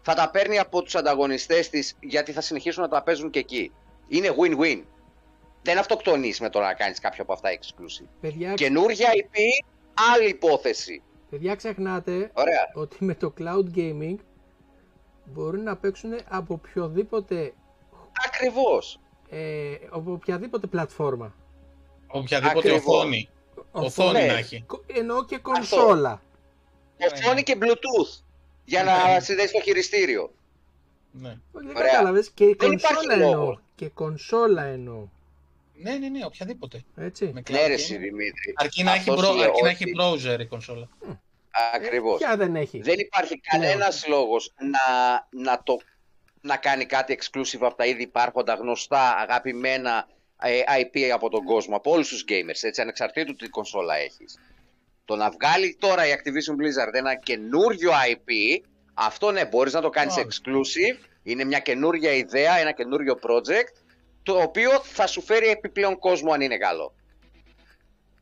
Θα 0.02 0.14
τα 0.14 0.30
παίρνει 0.30 0.58
από 0.58 0.82
τους 0.82 0.94
ανταγωνιστές 0.94 1.68
της 1.68 1.96
γιατί 2.00 2.32
θα 2.32 2.40
συνεχίσουν 2.40 2.82
να 2.82 2.88
τα 2.88 3.02
παίζουν 3.02 3.30
και 3.30 3.38
εκεί. 3.38 3.72
Είναι 4.08 4.34
win-win. 4.38 4.82
Δεν 5.62 5.78
αυτοκτονείς 5.78 6.40
με 6.40 6.50
το 6.50 6.60
να 6.60 6.74
κάνεις 6.74 6.98
κάποιο 6.98 7.22
από 7.22 7.32
αυτά 7.32 7.48
exclusive. 7.50 8.06
Παιδιά, 8.20 8.54
Καινούργια 8.54 9.08
IP, 9.14 9.36
άλλη 10.14 10.28
υπόθεση. 10.28 11.02
παιδιά 11.30 11.54
ξεχνάτε 11.54 12.30
Ωραία. 12.34 12.70
ότι 12.74 13.04
με 13.04 13.14
το 13.14 13.34
cloud 13.38 13.76
gaming 13.78 14.16
μπορεί 15.24 15.58
να 15.58 15.76
παίξουν 15.76 16.10
από 16.28 16.54
οποιοδήποτε 16.54 17.52
Ακριβώς. 18.26 19.00
Ε, 19.34 19.74
από 19.90 20.12
οποιαδήποτε 20.12 20.66
πλατφόρμα. 20.66 21.34
Οποιαδήποτε 22.06 22.58
Ακριβώς. 22.68 22.94
οθόνη. 22.96 23.28
Οθόνη 23.72 24.18
Ναι. 24.20 24.26
να 24.26 24.32
έχει. 24.38 24.64
Κο- 24.66 24.84
Εννοώ 24.94 25.24
και 25.24 25.38
κονσόλα. 25.38 26.22
Οθόνη 27.14 27.42
και 27.42 27.56
Bluetooth. 27.60 28.22
Για 28.64 28.84
να 28.84 29.20
συνδέσεις 29.20 29.52
το 29.52 29.60
χειριστήριο. 29.62 30.32
Ναι. 31.10 31.28
Όχι, 31.28 31.66
δεν 31.66 31.76
Ωραία. 31.76 31.90
κατάλαβες. 31.90 32.30
Και 32.34 32.44
υπάρχει 32.44 32.76
κονσόλα 32.82 33.12
εννοώ. 33.14 33.32
λόγος. 33.32 33.58
Και 33.74 33.88
κονσόλα 33.88 34.62
εννοώ. 34.62 35.08
ναι, 35.74 35.92
ναι, 35.96 36.08
ναι, 36.08 36.24
οποιαδήποτε. 36.24 36.82
Έτσι. 36.96 37.24
Με 37.34 37.42
Ναι, 37.50 37.58
ρε 37.58 37.66
cloud 37.66 37.70
εσύ, 37.70 37.94
gaming. 37.96 38.00
Δημήτρη. 38.00 38.52
Αρκεί 38.56 38.82
να, 38.82 38.94
έχει 38.94 39.10
Αυτός 39.10 39.26
σου 39.26 39.32
bro- 39.32 39.36
λέω 39.36 39.44
αρκεί 39.44 39.62
να 39.62 39.68
ότι- 39.68 39.76
έχει 39.84 39.92
browser 40.36 40.40
η 40.40 40.46
κονσόλα. 40.46 40.88
Ακριβώς. 41.74 42.18
Ποια 42.18 42.36
δεν 42.36 42.56
έχει. 42.56 42.80
Δεν 42.80 42.98
υπάρχει 42.98 43.40
κανένας 43.40 44.06
λόγος 44.08 44.52
να, 44.58 45.28
να, 45.42 45.62
το, 45.62 45.78
να 46.42 46.56
κάνει 46.56 46.86
κάτι 46.86 47.18
exclusive 47.20 47.60
από 47.60 47.74
τα 47.74 47.86
ήδη 47.86 48.02
υπάρχοντα 48.02 48.54
γνωστά, 48.54 49.16
αγαπημένα 49.16 50.08
ε, 50.42 50.60
IP 50.80 51.00
από 51.14 51.28
τον 51.30 51.44
κόσμο, 51.44 51.76
από 51.76 51.90
όλους 51.90 52.08
τους 52.08 52.24
gamers, 52.28 52.60
έτσι, 52.62 52.80
ανεξαρτήτου 52.80 53.34
τι 53.34 53.48
κονσόλα 53.48 53.96
έχεις. 53.96 54.38
Το 55.04 55.16
να 55.16 55.30
βγάλει 55.30 55.76
τώρα 55.80 56.06
η 56.06 56.10
Activision 56.16 56.54
Blizzard 56.62 56.92
ένα 56.92 57.14
καινούριο 57.14 57.90
IP, 57.90 58.62
αυτό 58.94 59.30
ναι, 59.30 59.46
μπορείς 59.46 59.72
να 59.72 59.80
το 59.80 59.88
κάνεις 59.90 60.14
Ωραία. 60.14 60.26
exclusive, 60.26 61.06
είναι 61.22 61.44
μια 61.44 61.58
καινούρια 61.58 62.12
ιδέα, 62.12 62.58
ένα 62.58 62.72
καινούριο 62.72 63.18
project, 63.22 63.82
το 64.22 64.38
οποίο 64.38 64.80
θα 64.82 65.06
σου 65.06 65.22
φέρει 65.22 65.48
επιπλέον 65.48 65.98
κόσμο 65.98 66.32
αν 66.32 66.40
είναι 66.40 66.58
καλό. 66.58 66.94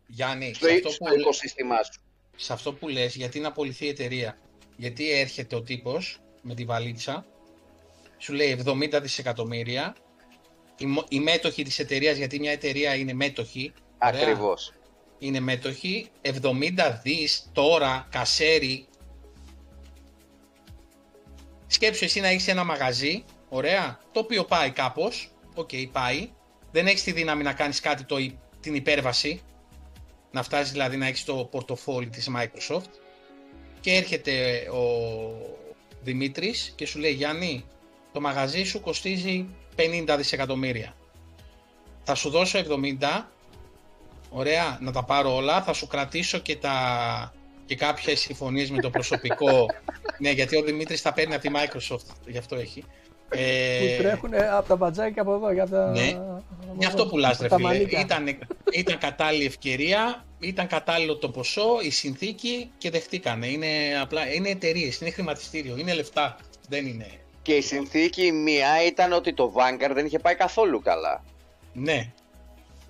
Γιάννη, 0.07 0.55
Στο, 0.55 0.67
σε 0.67 0.75
αυτό, 0.75 0.91
στο 0.91 1.05
που, 1.05 1.21
οικοσύστημά 1.21 1.83
σου. 1.83 2.01
σε 2.37 2.53
αυτό 2.53 2.73
που 2.73 2.89
λες, 2.89 3.15
γιατί 3.15 3.41
να 3.41 3.49
απολυθεί 3.49 3.85
η 3.85 3.89
εταιρεία. 3.89 4.39
Γιατί 4.77 5.11
έρχεται 5.11 5.57
ο 5.57 5.63
τύπος 5.63 6.21
με 6.43 6.55
τη 6.55 6.65
βαλίτσα, 6.65 7.27
σου 8.21 8.33
λέει 8.33 8.63
70 8.65 8.99
δισεκατομμύρια, 9.03 9.95
οι, 10.79 10.87
μο- 10.87 11.05
οι 11.09 11.21
μέτοχοι 11.21 11.63
της 11.63 11.79
εταιρείας, 11.79 12.17
γιατί 12.17 12.39
μια 12.39 12.53
εταιρεία 12.53 12.95
είναι 12.95 13.13
μέτοχοι, 13.13 13.73
ωραία, 14.03 14.21
Ακριβώς. 14.23 14.73
είναι 15.19 15.41
μέτοχοι, 15.41 16.11
70 16.23 17.01
δις 17.03 17.51
τώρα, 17.53 18.07
κασέρι. 18.11 18.87
Σκέψου 21.67 22.05
εσύ 22.05 22.21
να 22.21 22.29
έχεις 22.29 22.49
ένα 22.49 22.65
μαγαζί, 22.65 23.25
ωραία, 23.49 24.01
το 24.13 24.21
οποίο 24.21 24.45
πάει 24.45 24.71
κάπως, 24.71 25.31
οκ, 25.55 25.71
πάει, 25.93 26.31
δεν 26.73 26.87
έχεις 26.87 27.03
τη 27.03 27.13
δύναμη 27.13 27.43
να 27.43 27.53
κάνεις 27.53 27.81
κάτι 27.81 28.05
το, 28.05 28.19
υ- 28.19 28.35
την 28.61 28.75
υπέρβαση, 28.75 29.41
να 30.31 30.43
φτάσεις 30.43 30.73
δηλαδή 30.73 30.97
να 30.97 31.07
έχεις 31.07 31.25
το 31.25 31.35
πορτοφόλι 31.51 32.09
της 32.09 32.29
Microsoft. 32.37 32.91
Και 33.81 33.93
έρχεται 33.93 34.65
ο 34.71 34.81
Δημήτρης 36.03 36.73
και 36.77 36.87
σου 36.87 36.99
λέει 36.99 37.13
Γιάννη, 37.13 37.65
το 38.13 38.21
μαγαζί 38.21 38.65
σου 38.65 38.81
κοστίζει 38.81 39.47
50 39.77 40.15
δισεκατομμύρια. 40.17 40.95
Θα 42.03 42.15
σου 42.15 42.31
δώσω 42.31 42.59
70 42.59 43.25
Ωραία, 44.31 44.79
να 44.81 44.93
τα 44.93 45.05
πάρω 45.05 45.35
όλα. 45.35 45.63
Θα 45.63 45.73
σου 45.73 45.87
κρατήσω 45.87 46.39
και, 46.39 46.57
τα... 46.57 47.33
και 47.67 47.77
κάποιες 47.77 48.21
συμφωνίες 48.21 48.71
με 48.71 48.81
το 48.81 48.91
προσωπικό. 48.91 49.67
ναι, 50.23 50.31
γιατί 50.31 50.57
ο 50.57 50.63
Δημήτρης 50.63 51.03
τα 51.03 51.13
παίρνει 51.13 51.35
από 51.35 51.43
τη 51.43 51.51
Microsoft, 51.55 52.15
γι' 52.27 52.39
αυτό 52.39 52.57
έχει. 52.57 52.85
Που 53.29 53.37
Ε, 53.39 53.97
τρέχουν 53.97 54.35
από 54.35 54.69
τα 54.69 54.77
μπατζάκια 54.77 55.23
από 55.23 55.35
εδώ 55.35 55.53
για 55.53 55.69
τα. 55.69 55.91
Ναι. 55.91 56.21
Γι' 56.79 56.87
αυτό 56.87 57.07
πουλάς 57.07 57.39
ρε 57.39 57.49
τα 57.49 57.57
φίλε. 57.57 57.69
μανίκια. 57.69 58.01
Ήταν, 58.01 58.39
ήταν 58.73 58.99
κατάλληλη 58.99 59.45
ευκαιρία, 59.45 60.25
ήταν 60.39 60.67
κατάλληλο 60.67 61.17
το 61.17 61.29
ποσό, 61.29 61.79
η 61.83 61.91
συνθήκη 61.91 62.71
και 62.79 62.91
δεχτήκανε. 62.91 63.47
Είναι, 63.47 63.67
απλά, 64.01 64.33
είναι 64.33 64.49
εταιρείες, 64.49 65.01
είναι 65.01 65.11
χρηματιστήριο, 65.11 65.77
είναι 65.77 65.95
λεφτά. 65.95 66.37
Δεν 66.69 66.87
είναι. 66.87 67.07
Και 67.43 67.55
η 67.55 67.61
συνθήκη 67.61 68.27
η 68.27 68.33
μία 68.33 68.85
ήταν 68.87 69.13
ότι 69.13 69.35
το 69.35 69.53
Vanguard 69.57 69.91
δεν 69.95 70.07
είχε 70.07 70.19
πάει 70.19 70.35
καθόλου 70.35 70.81
καλά. 70.83 71.25
Ναι. 71.73 72.13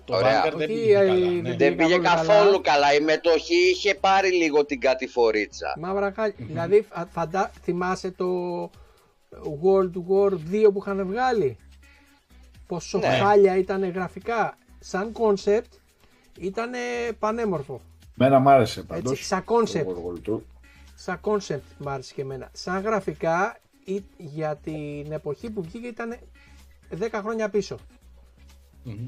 Το 0.05 0.15
Ωραία. 0.15 0.43
Vanguard 0.45 0.49
δεν 0.57 0.57
Όχι, 0.57 0.65
πήγε 0.67 0.97
ε, 0.97 1.05
καλά. 1.05 1.13
δεν 1.19 1.29
Ναι. 1.33 1.41
πήγε. 1.41 1.55
Δεν 1.55 1.75
πήγε 1.75 1.97
καθόλου 1.97 2.27
καθόλου 2.27 2.61
καλά. 2.61 2.77
καλά. 2.85 2.93
Η 2.93 2.99
μετοχή 2.99 3.69
είχε 3.69 3.95
πάρει 3.95 4.31
λίγο 4.31 4.65
την 4.65 4.79
κατηφορίτσα. 4.79 5.75
Μαύρα 5.79 6.11
χάλια. 6.15 6.35
Δηλαδή, 6.37 6.85
φα- 6.89 7.07
φαντα... 7.11 7.51
θυμάσαι 7.63 8.11
το 8.11 8.25
World 9.63 9.91
War 10.09 10.31
2 10.31 10.37
που 10.73 10.79
είχαν 10.81 11.05
βγάλει; 11.07 11.57
Πόσο 12.67 12.97
Ναι. 12.97 13.07
χάλια 13.07 13.57
ήταν 13.57 13.91
γραφικά. 13.91 14.57
Σαν 14.79 15.11
concept 15.19 15.69
ήταν 16.39 16.71
πανέμορφο. 17.19 17.81
Μένα 18.15 18.39
μ' 18.39 18.47
άρεσε 18.47 18.81
πάντως. 18.81 19.11
Έτσι, 19.11 19.23
σαν 19.23 19.43
concept. 19.45 19.83
το 19.85 20.13
World 20.25 20.29
War 20.29 20.33
II. 20.33 20.39
Σαν 20.95 21.19
concept 21.23 21.59
μ' 21.77 21.87
άρεσε 21.89 22.13
και 22.13 22.21
εμένα. 22.21 22.49
Σαν 22.53 22.81
γραφικά 22.81 23.57
ή- 23.57 23.60
για 24.17 24.55
την 24.55 25.11
εποχή 25.11 25.49
που 25.49 25.61
βγήκε 25.63 25.87
ήταν 25.87 26.17
10 26.99 27.07
χρόνια 27.13 27.49
πίσω. 27.49 27.77
Μμμ. 28.83 29.07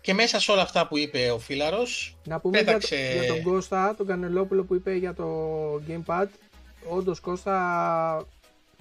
Και 0.00 0.14
μέσα 0.14 0.40
σε 0.40 0.50
όλα 0.52 0.62
αυτά 0.62 0.86
που 0.88 0.96
είπε 0.98 1.30
ο 1.30 1.38
Φίλαρος, 1.38 2.16
Να 2.24 2.40
πούμε 2.40 2.56
για, 2.56 2.66
το- 2.66 2.72
Πέταξε- 2.72 3.12
για 3.12 3.26
τον 3.34 3.42
Κώστα, 3.42 3.94
τον 3.96 4.06
Κανελόπουλο 4.06 4.64
που 4.64 4.74
είπε 4.74 4.94
για 4.94 5.14
το 5.14 5.74
Gamepad. 5.88 6.26
Όντως 6.88 7.20
Κώστα, 7.20 8.26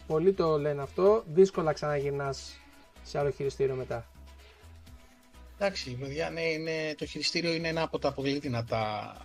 πολλοί 0.07 0.33
το 0.33 0.57
λένε 0.59 0.81
αυτό. 0.81 1.23
Δύσκολα 1.27 1.73
ξαναγυρνάς 1.73 2.59
σε 3.03 3.19
άλλο 3.19 3.29
χειριστήριο 3.29 3.75
μετά. 3.75 4.07
εντάξει, 5.57 5.91
παιδιά, 5.91 6.29
ναι, 6.29 6.41
είναι, 6.41 6.95
το 6.97 7.05
χειριστήριο 7.05 7.53
είναι 7.53 7.67
ένα 7.67 7.81
από 7.81 7.99
τα 7.99 8.11
πολύ 8.11 8.39
δυνατά 8.39 9.15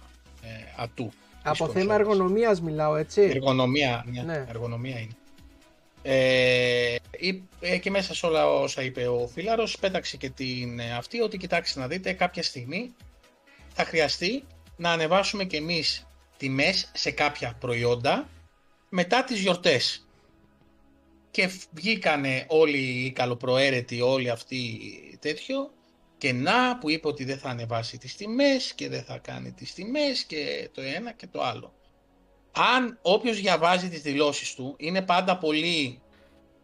ε, 0.42 0.82
ατού. 0.82 1.12
Της 1.50 1.60
Από 1.60 1.72
θέμα 1.72 1.72
κονσόλας. 1.96 1.98
εργονομίας 1.98 2.60
μιλάω, 2.60 2.96
έτσι. 2.96 3.20
Εργονομία, 3.22 4.04
μια 4.06 4.22
Ναι. 4.22 4.44
εργονομία 4.48 4.98
είναι. 4.98 5.12
Ε, 6.02 6.94
ή- 7.18 7.42
ε, 7.60 7.78
και 7.78 7.90
μέσα 7.90 8.14
σε 8.14 8.26
όλα 8.26 8.46
όσα 8.50 8.82
είπε 8.82 9.06
ο 9.08 9.26
Φίλαρος 9.34 9.78
πέταξε 9.78 10.16
και 10.16 10.30
την 10.30 10.78
ε, 10.78 10.94
αυτή 10.96 11.20
ότι 11.20 11.36
κοιτάξτε 11.36 11.80
να 11.80 11.86
δείτε 11.88 12.12
κάποια 12.12 12.42
στιγμή 12.42 12.94
θα 13.74 13.84
χρειαστεί 13.84 14.44
να 14.76 14.90
ανεβάσουμε 14.90 15.44
και 15.44 15.56
εμείς 15.56 16.06
τιμές 16.36 16.90
σε 16.94 17.10
κάποια 17.10 17.56
προϊόντα 17.60 18.28
μετά 18.88 19.24
τις 19.24 19.40
γιορτές. 19.40 20.06
Και 21.30 21.48
φ- 21.48 21.68
βγήκανε 21.72 22.44
όλοι 22.48 22.78
οι 22.78 23.10
καλοπροαίρετοι, 23.12 24.00
όλοι 24.00 24.30
αυτοί 24.30 24.80
τέτοιο 25.20 25.70
και 26.24 26.32
να 26.32 26.78
που 26.78 26.90
είπε 26.90 27.08
ότι 27.08 27.24
δεν 27.24 27.38
θα 27.38 27.48
ανεβάσει 27.48 27.98
τις 27.98 28.16
τιμές 28.16 28.72
και 28.74 28.88
δεν 28.88 29.02
θα 29.04 29.18
κάνει 29.18 29.52
τις 29.52 29.74
τιμές 29.74 30.24
και 30.24 30.70
το 30.74 30.80
ένα 30.80 31.12
και 31.12 31.26
το 31.26 31.42
άλλο. 31.42 31.74
Αν 32.52 32.98
όποιος 33.02 33.40
διαβάζει 33.40 33.88
τις 33.88 34.02
δηλώσεις 34.02 34.54
του 34.54 34.74
είναι 34.78 35.02
πάντα 35.02 35.38
πολύ 35.38 36.00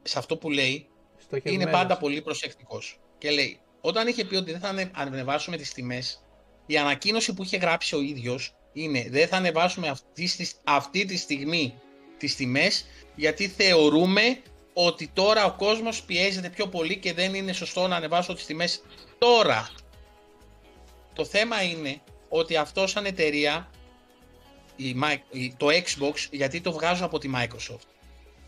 σε 0.03 0.19
αυτό 0.19 0.37
που 0.37 0.51
λέει 0.51 0.71
είναι 0.73 0.87
Στοχευμένος. 1.23 1.73
πάντα 1.73 1.97
πολύ 1.97 2.23
προσεκτικός 2.23 3.01
και 3.19 3.31
λέει 3.31 3.61
όταν 3.81 4.09
είχε 4.09 4.25
πει 4.25 4.35
ότι 4.37 4.51
δεν 4.51 4.61
θα 4.61 4.69
ανε- 4.69 4.91
ανεβάσουμε 4.95 5.57
τις 5.57 5.73
τιμές 5.73 6.25
η 6.67 6.77
ανακοίνωση 6.79 7.35
που 7.35 7.43
είχε 7.43 7.57
γράψει 7.57 7.95
ο 7.95 8.01
ίδιος 8.01 8.55
είναι 8.73 9.07
δεν 9.11 9.29
θα 9.29 9.37
ανεβάσουμε 9.37 9.89
αυτή, 9.89 10.27
στη- 10.27 10.49
αυτή 10.65 11.05
τη 11.05 11.17
στιγμή 11.17 11.75
τις 12.19 12.37
τιμές 12.37 12.87
γιατί 13.17 13.49
θεωρούμε 13.49 14.43
ότι 14.73 15.11
τώρα 15.13 15.45
ο 15.45 15.53
κόσμος 15.57 16.03
πιέζεται 16.03 16.49
πιο 16.51 16.67
πολύ 16.69 16.97
και 16.99 17.13
δεν 17.13 17.35
είναι 17.35 17.53
σωστό 17.53 17.87
να 17.89 17.97
ανεβάσω 17.97 18.35
τις 18.35 18.47
τιμές 18.47 18.83
τώρα. 19.21 19.69
Το 21.15 21.25
θέμα 21.25 21.63
είναι 21.63 22.01
ότι 22.29 22.57
αυτό 22.57 22.87
σαν 22.87 23.05
εταιρεία, 23.05 23.71
η, 24.77 24.97
Mi- 25.03 25.19
η- 25.31 25.55
το 25.57 25.67
Xbox, 25.67 26.15
γιατί 26.31 26.61
το 26.61 26.73
βγάζω 26.73 27.05
από 27.05 27.19
τη 27.19 27.31
Microsoft. 27.35 27.87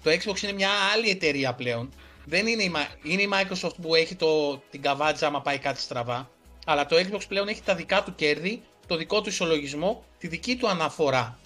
Το 0.03 0.11
Xbox 0.11 0.43
είναι 0.43 0.53
μια 0.53 0.71
άλλη 0.95 1.11
εταιρεία 1.11 1.53
πλέον. 1.55 1.93
Δεν 2.25 2.47
είναι 2.47 2.63
η, 2.63 2.73
Mi- 2.75 3.07
είναι 3.07 3.23
η 3.23 3.29
Microsoft 3.33 3.75
που 3.83 3.95
έχει 3.95 4.15
το, 4.15 4.59
την 4.71 4.83
καβάτζα 4.83 5.27
άμα 5.27 5.41
πάει 5.41 5.59
κάτι 5.59 5.81
στραβά. 5.81 6.31
Αλλά 6.67 6.87
το 6.87 6.97
Xbox 6.97 7.21
πλέον 7.29 7.49
έχει 7.49 7.63
τα 7.63 7.75
δικά 7.75 8.03
του 8.03 8.15
κέρδη, 8.15 8.63
το 8.87 8.97
δικό 8.97 9.21
του 9.21 9.29
ισολογισμό, 9.29 10.05
τη 10.19 10.27
δική 10.29 10.57
του 10.57 10.69
αναφορά. 10.69 11.39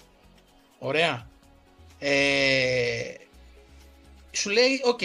Ωραία. 0.79 1.29
Ε, 1.99 3.13
σου 4.31 4.49
λέει, 4.49 4.81
οκ, 4.85 4.99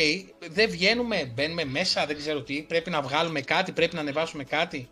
δεν 0.51 0.71
βγαίνουμε, 0.71 1.25
μπαίνουμε 1.35 1.65
μέσα, 1.65 2.07
δεν 2.07 2.17
ξέρω 2.17 2.43
τι, 2.43 2.63
πρέπει 2.63 2.91
να 2.91 3.03
βγάλουμε 3.03 3.41
κάτι, 3.41 3.73
πρέπει 3.73 3.95
να 3.95 4.01
ανεβάσουμε 4.01 4.45
κάτι. 4.45 4.89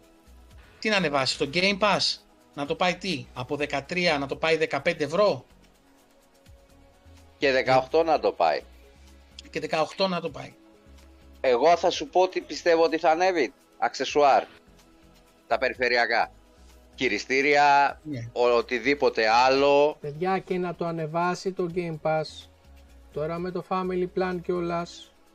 Τι 0.78 0.88
να 0.88 0.96
ανεβάσει, 0.96 1.38
το 1.38 1.50
Game 1.54 1.78
Pass, 1.78 2.18
να 2.54 2.66
το 2.66 2.74
πάει 2.74 2.96
τι, 2.96 3.26
από 3.34 3.56
13 3.88 4.16
να 4.18 4.26
το 4.26 4.36
πάει 4.36 4.58
15 4.70 5.00
ευρώ; 5.00 5.44
Και 7.38 7.64
18 7.90 8.04
να 8.04 8.20
το 8.20 8.32
πάει. 8.32 8.60
και 9.50 9.60
18 9.96 10.08
να 10.08 10.20
το 10.20 10.30
πάει. 10.30 10.52
Εγώ 11.40 11.76
θα 11.76 11.90
σου 11.90 12.08
πω 12.08 12.20
ότι 12.20 12.40
πιστεύω 12.40 12.82
ότι 12.82 12.98
θα 12.98 13.10
ανέβει. 13.10 13.52
Αξεσουάρ. 13.78 14.44
Τα 15.46 15.58
περιφερειακά. 15.58 16.32
Κυριστήρια, 16.94 18.00
Ναι. 18.02 18.28
ο- 18.32 18.50
οτιδήποτε 18.56 19.28
άλλο. 19.28 19.96
Παιδιά 20.00 20.38
και 20.38 20.58
να 20.58 20.74
το 20.74 20.84
ανεβάσει 20.84 21.52
το 21.52 21.70
Game 21.74 21.98
Pass. 22.02 22.48
Τώρα 23.12 23.38
με 23.38 23.50
το 23.50 23.64
Family 23.68 24.06
Plan 24.18 24.36
κιόλα 24.42 24.86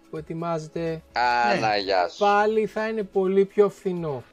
που 0.09 0.17
ετοιμάζεται. 0.17 1.01
Άνα, 1.13 1.77
γεια 1.77 2.07
σου. 2.09 2.17
Πάλι 2.17 2.65
θα 2.65 2.87
είναι 2.87 3.03
πολύ 3.03 3.45
πιο 3.45 3.69
φθηνό. 3.69 4.23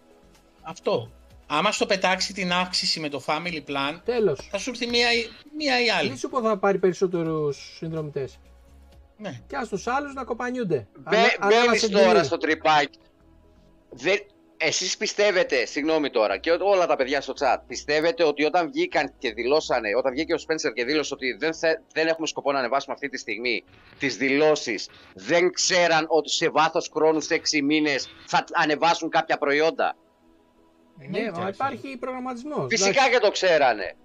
Αυτό. 0.63 1.11
Άμα 1.47 1.73
στο 1.73 1.87
πετάξει 1.87 2.33
την 2.33 2.53
αύξηση 2.53 3.01
με 3.01 3.09
το 3.09 3.23
Family 3.27 3.57
Plan, 3.71 4.01
Τέλος. 4.05 4.49
θα 4.51 4.59
σου 4.59 4.71
έρθει 4.71 4.87
μία, 4.87 5.13
ή- 5.13 5.27
μία 5.57 5.85
ή 5.85 5.91
άλλη. 5.91 6.09
Μην 6.09 6.19
σου 6.19 6.29
πω 6.29 6.41
θα 6.41 6.57
πάρει 6.57 6.79
περισσότερους 6.79 7.75
συνδρομητές. 7.77 8.39
Ναι. 9.19 9.41
Και 9.47 9.57
ας 9.57 9.69
τους 9.69 9.87
άλλους 9.87 10.15
να 10.15 10.25
κοπανιούνται. 10.25 10.87
Μπε, 10.99 11.17
Ανά- 11.17 11.29
ανέβασε 11.41 11.67
μπαίνεις 11.67 11.81
την 11.83 11.93
τώρα 11.93 12.13
τιμή. 12.13 12.25
στο 12.25 12.37
τρυπάκι. 12.37 12.99
Δεν, 13.91 14.19
εσείς 14.63 14.97
πιστεύετε, 14.97 15.65
συγγνώμη 15.67 16.11
τώρα, 16.11 16.39
και 16.39 16.51
όλα 16.51 16.87
τα 16.87 16.97
παιδιά 16.97 17.21
στο 17.21 17.33
chat, 17.41 17.57
πιστεύετε 17.67 18.25
ότι 18.25 18.45
όταν 18.45 18.71
βγήκαν 18.71 19.15
και 19.19 19.33
δηλώσανε, 19.33 19.89
όταν 19.97 20.13
βγήκε 20.13 20.35
ο 20.35 20.37
Spencer 20.37 20.73
και 20.75 20.85
δήλωσε 20.85 21.15
ότι 21.15 21.37
δεν, 21.39 21.55
θε, 21.55 21.75
δεν 21.93 22.07
έχουμε 22.07 22.27
σκοπό 22.27 22.53
να 22.53 22.59
ανεβάσουμε 22.59 22.95
αυτή 22.95 23.09
τη 23.09 23.19
στιγμή 23.19 23.65
τις 23.99 24.17
δηλώσεις, 24.17 24.89
δεν 25.15 25.53
ξέραν 25.53 26.05
ότι 26.09 26.31
σε 26.31 26.49
βάθος 26.49 26.91
χρόνου, 26.95 27.21
σε 27.21 27.35
6 27.35 27.63
μήνες, 27.63 28.09
θα 28.27 28.45
ανεβάσουν 28.53 29.09
κάποια 29.11 29.39
προϊόντα; 29.39 29.97
Ναι, 31.11 31.31
μα 31.31 31.49
υπάρχει 31.49 31.97
προγραμματισμός. 32.01 32.67
Φυσικά 32.69 33.11
και 33.11 33.19
το 33.19 33.31
ξέρανε. 33.31 33.97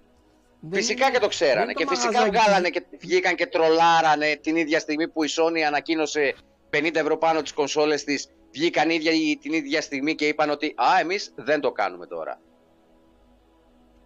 Δεν 0.60 0.80
Φυσικά 0.80 1.04
είναι- 1.04 1.14
και 1.14 1.20
το 1.20 1.28
ξέρανε. 1.28 1.66
δεν 1.66 1.74
Και 1.74 1.82
είναι 1.82 1.90
το 1.90 1.96
φυσικά 2.00 2.18
μαγαζάκι 2.18 2.36
βγάλανε 2.44 2.70
της- 2.70 2.80
και 2.90 2.96
βγήκαν 3.06 3.34
και 3.34 3.46
τρολάρανε 3.46 4.36
την 4.42 4.56
ίδια 4.56 4.78
στιγμή 4.78 5.08
που 5.08 5.24
η 5.24 5.28
Sony 5.36 5.60
ανακοίνωσε 5.66 6.34
50 6.70 7.00
ευρώ 7.00 7.16
πάνω 7.18 7.42
τις 7.42 7.52
κονσόλες 7.52 8.04
της. 8.04 8.28
Βγήκαν 8.52 8.90
ίδια, 8.90 9.12
την 9.40 9.52
ίδια 9.52 9.80
στιγμή 9.80 10.14
και 10.14 10.26
είπαν 10.26 10.50
ότι 10.50 10.74
«Α, 10.76 10.98
εμείς 11.00 11.32
δεν 11.36 11.60
το 11.60 11.72
κάνουμε 11.72 12.06
τώρα». 12.06 12.40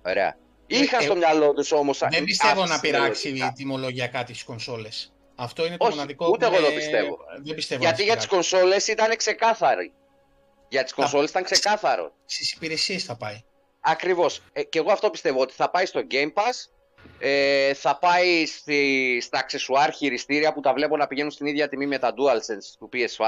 Ωραία. 0.04 0.36
Είχαν 0.66 1.00
ε, 1.00 1.04
στο 1.04 1.16
μυαλό 1.16 1.52
τους 1.52 1.72
όμως... 1.72 1.98
Δεν 2.10 2.24
πιστεύω 2.24 2.54
να 2.54 2.60
αύξηση 2.62 2.80
πειράξει 2.80 3.26
μελλοντικά. 3.26 3.52
τιμολογιακά 3.52 4.24
τις 4.24 4.42
κονσόλες. 4.44 5.12
Αυτό 5.34 5.66
είναι 5.66 5.76
το 5.76 5.84
Όχι, 5.84 5.94
μοναδικό 5.94 6.28
ούτε 6.28 6.46
που 6.48 6.54
εγώ 6.54 6.62
το 6.64 6.68
με- 6.70 6.76
πιστεύω. 6.76 7.18
Δεν 7.42 7.54
πιστεύω 7.54 7.82
Γιατί 7.82 7.98
να 8.00 8.04
για 8.04 8.16
τις 8.16 8.26
πειράξει. 8.26 8.50
κονσόλες 8.50 8.86
ήταν 8.86 9.16
ξεκάθαροι. 9.16 9.92
Για 10.68 10.82
τις 10.82 10.92
κονσόλες 10.92 11.30
ήταν 11.30 11.42
ξεκάθαρο. 11.42 12.12
Στις 12.24 12.52
υπηρεσίες 12.52 13.04
θα 13.04 13.16
πάει. 13.16 13.42
Ακριβώς. 13.80 14.40
Ε, 14.52 14.62
και 14.62 14.78
εγώ 14.78 14.92
αυτό 14.92 15.10
πιστεύω 15.10 15.40
ότι 15.40 15.52
θα 15.52 15.70
πάει 15.70 15.86
στο 15.86 16.00
Game 16.10 16.32
Pass, 16.32 16.70
ε, 17.18 17.74
θα 17.74 17.98
πάει 17.98 18.46
στη, 18.46 19.18
στα 19.22 19.38
αξεσουάρ 19.38 19.92
χειριστήρια 19.92 20.52
που 20.52 20.60
τα 20.60 20.72
βλέπω 20.72 20.96
να 20.96 21.06
πηγαίνουν 21.06 21.30
στην 21.30 21.46
ίδια 21.46 21.68
τιμή 21.68 21.86
με 21.86 21.98
τα 21.98 22.14
DualSense 22.14 22.76
του 22.78 22.88
PS5, 22.92 23.24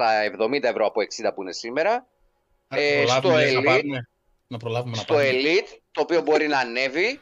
στα 0.00 0.46
70 0.48 0.62
ευρώ 0.62 0.86
από 0.86 1.00
60 1.00 1.30
που 1.34 1.42
είναι 1.42 1.52
σήμερα. 1.52 2.06
Να 2.68 2.78
Ε, 2.80 3.02
προλάβουμε, 3.02 3.32
στο 3.32 3.38
λες, 3.38 3.52
να 3.52 3.60
Elite- 3.60 3.64
πάρουμε. 3.64 4.08
Να 4.46 4.56
προλάβουμε 4.58 4.96
να 4.96 5.02
στο 5.02 5.14
πάρουμε. 5.14 5.32
Elite, 5.32 5.78
το 5.92 6.00
οποίο 6.00 6.20
μπορεί 6.22 6.46
να 6.48 6.58
ανέβει. 6.58 7.20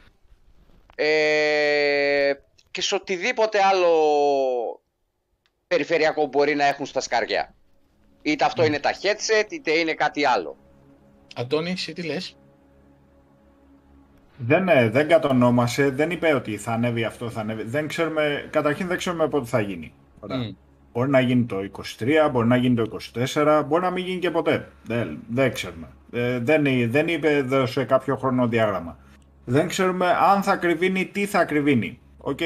Ε, 0.95 2.33
και 2.71 2.81
σε 2.81 2.95
οτιδήποτε 2.95 3.59
άλλο 3.63 3.91
περιφερειακό 5.67 6.21
που 6.21 6.27
μπορεί 6.27 6.55
να 6.55 6.65
έχουν 6.65 6.85
στα 6.85 7.01
σκαριά. 7.01 7.53
Είτε 8.21 8.45
αυτό 8.45 8.61
Ναι. 8.61 8.67
είναι 8.67 8.79
τα 8.79 8.91
headset, 9.01 9.51
είτε 9.51 9.71
είναι 9.71 9.93
κάτι 9.93 10.25
άλλο. 10.25 10.57
Αντώνη, 11.35 11.71
εσύ 11.71 11.93
τι 11.93 12.03
λες; 12.03 12.37
Δεν, 14.37 14.67
ε, 14.69 14.89
δεν 14.89 15.07
κατονόμασε, 15.07 15.89
δεν 15.89 16.11
είπε 16.11 16.33
ότι 16.33 16.57
θα 16.57 16.71
ανέβει 16.71 17.03
αυτό, 17.03 17.29
θα 17.29 17.39
ανέβει. 17.41 17.63
Δεν 17.63 17.87
ξέρουμε, 17.87 18.47
καταρχήν 18.51 18.87
δεν 18.87 18.97
ξέρουμε 18.97 19.27
πότε 19.27 19.45
θα 19.45 19.59
γίνει. 19.61 19.93
Ωραία. 20.19 20.51
Μμ. 20.93 20.99
Μπορεί 20.99 21.09
να 21.09 21.19
γίνει 21.19 21.43
το 21.43 21.57
23, 21.99 22.29
μπορεί 22.31 22.47
να 22.47 22.55
γίνει 22.55 22.75
το 22.75 22.97
24, 23.33 23.63
μπορεί 23.67 23.81
να 23.81 23.89
μην 23.89 24.05
γίνει 24.05 24.19
και 24.19 24.31
ποτέ. 24.31 24.67
Δεν, 24.83 25.17
δεν 25.29 25.53
ξέρουμε. 25.53 25.87
Ε, 26.11 26.39
δεν, 26.39 26.63
δεν 26.91 27.07
είπε 27.07 27.35
εδώ 27.35 27.65
σε 27.65 27.83
κάποιο 27.83 28.15
χρονοδιάγραμμα. 28.15 28.97
Δεν 29.45 29.67
ξέρουμε 29.67 30.07
αν 30.33 30.43
θα 30.43 30.55
ακριβύνει, 30.55 31.05
τι 31.05 31.25
θα 31.25 31.45
κρυβίνει. 31.45 31.99
Οκ. 32.17 32.39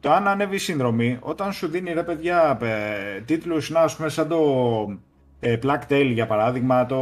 Το 0.00 0.12
αν 0.12 0.28
ανέβει 0.28 0.54
η 0.54 0.58
συνδρομή, 0.58 1.18
όταν 1.20 1.52
σου 1.52 1.68
δίνει 1.68 1.92
ρε 1.92 2.02
παιδιά 2.02 2.58
ε, 2.62 3.20
τίτλους, 3.20 3.70
να 3.70 3.80
ας 3.80 3.96
πούμε 3.96 4.08
σαν 4.08 4.28
το 4.28 4.40
ε, 5.40 5.58
Plague 5.62 5.80
Tale 5.88 6.10
για 6.12 6.26
παράδειγμα, 6.26 6.86
το, 6.86 6.98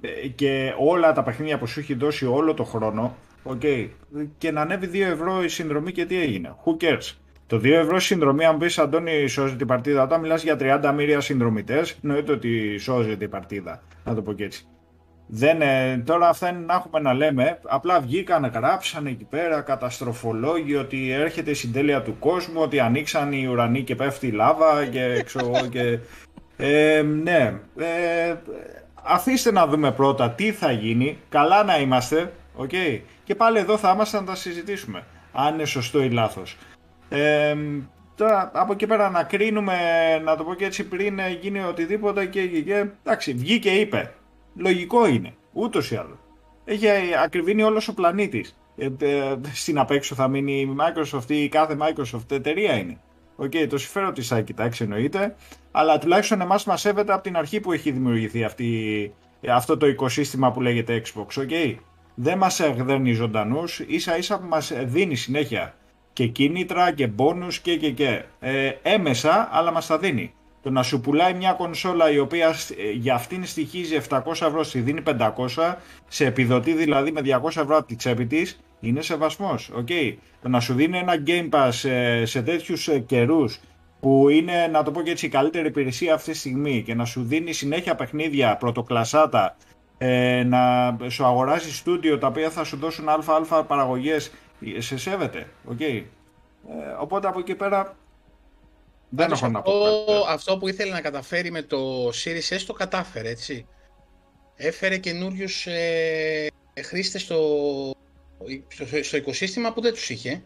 ε, 0.00 0.28
και 0.40 0.74
όλα 0.78 1.12
τα 1.12 1.22
παιχνίδια 1.22 1.58
που 1.58 1.66
σου 1.66 1.80
έχει 1.80 1.94
δώσει 1.94 2.26
όλο 2.26 2.54
το 2.54 2.64
χρόνο, 2.64 3.16
οκ, 3.42 3.62
και 4.38 4.50
να 4.50 4.60
ανέβει 4.60 4.90
2 4.92 5.00
ευρώ 5.00 5.42
η 5.42 5.48
συνδρομή 5.48 5.92
και 5.92 6.06
τι 6.06 6.20
έγινε. 6.20 6.54
Who 6.64 6.84
cares; 6.84 7.16
Το 7.50 7.56
2 7.56 7.64
ευρώ 7.64 7.98
συνδρομή, 7.98 8.44
αν 8.44 8.58
πεις 8.58 8.78
Αντώνη, 8.78 9.26
σώζει 9.26 9.56
την 9.56 9.66
παρτίδα. 9.66 10.02
Όταν 10.02 10.20
μιλάς 10.20 10.42
για 10.42 10.56
30 10.60 10.92
μοίρια 10.94 11.20
συνδρομητές, 11.20 11.98
εννοείται 12.02 12.32
ότι 12.32 12.78
σώζει 12.78 13.16
την 13.16 13.30
παρτίδα. 13.30 13.82
Να 14.04 14.14
το 14.14 14.22
πω 14.22 14.32
και 14.32 14.44
έτσι. 14.44 14.66
Δεν, 15.26 15.62
ε, 15.62 16.02
τώρα 16.06 16.28
αυτά 16.28 16.48
είναι 16.48 16.58
να 16.58 16.74
έχουμε 16.74 17.00
να 17.00 17.14
λέμε. 17.14 17.58
Απλά 17.66 18.00
βγήκαν, 18.00 18.50
γράψανε 18.54 19.10
εκεί 19.10 19.24
πέρα 19.24 19.60
καταστροφολόγιο 19.60 20.80
ότι 20.80 21.10
έρχεται 21.10 21.50
η 21.50 21.54
συντέλεια 21.54 22.02
του 22.02 22.16
κόσμου, 22.18 22.60
ότι 22.60 22.80
ανοίξαν 22.80 23.32
οι 23.32 23.46
ουρανοί 23.46 23.82
και 23.82 23.94
πέφτει 23.94 24.26
η 24.26 24.30
λάβα 24.32 24.86
και 24.86 25.22
ξέρω 25.24 25.50
και. 25.70 25.98
Ε, 26.56 27.02
ναι. 27.02 27.54
Ε, 27.76 28.34
αφήστε 29.02 29.52
να 29.52 29.66
δούμε 29.66 29.92
πρώτα 29.92 30.30
τι 30.30 30.52
θα 30.52 30.72
γίνει. 30.72 31.18
Καλά 31.28 31.64
να 31.64 31.80
είμαστε. 31.80 32.32
Okay. 32.58 33.00
Και 33.24 33.34
πάλι 33.34 33.58
εδώ 33.58 33.76
θα 33.76 33.90
είμαστε 33.94 34.18
να 34.20 34.24
τα 34.24 34.34
συζητήσουμε. 34.34 35.04
Αν 35.32 35.54
είναι 35.54 35.64
σωστό 35.64 36.02
ή 36.02 36.10
λάθος. 36.10 36.56
Ε, 37.12 37.56
τώρα 38.14 38.50
από 38.54 38.72
εκεί 38.72 38.86
πέρα 38.86 39.10
να 39.10 39.22
κρίνουμε, 39.22 39.74
να 40.24 40.36
το 40.36 40.44
πω 40.44 40.54
και 40.54 40.64
έτσι 40.64 40.88
πριν 40.88 41.18
γίνει 41.40 41.60
οτιδήποτε 41.60 42.26
και, 42.26 42.46
και, 42.46 42.60
και 42.60 42.86
εντάξει, 43.04 43.32
βγήκε 43.32 43.70
είπε. 43.70 44.12
Λογικό 44.56 45.06
είναι, 45.06 45.34
ούτως 45.52 45.90
ή 45.90 45.96
άλλως. 45.96 46.18
Έχει 46.64 46.86
ακριβύνει 47.24 47.62
όλος 47.62 47.88
ο 47.88 47.94
πλανήτης. 47.94 48.56
Ε, 48.76 48.88
ε, 48.98 49.36
στην 49.52 49.78
απέξω 49.78 50.14
θα 50.14 50.28
μείνει 50.28 50.60
η 50.60 50.76
Microsoft 50.78 51.30
ή 51.30 51.42
η 51.42 51.48
κάθε 51.48 51.76
Microsoft 51.80 52.30
εταιρεία 52.30 52.74
είναι. 52.78 52.98
Ok, 53.36 53.50
okay, 53.54 53.66
το 53.68 53.78
συμφέρον 53.78 54.14
της 54.14 54.28
θα 54.28 54.40
κοιτάξει 54.40 54.82
εννοείται, 54.82 55.34
αλλά 55.70 55.98
τουλάχιστον 55.98 56.40
εμάς 56.40 56.64
μας 56.64 56.80
σέβεται 56.80 57.12
από 57.12 57.22
την 57.22 57.36
αρχή 57.36 57.60
που 57.60 57.72
έχει 57.72 57.90
δημιουργηθεί 57.90 58.44
αυτή, 58.44 59.14
αυτό 59.48 59.76
το 59.76 59.86
οικοσύστημα 59.86 60.52
που 60.52 60.60
λέγεται 60.60 61.02
Xbox, 61.04 61.26
ok. 61.38 61.48
Okay. 61.48 61.74
Δεν 62.14 62.38
μας 62.38 62.60
γδέρνει 62.76 63.12
ζωντανούς, 63.12 63.80
ίσα 63.80 64.16
ίσα 64.16 64.38
που 64.38 64.46
μας 64.48 64.72
δίνει 64.84 65.14
συνέχεια 65.14 65.74
και 66.12 66.26
κίνητρα 66.26 66.92
και 66.92 67.06
μπόνους 67.06 67.60
και 67.60 67.76
και 67.76 67.90
και. 67.90 68.24
Ε, 68.40 68.72
έμμεσα, 68.82 69.48
αλλά 69.52 69.72
μας 69.72 69.86
τα 69.86 69.98
δίνει. 69.98 70.34
Το 70.62 70.70
να 70.70 70.82
σου 70.82 71.00
πουλάει 71.00 71.34
μια 71.34 71.52
κονσόλα 71.52 72.10
η 72.10 72.18
οποία 72.18 72.48
ε, 72.48 72.90
για 72.90 73.14
αυτήν 73.14 73.46
στοιχίζει 73.46 74.00
700 74.08 74.20
ευρώ, 74.26 74.62
στη 74.62 74.80
δίνει 74.80 75.02
500, 75.06 75.74
σε 76.08 76.26
επιδοτεί 76.26 76.72
δηλαδή 76.72 77.12
με 77.12 77.20
200 77.24 77.46
ευρώ 77.46 77.76
από 77.76 77.86
τη 77.86 77.96
τσέπη 77.96 78.26
της, 78.26 78.60
είναι 78.80 79.02
σεβασμός. 79.02 79.70
Okay. 79.78 80.14
Το 80.42 80.48
να 80.48 80.60
σου 80.60 80.74
δίνει 80.74 80.98
ένα 80.98 81.22
Game 81.26 81.48
Pass 81.48 81.88
ε, 81.88 82.24
σε 82.24 82.42
τέτοιους 82.42 82.88
καιρούς 83.06 83.60
που 84.00 84.28
είναι, 84.28 84.66
να 84.66 84.82
το 84.82 84.90
πω 84.90 85.02
και 85.02 85.10
έτσι, 85.10 85.26
η 85.26 85.28
καλύτερη 85.28 85.66
υπηρεσία 85.66 86.14
αυτή 86.14 86.30
τη 86.30 86.36
στιγμή 86.38 86.82
και 86.82 86.94
να 86.94 87.04
σου 87.04 87.22
δίνει 87.22 87.52
συνέχεια 87.52 87.94
παιχνίδια 87.94 88.56
πρωτοκλασάτα, 88.56 89.56
ε, 89.98 90.42
να 90.44 90.96
σου 91.08 91.24
αγοράζει 91.24 91.72
στούντιο 91.72 92.18
τα 92.18 92.26
οποία 92.26 92.50
θα 92.50 92.64
σου 92.64 92.76
δώσουν 92.76 93.08
αλφα-αλφα 93.08 93.64
παραγωγές, 93.64 94.32
σε 94.78 94.96
σέβεται. 94.96 95.48
Okay. 95.70 96.04
Ε, 96.68 96.90
οπότε 96.98 97.28
από 97.28 97.38
εκεί 97.38 97.54
πέρα 97.54 97.96
δεν 99.08 99.32
έχω 99.32 99.48
να 99.48 99.62
πω. 99.62 99.72
Αυτό 100.28 100.58
που 100.58 100.68
ήθελε 100.68 100.92
να 100.92 101.00
καταφέρει 101.00 101.50
με 101.50 101.62
το 101.62 102.08
Series 102.08 102.56
S 102.56 102.62
το 102.66 102.72
κατάφερε, 102.72 103.28
έτσι. 103.28 103.66
Έφερε 104.56 104.98
καινούριους 104.98 105.66
ε, 105.66 106.46
χρήστες 106.82 107.22
στο, 107.22 107.40
στο, 108.68 108.84
στο 109.02 109.16
οικοσύστημα 109.16 109.72
που 109.72 109.80
δεν 109.80 109.92
τους 109.92 110.10
είχε. 110.10 110.42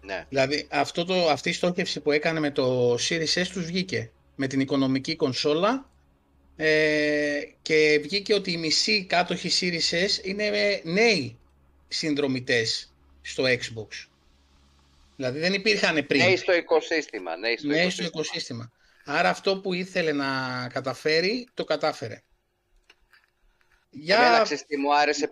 Ναι. 0.00 0.26
Δηλαδή 0.28 0.66
αυτό 0.70 1.04
το, 1.04 1.28
αυτή 1.28 1.48
η 1.48 1.52
στόχευση 1.52 2.00
που 2.00 2.10
έκανε 2.10 2.40
με 2.40 2.50
το 2.50 2.94
Series 2.94 3.42
S 3.42 3.46
τους 3.52 3.64
βγήκε. 3.64 4.10
Με 4.36 4.46
την 4.46 4.60
οικονομική 4.60 5.16
κονσόλα 5.16 5.90
ε, 6.56 7.40
και 7.62 8.00
βγήκε 8.02 8.34
ότι 8.34 8.52
οι 8.52 8.56
μισοί 8.56 9.04
κάτοχοι 9.04 9.50
Series 9.60 9.94
S 9.94 10.24
είναι 10.24 10.50
νέοι 10.84 11.38
συνδρομητές 11.88 12.91
στο 13.22 13.44
Xbox. 13.44 14.06
Δηλαδή 15.16 15.38
δεν 15.38 15.52
υπήρχαν 15.52 16.06
πριν. 16.06 16.20
Νέοι 16.20 16.36
στο 16.36 16.54
οικοσύστημα. 16.54 17.36
Νέοι 17.36 17.56
στο, 17.56 17.66
νέοι 17.66 17.90
στο 17.90 18.04
οικοσύστημα. 18.04 18.72
Άρα 19.04 19.28
αυτό 19.28 19.60
που 19.60 19.72
ήθελε 19.72 20.12
να 20.12 20.28
καταφέρει, 20.72 21.48
το 21.54 21.64
κατάφερε. 21.64 22.22
Για... 23.90 24.16
Εμένα 24.16 24.42
ξέρεις 24.42 24.66
τι 24.66 24.76
μου 24.76 24.96
άρεσε 24.96 25.28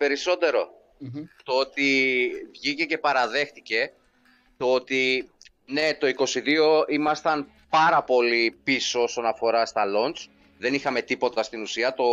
Το 1.43 1.53
ότι 1.53 2.29
βγήκε 2.51 2.85
και 2.85 2.97
παραδέχτηκε 2.97 3.91
το 4.57 4.73
ότι 4.73 5.29
ναι, 5.65 5.93
το 5.93 6.07
22 6.87 6.89
ήμασταν 6.89 7.51
πάρα 7.69 8.03
πολύ 8.03 8.59
πίσω 8.63 9.03
όσον 9.03 9.25
αφορά 9.25 9.65
στα 9.65 9.83
launch. 9.95 10.27
Δεν 10.57 10.73
είχαμε 10.73 11.01
τίποτα 11.01 11.43
στην 11.43 11.61
ουσία. 11.61 11.93
Το 11.93 12.03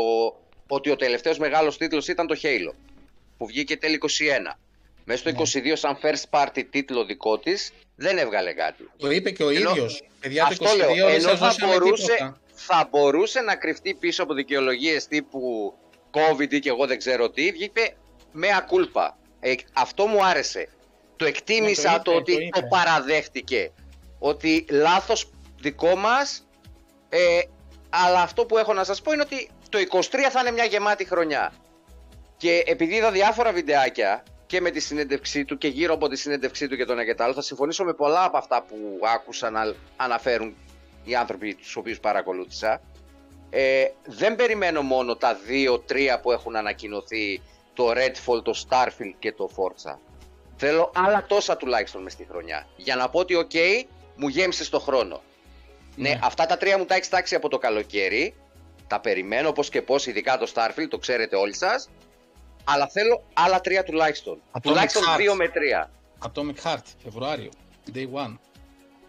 ότι 0.67 0.91
ο 0.91 0.97
τελευταίος 0.97 1.39
μεγάλος 1.39 1.79
τίτλος 1.79 2.09
ήταν 2.09 2.27
το 2.27 2.39
Halo, 2.43 2.73
που 3.39 3.47
βγήκε 3.47 3.77
τέλη 3.77 3.99
21. 4.03 4.07
Μέσα 5.11 5.31
στο 5.31 5.61
22 5.61 5.63
ναι. 5.63 5.75
σαν 5.75 5.99
first 6.03 6.39
party 6.39 6.65
τίτλο 6.71 7.05
δικό 7.05 7.39
της 7.39 7.73
δεν 7.97 8.19
έβγαλε 8.19 8.53
κάτι. 8.53 8.91
Το 8.97 9.11
είπε 9.11 9.31
και 9.31 9.43
ο 9.43 9.51
ίδιος. 9.51 10.03
Παιδιά 10.21 10.47
το 10.59 10.71
22 10.71 10.95
λέω, 10.95 11.09
ενώ 11.09 11.37
θα 11.37 11.55
μπορούσε, 11.61 12.37
θα 12.53 12.89
μπορούσε 12.91 13.41
να 13.41 13.57
κρυφτεί 13.57 13.95
πίσω 13.95 14.23
από 14.23 14.35
δικαιολογίες 14.35 15.07
τύπου 15.07 15.75
COVID 16.11 16.53
ή 16.53 16.59
και 16.59 16.69
εγώ 16.69 16.87
δεν 16.87 16.99
ξέρω 16.99 17.31
τι. 17.31 17.51
Βγήκε 17.51 17.95
με 18.33 18.49
ακούλπα. 18.57 19.17
Ε, 19.41 19.55
αυτό 19.73 20.07
μου 20.07 20.25
άρεσε. 20.25 20.69
Το 21.17 21.25
εκτίμησα 21.25 21.93
ναι, 21.93 21.99
το, 22.03 22.13
ότι 22.13 22.51
το, 22.53 22.63
παραδέχτηκε. 22.63 23.73
Ότι 24.19 24.65
λάθος 24.71 25.31
δικό 25.61 25.97
μας. 25.97 26.47
Ε, 27.09 27.41
αλλά 27.89 28.21
αυτό 28.21 28.45
που 28.45 28.59
έχω 28.59 28.73
να 28.73 28.85
σας 28.85 29.03
πω 29.03 29.13
είναι 29.13 29.23
ότι 29.23 29.51
το 29.69 29.79
23 29.91 30.01
θα 30.31 30.41
είναι 30.41 30.51
μια 30.51 30.65
γεμάτη 30.65 31.05
χρονιά. 31.05 31.53
Και 32.37 32.63
επειδή 32.67 32.95
είδα 32.95 33.11
διάφορα 33.11 33.53
βιντεάκια 33.53 34.25
και 34.49 34.61
με 34.61 34.71
τη 34.71 34.81
συνέντευξή 34.81 35.45
του 35.45 35.59
και 35.59 35.69
γύρω 35.69 35.95
από 35.95 36.09
τη 36.09 36.17
συνέντευξή 36.17 36.69
του 36.69 36.77
και 36.77 36.85
τον 36.85 36.99
Εγκετάλ 36.99 37.33
θα 37.35 37.43
συμφωνήσω 37.43 37.85
με 37.85 37.93
πολλά 37.93 38.25
από 38.25 38.37
αυτά 38.37 38.63
που 38.63 38.77
άκουσα 39.15 39.51
να 39.51 39.75
αναφέρουν 39.97 40.55
οι 41.05 41.15
άνθρωποι 41.15 41.55
τους 41.55 41.77
οποίους 41.77 42.01
παρακολούθησα. 42.01 42.81
Ε, 43.51 43.85
δεν 44.05 44.37
περιμένω 44.37 44.83
μόνο 44.83 45.17
τα 45.17 45.35
δύο-τρία 45.35 46.21
που 46.21 46.33
έχουν 46.33 46.57
ανακοινωθεί 46.57 47.43
το 47.75 47.91
Redfall, 47.91 48.45
το 48.45 48.65
Starfield 48.69 49.15
και 49.19 49.33
το 49.33 49.51
Forza. 49.57 49.97
Θέλω 50.57 50.93
άλλα 50.95 51.25
τόσα 51.29 51.57
τουλάχιστον 51.57 52.03
μες 52.03 52.13
στη 52.13 52.27
χρονιά. 52.31 52.67
Για 52.77 52.97
να 52.97 53.09
πω 53.09 53.19
ότι 53.19 53.35
οκ, 53.35 53.51
μου 54.17 54.29
γέμισες 54.29 54.65
το 54.65 54.81
χρόνο. 54.81 55.21
Ναι. 55.97 56.09
ναι. 56.09 56.19
αυτά 56.23 56.47
τα 56.47 56.57
τρία 56.57 56.79
μου 56.79 56.85
τα 56.85 56.95
έχεις 56.95 57.09
τάξει 57.09 57.35
από 57.35 57.49
το 57.49 57.59
καλοκαίρι. 57.59 58.35
Τα 58.87 59.01
περιμένω 59.01 59.53
πώς 59.53 59.69
και 59.69 59.83
πώς, 59.83 60.07
ειδικά 60.07 60.39
το 60.39 60.53
Starfield, 60.55 60.89
το 60.89 60.99
ξέρετε 60.99 61.37
όλοι 61.37 61.55
σας 61.55 61.89
αλλά 62.71 62.89
θέλω 62.89 63.25
άλλα 63.35 63.61
τρία 63.61 63.85
τουλάχιστον. 63.85 64.41
Atomic 64.53 64.61
τουλάχιστον 64.63 65.03
Heart. 65.03 65.17
δύο 65.17 65.35
με 65.35 65.49
τρία. 65.49 65.91
Atomic 66.27 66.63
Heart, 66.65 66.85
Φεβρουάριο, 67.03 67.51
day 67.95 68.07
one. 68.25 68.39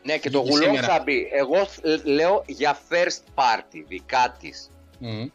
Ναι, 0.03 0.17
και 0.17 0.29
το 0.29 0.39
γουλόν 0.39 0.77
θα 0.77 1.01
μπει. 1.03 1.29
Εγώ 1.31 1.67
λέω 2.03 2.43
για 2.47 2.77
first 2.89 3.23
party, 3.35 3.83
δικά 3.87 4.35
της. 4.39 4.71
Mm. 5.01 5.29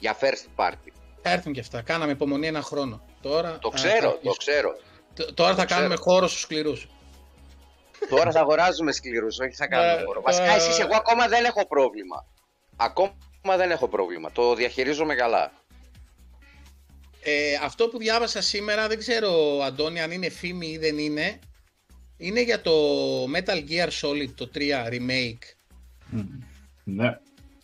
Για 0.00 0.16
first 0.20 0.64
party. 0.64 0.92
Θα 1.22 1.30
έρθουν 1.30 1.52
και 1.52 1.60
αυτά. 1.60 1.82
Κάναμε 1.82 2.12
υπομονή 2.12 2.46
ένα 2.46 2.62
χρόνο. 2.62 3.02
Τώρα, 3.20 3.58
το 3.58 3.68
ξέρω, 3.68 4.18
το 4.22 4.30
ξέρω. 4.30 4.76
Τώρα 5.34 5.54
θα 5.54 5.64
κάνουμε 5.64 5.96
χώρο 5.96 6.26
στους 6.28 6.40
σκληρούς. 6.40 6.88
Τώρα 8.08 8.30
θα 8.30 8.40
αγοράζουμε 8.40 8.92
σκληρούς, 8.92 9.38
όχι 9.38 9.54
θα 9.54 9.66
κάνουμε 9.66 10.00
ε, 10.00 10.04
χώρο. 10.04 10.20
Βασικά, 10.20 10.50
εσείς, 10.50 10.78
εγώ 10.78 10.96
ακόμα 10.96 11.28
δεν 11.28 11.44
έχω 11.44 11.66
πρόβλημα. 11.66 12.26
Ακόμα 12.76 13.56
δεν 13.56 13.70
έχω 13.70 13.88
πρόβλημα. 13.88 14.32
Το 14.32 14.54
διαχειρίζομαι 14.54 15.14
καλά. 15.14 15.52
Ε, 17.24 17.64
αυτό 17.64 17.88
που 17.88 17.98
διάβασα 17.98 18.42
σήμερα, 18.42 18.88
δεν 18.88 18.98
ξέρω 18.98 19.30
Αντώνη 19.66 20.00
αν 20.00 20.10
είναι 20.10 20.28
φήμη 20.28 20.66
ή 20.66 20.78
δεν 20.78 20.98
είναι, 20.98 21.38
είναι 22.16 22.42
για 22.42 22.60
το 22.60 22.72
Metal 23.24 23.70
Gear 23.70 23.88
Solid 23.88 24.30
το 24.34 24.50
3 24.54 24.58
remake. 24.92 25.42
ναι. 26.84 27.18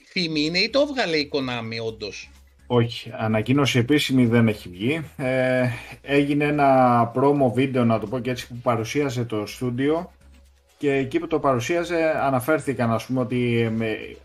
Φήμη 0.04 0.40
είναι 0.40 0.58
ή 0.58 0.70
το 0.70 0.80
έβγαλε 0.80 1.16
η 1.16 1.30
Konami 1.32 1.86
όντως; 1.86 2.30
Όχι, 2.66 3.12
ανακοίνωση 3.16 3.78
επίσημη 3.78 4.26
δεν 4.26 4.48
έχει 4.48 4.68
βγει. 4.68 5.04
Ε, 5.16 5.68
έγινε 6.02 6.44
ένα 6.44 7.12
promo 7.14 7.52
βίντεο, 7.54 7.84
να 7.84 7.98
το 7.98 8.06
πω 8.06 8.18
και 8.18 8.30
έτσι, 8.30 8.48
που 8.48 8.56
παρουσίαζε 8.62 9.24
το 9.24 9.46
στούντιο 9.46 10.12
και 10.78 10.92
εκεί 10.92 11.18
που 11.18 11.26
το 11.26 11.38
παρουσίαζε 11.38 12.12
αναφέρθηκαν 12.22 12.90
ας 12.90 13.06
πούμε 13.06 13.20
ότι 13.20 13.72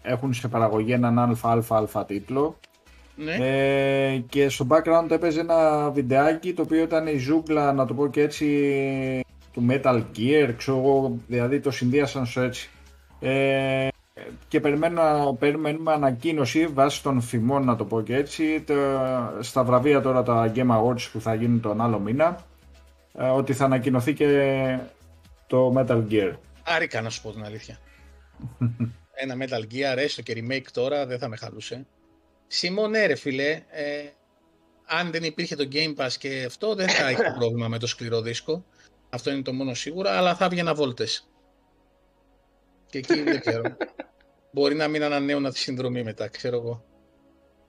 έχουν 0.02 0.34
σε 0.34 0.48
παραγωγή 0.48 0.92
έναν 0.92 1.38
αλφα 1.42 2.06
τίτλο 2.06 2.60
ναι. 3.16 3.36
Ε, 3.40 4.18
και 4.18 4.50
στο 4.50 4.68
background 4.70 5.12
έπαιζε 5.12 5.40
ένα 5.40 5.90
βιντεάκι 5.90 6.54
το 6.54 6.62
οποίο 6.62 6.82
ήταν 6.82 7.08
η 7.08 7.18
ζούγκλα, 7.18 7.74
να 7.74 7.86
το 7.86 7.94
πω 7.94 8.08
και 8.08 8.22
έτσι, 8.22 9.26
του 9.54 9.66
Metal 9.70 10.04
Gear, 10.18 10.54
ξέρω 10.58 11.18
δηλαδή 11.28 11.60
το 11.60 11.72
συνδύασαν 11.72 12.26
στο 12.26 12.42
έτσι. 12.42 12.70
Ε, 13.20 13.88
και 14.48 14.60
περιμένουμε, 14.60 15.36
περιμένουμε 15.40 15.94
ανακοίνωση 15.94 16.68
βάσει 16.68 17.04
των 17.04 17.22
φημών, 17.22 17.66
να 17.66 17.76
το 17.76 17.86
πω 17.86 18.02
και 18.02 18.16
έτσι, 18.16 18.64
στα 19.40 19.64
βραβεία 19.64 20.02
τώρα 20.02 20.24
τα 20.24 20.52
Game 20.56 20.72
Awards 20.72 21.10
που 21.12 21.22
θα 21.22 21.34
γίνουν 21.34 21.62
τον 21.62 21.82
άλλο 21.82 22.00
μήνα, 22.00 22.46
ε, 23.14 23.26
ότι 23.26 23.54
θα 23.54 23.66
ανακοινωθεί 23.66 24.14
και 24.14 24.78
το 25.48 25.74
Metal 25.78 26.04
Gear. 26.10 26.32
Άρικα 26.64 27.02
να 27.02 27.10
σου 27.10 27.22
πω 27.22 27.32
την 27.32 27.46
αλήθεια. 27.46 27.78
Ένα 29.24 29.36
Metal 29.40 29.74
Gear, 29.74 29.98
έστω 29.98 30.22
και 30.22 30.34
remake 30.38 30.68
τώρα, 30.74 31.06
δεν 31.06 31.20
θα 31.20 31.28
με 31.28 31.36
χαλούσε. 31.36 31.86
Σιμών, 32.54 32.90
ναι 32.90 33.06
ρε 33.06 33.16
φίλε, 33.16 33.64
ε, 33.70 34.10
αν 34.86 35.12
δεν 35.12 35.24
υπήρχε 35.24 35.56
το 35.56 35.68
Game 35.72 35.96
Pass 35.96 36.12
και 36.20 36.44
αυτό 36.48 36.76
δεν 36.76 36.90
θα 36.90 37.12
είχε 37.12 37.34
πρόβλημα 37.40 37.68
με 37.68 37.80
το 37.80 37.88
σκληρό 37.88 38.22
δίσκο. 38.22 38.66
Αυτό 39.10 39.32
είναι 39.32 39.42
το 39.42 39.54
μόνο 39.54 39.74
σίγουρο, 39.74 40.10
αλλά 40.10 40.36
θα 40.36 40.46
έβγαινα 40.46 40.74
βόλτες. 40.74 41.30
Και 42.90 42.98
εκεί 42.98 43.22
δεν 43.22 43.40
ξέρω. 43.40 43.78
Μπορεί 44.54 44.76
να 44.76 44.88
μην 44.88 45.04
ανανέωνα 45.04 45.52
τη 45.52 45.58
συνδρομή 45.58 46.04
μετά, 46.04 46.28
ξέρω 46.28 46.56
εγώ. 46.56 46.84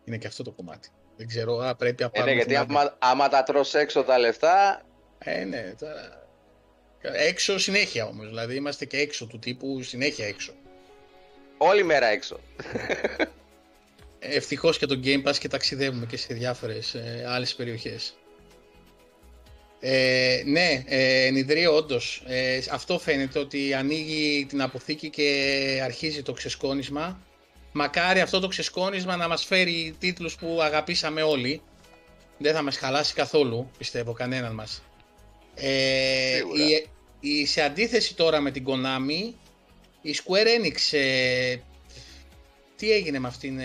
Είναι 0.05 0.19
και 0.19 0.27
αυτό 0.27 0.43
το 0.43 0.51
κομμάτι. 0.51 0.89
Δεν 1.16 1.27
ξέρω, 1.27 1.59
α, 1.59 1.74
πρέπει 1.74 2.02
να 2.02 2.11
πάμε. 2.11 2.31
Ναι, 2.31 2.36
γιατί 2.36 2.56
άμα, 2.56 2.97
άμα 2.98 3.28
τα 3.28 3.43
τρως 3.43 3.74
έξω 3.74 4.02
τα 4.02 4.19
λεφτά... 4.19 4.82
Ε, 5.19 5.44
ναι, 5.44 5.74
τώρα... 5.78 6.28
Έξω 7.01 7.59
συνέχεια 7.59 8.06
όμως, 8.06 8.27
δηλαδή 8.27 8.55
είμαστε 8.55 8.85
και 8.85 8.97
έξω 8.97 9.27
του 9.27 9.39
τύπου 9.39 9.82
συνέχεια 9.82 10.27
έξω. 10.27 10.52
Όλη 11.59 11.82
μέρα 11.82 12.06
έξω. 12.06 12.40
Ευτυχώς 14.31 14.79
και 14.79 14.87
το 14.87 15.01
Game 15.05 15.23
Pass 15.29 15.37
και 15.39 15.49
ταξιδεύουμε 15.49 16.07
και 16.07 16.17
σε 16.17 16.35
διάφορες 16.35 16.95
ε, 16.95 17.25
άλλες 17.29 17.55
περιοχές. 17.55 18.15
Ε, 19.81 20.43
ναι, 20.47 20.85
ε, 20.87 21.25
ενιδρύω 21.27 21.77
όντως. 21.77 22.23
Ε, 22.27 22.61
αυτό 22.71 22.99
φαίνεται 22.99 23.39
ότι 23.39 23.75
ανοίγει 23.75 24.47
την 24.49 24.63
αποθήκη 24.63 25.11
και 25.11 25.81
αρχίζει 25.85 26.23
το 26.23 26.33
ξεσκόνισμα. 26.33 27.21
Μακάρι 27.73 28.21
αυτό 28.21 28.41
το 28.41 28.49
ξεσκόνισμα 28.49 29.17
να 29.17 29.29
μας 29.29 29.45
φέρει 29.45 29.95
τίτλους 29.99 30.35
που 30.35 30.59
αγαπήσαμε 30.63 31.23
όλοι. 31.23 31.63
Δεν 32.39 32.55
θα 32.55 32.63
μας 32.63 32.77
χαλάσει 32.77 33.15
καθόλου, 33.15 33.71
πιστεύω, 33.79 34.13
κανέναν 34.13 34.55
μας. 34.55 34.83
Ε, 35.55 36.39
η, 36.39 36.89
η, 37.21 37.47
σε 37.47 37.63
αντίθεση 37.63 38.15
τώρα 38.15 38.41
με 38.41 38.51
την 38.51 38.65
Konami, 38.67 39.35
η 40.03 40.15
Square 40.25 40.47
Enix 40.47 40.99
ε, 40.99 41.57
τι 42.85 42.93
έγινε 42.93 43.19
με 43.19 43.28
αυτήν, 43.28 43.59
ε, 43.59 43.65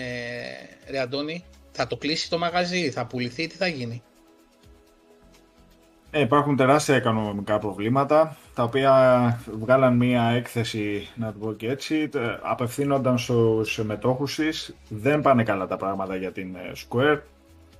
ρε 0.90 0.98
Αντώνη, 0.98 1.44
θα 1.72 1.86
το 1.86 1.96
κλείσει 1.96 2.30
το 2.30 2.38
μαγαζί, 2.38 2.90
θα 2.90 3.06
πουληθεί, 3.06 3.46
τι 3.46 3.56
θα 3.56 3.66
γίνει; 3.66 4.02
Ε, 6.10 6.20
υπάρχουν 6.20 6.56
τεράστια 6.56 6.96
οικονομικά 6.96 7.58
προβλήματα, 7.58 8.36
τα 8.54 8.62
οποία 8.62 9.40
βγάλαν 9.60 9.96
μία 9.96 10.22
έκθεση, 10.22 11.08
να 11.14 11.32
το 11.32 11.38
πω 11.38 11.52
και 11.52 11.68
έτσι, 11.68 12.08
τε- 12.08 12.38
απευθύνονταν 12.42 13.18
στους 13.18 13.78
μετόχους 13.84 14.34
της. 14.34 14.76
Δεν 14.88 15.20
πάνε 15.20 15.42
καλά 15.42 15.66
τα 15.66 15.76
πράγματα 15.76 16.16
για 16.16 16.32
την 16.32 16.54
ε, 16.54 16.72
Square. 16.88 17.18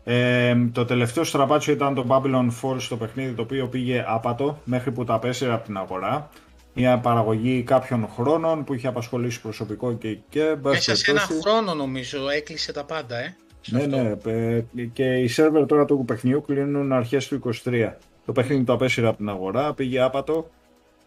Ε, 0.05 0.57
το 0.73 0.85
τελευταίο 0.85 1.25
στραπάτσιο 1.25 1.73
ήταν 1.73 1.95
το 1.95 2.05
Babylon 2.09 2.49
Falls 2.63 2.81
στο 2.81 2.97
παιχνίδι, 2.97 3.33
το 3.33 3.43
οποίο 3.43 3.67
πήγε 3.69 4.05
άπατο 4.09 4.61
μέχρι 4.65 4.93
που 4.93 5.05
τα 5.05 5.19
πέσαιρε 5.19 5.53
από 5.53 5.65
την 5.65 5.77
αγορά. 5.77 6.29
Μια 6.75 6.99
παραγωγή 6.99 7.63
κάποιων 7.63 8.09
χρόνων 8.15 8.65
που 8.65 8.75
είχε 8.75 8.87
απασχολήσει 8.87 9.41
προσωπικό 9.41 9.93
και 9.95 10.19
και 10.29 10.43
εν 10.43 10.61
πάση 10.61 10.75
Μέσα 10.75 10.95
σε 10.95 11.11
ένα 11.11 11.21
περιπτώσει- 11.27 11.49
χρόνο 11.49 11.75
νομίζω 11.75 12.29
έκλεισε 12.29 12.73
τα 12.73 12.85
πάντα, 12.85 13.19
ε. 13.19 13.37
σε 13.61 13.77
ναι, 13.77 13.83
αυτό. 14.13 14.31
ναι. 14.31 14.57
ε, 14.77 14.85
Και 14.93 15.05
οι 15.05 15.29
σερβερ 15.29 15.67
τώρα 15.67 15.85
του 15.85 16.05
παιχνιδιού 16.07 16.43
κλείνουν 16.47 16.93
αρχές 16.93 17.29
του 17.29 17.41
23. 17.65 17.93
Το 18.27 18.33
παιχνίδι 18.33 18.65
το 18.65 18.73
απέσυρε 18.73 19.07
από 19.07 19.17
την 19.17 19.29
αγορά, 19.29 19.75
πήγε 19.75 20.01
άπατο. 20.01 20.51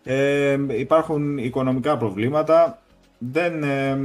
Ε, 0.03 0.57
υπάρχουν 0.77 1.37
οικονομικά 1.37 1.97
προβλήματα. 1.97 2.81
Δεν, 3.17 3.63
ε, 3.63 3.97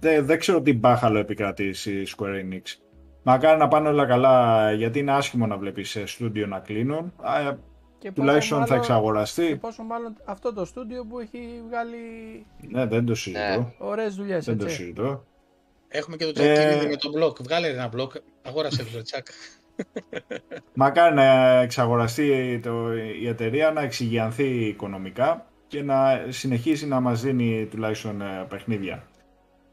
δεν, 0.00 0.26
δεν 0.26 0.38
ξέρω 0.38 0.60
τι 0.62 0.72
μπάχαλο 0.72 1.18
επικρατεί 1.18 1.64
η 1.64 2.06
Square 2.16 2.44
Enix. 2.44 2.62
Μακάρι 3.22 3.58
να 3.58 3.68
πάνε 3.68 3.88
όλα 3.88 4.06
καλά, 4.06 4.72
γιατί 4.72 4.98
είναι 4.98 5.12
άσχημο 5.12 5.46
να 5.46 5.56
βλέπεις 5.56 5.96
ε, 5.96 6.06
στούντιο 6.06 6.46
να 6.46 6.58
κλείνουν. 6.58 7.12
Α, 8.00 8.10
Και 8.12 8.20
τουλάχιστον 8.20 8.58
πόσο 8.58 8.68
θα 8.68 8.74
μάλλον- 8.74 8.86
Και 8.86 8.92
εξαγοραστεί. 8.92 9.56
πόσο 9.56 9.82
μάλλον 9.82 10.16
αυτό 10.24 10.52
το 10.54 10.64
στούντιο 10.64 11.04
που 11.08 11.18
έχει 11.18 11.62
βγάλει 11.68 11.98
Ναι, 12.68 12.86
δεν 12.86 13.06
το 13.06 13.14
συζητώ. 13.14 13.72
ωραίες 13.78 14.14
δουλειές, 14.14 14.44
Δεν 14.44 14.58
το 14.58 14.64
έτσι. 14.64 14.76
συζητώ. 14.76 15.24
Έχουμε 15.88 16.16
και 16.16 16.24
το 16.24 16.42
Ε, 16.42 16.52
Τζακίριδη 16.52 16.86
με 16.86 16.96
τον 16.96 17.12
blog. 17.16 17.40
Βγάλε 17.42 17.68
ένα 17.68 17.90
blog. 17.96 18.08
Αγόρασε 18.42 18.84
το 18.84 19.02
Τζακ. 19.02 19.26
Μακάρι 20.74 21.14
να 21.14 21.24
εξαγοραστεί 21.60 22.60
το, 22.62 22.96
η 23.20 23.28
εταιρεία, 23.28 23.70
να 23.70 23.80
εξηγιανθεί 23.82 24.44
οικονομικά 24.66 25.46
και 25.66 25.82
να 25.82 26.24
συνεχίσει 26.28 26.86
να 26.86 27.00
μας 27.00 27.20
δίνει 27.22 27.66
τουλάχιστον 27.70 28.20
ε, 28.22 28.46
παιχνίδια. 28.48 29.02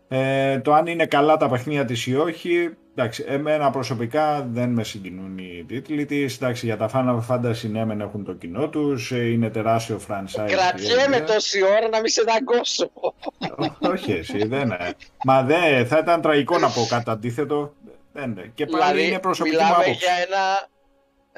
Ε, 0.07 0.59
το 0.59 0.73
αν 0.73 0.85
είναι 0.87 1.05
καλά 1.05 1.37
τα 1.37 1.49
παιχνίδια 1.49 1.85
της 1.85 2.07
ή 2.07 2.15
όχι, 2.15 2.69
εντάξει, 2.97 3.25
εμένα 3.27 3.69
προσωπικά 3.69 4.47
δεν 4.51 4.69
με 4.69 4.83
συγκινούν 4.83 5.37
οι 5.37 5.65
τίτλοι 5.67 6.05
της. 6.05 6.35
Εντάξει, 6.35 6.65
για 6.65 6.77
τα 6.77 6.89
Final 6.93 7.19
Fantasy 7.29 7.69
ναι, 7.69 7.85
μεν 7.85 8.01
έχουν 8.01 8.23
το 8.25 8.33
κοινό 8.33 8.69
τους, 8.69 9.11
ε, 9.11 9.25
είναι 9.31 9.49
τεράστιο 9.49 9.99
franchise. 10.09 10.45
Κρατιέμαι 10.47 11.15
η 11.15 11.21
τόση 11.21 11.63
ώρα 11.63 11.87
να 11.89 11.99
μην 11.99 12.09
σε 12.09 12.21
δαγκώσω. 12.21 12.91
Ό- 12.93 13.89
Όχι 13.89 14.11
εσύ, 14.11 14.47
δεν 14.47 14.61
είναι. 14.61 14.93
Μα 15.23 15.43
δεν, 15.43 15.87
θα 15.87 15.97
ήταν 15.97 16.21
τραγικό 16.21 16.57
να 16.57 16.69
πω 16.69 16.85
κάτι 16.89 17.09
αντίθετο. 17.09 17.73
Δεν 18.13 18.31
είναι. 18.31 18.51
Και 18.55 18.65
πάλι 18.65 19.07
είναι 19.07 19.19
προσωπική 19.19 19.55
μου 19.55 19.61
μιλάμε 19.61 19.83
άποψη. 19.83 19.99
για 20.05 20.13
ένα... 20.27 20.67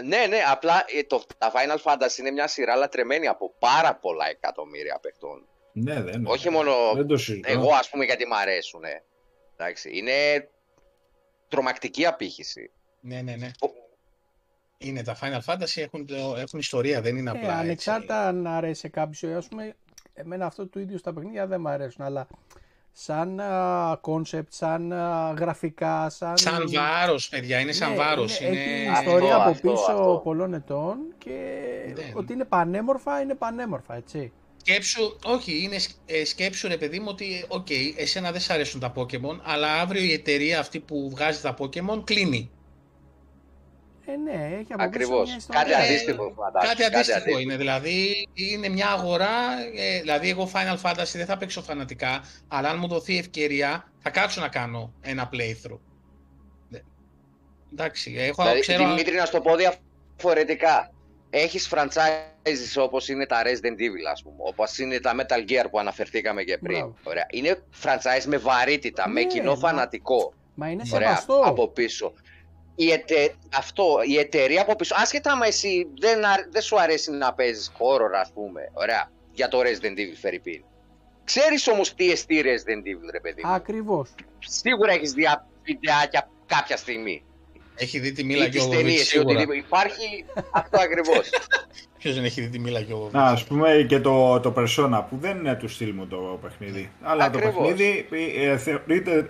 Ναι, 0.04 0.26
ναι, 0.28 0.38
απλά 0.52 0.86
ε, 1.00 1.04
το, 1.04 1.24
τα 1.38 1.52
Final 1.52 1.92
Fantasy 1.92 2.18
είναι 2.20 2.32
μια 2.32 2.48
σειρά 2.48 2.76
λατρεμένη 2.76 3.28
από 3.28 3.54
πάρα 3.60 3.96
πολλά 3.96 4.30
εκατομμύρια 4.30 5.00
παιχτών. 5.02 5.48
Ναι, 5.74 6.02
δεν 6.02 6.14
είναι. 6.14 6.30
Όχι 6.30 6.50
μόνο 6.50 6.72
Δεν 6.96 7.08
το 7.08 7.18
συζητώ. 7.18 7.52
εγώ, 7.52 7.70
ας 7.80 7.90
πούμε, 7.90 8.06
γιατί 8.06 8.28
μ' 8.28 8.34
αρέσουν. 8.34 8.82
Εντάξει, 9.58 9.90
είναι 9.98 10.12
τρομακτική 11.50 12.06
απήχηση. 12.06 12.72
Ναι, 13.02 13.22
ναι, 13.22 13.36
ναι. 13.36 13.46
Ο- 13.62 13.88
Είναι 14.78 15.04
τα 15.04 15.18
Final 15.22 15.40
Fantasy 15.46 15.82
έχουν, 15.82 16.06
το- 16.06 16.36
έχουν 16.38 16.60
ιστορία, 16.60 17.02
δεν 17.02 17.18
είναι 17.18 17.30
Ε, 17.30 17.34
απλά. 17.38 17.50
έτσι. 17.50 17.60
ανεξάρτητα 17.64 18.28
αν 18.28 18.48
αρέσει 18.48 18.80
σε 18.80 18.88
κάποιους, 18.90 19.24
ας 19.36 19.48
πούμε, 19.48 19.74
εμένα 20.14 20.46
αυτού 20.46 20.66
του 20.68 20.80
είδους 20.80 20.98
τα 20.98 21.14
παιχνίδια 21.14 21.48
δεν 21.48 21.62
μου 21.62 21.70
αρέσουν, 21.70 22.06
αλλά 22.06 22.28
σαν 22.92 23.42
κόνσεπτ, 24.02 24.54
σαν 24.54 24.92
α, 24.94 25.34
γραφικά, 25.38 26.10
σαν... 26.10 26.38
Σαν 26.38 26.64
βάρος, 26.74 27.30
παιδιά, 27.30 27.60
είναι 27.60 27.72
σαν 27.72 27.90
Ναι, 27.90 27.96
βάρος. 27.96 28.40
είναι- 28.40 28.50
Είναι... 28.58 28.62
Έχει 28.82 28.88
Αυτό, 28.88 29.04
ιστορία 29.10 29.36
από 29.36 29.50
αυτό, 29.50 29.72
πίσω 29.72 29.92
αυτό. 29.92 30.22
πολλών 30.24 30.54
ετών 30.54 30.98
και 31.18 31.32
Ναι. 31.96 32.12
ότι 32.16 32.34
είναι 32.34 32.46
πανέμορφα, 32.46 33.22
είναι 33.22 33.36
πανέμορφα, 33.36 33.96
έτσι. 33.96 34.32
Σκέψου, 34.62 35.18
όχι, 35.24 35.64
είναι 35.64 35.78
σκ- 35.78 35.98
ε, 36.06 36.26
σκέψου 36.26 36.68
ρε 36.68 36.78
παιδί 36.78 37.00
μου 37.00 37.08
ότι, 37.10 37.46
οκ, 37.48 37.68
εσένα 37.96 38.32
δεν 38.32 38.42
σ' 38.42 38.50
αρέσουν 38.50 38.80
τα 38.80 38.94
Pokemon, 38.96 39.40
αλλά 39.44 39.80
αύριο 39.82 40.04
η 40.04 40.12
εταιρεία 40.14 40.60
αυτή 40.60 40.80
που 40.80 41.10
βγάζει 41.10 41.42
τα 41.42 41.56
Pokemon 41.60 42.02
κλείνει. 42.04 42.52
Ε, 44.06 44.16
ναι, 44.16 44.32
έχει 44.32 44.54
από 44.54 44.60
πίσω 44.60 44.76
Ακριβώς. 44.84 45.28
μια 45.28 45.36
ιστορία. 45.38 45.62
Κάτι 45.62 45.74
αντίστοιχο, 45.74 46.34
φαντάζομαι. 46.38 46.74
Κάτι 46.74 46.96
αντίστοιχο 46.96 47.40
είναι, 47.40 47.58
δηλαδή 47.58 48.28
είναι 48.34 48.70
μια 48.70 48.88
αγορά, 48.90 49.38
ε, 49.76 50.00
δηλαδή 50.00 50.30
εγώ 50.30 50.52
Final 50.54 50.82
Fantasy 50.82 51.12
δεν 51.14 51.26
θα 51.26 51.38
παίξω 51.38 51.62
φανατικά, 51.62 52.24
αλλά 52.48 52.70
αν 52.70 52.78
μου 52.80 52.88
δοθεί 52.88 53.18
ευκαιρία 53.18 53.92
θα 54.00 54.10
κάτσω 54.10 54.42
να 54.42 54.48
κάνω 54.48 54.94
ένα 55.02 55.30
playthrough. 55.34 55.80
Ναι. 56.70 56.80
Εντάξει, 57.74 58.16
έχω, 58.18 58.42
Δηλαδή, 58.42 58.60
ξέρω... 58.60 58.88
Δημήτρη, 58.88 59.16
να 59.16 59.26
σου 59.26 59.32
το 59.32 59.42
πω 59.42 59.56
διαφορετικά. 59.56 60.92
Έχεις 61.30 61.70
franchises 61.74 62.76
όπως 62.84 63.08
είναι 63.10 63.26
τα 63.26 63.42
Resident 63.44 63.80
Evil, 63.80 64.06
ας 64.12 64.22
πούμε, 64.24 64.36
όπως 64.40 64.78
είναι 64.78 65.00
τα 65.00 65.16
Metal 65.16 65.50
Gear 65.52 65.66
που 65.72 65.80
αναφερθήκαμε 65.80 66.44
και 66.44 66.58
πριν. 66.58 66.78
Μπράβο. 66.78 66.96
Ωραία. 67.04 67.26
Είναι 67.30 67.62
franchise 67.84 68.24
με 68.26 68.38
βαρύτητα, 68.38 69.10
με 69.10 69.22
Ναι, 69.22 69.28
κοινό 69.28 69.52
μα- 69.52 69.58
φανατικό. 69.58 70.34
Μα 70.56 70.70
είναι 70.70 70.84
Ωραία, 70.94 71.08
σεβαστό. 71.08 71.42
από 71.46 71.68
πίσω. 71.68 72.14
Η 72.76 72.92
ετε... 72.92 73.34
Αυτό, 73.56 73.98
η 74.06 74.18
εταιρεία 74.18 74.62
από 74.62 74.76
πίσω, 74.76 74.96
άσχετα 74.98 75.32
άμα 75.32 75.46
εσύ 75.46 75.88
δεν, 76.00 76.26
αρ- 76.26 76.50
δεν 76.52 76.62
σου 76.62 76.80
αρέσει 76.80 77.12
να 77.12 77.34
παίζεις 77.34 77.72
horror, 77.80 78.12
ας 78.22 78.32
πούμε, 78.34 78.62
ωραία, 78.74 79.12
για 79.32 79.48
το 79.48 79.60
Resident 79.60 79.98
Evil, 80.00 80.16
Φερρυπίν. 80.22 80.64
Ξέρεις 81.24 81.68
όμως 81.68 81.94
τι 81.94 82.12
εστί 82.12 82.42
Resident 82.46 82.88
Evil, 82.88 83.10
ρε 83.12 83.20
παιδί 83.20 83.42
μου; 83.46 83.52
Ακριβώς. 83.52 84.10
Σίγουρα 84.40 84.92
έχεις 84.92 85.12
δει 85.14 85.26
α- 85.26 85.48
βιντεάκια 85.64 86.30
κάποια 86.46 86.78
στιγμή. 86.78 87.24
Έχει 87.80 88.00
δει 88.00 88.12
τη 88.12 88.24
Μίλα 88.24 88.46
Ή 88.46 88.50
τις 88.50 88.56
Γιόβοβιτς 88.56 88.82
ταινίες 88.84 89.02
ή 89.02 89.06
σίγουρα. 89.06 89.30
οτιδήποτε. 89.30 89.58
Υπάρχει 89.58 90.26
αυτό 90.52 90.80
ακριβώς. 90.82 91.30
Ποιος 91.98 92.16
δεν 92.16 92.24
έχει 92.24 92.42
δει 92.42 92.50
τη 92.50 92.60
Μίλα 92.60 92.80
Γιόβοβιτς. 92.80 93.14
Να, 93.14 93.24
ας 93.24 93.44
πούμε 93.44 93.86
και 93.88 94.00
το, 94.00 94.40
το 94.40 94.54
Persona 94.58 95.04
που 95.10 95.18
δεν 95.20 95.38
είναι 95.38 95.56
του 95.56 95.68
στυλ 95.68 95.94
μου 95.96 96.08
το 96.08 96.40
παιχνίδι. 96.42 96.92
Αλλά 97.02 97.30
το 97.30 97.38
Ακριβώς. 97.38 97.68
παιχνίδι 97.68 98.06
ε, 98.38 98.58
θεωρείται 98.58 99.26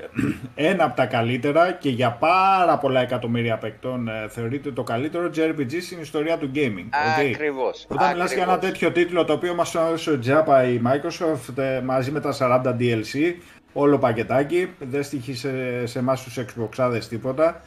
ένα 0.55 0.83
από 0.83 0.95
τα 0.95 1.05
καλύτερα 1.05 1.71
και 1.71 1.89
για 1.89 2.11
πάρα 2.11 2.77
πολλά 2.77 3.01
εκατομμύρια 3.01 3.57
παικτών 3.57 4.07
ε, 4.07 4.27
θεωρείται 4.29 4.71
το 4.71 4.83
καλύτερο 4.83 5.29
JRPG 5.35 5.71
στην 5.81 6.01
ιστορία 6.01 6.37
του 6.37 6.51
gaming. 6.55 6.85
ok. 7.19 7.33
Ακριβώς. 7.33 7.85
Όταν 7.87 8.11
μιλάς 8.11 8.33
για 8.33 8.43
ένα 8.43 8.53
ακριβώς. 8.53 8.79
τέτοιο 8.79 8.91
τίτλο 8.91 9.25
το 9.25 9.33
οποίο 9.33 9.53
μας 9.53 9.75
έδωσε 9.75 10.11
τζάμπα 10.11 10.63
η 10.63 10.81
Microsoft 10.85 11.57
ε, 11.57 11.81
μαζί 11.81 12.11
με 12.11 12.19
τα 12.19 12.35
40 12.39 12.81
DLC, 12.81 13.33
όλο 13.73 13.97
πακετάκι, 13.97 14.73
δεν 14.79 15.03
στοιχήσε 15.03 15.83
σε 15.85 15.99
εμάς 15.99 16.23
τους 16.23 16.37
Xboxάδες 16.37 17.05
τίποτα, 17.09 17.61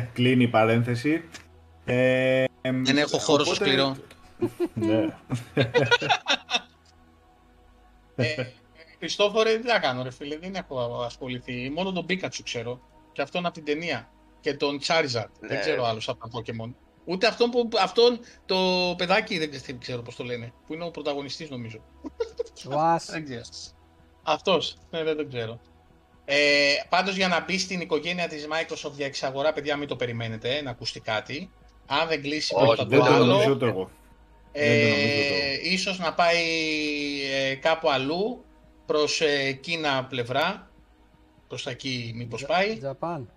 κλείνει 0.14 0.42
η 0.42 0.48
παρένθεση. 0.48 1.24
Ε, 1.84 2.44
Δεν 2.62 2.96
έχω 2.98 3.18
χώρο 3.18 3.44
στο 3.44 3.52
οπότε- 3.54 3.68
σκληρό. 3.70 3.96
Ναι. 4.74 5.06
Ε, 8.14 8.44
Χριστόφορε, 8.98 9.58
τι 9.58 9.66
να 9.66 9.78
κάνω 9.78 10.02
ρε 10.02 10.10
φίλε, 10.10 10.38
δεν 10.38 10.54
έχω 10.54 11.02
ασχοληθεί. 11.02 11.70
Μόνο 11.70 11.92
τον 11.92 12.06
Pikachu 12.08 12.40
ξέρω. 12.44 12.80
Και 13.12 13.22
αυτόν 13.22 13.44
από 13.46 13.54
την 13.54 13.64
ταινία. 13.64 14.08
Και 14.40 14.54
τον 14.54 14.78
Charizard. 14.86 15.28
Ναι. 15.40 15.48
Δεν 15.48 15.60
ξέρω 15.60 15.84
άλλους 15.84 16.08
από 16.08 16.18
τα 16.18 16.28
Pokemon. 16.38 16.72
Ούτε 17.04 17.26
αυτόν, 17.26 17.50
που, 17.50 17.68
αυτόν 17.80 18.18
το 18.46 18.56
παιδάκι 18.96 19.38
δεν 19.38 19.50
ξέρω- 19.50 19.78
ξέρω 19.78 20.02
πώς 20.02 20.16
το 20.16 20.24
λένε. 20.24 20.52
Που 20.66 20.74
είναι 20.74 20.84
ο 20.84 20.90
πρωταγωνιστής 20.90 21.50
νομίζω. 21.50 21.78
Βάς. 22.64 23.04
Δεν 23.10 23.24
ξέρω. 23.24 23.42
Αυτός. 24.22 24.76
Ναι, 24.90 25.04
δεν 25.04 25.16
το 25.16 25.26
ξέρω. 25.26 25.60
Ε, 26.34 26.82
πάντως 26.88 27.16
για 27.16 27.28
να 27.28 27.44
μπει 27.44 27.58
στην 27.58 27.80
οικογένεια 27.80 28.28
της 28.28 28.46
Microsoft 28.50 28.92
για 28.92 29.06
εξαγορά, 29.06 29.52
παιδιά 29.52 29.76
μην 29.76 29.88
το 29.88 29.96
περιμένετε, 29.96 30.62
να 30.62 30.70
ακουστεί 30.70 31.00
κάτι. 31.00 31.50
Αν 31.86 32.08
δεν 32.08 32.22
κλείσει 32.22 32.54
Όχι, 32.54 32.66
πρώτα 32.66 32.84
Δεν 32.84 32.98
το 32.98 33.04
το 33.04 33.12
άλλο, 33.12 33.24
νομίζω 33.24 33.50
ούτε 33.50 33.66
εγώ. 33.66 33.90
Δεν 34.52 34.80
το 34.80 34.86
νομίζω 34.88 35.12
ε, 35.12 35.56
το. 35.56 35.68
ίσως 35.70 35.98
να 35.98 36.14
πάει 36.14 36.44
ε, 37.32 37.54
κάπου 37.54 37.90
αλλού, 37.90 38.44
προς 38.86 39.20
ε, 39.20 39.52
Κίνα 39.52 40.04
πλευρά, 40.04 40.70
προς 41.48 41.62
τα 41.62 41.70
εκεί 41.70 42.12
μήπως 42.14 42.44
πάει. 42.44 42.78
Τζαπάν. 42.78 43.30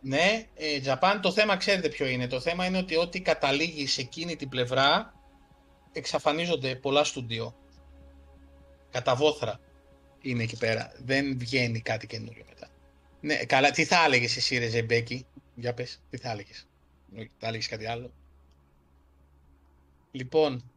Ναι, 0.00 0.46
ε, 0.54 0.80
Japan, 0.84 1.18
το 1.22 1.32
θέμα 1.32 1.56
ξέρετε 1.56 1.88
ποιο 1.88 2.06
είναι. 2.06 2.26
Το 2.26 2.40
θέμα 2.40 2.66
είναι 2.66 2.78
ότι 2.78 2.96
ό,τι 2.96 3.20
καταλήγει 3.20 3.86
σε 3.86 4.00
εκείνη 4.00 4.36
την 4.36 4.48
πλευρά, 4.48 5.14
εξαφανίζονται 5.92 6.74
πολλά 6.74 7.04
στούντιο. 7.04 7.54
Κατά 8.90 9.14
βόθρα 9.14 9.60
είναι 10.22 10.42
εκεί 10.42 10.56
πέρα. 10.56 10.92
Δεν 11.04 11.38
βγαίνει 11.38 11.80
κάτι 11.80 12.06
καινούριο 12.06 12.44
μετά. 12.48 12.68
Ναι, 13.20 13.34
καλά, 13.34 13.70
τι 13.70 13.84
θα 13.84 14.04
έλεγες 14.04 14.36
εσύ, 14.36 14.58
ρε 14.58 14.66
Ζεμπέκη; 14.68 15.26
Για 15.54 15.74
πες, 15.74 16.00
τι 16.10 16.16
θα 16.16 16.30
έλεγες; 16.30 16.66
Θα 17.38 17.46
έλεγες 17.46 17.68
κάτι 17.68 17.86
άλλο; 17.86 18.12
Λοιπόν, 20.10 20.70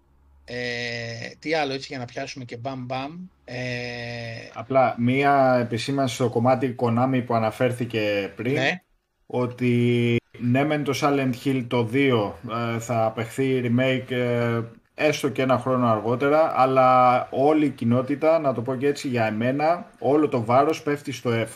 ε, 0.46 1.30
τι 1.40 1.54
άλλο 1.54 1.74
έτσι 1.74 1.88
για 1.90 1.98
να 1.98 2.06
πιάσουμε 2.06 2.46
και 2.46 2.58
μπαμ 2.58 2.86
μπαμ. 2.86 3.26
Ε, 3.46 4.50
Απλά 4.54 4.96
μία 5.00 5.58
επισήμανση 5.62 6.16
στο 6.16 6.30
κομμάτι 6.30 6.76
Konami 6.80 7.24
που 7.26 7.34
αναφέρθηκε 7.36 8.34
πριν. 8.36 8.54
ναι, 8.54 8.82
ότι 9.26 10.16
ναι 10.40 10.64
μεν 10.64 10.84
το 10.84 10.94
Silent 11.02 11.34
Hill 11.44 11.66
το 11.68 11.90
2 11.94 12.34
ε, 12.76 12.80
θα 12.80 13.06
απεχθεί 13.06 13.62
remake 13.64 14.12
ε, 14.12 14.62
έστω 14.96 15.30
και 15.30 15.42
ένα 15.42 15.58
χρόνο 15.58 15.88
αργότερα 15.88 16.54
αλλά 16.56 17.28
όλη 17.32 17.66
η 17.66 17.70
κοινότητα, 17.70 18.40
να 18.40 18.54
το 18.54 18.62
πω 18.62 18.76
και 18.76 18.88
έτσι 18.88 19.08
για 19.08 19.26
εμένα, 19.26 19.90
όλο 20.00 20.28
το 20.28 20.44
βάρος 20.44 20.84
πέφτει 20.84 21.12
στο 21.12 21.30
F 21.34 21.48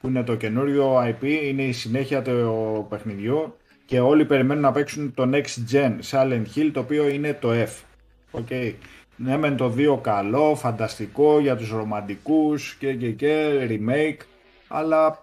που 0.00 0.08
είναι 0.08 0.22
το 0.22 0.36
καινούριο 0.36 0.98
IP, 1.02 1.22
είναι 1.22 1.62
η 1.62 1.72
συνέχεια 1.72 2.22
του 2.22 2.86
παιχνιδιού 2.88 3.56
και 3.86 4.00
όλοι 4.00 4.24
περιμένουν 4.24 4.62
να 4.62 4.72
παίξουν 4.72 5.14
το 5.14 5.30
Next 5.32 5.72
Gen 5.72 5.98
Silent 6.10 6.44
Hill, 6.54 6.70
το 6.72 6.80
οποίο 6.80 7.08
είναι 7.08 7.34
το 7.40 7.50
F. 7.52 7.84
Okay. 8.32 8.74
Ναι, 9.16 9.36
μεν 9.36 9.56
το 9.56 9.74
2 9.76 9.98
καλό, 10.00 10.54
φανταστικό 10.54 11.40
για 11.40 11.56
τους 11.56 11.70
ρομαντικούς 11.70 12.74
και, 12.74 12.94
και, 12.94 13.10
και 13.10 13.66
remake, 13.70 14.24
αλλά 14.68 15.22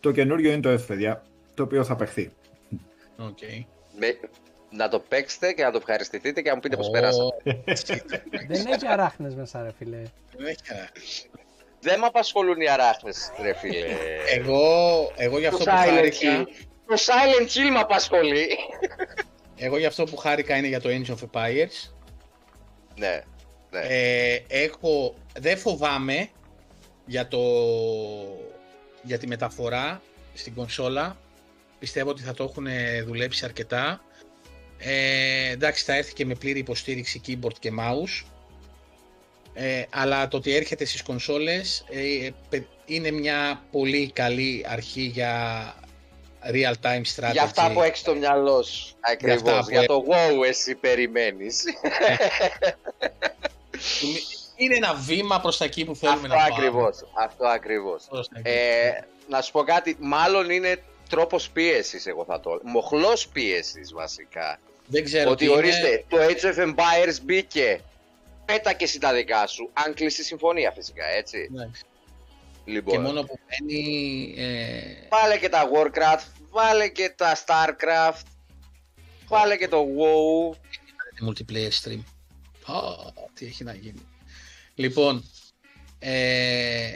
το 0.00 0.12
καινούριο 0.12 0.52
είναι 0.52 0.60
το 0.60 0.72
F, 0.72 0.86
παιδιά, 0.86 1.22
το 1.54 1.62
οποίο 1.62 1.84
θα 1.84 1.96
παιχθεί. 1.96 2.32
Okay. 3.18 3.64
Με, 3.98 4.06
να 4.76 4.88
το 4.88 4.98
παίξετε 5.00 5.52
και 5.52 5.62
να 5.62 5.70
το 5.70 5.76
ευχαριστηθείτε 5.76 6.42
και 6.42 6.48
να 6.48 6.54
μου 6.54 6.60
πείτε 6.60 6.76
πώς 6.76 6.90
πέρασατε. 6.90 7.32
Δεν 8.48 8.66
έχει 8.66 8.86
αράχνες 8.88 9.34
μέσα, 9.34 9.62
ρε 9.62 9.72
φίλε. 9.78 10.02
Δεν 10.36 10.46
έχει 10.46 10.60
αράχνες. 10.70 11.28
Δεν 11.80 11.98
με 11.98 12.06
απασχολούν 12.06 12.60
οι 12.60 12.68
αράχνες, 12.68 13.32
ρε 13.40 13.54
φίλε. 13.54 13.86
Εγώ, 14.34 14.62
εγώ 15.16 15.38
για 15.38 15.50
Το 15.50 15.56
αυτό 15.56 15.70
που 15.70 15.76
Silent 15.76 15.94
χάρηκα, 15.94 16.42
Hill. 16.42 16.46
Το 16.86 16.94
Silent 16.94 17.46
Hill 17.46 17.70
με 17.72 17.78
απασχολεί. 17.78 18.48
εγώ 19.56 19.78
για 19.78 19.88
αυτό 19.88 20.04
που 20.04 20.16
χάρηκα 20.16 20.56
είναι 20.56 20.66
για 20.66 20.80
το 20.80 20.88
Age 20.88 21.10
of 21.14 21.16
Empires. 21.30 21.90
ναι, 22.96 23.22
ναι. 23.70 23.80
Ε, 23.80 24.42
έχω, 24.48 25.14
δεν 25.38 25.58
φοβάμαι 25.58 26.28
για, 27.06 27.28
το, 27.28 27.40
για 29.02 29.18
τη 29.18 29.26
μεταφορά 29.26 30.02
στην 30.34 30.54
κονσόλα. 30.54 31.16
Πιστεύω 31.78 32.10
ότι 32.10 32.22
θα 32.22 32.34
το 32.34 32.44
έχουν 32.44 32.66
δουλέψει 33.06 33.44
αρκετά. 33.44 34.00
Ε, 34.86 35.50
εντάξει, 35.50 35.84
θα 35.84 35.94
έρθει 35.94 36.12
και 36.12 36.24
με 36.26 36.34
πλήρη 36.34 36.58
υποστήριξη 36.58 37.20
keyboard 37.26 37.58
και 37.58 37.72
mouse. 37.78 38.24
Ε, 39.54 39.82
αλλά 39.90 40.28
το 40.28 40.36
ότι 40.36 40.54
έρχεται 40.54 40.84
στις 40.84 41.02
κονσόλες 41.02 41.84
ε, 41.90 42.28
πε- 42.48 42.66
είναι 42.86 43.10
μια 43.10 43.62
πολύ 43.70 44.10
καλή 44.10 44.64
αρχή 44.68 45.00
για 45.00 45.64
real-time 46.52 47.02
strategy. 47.16 47.32
Για 47.32 47.42
αυτά 47.42 47.70
που 47.72 47.82
έχεις 47.82 47.98
στο 47.98 48.14
μυαλό 48.14 48.62
σου. 48.62 48.94
Ακριβώς. 49.00 49.40
αυτά 49.42 49.62
που 49.64 49.70
Για 49.70 49.86
το 49.86 50.04
wow 50.08 50.46
εσύ 50.46 50.74
περιμένεις. 50.74 51.64
Είναι 54.56 54.74
ένα 54.76 54.94
βήμα 54.94 55.40
προς 55.40 55.56
τα 55.56 55.64
εκεί 55.64 55.84
που 55.84 55.96
θέλουμε 55.96 56.18
Αυτό 56.20 56.34
να 56.34 56.42
πάμε. 56.42 56.54
ακριβώς. 56.54 57.04
Αυτό 57.14 57.46
ακριβώς. 57.46 58.06
Προς 58.10 58.28
τα 58.28 58.38
εκεί. 58.38 58.48
Ε, 58.50 59.04
να 59.28 59.40
σου 59.40 59.52
πω 59.52 59.62
κάτι, 59.62 59.96
μάλλον 60.00 60.50
είναι 60.50 60.82
τρόπος 61.08 61.50
πίεσης 61.50 62.06
εγώ 62.06 62.24
θα 62.24 62.40
το 62.40 62.60
Μοχλός 62.62 63.28
πίεσης 63.28 63.92
βασικά. 63.92 64.58
Δεν 64.86 65.04
ξέρω 65.04 65.30
Ότι 65.30 65.44
τι 65.44 65.50
είναι. 65.50 65.54
ορίστε, 65.58 66.04
το 66.08 66.16
Age 66.20 66.54
of 66.54 66.68
Empires 66.68 67.16
μπήκε. 67.22 67.80
Πέτα 68.44 68.72
και 68.72 68.84
εσύ 68.84 68.98
τα 68.98 69.12
δικά 69.14 69.46
σου. 69.46 69.70
Αν 69.72 69.94
κλείσει 69.94 70.20
η 70.20 70.24
συμφωνία 70.24 70.72
φυσικά, 70.72 71.06
έτσι. 71.06 71.48
Εντάξει. 71.52 71.82
Λοιπόν, 72.64 72.92
Και 72.94 72.98
μόνο 73.00 73.22
που 73.22 73.38
μένει. 73.48 74.34
Ε, 74.36 74.80
βάλε 75.08 75.38
και 75.38 75.48
τα 75.48 75.68
Warcraft, 75.74 76.26
βάλε 76.50 76.88
και 76.88 77.12
τα 77.16 77.36
Starcraft, 77.46 78.22
βάλε 79.28 79.56
και 79.56 79.68
το 79.68 79.86
WoW. 79.98 80.56
multiplayer 81.28 81.70
stream. 81.82 82.02
Πω, 82.66 83.12
τι 83.34 83.46
έχει 83.46 83.64
να 83.64 83.74
γίνει. 83.74 84.06
Λοιπόν, 84.74 85.24
ε, 85.98 86.94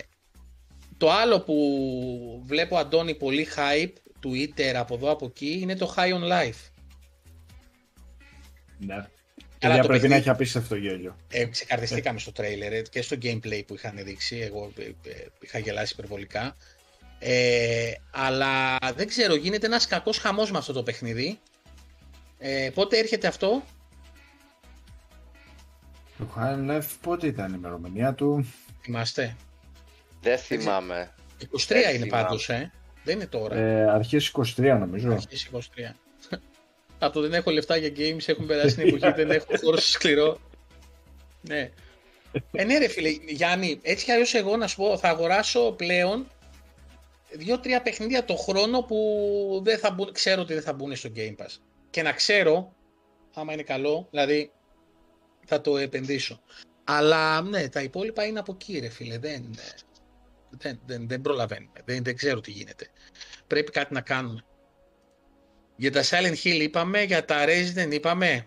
το 0.98 1.10
άλλο 1.10 1.40
που 1.40 2.42
βλέπω 2.46 2.76
Αντώνη 2.76 3.14
πολύ 3.14 3.48
hype, 3.56 3.92
Twitter 4.26 4.72
από 4.74 4.94
εδώ 4.94 5.10
από 5.10 5.26
εκεί, 5.26 5.58
είναι 5.62 5.76
το 5.76 5.94
High 5.96 6.12
on 6.14 6.22
Life. 6.32 6.70
Ναι. 8.78 8.94
Καλά, 8.94 9.74
Παιδιά, 9.74 9.82
το 9.82 9.88
πρέπει 9.88 9.92
παιχνίδι- 9.92 10.10
να 10.10 10.16
έχει 10.16 10.28
απίστευτο 10.28 10.74
γέλιο. 10.76 11.16
Ε, 11.30 11.44
ξεκαρδιστήκαμε 11.44 12.18
στο 12.18 12.32
τρέιλερ 12.32 12.72
ε, 12.72 12.82
και 12.82 13.02
στο 13.02 13.16
gameplay 13.22 13.62
που 13.66 13.74
είχαν 13.74 13.94
δείξει. 14.04 14.36
Εγώ 14.36 14.72
ε, 14.78 14.82
ε, 15.10 15.26
είχα 15.40 15.58
γελάσει 15.58 15.92
υπερβολικά. 15.96 16.56
Ε, 17.18 17.90
αλλά 18.10 18.76
δεν 18.94 19.06
ξέρω, 19.08 19.34
γίνεται 19.34 19.66
ένας 19.66 19.86
κακός 19.86 20.18
χαμός 20.18 20.50
με 20.50 20.58
αυτό 20.58 20.72
το 20.72 20.82
παιχνίδι. 20.82 21.38
Ε, 22.38 22.70
πότε 22.74 22.98
έρχεται 22.98 23.26
αυτό, 23.26 23.62
Το 26.18 26.28
High 26.36 26.70
Life 26.70 26.86
πότε 27.00 27.26
ήταν 27.26 27.50
η 27.52 27.54
ημερομηνία 27.56 28.14
του; 28.14 28.52
θυμάστε; 28.82 29.36
Δεν 30.22 30.38
θυμάμαι. 30.38 31.14
23 31.40 31.66
Δεν 31.66 31.78
είναι 31.94 32.04
θυμάμαι. 32.04 32.22
πάντως, 32.22 32.48
ε. 32.48 32.72
Δεν 33.04 33.16
είναι 33.16 33.26
τώρα. 33.26 33.56
Ε, 33.56 33.90
αρχές 33.90 34.32
23 34.56 34.78
νομίζω. 34.78 35.12
Αρχές 35.12 35.48
23. 35.52 35.94
Από 36.98 37.12
το 37.12 37.20
δεν 37.20 37.32
έχω 37.34 37.50
λεφτά 37.50 37.76
για 37.76 37.92
games, 37.96 38.22
έχουν 38.28 38.46
περάσει 38.46 38.74
την 38.74 38.88
εποχή, 38.88 39.12
δεν 39.12 39.30
έχω 39.30 39.46
χώρο 39.62 39.76
στο 39.76 39.90
σκληρό. 39.90 40.40
Ναι. 41.40 41.70
Ε, 42.52 42.64
ναι 42.64 42.78
ρε 42.78 42.88
φίλε, 42.88 43.08
Γιάννη, 43.28 43.78
έτσι 43.82 44.04
κι 44.04 44.12
αλλιώς 44.12 44.34
εγώ 44.34 44.56
να 44.56 44.66
σου 44.66 44.76
πω, 44.76 44.98
θα 44.98 45.08
αγοράσω 45.08 45.72
πλέον 45.72 46.26
δύο-τρία 47.30 47.82
παιχνίδια 47.82 48.24
το 48.24 48.36
χρόνο 48.36 48.82
που 48.82 49.60
δεν 49.64 49.78
θα 49.78 49.90
μπουν, 49.90 50.12
ξέρω 50.12 50.40
ότι 50.40 50.54
δεν 50.54 50.62
θα 50.62 50.72
μπουν 50.72 50.96
στο 50.96 51.10
Game 51.16 51.36
Pass. 51.36 51.56
Και 51.90 52.02
να 52.02 52.12
ξέρω, 52.12 52.72
άμα 53.34 53.52
είναι 53.52 53.62
καλό, 53.62 54.06
δηλαδή 54.10 54.52
θα 55.46 55.60
το 55.60 55.76
επενδύσω. 55.76 56.40
Αλλά 56.84 57.42
ναι, 57.42 57.68
τα 57.68 57.82
υπόλοιπα 57.82 58.24
είναι 58.24 58.38
από 58.38 58.52
εκεί 58.52 58.78
ρε 58.78 58.88
φίλε, 58.88 59.18
δεν, 59.18 59.54
δεν, 60.50 60.80
δεν, 60.86 61.08
δεν 61.08 61.20
προλαβαίνουμε, 61.20 61.80
δεν, 61.84 62.04
δεν 62.04 62.16
ξέρω 62.16 62.40
τι 62.40 62.50
γίνεται. 62.50 62.90
Πρέπει 63.46 63.70
κάτι 63.70 63.94
να 63.94 64.00
κάνουμε. 64.00 64.44
Για 65.80 65.92
τα 65.92 66.02
Silent 66.02 66.44
Hill 66.44 66.60
είπαμε, 66.60 67.02
για 67.02 67.24
τα 67.24 67.36
Resident 67.44 67.92
είπαμε, 67.92 68.46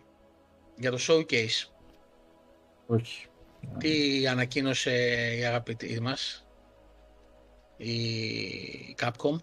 για 0.76 0.92
το 0.92 0.98
Showcase. 1.08 1.70
Όχι. 2.88 3.26
Τι 3.78 4.28
ανακοίνωσε 4.28 4.92
η 5.40 5.46
αγαπητή 5.46 6.02
μας, 6.02 6.48
η 7.78 7.96
Capcom; 9.00 9.36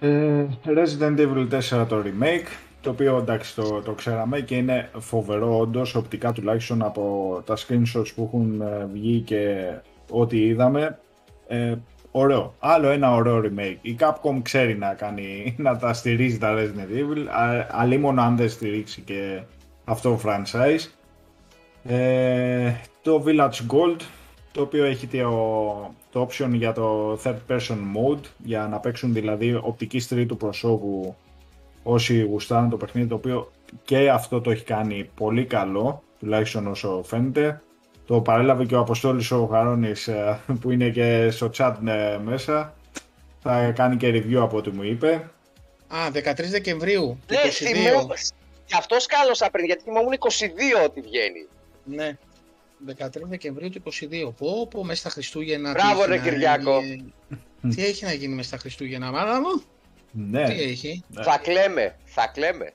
Ε, 0.00 0.46
Resident 0.64 1.18
Evil 1.18 1.48
4 1.50 1.86
το 1.88 2.02
remake, 2.04 2.48
το 2.80 2.90
οποίο 2.90 3.16
εντάξει 3.16 3.54
το, 3.54 3.82
το 3.82 3.92
ξέραμε 3.92 4.40
και 4.40 4.56
είναι 4.56 4.90
φοβερό 4.98 5.58
όντως, 5.58 5.94
οπτικά 5.94 6.32
τουλάχιστον 6.32 6.82
από 6.82 7.42
τα 7.46 7.56
screenshots 7.56 8.14
που 8.14 8.22
έχουν 8.22 8.60
ε, 8.60 8.88
βγει 8.92 9.20
και 9.20 9.72
ό,τι 10.10 10.46
είδαμε. 10.46 10.98
Ε, 11.46 11.74
ωραίο. 12.12 12.54
Άλλο 12.58 12.88
ένα 12.88 13.14
ωραίο 13.14 13.42
remake. 13.44 13.76
Η 13.80 13.96
Capcom 14.00 14.38
ξέρει 14.42 14.78
να, 14.78 14.94
κάνει, 14.94 15.54
να 15.58 15.76
τα 15.76 15.92
στηρίζει 15.92 16.38
τα 16.38 16.54
Resident 16.56 16.98
Evil, 16.98 17.26
α- 17.28 17.66
αλλήμον 17.70 18.18
αν 18.18 18.36
δεν 18.36 18.48
στηρίξει 18.48 19.00
και 19.00 19.42
αυτό 19.84 20.10
το 20.10 20.20
franchise. 20.24 20.90
Ε, 21.84 22.72
το 23.02 23.24
Village 23.26 23.66
Gold, 23.70 24.00
το 24.52 24.62
οποίο 24.62 24.84
έχει 24.84 25.06
το, 25.06 25.94
το 26.10 26.28
option 26.28 26.50
για 26.52 26.72
το 26.72 27.12
third 27.24 27.38
person 27.48 27.76
mode, 27.96 28.24
για 28.38 28.68
να 28.70 28.78
παίξουν 28.78 29.12
δηλαδή 29.12 29.54
οπτικής 29.62 30.08
τρίτου 30.08 30.36
προσώπου 30.36 31.16
όσοι 31.82 32.22
γουστάρουν 32.22 32.70
το 32.70 32.76
παιχνίδι, 32.76 33.08
το 33.08 33.14
οποίο 33.14 33.50
και 33.84 34.10
αυτό 34.10 34.40
το 34.40 34.50
έχει 34.50 34.64
κάνει 34.64 35.10
πολύ 35.14 35.44
καλό, 35.44 36.02
τουλάχιστον 36.18 36.66
όσο 36.66 37.02
φαίνεται. 37.04 37.60
Το 38.12 38.20
παρέλαβε 38.20 38.64
και 38.64 38.74
ο 38.74 38.78
Αποστόλης 38.78 39.30
ο 39.30 39.46
Χαρόνης 39.46 40.08
ε, 40.08 40.40
που 40.60 40.70
είναι 40.70 40.88
και 40.90 41.30
στο 41.30 41.50
chat 41.56 41.74
ε, 41.86 42.18
μέσα. 42.24 42.74
Θα 43.42 43.70
κάνει 43.70 43.96
και 43.96 44.08
review 44.08 44.34
από 44.34 44.56
ό,τι 44.56 44.70
μου 44.70 44.82
είπε. 44.82 45.30
Α, 45.88 45.96
13 46.14 46.44
Δεκεμβρίου 46.50 47.18
του 47.26 47.34
Ναι, 47.34 47.40
22. 47.44 47.50
θυμόμουν. 47.50 48.10
Γι' 48.66 48.74
αυτός 48.78 49.02
σκάλωσα 49.02 49.50
πριν, 49.50 49.64
γιατί 49.64 49.82
θυμόμουν 49.82 50.12
22 50.18 50.84
ότι 50.84 51.00
βγαίνει. 51.00 51.46
Ναι. 51.84 52.16
13 53.06 53.22
Δεκεμβρίου 53.22 53.70
του 53.70 53.82
22. 53.84 54.32
Πω, 54.38 54.66
πω, 54.70 54.84
μέσα 54.84 55.00
στα 55.00 55.10
Χριστούγεννα. 55.10 55.74
τι 55.74 55.80
Μπράβο, 55.82 56.00
έχει 56.02 56.10
ρε, 56.10 56.16
να 56.16 56.22
Κυριάκο. 56.22 56.80
γίνει. 56.80 57.12
Τι 57.74 57.84
έχει 57.84 58.04
να 58.04 58.12
γίνει 58.12 58.34
μέσα 58.34 58.48
στα 58.48 58.56
Χριστούγεννα, 58.58 59.10
μάνα 59.10 59.40
μου; 59.40 59.62
Ναι, 60.10 60.44
Τι 60.48 60.62
έχει; 60.62 61.02
Ναι. 61.08 61.22
Θα 61.22 61.38
κλαίμε, 61.42 61.96
θα 62.04 62.30
κλαίμε. 62.34 62.72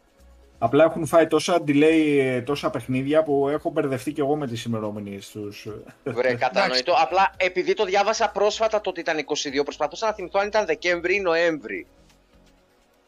Απλά 0.57 0.83
έχουν 0.83 1.05
φάει 1.05 1.27
τόσα 1.27 1.63
delay, 1.67 2.17
ε, 2.19 2.41
τόσα 2.41 2.69
παιχνίδια 2.69 3.23
που 3.23 3.47
έχω 3.47 3.69
μπερδευτεί 3.69 4.13
και 4.13 4.21
εγώ 4.21 4.35
με 4.35 4.47
τις 4.47 4.63
ημερομηνίες 4.63 5.29
τους. 5.29 5.67
Βρε, 6.03 6.35
κατανοητό. 6.45 6.93
Απλά 6.97 7.33
επειδή 7.37 7.73
το 7.73 7.85
διάβασα 7.85 8.29
πρόσφατα 8.31 8.81
το 8.81 8.89
ότι 8.89 8.99
ήταν 8.99 9.17
22, 9.17 9.63
προσπαθούσα 9.63 10.05
να 10.05 10.13
θυμηθώ 10.13 10.39
αν 10.39 10.47
ήταν 10.47 10.65
Δεκέμβρη 10.65 11.15
ή 11.15 11.19
Νοέμβρη. 11.19 11.87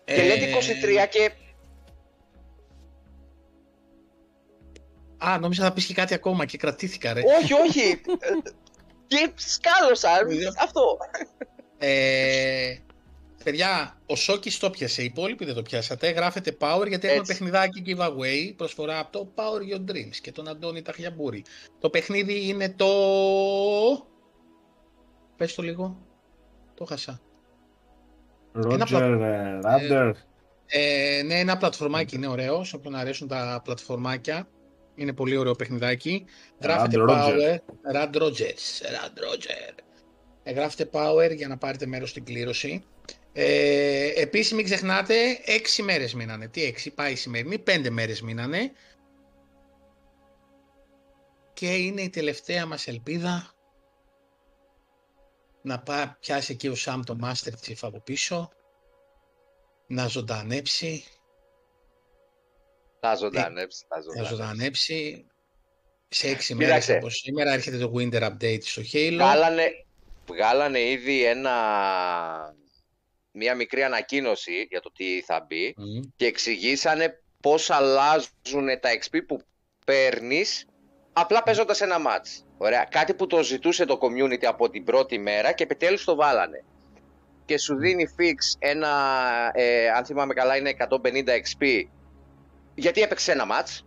Και 0.05 0.13
Ε, 0.13 0.25
λέτε 0.25 0.45
23 1.05 1.07
και. 1.09 1.31
Α, 5.17 5.37
νόμιζα 5.39 5.63
θα 5.63 5.73
πεις 5.73 5.85
και 5.85 5.93
κάτι 5.93 6.13
ακόμα 6.13 6.45
και 6.45 6.57
κρατήθηκα, 6.57 7.13
ρε. 7.13 7.21
όχι, 7.41 7.53
όχι. 7.53 8.01
Ε, 8.19 8.51
και 9.07 9.31
σκάλωσα. 9.35 10.09
Αυτό. 10.63 10.97
Ε, 11.77 12.75
παιδιά, 13.43 14.01
ο 14.05 14.15
Σόκης 14.15 14.57
το 14.57 14.69
πιάσε, 14.69 15.01
οι 15.01 15.05
υπόλοιποι 15.05 15.45
δεν 15.45 15.55
το 15.55 15.61
πιάσατε. 15.61 16.09
Γράφετε 16.09 16.57
Power 16.59 16.87
γιατί 16.87 17.07
έχουμε 17.07 17.21
Έτσι. 17.21 17.31
παιχνιδάκι 17.31 17.83
giveaway 17.85 18.53
προσφορά 18.55 18.99
από 18.99 19.11
το 19.11 19.31
Power 19.35 19.75
Your 19.75 19.91
Dreams 19.91 20.15
και 20.21 20.31
τον 20.31 20.47
Αντώνη 20.47 20.81
Ταχιαμπούρη. 20.81 21.43
Το 21.79 21.89
παιχνίδι 21.89 22.47
είναι 22.47 22.69
το... 22.69 22.87
Πες 25.37 25.55
το 25.55 25.61
λίγο. 25.61 25.97
Το 26.73 26.85
χάσα. 26.85 27.21
Ένα 28.71 28.87
Roger 28.89 29.19
ε, 29.21 29.59
Rader. 29.63 30.11
Ε, 30.65 31.21
ναι, 31.25 31.39
ένα 31.39 31.57
πλατφορμάκι 31.57 32.15
είναι 32.15 32.27
ωραίο. 32.27 32.63
Σε 32.63 32.75
όποιον 32.75 32.95
αρέσουν 32.95 33.27
τα 33.27 33.61
πλατφορμάκια. 33.63 34.47
Είναι 34.95 35.13
πολύ 35.13 35.37
ωραίο 35.37 35.53
παιχνιδάκι. 35.53 36.25
Γράφετε 36.61 36.97
Rad 36.99 37.09
Roger. 37.09 37.35
Power. 37.35 37.57
Rad 37.95 38.21
Rogers. 38.21 38.63
Rad 38.93 39.17
Roger. 39.17 39.73
Ε, 40.43 40.51
γράφετε 40.51 40.89
Power 40.93 41.35
για 41.35 41.47
να 41.47 41.57
πάρετε 41.57 41.85
μέρος 41.85 42.09
στην 42.09 42.23
κλήρωση. 42.23 42.83
Ε, 43.33 44.21
επίσης 44.21 44.51
μην 44.53 44.65
ξεχνάτε, 44.65 45.41
έξι 45.45 45.81
μέρες 45.81 46.13
μείνανε. 46.13 46.47
Τι 46.47 46.63
έξι, 46.63 46.91
πάει 46.91 47.11
η 47.11 47.15
σημερινή, 47.15 47.59
πέντε 47.59 47.89
μέρες 47.89 48.21
μείνανε. 48.21 48.71
Και 51.53 51.75
είναι 51.75 52.01
η 52.01 52.09
τελευταία 52.09 52.65
μας 52.65 52.87
ελπίδα 52.87 53.53
να 55.61 55.79
πά, 55.79 56.17
πιάσει 56.19 56.51
εκεί 56.51 56.67
ο 56.67 56.75
Σαμ 56.75 57.01
το 57.03 57.17
Master 57.23 57.51
Chief 57.67 57.77
από 57.81 57.99
πίσω, 57.99 58.49
να 59.87 60.07
ζωντανέψει, 60.07 61.03
Θα 62.99 63.15
ζωντανέψει, 63.15 63.85
θα 63.89 63.95
να 63.95 64.01
ζωντανέψει. 64.01 64.35
ζωντανέψει. 64.35 65.25
Σε 66.11 66.27
έξι 66.29 66.55
μέρες 66.55 66.69
Κοίταξε. 66.73 66.95
από 66.95 67.09
σήμερα 67.09 67.51
έρχεται 67.53 67.77
το 67.77 67.91
Winter 67.95 68.21
Update 68.31 68.63
στο 68.63 68.81
Halo. 68.93 69.11
Βγάλανε, 69.13 69.85
βγάλανε 70.27 70.79
ήδη 70.79 71.23
ένα, 71.23 71.51
μια 73.31 73.55
μικρή 73.55 73.83
ανακοίνωση 73.83 74.67
για 74.69 74.79
το 74.81 74.91
τι 74.91 75.21
θα 75.21 75.45
μπει 75.47 75.73
Μμ. 75.77 75.99
και 76.15 76.25
εξηγήσανε 76.25 77.21
πώς 77.41 77.69
αλλάζουν 77.69 78.67
τα 78.79 78.89
XP 79.01 79.17
που 79.27 79.39
παίρνεις 79.85 80.65
απλά 81.13 81.43
παίζοντας 81.43 81.81
ένα 81.81 81.95
match. 81.97 82.43
Ωραία. 82.57 82.83
Κάτι 82.91 83.13
που 83.13 83.27
το 83.27 83.43
ζητούσε 83.43 83.85
το 83.85 83.99
community 84.01 84.43
από 84.45 84.69
την 84.69 84.83
πρώτη 84.83 85.17
μέρα 85.19 85.51
και 85.51 85.63
επιτέλους 85.63 86.03
το 86.03 86.15
βάλανε. 86.15 86.63
Και 87.45 87.57
σου 87.57 87.75
δίνει 87.77 88.05
fix 88.19 88.55
ένα, 88.59 88.89
ε, 89.53 89.89
αν 89.89 90.05
θυμάμαι 90.05 90.33
καλά 90.33 90.57
είναι 90.57 90.69
150 90.69 91.35
XP 91.35 91.83
γιατί 92.75 93.01
έπαιξε 93.01 93.31
ένα 93.31 93.45
match. 93.51 93.79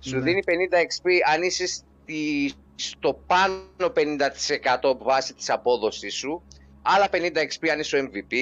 Σου 0.00 0.16
Ναι. 0.16 0.22
δίνει 0.22 0.42
50 0.46 0.78
XP 0.80 1.10
αν 1.34 1.42
είσαι 1.42 1.66
στη, 1.66 2.52
στο 2.74 3.14
πάνω 3.26 3.92
50% 3.94 4.96
βάση 4.98 5.34
της 5.34 5.50
απόδοσης 5.50 6.14
σου. 6.14 6.42
Άλλα 6.86 7.08
50 7.12 7.16
XP 7.36 7.68
αν 7.68 7.78
είσαι 7.80 7.96
ο 7.96 8.08
MVP. 8.12 8.34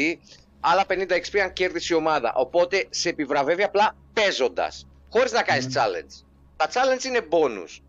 Άλλα 0.60 0.84
50 0.88 0.94
XP 1.10 1.38
αν 1.38 1.52
κέρδισε 1.52 1.94
η 1.94 1.96
ομάδα. 1.96 2.32
Οπότε 2.34 2.86
σε 2.90 3.08
επιβραβεύει 3.08 3.62
απλά 3.62 3.96
παίζοντας. 4.12 4.86
Χωρίς 5.10 5.32
να 5.32 5.42
κάνεις 5.42 5.66
challenge. 5.74 6.24
Τα 6.56 6.68
challenge 6.72 7.04
είναι 7.04 7.20
bonus. 7.30 7.80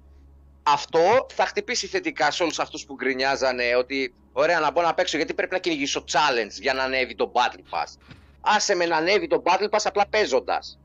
Αυτό 0.64 1.26
θα 1.34 1.46
χτυπήσει 1.46 1.88
θετικά 1.88 2.32
σε 2.32 2.44
όλους 2.44 2.60
αυτούς 2.60 2.86
που 2.86 2.94
γκρινιάζανε 2.96 3.76
ότι 3.78 4.14
ωραία 4.34 4.60
να 4.60 4.72
μπω 4.72 4.82
να 4.82 4.94
παίξω 4.94 5.18
γιατί 5.18 5.34
πρέπει 5.34 5.54
να 5.54 5.60
κυνηγήσω 5.60 6.04
challenge 6.12 6.52
για 6.62 6.74
να 6.74 6.84
ανέβει 6.84 7.16
το 7.16 7.32
Battle 7.36 7.60
Pass. 7.78 7.98
Άσε 8.42 8.76
με 8.76 8.86
να 8.86 8.98
ανέβει 8.98 9.28
το 9.28 9.44
Battle 9.46 9.70
Pass 9.70 9.82
απλά 9.84 10.08
παίζοντας 10.08 10.80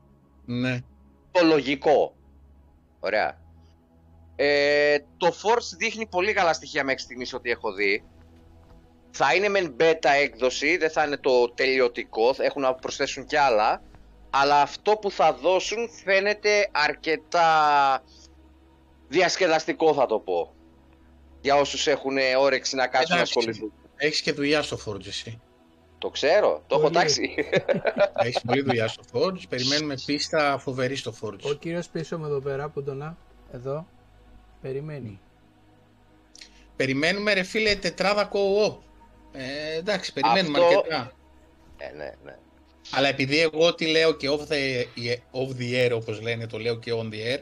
Ναι. 0.45 0.79
το 1.31 1.45
λογικό. 1.45 2.15
Ωραία. 2.99 3.37
Ε, 4.35 4.97
το 5.17 5.27
Force 5.27 5.77
δείχνει 5.77 6.07
πολύ 6.07 6.33
καλά 6.33 6.53
στοιχεία 6.53 6.83
μέχρι 6.83 7.01
στιγμής 7.01 7.33
ότι 7.33 7.49
έχω 7.49 7.73
δει. 7.73 8.03
Θα 9.11 9.35
είναι 9.35 9.49
μεν 9.49 9.75
beta 9.79 10.09
έκδοση, 10.21 10.77
δεν 10.77 10.89
θα 10.91 11.03
είναι 11.05 11.17
το 11.17 11.49
τελειωτικό, 11.49 12.33
θα 12.33 12.43
έχουν 12.43 12.61
να 12.61 12.73
προσθέσουν 12.73 13.25
κι 13.25 13.35
άλλα. 13.35 13.81
Αλλά 14.29 14.61
αυτό 14.61 14.91
που 14.91 15.11
θα 15.11 15.33
δώσουν 15.33 15.89
φαίνεται 16.03 16.69
αρκετά 16.71 17.49
διασκεδαστικό 19.07 19.93
θα 19.93 20.05
το 20.05 20.19
πω. 20.19 20.53
Για 21.41 21.55
όσους 21.55 21.87
έχουν 21.87 22.17
όρεξη 22.39 22.75
να 22.75 22.87
κάτσουν 22.87 23.09
να 23.09 23.15
Εντάξει. 23.15 23.37
ασχοληθούν. 23.37 23.73
Έχεις 23.95 24.21
και 24.21 24.31
δουλειά 24.31 24.61
στο 24.61 24.77
Forge 24.85 25.07
εσύ. 25.07 25.41
Το 25.97 26.09
ξέρω, 26.09 26.63
το 26.67 26.75
έχω 26.75 26.83
Πολύ. 26.83 26.93
τάξει. 26.95 27.35
Έχεις 28.25 28.41
πολλή 28.41 28.61
δουλειά 28.61 28.87
στο 28.87 29.03
Forge. 29.13 29.47
Περιμένουμε 29.49 29.95
πίστα 30.05 30.57
φοβερή 30.57 30.95
στο 30.95 31.13
Ο 31.21 31.27
Forge. 31.27 31.59
κύριος 31.59 31.87
πίσω 31.89 32.17
με 32.19 32.27
εδώ 32.27 32.39
πέρα, 32.39 32.69
που 32.69 32.83
τον 32.83 32.97
να, 32.97 33.17
εδώ, 33.51 33.87
περιμένει. 34.61 35.19
Περιμένουμε 36.75 37.33
ρε 37.33 37.43
φίλε 37.43 37.75
τετράδα 37.75 38.29
co-op. 38.33 38.77
Ε, 39.31 39.75
εντάξει, 39.77 40.13
περιμένουμε 40.13 40.59
Αυτό- 40.59 40.77
αρκετά. 40.77 41.11
ε, 41.77 41.91
ναι, 41.97 42.13
ναι. 42.23 42.35
Αλλά 42.91 43.07
επειδή 43.07 43.39
εγώ 43.39 43.75
τι 43.75 43.85
λέω 43.85 44.11
και 44.13 44.29
off 44.29 44.47
the, 44.47 44.83
off 45.31 45.57
the 45.59 45.85
air 45.85 45.91
όπως 45.95 46.21
λένε, 46.21 46.47
το 46.47 46.57
λέω 46.57 46.79
και 46.79 46.91
on 46.95 47.05
the 47.13 47.35
air, 47.35 47.39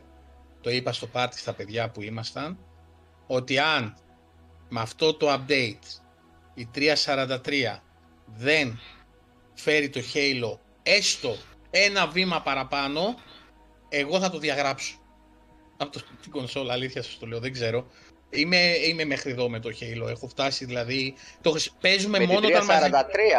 το 0.61 0.69
είπα 0.69 0.91
στο 0.93 1.07
πάρτι 1.07 1.39
στα 1.39 1.53
παιδιά 1.53 1.89
που 1.89 2.01
ήμασταν, 2.01 2.57
ότι 3.27 3.59
αν 3.59 3.97
με 4.69 4.79
αυτό 4.79 5.13
το 5.13 5.33
update 5.33 5.99
η 6.53 6.67
343 6.75 7.37
δεν 8.25 8.79
φέρει 9.53 9.89
το 9.89 9.99
Halo 10.13 10.57
έστω 10.83 11.35
ένα 11.69 12.07
βήμα 12.07 12.41
παραπάνω, 12.41 13.15
εγώ 13.89 14.19
θα 14.19 14.29
το 14.29 14.37
διαγράψω. 14.37 15.01
Από 15.77 15.91
το, 15.91 16.01
την 16.21 16.31
κονσόλα, 16.31 16.73
αλήθεια 16.73 17.03
σας 17.03 17.17
το 17.17 17.25
λέω, 17.25 17.39
δεν 17.39 17.51
ξέρω. 17.51 17.87
Είμαι, 18.29 18.57
είμαι 18.87 19.05
μέχρι 19.05 19.31
εδώ 19.31 19.49
με 19.49 19.59
το 19.59 19.69
Halo, 19.79 20.09
έχω 20.09 20.27
φτάσει 20.27 20.65
δηλαδή, 20.65 21.13
το 21.41 21.49
χρησι- 21.51 21.71
παίζουμε 21.81 22.17
Με 22.19 22.25
την 22.25 22.33
μόνο 22.33 22.47
όταν 22.47 22.65
μαζί... 22.65 22.89
343, 22.91 22.93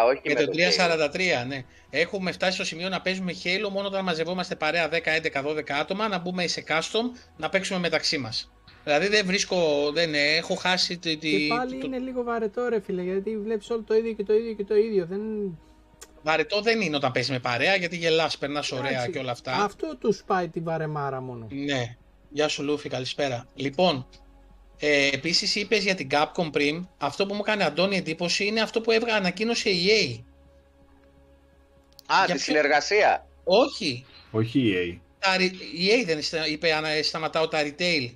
όχι 0.09 0.21
Με 0.25 0.33
με 0.35 0.45
το 0.45 0.47
το 0.47 1.11
343, 1.43 1.47
ναι. 1.47 1.65
Έχουμε 1.91 2.33
φτάσει 2.33 2.53
στο 2.53 2.65
σημείο 2.65 2.89
να 2.89 3.01
παίζουμε 3.01 3.33
Halo 3.45 3.69
μόνο 3.73 3.87
όταν 3.87 4.05
μαζευόμαστε 4.05 4.55
παρέα 4.55 4.89
10, 4.93 4.93
11, 4.93 5.45
12 5.47 5.71
άτομα, 5.81 6.09
να 6.09 6.19
μπούμε 6.19 6.47
σε 6.47 6.65
custom, 6.69 7.19
να 7.37 7.49
παίξουμε 7.49 7.79
μεταξύ 7.79 8.19
μας. 8.19 8.53
Δηλαδή 8.85 9.09
δεν 9.09 9.27
βρίσκω, 9.27 9.91
δεν 9.93 10.15
ε, 10.15 10.37
έχω 10.37 10.55
χάσει 10.55 10.99
τη... 10.99 11.17
τη- 11.17 11.47
Και 11.47 11.55
πάλι 11.55 11.79
το- 11.79 11.87
είναι 11.87 11.99
λίγο 11.99 12.23
βαρετό 12.23 12.69
ρε 12.69 12.81
φίλε, 12.81 13.03
γιατί 13.03 13.39
βλέπεις 13.39 13.71
όλο 13.71 13.83
το 13.83 13.95
ίδιο 13.95 14.13
και 14.13 14.23
το 14.25 14.35
ίδιο 14.35 14.53
και 14.55 14.65
το 14.65 14.75
ίδιο. 14.77 15.07
Δεν... 15.07 15.21
Βαρετό 16.23 16.61
δεν 16.61 16.81
είναι 16.81 16.97
όταν 16.97 17.13
παίζεις 17.13 17.31
με 17.31 17.39
παρέα, 17.39 17.75
γιατί 17.75 17.97
γελάς, 17.97 18.39
περνάς 18.39 18.73
ωραία 18.73 18.91
Εντάξει, 18.91 19.11
και 19.11 19.19
όλα 19.19 19.31
αυτά. 19.31 19.53
Αυτό 19.53 19.97
τους 19.97 20.23
πάει 20.27 20.49
τη 20.49 20.61
βαρεμάρα 20.61 21.21
μόνο. 21.21 21.47
Ναι. 21.51 21.97
Γεια 22.31 22.49
σου 22.49 22.63
Λούφι, 22.63 22.89
καλησπέρα. 22.89 23.47
Λοιπόν, 23.55 24.07
ε, 24.79 25.09
επίσης 25.13 25.55
είπες 25.55 25.83
για 25.85 25.95
την 25.95 26.09
Capcom 26.11 26.49
πριν, 26.53 26.89
αυτό 26.99 27.27
που 27.27 27.35
μου 27.35 27.41
έκανε 27.47 27.65
Αντώνη 27.65 27.97
εντύπωση 27.97 28.45
είναι 28.47 28.61
αυτό 28.61 28.81
που 28.81 28.91
έβγα 28.91 29.15
ανακοίνωσε 29.15 29.71
η 29.71 29.87
EA. 29.87 30.21
Α, 32.13 32.17
Για 32.17 32.27
τη 32.27 32.33
ποιο- 32.33 32.39
συνεργασία. 32.55 33.27
Όχι, 33.45 34.05
Όχι 34.31 34.73
EA. 34.77 34.99
τα, 35.19 35.37
re- 35.37 35.53
η 35.75 35.89
EA 35.91 36.05
δεν 36.07 36.23
στα- 36.23 36.47
είπε 36.47 36.73
ανα- 36.73 37.03
σταματάω 37.03 37.49
τα 37.49 37.61
retail 37.63 38.15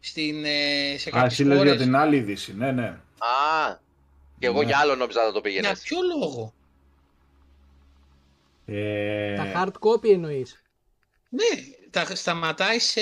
στην, 0.00 0.44
ε, 0.44 0.94
σε 0.98 1.08
Α, 1.08 1.12
κάποιες 1.12 1.32
εσύ 1.32 1.44
λες 1.44 1.56
χώρες. 1.56 1.74
για 1.74 1.84
την 1.84 1.96
άλλη 1.96 2.16
είδηση. 2.16 2.54
Ναι, 2.54 2.72
ναι. 2.72 2.86
Α, 3.18 3.78
και 4.38 4.46
εγώ 4.46 4.60
Ναι. 4.60 4.66
για 4.66 4.78
άλλο 4.78 4.94
νόμιζα 4.94 5.20
να 5.20 5.26
το 5.26 5.32
Για 5.32 5.40
πήγαινες. 5.40 5.80
ποιο 5.80 5.98
λόγο; 6.18 6.54
Ε, 8.66 9.34
Τα 9.36 9.52
hard 9.54 9.88
copy 9.88 10.08
εννοείς. 10.12 10.62
Ναι, 11.28 11.62
τα 11.90 12.14
σταματάει 12.14 12.78
σε 12.78 13.00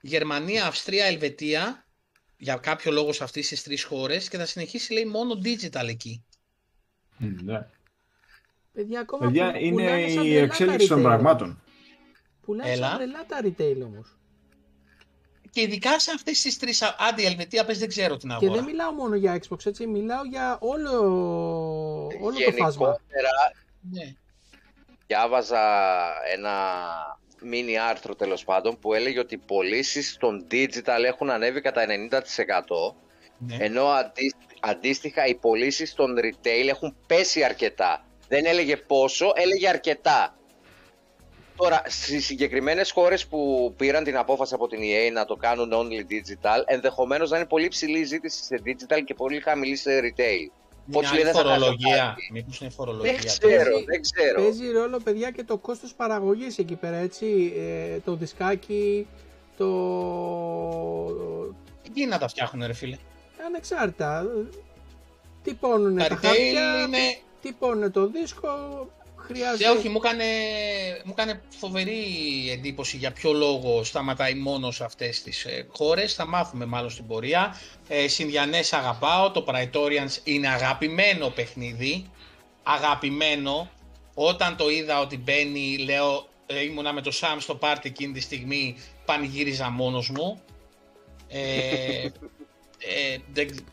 Γερμανία, 0.00 0.66
Αυστρία, 0.66 1.04
Ελβετία 1.04 1.86
για 2.42 2.56
κάποιο 2.56 2.92
λόγο 2.92 3.12
σε 3.12 3.24
αυτές 3.24 3.48
τις 3.48 3.62
τρεις 3.62 3.84
χώρες 3.84 4.28
και 4.28 4.36
θα 4.38 4.46
συνεχίσει 4.46 4.92
λέει 4.92 5.04
μόνο 5.04 5.38
digital 5.44 5.88
εκεί. 5.88 6.24
μ, 7.16 7.26
ναι. 7.44 7.66
Παιδιά, 8.72 9.00
ακόμα 9.00 9.26
Παιδιά, 9.26 9.50
που- 9.50 9.58
είναι 9.58 9.70
πουλάνε 9.82 10.08
σαν 10.08 10.24
η 10.24 10.28
τρελά 10.28 10.42
εξέλιξη 10.44 10.88
τα 10.88 10.94
των 10.94 10.98
retail. 11.02 11.06
πραγμάτων. 11.06 11.62
Πουλάνε 12.40 12.70
Έλα. 12.70 12.88
σαν 12.88 12.96
τρελά 12.96 13.26
τα 13.26 13.40
retail 13.44 13.80
όμως. 13.84 14.16
Και 15.50 15.60
ειδικά 15.60 15.98
σε 15.98 16.10
αυτές 16.14 16.40
τις 16.40 16.58
τρεις, 16.58 16.82
α- 16.82 16.96
άντε 16.98 17.22
η 17.22 17.24
Ελβετία 17.24 17.64
πες 17.64 17.78
δεν 17.78 17.88
ξέρω 17.88 18.16
την 18.16 18.28
Και 18.28 18.34
αγορά. 18.34 18.52
δεν 18.54 18.64
μιλάω 18.64 18.92
μόνο 18.92 19.14
για 19.14 19.40
Xbox, 19.48 19.66
έτσι, 19.66 19.86
μιλάω 19.86 20.24
για 20.24 20.58
όλο, 20.60 20.92
όλο 22.20 22.36
το 22.44 22.52
φάσμα. 22.56 22.86
Γενικότερα 22.86 23.30
Ναι. 23.90 24.14
διάβαζα 25.06 25.60
ένα 26.32 26.52
mini 27.52 27.74
άρθρο 27.88 28.14
τέλος 28.14 28.44
πάντων 28.44 28.78
που 28.78 28.94
έλεγε 28.94 29.18
ότι 29.18 29.34
οι 29.34 29.38
πωλήσεις 29.46 30.12
στον 30.12 30.46
digital 30.50 31.02
έχουν 31.04 31.30
ανέβει 31.30 31.60
κατά 31.60 31.84
90% 31.86 32.94
ναι. 33.46 33.56
ενώ 33.58 33.84
αντί- 33.86 34.34
αντίστοιχα 34.60 35.26
οι 35.26 35.34
πωλήσεις 35.34 35.90
στον 35.90 36.18
retail 36.18 36.68
έχουν 36.68 36.96
πέσει 37.06 37.42
αρκετά. 37.44 38.04
Δεν 38.28 38.44
έλεγε 38.44 38.76
πόσο, 38.76 39.32
έλεγε 39.34 39.68
αρκετά. 39.68 40.36
Τώρα, 41.56 41.82
στις 41.86 42.24
συγκεκριμένες 42.26 42.90
χώρες 42.90 43.26
που 43.26 43.74
πήραν 43.76 44.04
την 44.04 44.16
απόφαση 44.16 44.54
από 44.54 44.68
την 44.68 44.80
EA 44.82 45.12
να 45.12 45.24
το 45.24 45.36
κάνουν 45.36 45.70
only 45.72 46.12
digital, 46.12 46.62
ενδεχομένως 46.66 47.30
να 47.30 47.36
είναι 47.36 47.46
πολύ 47.46 47.68
ψηλή 47.68 47.98
η 47.98 48.04
ζήτηση 48.04 48.44
σε 48.44 48.62
digital 48.66 49.02
και 49.04 49.14
πολύ 49.14 49.40
χαμηλή 49.40 49.76
σε 49.76 50.00
retail. 50.00 50.61
Μια 50.86 51.00
Πώς 51.00 51.12
λέει, 51.12 51.20
άλλη 51.22 51.32
δεν 51.32 51.42
θα 51.42 51.48
φορολογία. 51.48 52.04
χάσει 52.04 52.30
Μήπως 52.32 52.60
είναι 52.60 52.70
φορολογία. 52.70 53.12
Δεν 53.12 53.24
ξέρω, 53.24 53.70
Παίζει- 53.70 53.84
δεν 53.86 54.00
ξέρω. 54.02 54.42
Παίζει 54.42 54.70
ρόλο, 54.70 54.98
παιδιά, 55.04 55.30
και 55.30 55.44
το 55.44 55.56
κόστος 55.58 55.94
παραγωγής 55.94 56.58
εκεί 56.58 56.74
πέρα, 56.74 56.96
έτσι. 56.96 57.52
Ε, 57.56 57.98
το 57.98 58.14
δισκάκι, 58.14 59.06
το... 59.56 59.66
Τι 61.94 62.06
να 62.06 62.18
τα 62.18 62.28
φτιάχνουν 62.28 62.66
ρε 62.66 62.72
φίλε. 62.72 62.96
Ανεξάρτητα. 63.46 64.26
Τυπώνουν 65.42 65.96
τα, 65.96 66.06
Τα 66.06 66.14
retail 66.16 66.18
χαρτιά, 66.24 66.82
είναι 66.86 67.18
τυπώνουν 67.42 67.92
το 67.92 68.06
δίσκο, 68.06 68.48
χρειάζεται... 69.32 69.64
Ε, 69.64 69.68
όχι, 69.70 69.88
μου 69.88 70.00
έκανε, 70.04 70.24
μου 71.04 71.14
έκανε 71.18 71.42
φοβερή 71.58 72.04
εντύπωση 72.52 72.96
για 72.96 73.12
ποιο 73.12 73.32
λόγο 73.32 73.84
σταματάει 73.84 74.34
μόνος 74.34 74.74
σε 74.76 74.84
αυτές 74.84 75.22
τις 75.22 75.44
ε, 75.44 75.66
χώρες. 75.72 76.14
Θα 76.14 76.26
μάθουμε 76.26 76.64
μάλλον 76.64 76.90
στην 76.90 77.06
πορεία. 77.06 77.60
Ε, 77.88 78.08
Συνδιανές 78.08 78.72
αγαπάω, 78.72 79.30
το 79.30 79.44
Praetorians 79.48 80.16
είναι 80.24 80.48
αγαπημένο 80.48 81.28
παιχνίδι. 81.28 82.10
Αγαπημένο. 82.62 83.70
Όταν 84.14 84.56
το 84.56 84.70
είδα 84.70 85.00
ότι 85.00 85.18
μπαίνει, 85.18 85.78
λέω, 85.78 86.28
ε, 86.46 86.62
ήμουνα 86.62 86.92
με 86.92 87.00
το 87.00 87.10
Sam 87.20 87.36
στο 87.38 87.54
πάρτι 87.54 87.88
εκείνη 87.88 88.12
τη 88.12 88.20
στιγμή, 88.20 88.76
πανηγύριζα 89.04 89.70
μόνος 89.70 90.10
μου. 90.10 90.40
Ε, 91.28 92.04
ε, 92.78 93.16
δεν- 93.32 93.64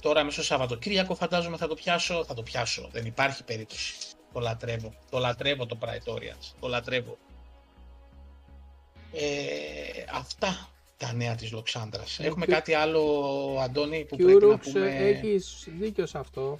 τώρα 0.00 0.24
μέσα 0.24 0.34
στο 0.42 0.42
Σαββατοκύριακο 0.42 1.14
φαντάζομαι 1.14 1.56
θα 1.56 1.66
το 1.66 1.74
πιάσω, 1.74 2.24
θα 2.24 2.34
το 2.34 2.42
πιάσω. 2.42 2.88
Δεν 2.92 3.06
υπάρχει 3.06 3.44
περίπτωση. 3.44 3.94
Το 4.34 4.40
λατρεύω. 4.40 4.94
Το 5.10 5.18
λατρεύω 5.18 5.66
το 5.66 5.78
Praetorians. 5.80 6.52
Το 6.60 6.68
λατρεύω. 6.68 7.18
Ε, 9.12 10.04
αυτά 10.12 10.68
τα 10.96 11.12
νέα 11.12 11.34
της 11.34 11.52
Λοξάνδρας. 11.52 12.18
Ε, 12.18 12.26
Έχουμε 12.26 12.46
και- 12.46 12.52
κάτι 12.52 12.74
άλλο, 12.74 13.00
Αντώνη, 13.60 14.04
που 14.04 14.16
πρέπει 14.16 14.32
να 14.32 14.38
Κιουρούξ, 14.38 14.70
πούμε... 14.70 14.96
έχεις 14.96 15.68
δίκιο 15.78 16.06
σε 16.06 16.18
αυτό. 16.18 16.58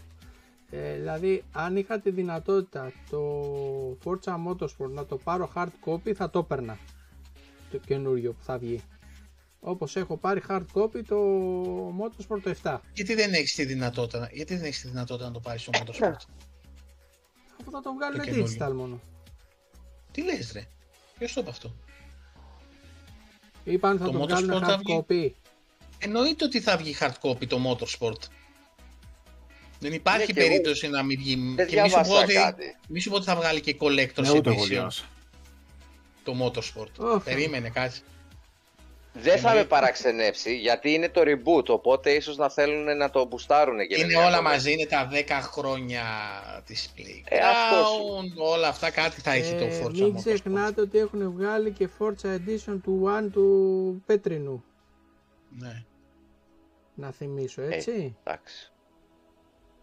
Ε, 0.70 0.94
δηλαδή, 0.94 1.44
αν 1.52 1.76
είχα 1.76 2.00
τη 2.00 2.10
δυνατότητα 2.10 2.92
το 3.10 3.20
Forza 4.04 4.34
Motorsport 4.48 4.90
να 4.90 5.06
το 5.06 5.16
πάρω 5.16 5.52
hard 5.56 5.68
copy, 5.86 6.12
θα 6.12 6.30
το 6.30 6.38
έπαιρνα. 6.38 6.78
Το 7.70 7.78
καινούριο 7.78 8.32
που 8.32 8.44
θα 8.44 8.58
βγει. 8.58 8.82
Όπως 9.60 9.96
έχω 9.96 10.16
πάρει 10.16 10.42
hard 10.48 10.64
copy 10.74 11.00
το 11.08 11.16
Motorsport 11.88 12.40
το 12.42 12.54
7. 12.62 12.78
Γιατί 12.94 13.14
δεν 13.14 13.32
έχεις 13.32 13.54
τη 13.54 13.64
δυνατότητα, 13.64 14.28
γιατί 14.32 14.56
δεν 14.56 14.64
έχεις 14.64 14.80
τη 14.80 14.88
δυνατότητα 14.88 15.26
να 15.26 15.32
το 15.32 15.40
πάρεις 15.40 15.62
στο 15.62 15.70
Motorsport; 15.74 16.16
Αφού 17.66 17.70
θα 17.72 17.80
το 17.82 17.92
βγάλουν 17.94 18.18
Το 18.18 18.24
καινούριο. 18.24 18.56
digital 18.58 18.72
μόνο. 18.72 19.00
Τι 20.12 20.22
λες 20.22 20.52
ρε, 20.52 20.62
ποιος 21.18 21.32
το 21.32 21.40
είπε 21.40 21.50
αυτό; 21.50 21.74
Είπαν 23.64 23.98
θα 23.98 24.04
Το 24.04 24.10
το, 24.10 24.18
Motorsport 24.22 24.26
βγάλουν 24.28 24.60
θα 24.64 24.76
hard 24.76 24.80
βγει. 24.84 25.04
copy. 25.08 25.30
Εννοείται 25.98 26.44
ότι 26.44 26.60
θα 26.60 26.76
βγει 26.76 26.96
hard 27.00 27.12
copy 27.22 27.46
το 27.46 27.58
Motorsport. 27.70 28.18
Δεν 29.80 29.92
υπάρχει 29.92 30.18
Ναι, 30.26 30.32
και 30.32 30.40
εγώ 30.40 30.48
περίπτωση 30.48 30.88
να 30.88 31.02
μην 31.02 31.18
βγει. 31.18 31.52
Δεν 31.56 31.66
και 31.66 31.80
μη 31.82 31.88
σου, 31.88 31.94
πω 31.96 32.02
διάβασα 32.02 32.22
ότι, 32.24 32.34
κάτι. 32.34 32.76
μη 32.88 33.00
σου 33.00 33.10
πω 33.10 33.16
ότι 33.16 33.24
θα 33.24 33.36
βγάλει 33.36 33.60
και 33.60 33.76
collector's 33.80 34.22
Ναι, 34.22 34.30
ούτε 34.30 34.50
εγώ 34.50 34.62
edition 34.62 34.68
διάβασα. 34.68 35.04
το 36.24 36.34
Motorsport. 36.44 36.90
Ωχ. 36.98 37.24
Περίμενε 37.24 37.68
κάτι. 37.70 38.00
Δεν 39.16 39.32
θα 39.36 39.42
με 39.42 39.48
Εννοείται. 39.48 39.68
παραξενέψει 39.68 40.56
γιατί 40.56 40.92
είναι 40.92 41.08
το 41.08 41.20
reboot, 41.24 41.64
οπότε 41.68 42.10
ίσως 42.10 42.36
να 42.36 42.48
θέλουν 42.50 42.96
να 42.96 43.10
το 43.10 43.24
μπουστάρουν 43.26 43.78
και 43.86 43.96
Είναι 43.98 44.06
δεν 44.06 44.16
όλα 44.16 44.28
είναι. 44.28 44.40
μαζί, 44.40 44.72
είναι 44.72 44.86
τα 44.86 45.08
10 45.12 45.24
χρόνια 45.42 46.02
της 46.66 46.92
Playground, 46.96 47.24
Ε, 47.28 47.38
αυτός 47.38 47.86
όλα 48.36 48.68
αυτά 48.68 48.90
κάτι 48.90 49.20
θα 49.20 49.32
έχει 49.32 49.54
το 49.54 49.64
Ε, 49.64 49.80
Forza 49.82 49.92
μην 49.92 50.14
Motorsport. 50.16 50.22
ξεχνάτε 50.24 50.80
ότι 50.80 50.98
έχουν 50.98 51.32
βγάλει 51.32 51.70
και 51.70 51.88
Forza 51.98 52.26
Edition 52.36 52.78
του 52.82 53.02
One 53.18 53.28
του 53.32 54.02
Πέτρινου. 54.06 54.64
Ναι. 55.58 55.84
Να 56.94 57.10
θυμίσω, 57.12 57.62
Ε, 57.62 57.68
έτσι. 57.74 58.16
Εντάξει. 58.24 58.72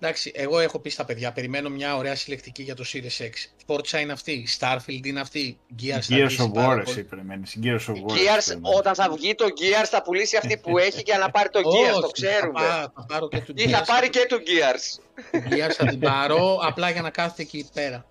Εντάξει, 0.04 0.32
εγώ 0.36 0.60
έχω 0.60 0.80
πει 0.80 0.90
στα 0.90 1.06
παιδιά, 1.06 1.32
περιμένω 1.32 1.70
μια 1.70 1.96
ωραία 1.96 2.16
συλλεκτική 2.16 2.64
για 2.64 2.76
το 2.76 2.84
Series 2.94 3.22
X. 3.24 3.30
Forza 3.68 4.00
είναι 4.02 4.12
αυτή, 4.12 4.48
Starfield 4.60 5.06
είναι 5.06 5.20
αυτή, 5.20 5.58
Gears, 5.82 6.00
θα 6.02 6.16
Gears 6.16 6.26
βγει 6.28 6.38
of 6.40 6.52
πάρα 6.54 6.68
War 6.74 6.84
πολύ. 6.84 6.90
εσύ 6.90 7.04
περιμένεις. 7.04 7.58
Gears 7.64 7.68
of 7.70 7.94
War. 7.94 8.12
Gears, 8.14 8.46
περιμένεις. 8.46 8.78
όταν 8.78 8.96
θα 8.96 9.10
βγει 9.12 9.36
το 9.36 9.46
Gears 9.46 9.86
θα 9.90 10.02
πουλήσει 10.02 10.38
αυτή 10.38 10.58
που 10.58 10.78
έχει 10.88 11.02
για 11.06 11.18
να 11.18 11.30
πάρει 11.32 11.50
το 11.50 11.60
Gears, 11.60 11.92
το 12.02 12.06
Όχι, 12.06 12.12
ξέρουμε. 12.12 12.60
Θα, 12.60 12.66
πά- 12.68 12.92
θα 12.96 13.06
πάρω 13.06 13.28
και 13.28 13.40
του 13.42 13.54
Ή 13.56 13.70
θα 13.70 13.82
Gears. 13.82 13.88
πάρει 13.88 14.10
και 14.10 14.26
το 14.30 14.38
Gears. 14.38 15.00
Gears 15.54 15.72
θα 15.78 15.86
την 15.86 16.00
πάρω 16.00 16.60
απλά 16.62 16.90
για 16.90 17.02
να 17.02 17.10
κάθεται 17.10 17.42
εκεί 17.42 17.70
πέρα. 17.74 18.06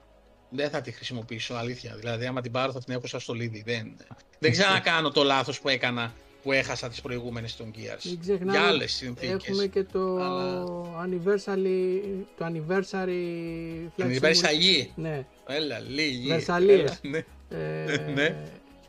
Δεν 0.51 0.71
θα 0.71 0.81
τη 0.81 0.93
χρησιμοποιήσω, 0.93 1.55
αλήθεια. 1.55 1.95
Δηλαδή, 1.99 2.27
άμα 2.27 2.41
την 2.41 2.53
πάρω 2.53 2.73
θα 2.73 2.83
την 2.85 2.95
έχω 2.95 3.07
σαν 3.07 3.21
στολίδι. 3.21 3.63
Δεν, 3.67 3.97
δεν 4.39 4.51
ξανακάνω 4.53 5.11
το 5.11 5.23
λάθος 5.23 5.61
που 5.61 5.69
έκανα 5.69 6.13
που 6.43 6.53
έχασα 6.53 6.89
τις 6.89 7.01
προηγούμενες 7.01 7.57
των 7.57 7.71
Gears. 7.77 8.03
Μην 8.05 8.21
ξεχνάμε 8.21 8.51
Για 8.53 8.61
ότι 8.61 8.69
άλλες 8.71 8.93
συνθήκες. 8.93 9.45
Έχουμε 9.49 9.67
και 9.67 9.85
το 9.85 10.17
Αλλά- 10.17 10.65
anniversary, 11.05 12.01
το 12.37 12.45
anniversary 12.47 13.89
Την 13.97 14.07
Flight 14.07 14.19
Βερσαγή. 14.21 14.93
Simulator. 14.97 15.01
Ναι, 15.03 15.27
Έλα, 15.47 15.79
λίγη. 15.79 16.29
Βερσαλίες. 16.29 17.01
Έλα, 17.03 17.11
ναι. 17.13 17.25
ε, 17.49 17.97
Ναι. 18.15 18.37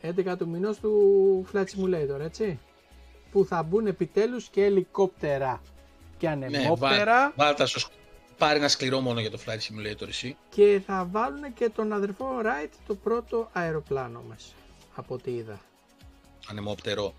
11 0.01 0.37
του 0.37 0.47
μηνός 0.47 0.77
του 0.79 1.45
Flight 1.53 1.65
Simulator, 1.65 2.19
έτσι. 2.21 2.59
Που 3.31 3.45
θα 3.45 3.63
μπουν 3.63 3.87
επιτέλους 3.87 4.47
και 4.49 4.63
ελικόπτερα 4.63 5.61
και 6.17 6.27
Ναι, 6.29 6.33
ανεμόπτερα 6.45 7.21
βά- 7.21 7.33
βάλτα 7.35 7.65
στο 7.65 7.79
σκ- 7.79 7.91
Πάρε 8.37 8.57
ένα 8.59 8.67
σκληρό 8.67 8.99
μόνο 8.99 9.19
για 9.19 9.31
το 9.31 9.39
Flight 9.45 9.49
Simulator 9.59 10.07
εσύ. 10.07 10.37
και 10.49 10.81
θα 10.85 11.07
βάλουν 11.11 11.53
και 11.53 11.69
των 11.69 11.93
αδερφών 11.93 12.25
Wright 12.43 12.69
το 12.87 12.95
πρώτο 12.95 13.49
αεροπλάνο 13.53 14.23
μέσα. 14.29 14.47
Από 14.95 15.13
ό,τι 15.13 15.31
είδα. 15.31 15.61
Ανεμόπτερο. 16.49 17.13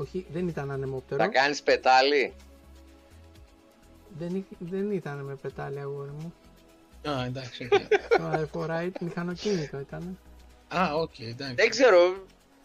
Όχι, 0.00 0.26
δεν 0.32 0.48
ήταν 0.48 0.70
ανεμόπτερο. 0.70 1.22
Θα 1.22 1.28
κάνεις 1.28 1.62
πετάλι; 1.62 2.34
Δεν, 4.18 4.34
εί- 4.34 4.56
δεν 4.58 4.90
ήταν 4.90 5.18
με 5.18 5.34
πετάλι 5.34 5.78
αγόρι 5.80 6.10
μου. 6.20 6.32
Α, 7.10 7.24
εντάξει. 7.24 7.68
οκ. 7.72 7.78
Των 8.18 8.24
αδερφών 8.24 8.66
Wright 8.68 8.90
μηχανοκίνητο 9.00 9.78
ήταν. 9.80 10.18
Α, 10.68 10.94
οκ, 10.94 11.18
εντάξει. 11.18 11.54
Δεν 11.54 11.68
ξέρω, 11.70 11.98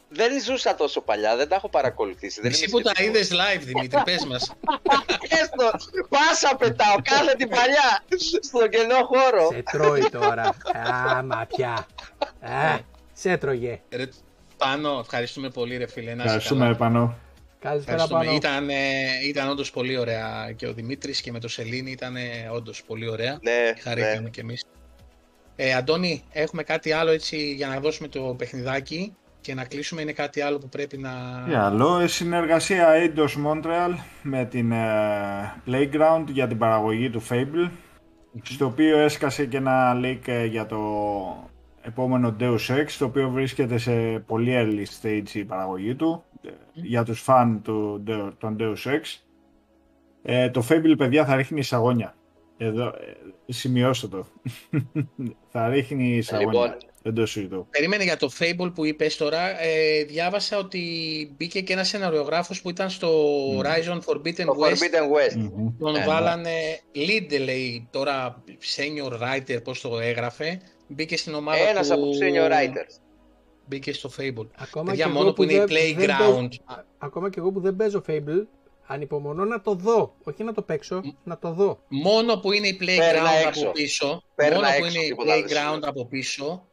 δεν 0.10 0.41
ζούσα 0.43 0.76
τόσο 0.76 1.01
παλιά, 1.01 1.35
δεν 1.35 1.47
τα 1.47 1.55
έχω 1.55 1.69
παρακολουθήσει. 1.69 2.41
Δεν 2.41 2.51
Εσύ 2.51 2.64
είμαι 2.64 2.72
που 2.72 2.81
τα 2.81 2.91
σχετικός. 2.95 3.22
είδες 3.27 3.39
live, 3.39 3.61
Δημήτρη, 3.65 4.01
πες 4.10 4.26
μας. 4.26 4.53
Έστω, 5.30 5.69
πάσα 6.10 6.55
πετάω, 6.55 6.95
κάθε 7.03 7.35
την 7.38 7.49
παλιά, 7.49 8.03
στον 8.41 8.69
κενό 8.69 8.95
χώρο. 9.05 9.47
Σε 9.51 9.64
τρώει 9.72 10.10
τώρα. 10.10 10.55
Άμα 10.73 11.45
πια. 11.55 11.88
Α, 12.41 12.80
σε 13.14 13.38
τρώγε. 13.38 13.81
Ρε, 13.89 14.07
Πάνο, 14.57 14.97
ευχαριστούμε 14.99 15.49
πολύ 15.49 15.77
ρε 15.77 15.88
φίλε. 15.88 16.05
να 16.10 16.14
είσαι 16.15 16.23
Ευχαριστούμε 16.23 16.64
καλά. 16.65 16.76
πάνω. 16.76 17.18
Καλησπέρα 17.64 18.03
Ευχαριστούμε. 18.03 18.26
πάνω. 18.26 18.35
Ήταν, 18.35 18.69
ε, 18.69 19.27
ήταν 19.27 19.49
όντως 19.49 19.72
πολύ 19.72 19.98
ωραία 19.98 20.52
και 20.56 20.68
ο 20.68 20.73
Δημήτρης 20.73 21.22
και 21.22 21.31
με 21.31 21.40
το 21.40 21.48
Σελήνη 21.48 21.91
ήταν 21.91 22.15
ε, 22.15 22.49
όντως 22.52 22.84
πολύ 22.84 23.10
ωραία. 23.10 23.40
Ναι, 23.41 23.81
Χαρήκαμε 23.81 24.19
ναι. 24.19 24.30
κι 24.30 24.40
εμείς. 24.40 24.64
Ε, 25.56 25.73
Αντώνη, 25.73 26.23
έχουμε 26.31 26.64
κάτι 26.64 26.91
άλλο 26.91 27.11
έτσι 27.11 27.53
για 27.53 27.68
να 27.68 27.80
δώσουμε 27.80 28.07
το 28.07 28.35
παιχνιδάκι 28.38 29.15
και 29.41 29.53
να 29.53 29.65
κλείσουμε. 29.65 30.02
Είναι 30.02 30.11
κάτι 30.11 30.41
άλλο 30.41 30.57
που 30.57 30.69
πρέπει 30.69 30.98
να... 30.98 31.11
Τι 31.48 31.53
άλλο, 31.53 31.99
ε, 31.99 32.07
συνεργασία 32.07 32.88
Eidos 32.94 33.48
Montreal 33.48 33.95
με 34.22 34.45
την 34.45 34.72
ε, 34.72 35.61
Playground 35.68 36.26
για 36.27 36.48
την 36.48 36.57
παραγωγή 36.57 37.10
του 37.10 37.23
Fable, 37.30 37.72
στο 38.44 38.65
οποίο 38.65 38.98
έσκασε 38.98 39.45
και 39.45 39.57
ένα 39.57 39.99
leak 40.03 40.22
ε, 40.26 40.45
για 40.45 40.65
το 40.65 40.80
επόμενο 41.81 42.35
Deus 42.40 42.68
Ex, 42.68 42.85
το 42.98 43.06
οποίο 43.06 43.30
βρίσκεται 43.30 43.77
σε 43.77 44.23
πολύ 44.27 44.53
early 44.56 45.02
stage 45.02 45.30
η 45.34 45.44
παραγωγή 45.44 45.95
του, 45.95 46.23
ε, 46.32 46.32
για 46.74 47.03
τους 47.03 47.22
φαν 47.22 47.61
του, 47.61 48.03
Deu- 48.07 48.32
των 48.40 48.56
Deus 48.60 48.76
Ex. 48.86 49.02
Ε, 50.24 50.49
το 50.49 50.65
Fable, 50.70 50.94
παιδιά, 50.98 51.26
θα 51.26 51.36
ρίχνει 51.36 51.60
εισαγόνια. 51.60 52.15
Εδώ, 52.57 52.88
ε, 52.88 52.94
σημειώστε 53.53 54.07
το. 54.07 54.26
θα 55.52 55.68
ρίχνει 55.70 56.15
εισαγόνια. 56.18 56.52
Λοιπόν. 56.61 56.78
Δεν 57.06 57.14
το 57.14 57.26
συζητώ. 57.26 57.68
Περίμενε 57.70 58.03
για 58.03 58.18
το 58.18 58.30
Fable 58.40 58.72
που 58.76 58.86
είπες 58.86 59.18
τώρα. 59.18 59.61
Ε, 59.61 60.03
διάβασα 60.03 60.57
ότι 60.57 60.82
μπήκε 61.38 61.61
και 61.61 61.74
ένας 61.74 61.88
σεναριογράφος 61.88 62.61
που 62.61 62.70
ήταν 62.70 62.90
στο 62.90 63.10
Horizon 63.60 63.99
Forbidden 64.06 64.45
Το 64.45 64.56
West. 64.60 64.70
Forbidden 64.70 65.32
West. 65.32 65.36
Μμμ. 65.36 65.78
Τον 65.80 65.91
Ναι. 65.91 66.06
βάλανε 66.06 66.52
lead, 66.95 67.40
λέει 67.44 67.88
τώρα, 67.91 68.44
senior 68.76 69.11
writer, 69.22 69.64
πώς 69.64 69.82
το 69.82 69.99
έγραφε. 69.99 70.61
Μπήκε 70.88 71.18
στην 71.18 71.34
ομάδα 71.34 71.70
Ένας 71.70 71.88
του... 71.88 71.94
από 71.94 72.03
τους 72.06 72.18
senior 72.22 72.52
writers. 72.52 73.03
Μπήκε 73.65 73.94
στο 73.94 74.10
Fable. 74.18 74.48
Ακόμα 74.57 74.85
Παιδιά, 74.90 75.06
και 75.06 75.11
μόνο 75.11 75.26
εγώ 75.26 75.34
που 75.34 75.44
είναι 75.44 75.53
η 75.53 75.57
δεν- 75.57 75.68
δεν 75.68 75.95
Playground. 75.95 76.18
παίζω- 76.18 76.49
α- 76.65 76.84
Ακόμα 76.98 77.30
και 77.30 77.40
εγώ 77.40 77.52
που 77.52 77.60
δεν 77.60 77.76
παίζω 77.76 78.03
Fable, 78.07 78.45
ανυπομονώ 78.88 79.45
να 79.45 79.61
το 79.61 79.73
δω. 79.73 80.15
Όχι 80.23 80.44
να 80.44 80.53
το 80.53 80.61
παίξω, 80.61 81.02
να 81.23 81.38
το 81.40 81.53
δω. 81.53 81.84
Μόνο 81.88 82.38
που 82.38 82.52
είναι 82.52 82.68
η 82.68 82.73
Πέρνα 82.73 82.99
playground 83.30 83.48
έξω. 83.48 83.61
από 83.61 83.72
πίσω, 83.72 84.23
Πέρνα 84.35 84.56
μόνο 84.56 84.68
που 84.77 84.85
έξω, 84.85 84.95
είναι 84.95 85.06
η 85.06 85.07
τίποτα 85.07 85.34
δεν 85.34 85.44
playground 85.44 85.48
σημαίνει. 85.65 85.85
από 85.85 86.06
πίσω, 86.06 86.68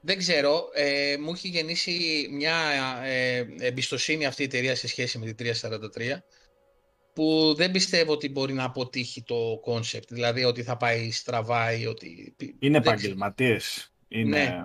δεν 0.00 0.18
ξέρω, 0.18 0.68
ε, 0.74 1.16
μου 1.20 1.30
έχει 1.32 1.48
γεννήσει 1.48 2.28
μια 2.32 2.54
ε, 3.04 3.46
εμπιστοσύνη 3.58 4.26
αυτή 4.26 4.42
η 4.42 4.44
εταιρεία 4.44 4.74
σε 4.74 4.88
σχέση 4.88 5.18
με 5.18 5.26
την 5.32 5.36
343 5.36 6.22
που 7.14 7.54
δεν 7.56 7.70
πιστεύω 7.70 8.12
ότι 8.12 8.28
μπορεί 8.28 8.52
να 8.52 8.64
αποτύχει 8.64 9.22
το 9.22 9.36
concept, 9.66 10.08
δηλαδή 10.08 10.44
ότι 10.44 10.62
θα 10.62 10.76
πάει 10.76 11.10
στραβά 11.10 11.72
ή 11.72 11.86
ότι... 11.86 12.34
Είναι 12.38 12.52
δεν 12.58 12.80
ξέρω. 12.82 12.90
επαγγελματίες. 12.90 13.92
Είναι... 14.08 14.38
Ναι. 14.38 14.64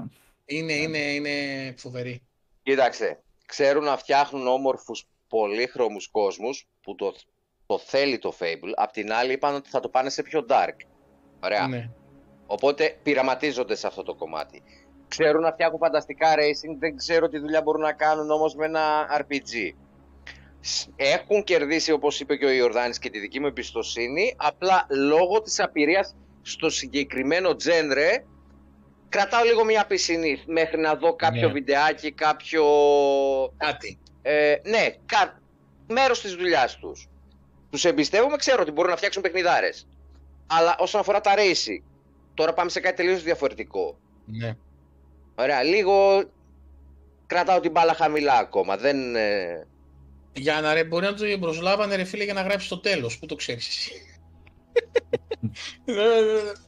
Είναι, 0.50 0.74
είναι, 0.74 0.98
είναι 0.98 1.32
φοβερή. 1.78 2.22
Κοίταξε, 2.64 3.24
ξέρουν 3.46 3.84
να 3.84 3.98
φτιάχνουν 3.98 4.48
όμορφους 4.48 5.08
πολύχρωμους 5.28 6.08
κόσμους 6.08 6.68
που 6.82 6.96
το, 6.96 7.14
το 7.66 7.78
θέλει 7.80 8.18
το 8.18 8.34
Fable. 8.40 8.72
Απ' 8.76 8.92
την 8.92 9.12
άλλη 9.14 9.34
είπαν 9.34 9.56
ότι 9.56 9.70
θα 9.70 9.80
το 9.80 9.90
πάνε 9.90 10.10
σε 10.10 10.22
πιο 10.22 10.46
dark. 10.50 10.76
Ωραία. 11.44 11.68
Ναι. 11.68 11.90
Οπότε 12.46 13.00
πειραματίζονται 13.04 13.76
σε 13.76 13.88
αυτό 13.88 14.04
το 14.04 14.16
κομμάτι. 14.16 14.64
Ξέρουν 15.08 15.42
να 15.42 15.52
φτιάχνουν 15.52 15.80
φανταστικά 15.80 16.34
racing, 16.36 16.76
δεν 16.80 16.96
ξέρω 16.96 17.28
τι 17.30 17.38
δουλειά 17.40 17.62
μπορούν 17.62 17.82
να 17.82 17.94
κάνουν 17.94 18.32
όμως 18.32 18.56
με 18.56 18.66
ένα 18.66 19.08
RPG. 19.22 19.72
Σ- 20.60 20.88
Έχουν 20.96 21.44
κερδίσει, 21.44 21.92
όπως 21.92 22.20
είπε 22.20 22.36
και 22.36 22.46
ο 22.46 22.52
Ιορδάνης, 22.52 23.00
και 23.00 23.10
τη 23.10 23.20
δική 23.20 23.40
μου 23.40 23.48
εμπιστοσύνη, 23.48 24.34
απλά 24.38 24.86
λόγω 24.90 25.42
της 25.42 25.60
απειρίας 25.60 26.16
στο 26.42 26.70
συγκεκριμένο 26.70 27.56
τζένρε, 27.56 28.24
κρατάω 29.10 29.44
λίγο 29.44 29.64
μια 29.64 29.86
πισινή 29.86 30.42
μέχρι 30.46 30.78
να 30.80 30.96
δω 30.96 31.16
κάποιο 31.16 31.48
Ναι. 31.48 31.54
βιντεάκι, 31.54 32.12
κάποιο... 32.12 32.66
Κάτι. 33.58 33.98
Ε, 34.22 34.56
ναι, 34.64 34.96
κα... 35.06 35.40
μέρος 35.88 36.22
της 36.22 36.36
δουλειάς 36.36 36.76
τους. 36.78 37.08
Τους 37.70 37.86
εμπιστεύομαι, 37.86 38.36
ξέρω 38.38 38.62
ότι 38.62 38.72
μπορούν 38.72 38.90
να 38.92 38.98
φτιάξουν 38.98 39.22
παιχνιδάρες. 39.22 39.88
Αλλά 40.48 40.76
όσον 40.80 41.02
αφορά 41.02 41.22
τα 41.22 41.34
racing, 41.36 41.84
τώρα 42.34 42.54
πάμε 42.54 42.70
σε 42.70 42.80
κάτι 42.80 42.96
τελείως 42.96 43.24
διαφορετικό. 43.24 43.98
Ναι. 44.26 44.56
Ωραία, 45.36 45.64
λίγο 45.64 46.24
κρατάω 47.28 47.60
την 47.60 47.72
μπάλα 47.72 47.94
χαμηλά 47.94 48.38
ακόμα. 48.38 48.78
Δεν, 48.78 49.16
ε, 49.16 49.68
Για 50.34 50.62
να 50.62 50.74
ρε, 50.74 50.84
μπορεί 50.84 51.06
να 51.06 51.14
το 51.14 51.26
προσλάβανε 51.40 51.96
ρε 51.96 52.04
φίλε 52.04 52.24
για 52.24 52.34
να 52.34 52.42
γράψει 52.42 52.66
στο 52.66 52.80
τέλος. 52.80 53.20
Πού 53.20 53.26
το 53.26 53.36
ξέρεις 53.36 53.68
εσύ. 53.68 54.17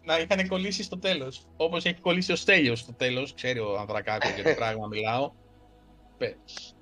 Να 0.05 0.19
είχαν 0.19 0.47
κολλήσει 0.47 0.83
στο 0.83 0.99
τέλος. 0.99 1.41
Όπως 1.57 1.85
έχει 1.85 1.99
κολλήσει 2.01 2.31
ο 2.31 2.35
Στέλιος 2.35 2.79
στο 2.79 2.93
τέλος. 2.93 3.33
Ξέρει 3.33 3.59
ο 3.59 3.77
Ανδρακάκος 3.79 4.31
για 4.31 4.43
τι 4.43 4.53
πράγμα 4.55 4.87
μιλάω. 4.87 5.31
Πες. 6.17 6.75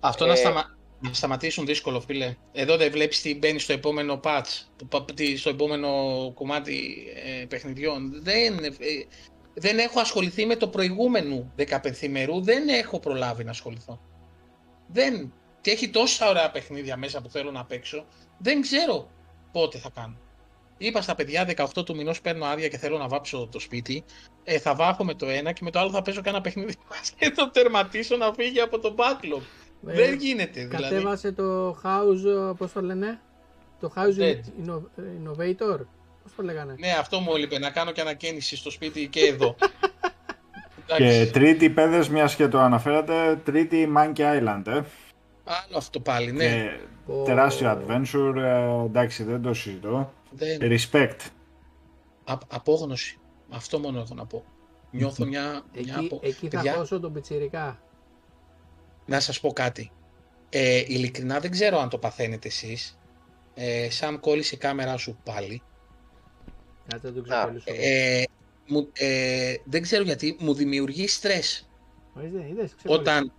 Αυτό 0.00 0.26
να, 0.26 0.32
Ε, 0.32 0.36
σταμα... 0.36 0.76
να 1.00 1.12
σταματήσουν 1.12 1.66
δύσκολο, 1.66 2.00
φίλε. 2.00 2.34
Εδώ 2.52 2.76
δεν 2.76 2.90
βλέπεις 2.92 3.20
τι 3.22 3.34
μπαίνει 3.38 3.58
στο 3.58 3.72
επόμενο 3.72 4.20
patch, 4.24 4.46
το 4.76 4.84
πα- 4.84 5.04
τι- 5.14 5.36
στο 5.36 5.50
επόμενο 5.50 5.88
κομμάτι 6.34 6.96
ε, 7.40 7.44
παιχνιδιών. 7.44 8.22
Δεν, 8.22 8.64
ε, 8.64 8.70
δεν 9.54 9.78
έχω 9.78 10.00
ασχοληθεί 10.00 10.46
με 10.46 10.56
το 10.56 10.68
προηγούμενο 10.68 11.52
15 11.56 12.00
ημερού, 12.00 12.40
δεν 12.42 12.68
έχω 12.68 13.00
προλάβει 13.00 13.44
να 13.44 13.50
ασχοληθώ. 13.50 14.00
Δεν. 14.86 15.32
Και 15.60 15.70
έχει 15.70 15.88
τόσα 15.90 16.28
ωραία 16.28 16.50
παιχνίδια 16.50 16.96
μέσα 16.96 17.20
που 17.22 17.30
θέλω 17.30 17.50
να 17.50 17.64
παίξω, 17.64 18.06
δεν 18.38 18.60
ξέρω 18.60 19.10
πότε 19.52 19.78
θα 19.78 19.90
κάνω. 19.94 20.16
Είπα 20.78 21.00
στα 21.02 21.14
παιδιά 21.14 21.48
18 21.76 21.84
του 21.84 21.96
μηνός 21.96 22.20
παίρνω 22.20 22.44
άδεια 22.44 22.68
και 22.68 22.78
θέλω 22.78 22.98
να 22.98 23.08
βάψω 23.08 23.48
το 23.52 23.58
σπίτι. 23.58 24.04
Ε, 24.44 24.58
θα 24.58 24.74
βάφω 24.74 25.04
με 25.04 25.14
το 25.14 25.26
ένα 25.28 25.52
και 25.52 25.60
με 25.64 25.70
το 25.70 25.78
άλλο 25.78 25.90
θα 25.90 26.02
παίζω 26.02 26.20
κάνα 26.20 26.40
παιχνίδι 26.40 26.74
και 27.18 27.30
το 27.30 27.50
τερματίσω 27.50 28.16
να 28.16 28.32
φύγει 28.32 28.60
από 28.60 28.78
το 28.78 28.94
backlog. 28.98 29.40
Ε, 29.86 29.94
Δεν 29.94 30.14
γίνεται 30.14 30.64
δηλαδή. 30.64 30.82
Κατέβασε 30.82 31.32
το 31.32 31.70
house, 31.84 32.56
πώς 32.56 32.72
το 32.72 32.80
λένε, 32.82 33.20
το 33.80 33.92
house 33.96 34.20
Dead. 34.20 34.40
inno- 34.64 34.82
innovator, 35.00 35.78
πώς 36.22 36.32
το 36.36 36.42
λέγανε; 36.42 36.74
Ναι, 36.78 36.90
αυτό 37.00 37.20
μου 37.20 37.34
έλειπε 37.34 37.58
να 37.58 37.70
κάνω 37.70 37.90
και 37.90 38.00
ανακαίνιση 38.00 38.56
στο 38.56 38.70
σπίτι 38.70 39.06
και 39.08 39.20
εδώ. 39.20 39.56
Και 40.96 41.04
Εντάξει, 41.04 41.30
τρίτη, 41.30 41.70
παιδες, 41.70 42.08
μιας 42.08 42.34
και 42.34 42.48
το 42.48 42.58
αναφέρατε, 42.60 43.40
τρίτη 43.44 43.92
Monkey 43.96 44.18
Island, 44.20 44.62
ε. 44.66 44.72
Άλλο 45.44 45.76
αυτό 45.76 46.00
πάλι, 46.00 46.32
ναι. 46.32 46.44
Και 46.44 46.70
Πω. 47.06 47.22
τεράστιο 47.26 47.78
adventure, 47.78 48.36
ε, 48.36 48.84
εντάξει, 48.84 49.22
δεν 49.22 49.42
το 49.42 49.54
συζητώ. 49.54 50.12
Δεν... 50.30 50.58
Respect. 50.60 51.16
Α, 52.24 52.38
απόγνωση. 52.48 53.18
Αυτό 53.50 53.78
μόνο 53.78 53.98
έχω 54.00 54.14
να 54.14 54.26
πω. 54.26 54.44
Νιώθω 54.90 55.26
μια, 55.26 55.42
μια 55.42 55.62
Εκεί, 55.72 55.90
απο... 55.90 56.20
εκεί 56.22 56.48
θα 56.48 56.56
Παιδιά, 56.56 56.72
χώσω 56.74 57.00
τον 57.00 57.12
πιτσιρικά. 57.12 57.82
να 59.06 59.20
σας 59.20 59.40
πω 59.40 59.52
κάτι. 59.52 59.90
Ε, 60.48 60.78
ειλικρινά 60.86 61.38
δεν 61.40 61.50
ξέρω 61.50 61.78
αν 61.78 61.88
το 61.88 61.98
παθαίνετε 61.98 62.48
εσείς. 62.48 62.98
Ε, 63.54 63.90
Σαμ 63.90 64.16
κόλλησε 64.20 64.54
η 64.54 64.58
κάμερά 64.58 64.96
σου 64.96 65.18
πάλι. 65.24 65.62
Κάτσε 66.88 67.06
να 67.06 67.12
το 67.12 67.20
Α, 67.20 67.22
ξεκολλήσω. 67.38 67.64
Ε, 67.82 68.22
μου, 68.68 68.88
ε, 68.92 69.54
δεν 69.64 69.82
ξέρω 69.82 70.02
γιατί 70.02 70.36
μου 70.40 70.54
δημιουργεί 70.54 71.06
στρες 71.08 71.68
Ορίστε, 72.14 72.46
είδες, 72.50 72.74
ξεκολλήσω. 72.74 73.00
όταν, 73.00 73.32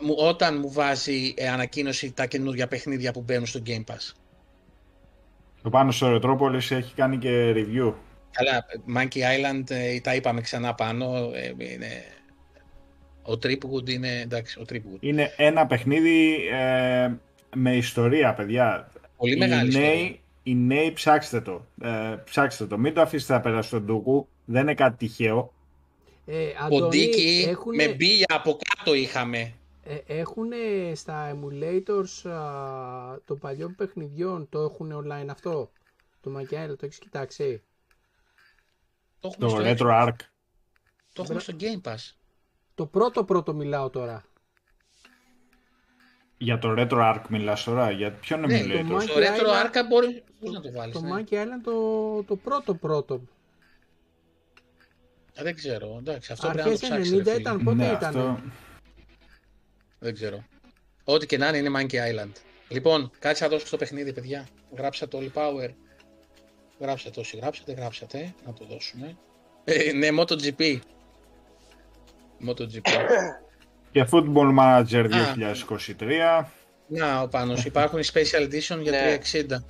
μου, 0.00 0.14
όταν 0.18 0.58
μου 0.58 0.72
βάζει 0.72 1.34
ε, 1.36 1.48
ανακοίνωση 1.48 2.12
τα 2.12 2.26
καινούργια 2.26 2.68
παιχνίδια 2.68 3.12
που 3.12 3.20
μπαίνουν 3.22 3.46
στο 3.46 3.60
Game 3.66 3.84
Pass. 3.84 4.12
Το 5.62 5.70
πάνω 5.70 5.92
στο 5.92 6.14
Retropolis 6.22 6.70
έχει 6.70 6.94
κάνει 6.94 7.18
και 7.18 7.52
review. 7.56 7.92
Καλά, 8.30 8.64
Monkey 8.96 9.18
Island 9.18 9.70
ε, 9.70 10.00
τα 10.00 10.14
είπαμε 10.14 10.40
ξανά 10.40 10.74
πάνω. 10.74 11.30
ε, 11.34 11.54
είναι... 11.72 12.04
Ο 13.22 13.32
Tripwood 13.32 13.90
είναι 13.90 14.20
εντάξει, 14.20 14.60
ο 14.60 14.64
Tripwood. 14.72 14.96
Είναι 15.00 15.32
ένα 15.36 15.66
παιχνίδι 15.66 16.34
ε, 16.52 17.10
με 17.54 17.76
ιστορία, 17.76 18.34
παιδιά. 18.34 18.90
Πολύ 19.16 19.32
οι 19.34 19.36
μεγάλη 19.36 19.68
ιστορία. 19.68 19.88
νέοι, 19.88 20.20
οι 20.42 20.54
νέοι 20.54 20.92
ψάξτε 20.92 21.40
το. 21.40 21.66
Ε, 21.82 21.88
ψάξτε 22.24 22.66
το. 22.66 22.78
Μην 22.78 22.94
το 22.94 23.00
αφήσετε 23.00 23.32
να 23.32 23.40
περάσει 23.40 23.70
τον 23.70 23.82
ντούκου. 23.84 24.28
Δεν 24.44 24.62
είναι 24.62 24.74
κάτι 24.74 24.96
τυχαίο. 24.96 25.52
Ε, 26.26 26.34
Αντώνη, 26.64 26.80
Ποντίκι 26.80 27.46
έχουνε- 27.48 27.88
με 27.88 27.94
μπίλια 27.94 28.26
από 28.28 28.58
κάτω 28.76 28.94
είχαμε. 28.94 29.52
Ε, 29.90 29.98
έχουν 30.06 30.48
στα 30.94 31.34
emulators 31.36 32.30
α, 32.30 33.20
των 33.24 33.38
παλιών 33.38 33.74
παιχνιδιών, 33.74 34.48
το 34.48 34.60
έχουν 34.60 34.92
online 35.04 35.26
αυτό; 35.30 35.70
Το 36.20 36.30
Monkey 36.36 36.54
Island, 36.54 36.76
το 36.78 36.86
έχεις 36.86 36.98
κοιτάξει; 36.98 37.62
Το 39.20 39.28
έχουμε, 39.32 39.46
Το 39.46 39.74
στο, 39.76 39.86
Retro 39.88 40.06
Arc. 40.06 40.14
το 41.12 41.22
έχουμε 41.22 41.40
στο 41.40 41.52
Game 41.60 41.80
Pass. 41.88 42.12
Το 42.74 42.86
πρώτο 42.86 43.24
πρώτο 43.24 43.54
μιλάω 43.54 43.90
τώρα. 43.90 44.24
Για 46.38 46.58
το 46.58 46.74
Retro 46.76 47.14
Arc 47.14 47.22
μιλάς 47.28 47.64
τώρα; 47.64 47.90
Για 47.90 48.12
ποιον 48.12 48.40
Ναι, 48.40 48.60
emulator; 48.60 48.84
το 48.88 49.00
Στο 49.00 49.14
Monkey 49.14 49.18
Retro 49.18 49.46
Island- 49.46 49.66
Arca 49.66 49.82
μπορεί 49.88 50.24
πώς 50.40 50.50
να 50.52 50.60
το 50.60 50.72
βάλεις. 50.72 50.94
Το 50.94 51.00
ναι. 51.00 51.10
Monkey 51.14 51.32
Island 51.34 51.60
το, 51.64 52.22
το 52.22 52.36
πρώτο 52.36 52.74
πρώτο. 52.74 53.14
Α, 55.40 55.42
δεν 55.42 55.54
ξέρω. 55.54 55.96
Εντάξει, 55.98 56.32
αυτό 56.32 56.48
πρέπει 56.48 56.58
να 56.58 56.64
το 56.64 56.70
Αρχές 56.70 56.88
ψάξεις. 56.88 57.12
ρε 57.12 57.18
90 57.20 57.24
φίλε. 57.24 57.40
ήταν, 57.40 57.62
πότε 57.64 57.76
ναι, 57.76 57.86
ήταν. 57.86 58.04
αυτό. 58.16 58.38
Δεν 59.98 60.14
ξέρω. 60.14 60.44
Ό,τι 61.04 61.26
και 61.26 61.38
να 61.38 61.48
είναι 61.48 61.56
είναι 61.58 61.70
Monkey 61.78 61.94
Island. 61.94 62.32
Λοιπόν, 62.68 63.10
κάτσε 63.18 63.44
να 63.44 63.50
δώσω 63.50 63.66
στο 63.66 63.76
παιχνίδι, 63.76 64.12
παιδιά. 64.12 64.46
Γράψατε 64.76 65.16
όλοι 65.16 65.32
Power. 65.34 65.70
Γράψατε 66.80 67.20
όσοι 67.20 67.36
γράψατε, 67.36 67.72
γράψατε. 67.72 68.34
Να 68.46 68.52
το 68.52 68.64
δώσουμε. 68.64 69.16
Ε, 69.64 69.92
ναι, 69.92 70.08
MotoGP. 70.18 70.78
MotoGP. 72.48 72.88
Και 73.90 74.06
Football 74.10 74.58
Manager 74.58 75.08
Α. 75.12 75.34
2023. 75.98 76.44
Να, 76.86 77.20
ο 77.20 77.28
Πάνος. 77.28 77.64
Υπάρχουν 77.64 77.98
οι 77.98 78.02
Special 78.12 78.42
Edition 78.42 78.78
για 78.82 78.90
Ναι. 78.90 79.18
360. 79.32 79.64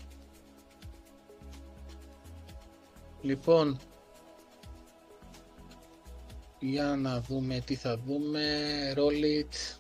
Λοιπόν, 3.20 3.78
για 6.58 6.84
να 6.98 7.20
δούμε 7.20 7.62
τι 7.66 7.74
θα 7.74 7.98
δούμε. 8.06 8.42
Roll 8.96 9.42
it. 9.42 9.78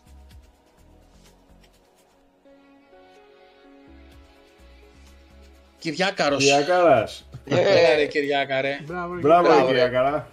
Κυριάκαρος. 5.78 6.38
Κυριακάρας. 6.44 7.28
Έλα 7.44 7.94
ρε 7.94 8.06
Κυριάκα 8.06 8.60
ρε. 8.60 8.78
Μπράβο, 8.84 9.14
ρε, 9.14 9.20
Μπράβο, 9.20 9.42
Μπράβο, 9.48 9.66
ρε, 9.66 9.72
ρε. 9.72 9.80
Κυριακάρα. 9.80 10.28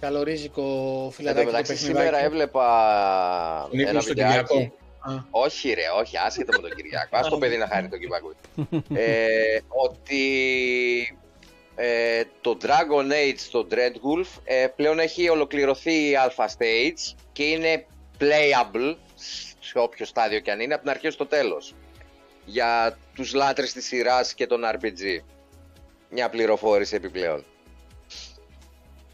Καλορίζικο 0.00 0.62
Εν 0.62 1.04
τω 1.04 1.10
φιλαράκι 1.10 1.44
το 1.46 1.50
μεταξύ 1.50 1.76
σήμερα 1.76 1.98
παιχνιδάκι. 1.98 2.24
έβλεπα 2.24 3.66
Τον 3.70 3.78
ήρθε 3.78 3.90
ένα 3.90 4.00
στον 4.00 4.14
βιντεάκι. 4.14 4.46
Κυριακό. 4.46 4.72
Α, 5.00 5.24
Όχι 5.30 5.72
ρε, 5.72 5.82
όχι, 6.00 6.16
άσχετο 6.26 6.52
με 6.60 6.68
τον 6.68 6.76
Κυριακό. 6.76 7.16
Ας 7.16 7.28
το 7.28 7.38
παιδί 7.38 7.56
να 7.56 7.66
χάρει 7.66 7.88
τον 7.88 7.98
Κυριακό. 7.98 8.32
ε, 9.04 9.58
ότι 9.68 10.22
ε, 11.74 12.22
το 12.40 12.56
Dragon 12.62 13.12
Age, 13.12 13.40
το 13.50 13.66
Dreadwolf, 13.70 14.40
ε, 14.44 14.66
πλέον 14.76 14.98
έχει 14.98 15.28
ολοκληρωθεί 15.28 15.92
η 15.92 16.16
Alpha 16.26 16.44
Stage 16.44 17.14
και 17.32 17.42
είναι 17.42 17.86
playable 18.20 18.94
σε 19.60 19.78
όποιο 19.78 20.06
στάδιο 20.06 20.40
και 20.40 20.50
αν 20.50 20.60
είναι, 20.60 20.74
από 20.74 20.82
την 20.82 20.90
αρχή 20.90 21.10
στο 21.10 21.26
τέλος. 21.26 21.74
Για 22.46 22.98
τους 23.14 23.34
λάτρες 23.34 23.72
της 23.72 23.84
σειράς 23.86 24.34
και 24.34 24.46
τον 24.46 24.60
RPG. 24.64 25.18
Μια 26.10 26.28
πληροφόρηση 26.28 26.94
επιπλέον. 26.94 27.44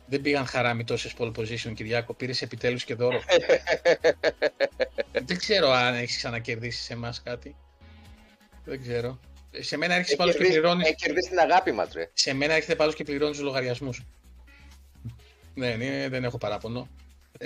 Δεν 0.06 0.20
πήγαν 0.20 0.46
χαρά 0.46 0.76
τόσες 0.84 1.14
pole 1.18 1.32
position, 1.36 1.72
Κυριάκο. 1.74 2.14
Πήρες 2.14 2.42
επιτέλους 2.42 2.84
και 2.84 2.94
δώρο. 2.94 3.22
Δεν 5.26 5.38
ξέρω 5.38 5.70
αν 5.70 5.94
έχεις 5.94 6.16
ξανακερδίσει 6.16 6.82
σε 6.82 6.92
εμάς 6.92 7.22
κάτι. 7.22 7.56
Δεν 8.64 8.82
ξέρω. 8.82 9.20
Σε 9.60 9.76
μένα 9.76 9.94
έρχεσαι 9.94 10.12
Έχει 10.12 10.20
πάντω 10.20 10.30
και 10.32 10.36
κερδίσει- 10.38 10.60
πληρώνει. 10.60 10.82
Έχει 10.84 10.94
κερδίσει 10.94 11.28
την 11.28 11.38
αγάπη 11.38 11.72
μας 11.72 11.92
ρε. 11.92 12.10
Σε 12.12 12.32
μένα 12.34 12.54
έρχεται 12.54 12.74
πάντω 12.74 12.92
και 12.92 13.04
πληρώνεις 13.04 13.36
τους 13.36 13.44
λογαριασμούς. 13.46 14.02
ναι, 15.54 15.74
ναι, 15.74 16.08
δεν 16.08 16.24
έχω 16.24 16.38
παράπονο. 16.38 16.88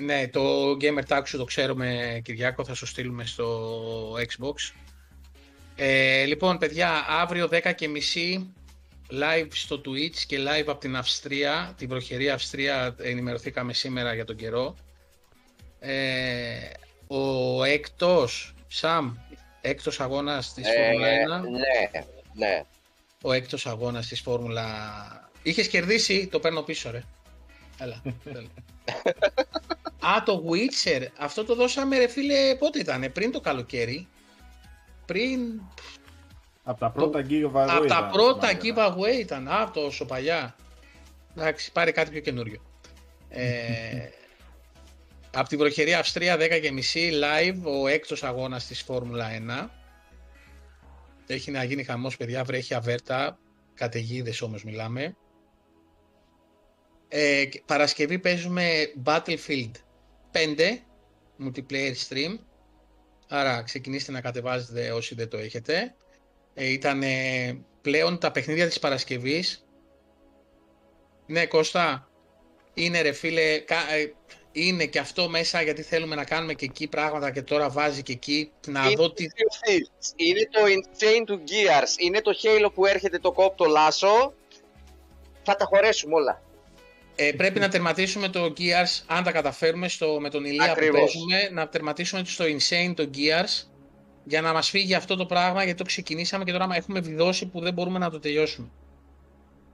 Ναι, 0.01 0.29
το 0.29 0.71
gamer 0.81 1.03
tag 1.09 1.23
σου 1.25 1.37
το 1.37 1.45
ξέρουμε, 1.45 2.21
Κυριάκο, 2.25 2.65
θα 2.65 2.75
σου 2.75 2.87
στείλουμε 2.87 3.25
στο 3.25 4.13
Xbox. 4.17 4.73
Ε, 5.77 6.25
λοιπόν, 6.25 6.59
παιδιά, 6.59 7.05
αύριο 7.09 7.49
10.30 7.53 7.61
live 9.11 9.49
στο 9.53 9.81
Twitch 9.85 10.17
και 10.27 10.39
live 10.39 10.67
από 10.67 10.81
την 10.81 10.97
Αυστρία, 10.97 11.75
την 11.77 11.89
προχερή 11.89 12.31
Αυστρία, 12.31 12.95
ενημερωθήκαμε 12.99 13.73
σήμερα 13.73 14.15
για 14.15 14.25
τον 14.25 14.37
καιρό. 14.37 14.77
Ε, 15.79 16.71
ο 17.07 17.65
έκτος, 17.65 18.55
Σαμ, 18.69 19.15
έκτος 19.61 20.01
αγώνας 20.01 20.55
της 20.55 20.67
Φόρμουλα 20.77 21.41
1. 21.41 21.49
ναι, 21.49 22.05
ναι. 22.47 22.65
Ο 23.23 23.33
έκτος 23.33 23.67
αγώνας 23.67 24.07
της 24.07 24.21
Φόρμουλα... 24.21 25.33
Είχες 25.43 25.69
κερδίσει, 25.69 26.27
το 26.27 26.41
παίρνω 26.41 26.63
πίσω 26.63 26.91
ρε. 26.91 27.03
Έλα. 27.79 28.03
έλα. 28.25 28.49
Α, 30.15 30.23
το 30.25 30.45
Witcher. 30.51 31.07
Αυτό 31.19 31.45
το 31.45 31.55
δώσαμε 31.55 31.99
ρε 31.99 32.09
φίλε, 32.09 32.55
πότε 32.55 32.79
ήτανε, 32.79 33.09
πριν 33.09 33.33
το 33.33 33.41
καλοκαίρι. 33.41 34.09
Πριν, 35.07 35.61
Από 36.63 36.79
τα 36.81 36.91
πρώτα 36.91 37.21
giveaway. 37.29 37.67
από 37.69 37.87
τα 37.87 37.97
ήταν, 37.99 38.11
πρώτα 38.11 38.49
θυμάμαι. 38.49 38.95
giveaway 38.97 39.19
ήταν, 39.21 39.49
α, 39.49 39.71
τόσο 39.71 40.05
παλιά. 40.05 40.57
Εντάξει, 41.37 41.73
πάρε 41.73 41.91
κάτι 41.91 42.11
πιο 42.11 42.21
καινούριο. 42.21 42.61
Ε, 43.29 44.09
από 45.35 45.49
την 45.49 45.59
προχερή 45.59 45.95
Αυστρία 45.95 46.37
10.30 46.39 46.41
live 47.13 47.63
ο 47.83 47.87
έκτος 47.87 48.23
αγώνας 48.23 48.67
της 48.67 48.83
Φόρμουλα 48.83 49.29
1. 49.31 49.71
Έχει 51.27 51.51
να 51.51 51.65
γίνει 51.65 51.85
χαμός 51.85 52.17
παιδιά, 52.17 52.45
βρέχει 52.45 52.75
αβέρτα, 52.75 53.39
καταιγίδες 53.75 54.43
όμως 54.43 54.65
μιλάμε. 54.65 55.17
Ε, 57.09 57.45
και 57.45 57.63
Παρασκευή 57.67 58.19
παίζουμε 58.19 58.93
Battlefield 59.05 59.71
5 60.33 60.83
multiplayer 61.45 61.95
stream 62.09 62.39
Άρα 63.37 63.63
ξεκινήστε 63.63 64.13
να 64.13 64.21
κατεβάζετε 64.21 64.91
όσοι 64.91 65.15
δεν 65.15 65.29
το 65.29 65.37
έχετε. 65.37 65.95
Ε, 66.55 66.67
ήταν 66.67 67.03
πλέον 67.83 68.19
τα 68.19 68.31
παιχνίδια 68.31 68.67
της 68.67 68.79
Παρασκευής. 68.79 69.67
Ναι, 71.27 71.47
Κώστα, 71.47 72.09
είναι 72.75 73.01
ρε 73.01 73.13
φίλε, 73.13 73.59
κα- 73.59 73.93
ε, 73.95 74.13
είναι 74.53 74.87
και 74.87 74.99
αυτό 74.99 75.29
μέσα 75.29 75.63
γιατί 75.63 75.83
θέλουμε 75.83 76.15
να 76.15 76.25
κάνουμε 76.25 76.55
και 76.55 76.65
εκεί 76.65 76.89
πράγματα 76.89 77.31
και 77.31 77.43
τώρα 77.43 77.69
βάζει 77.69 78.03
και 78.03 78.13
εκεί 78.13 78.53
να 78.67 78.85
Είναι 78.85 78.95
δω 78.95 79.13
τι... 79.13 79.27
Sea 79.29 79.39
of 79.39 79.71
Thieves. 79.71 80.13
Είναι 80.17 80.49
το 80.51 80.61
Insane 80.65 81.31
to 81.31 81.35
Gears. 81.35 81.99
Είναι 81.99 82.21
το 82.21 82.33
Halo 82.43 82.73
που 82.75 82.87
έρχεται 82.87 83.19
το 83.19 83.33
κόπτο 83.33 83.65
λάσο. 83.65 84.35
Θα 85.43 85.57
τα 85.57 85.65
χωρέσουμε 85.65 86.15
όλα. 86.15 86.43
Ε, 87.17 87.33
πρέπει 87.33 87.59
να 87.59 87.69
τερματίσουμε 87.69 88.29
το 88.29 88.53
Gears, 88.59 89.03
αν 89.07 89.25
τα 89.25 89.33
καταφέρουμε 89.33 89.89
στο, 89.89 90.19
με 90.21 90.31
τον 90.31 90.45
Ηλία 90.45 90.65
Ακριβώς. 90.71 91.01
που 91.01 91.27
παίζουμε, 91.29 91.49
να 91.53 91.69
τερματίσουμε 91.69 92.23
στο 92.25 92.45
Insane 92.45 92.93
το 92.95 93.11
Gears 93.15 93.67
για 94.25 94.41
να 94.41 94.53
μας 94.53 94.71
φύγει 94.71 94.95
αυτό 94.95 95.17
το 95.17 95.27
πράγμα 95.27 95.65
γιατί 95.65 95.79
το 95.79 95.85
ξεκινήσαμε 95.85 96.45
και 96.45 96.53
τώρα 96.53 96.69
έχουμε 96.73 97.01
βιδώσει 97.01 97.47
που 97.47 97.61
δεν 97.61 97.73
μπορούμε 97.73 97.99
να 97.99 98.11
το 98.11 98.19
τελειώσουμε. 98.19 98.69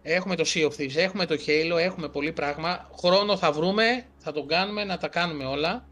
Έχουμε 0.03 0.37
το 0.37 0.45
Sea 0.47 0.65
of 0.65 0.81
Thieves, 0.81 0.97
έχουμε 0.97 1.27
το 1.27 1.37
Halo, 1.47 1.79
έχουμε 1.79 2.09
πολύ 2.09 2.33
πράγμα. 2.33 2.91
Χρόνο 2.99 3.37
θα 3.37 3.53
βρούμε, 3.53 4.07
θα 4.19 4.33
τον 4.33 4.47
κάνουμε, 4.47 4.85
να 4.85 4.99
τα 4.99 5.09
κάνουμε 5.09 5.45
όλα. 5.45 5.89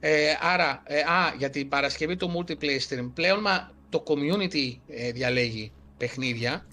Ε, 0.00 0.34
άρα, 0.40 0.82
ε, 0.86 0.98
α, 0.98 1.34
για 1.38 1.50
την 1.50 1.68
Παρασκευή 1.68 2.16
το 2.16 2.30
multiplayer 2.36 2.80
stream. 2.88 3.10
Πλέον 3.14 3.40
μα, 3.42 3.70
το 3.88 4.02
community 4.06 4.76
ε, 4.88 5.10
διαλέγει 5.12 5.72
παιχνίδια. 5.96 6.66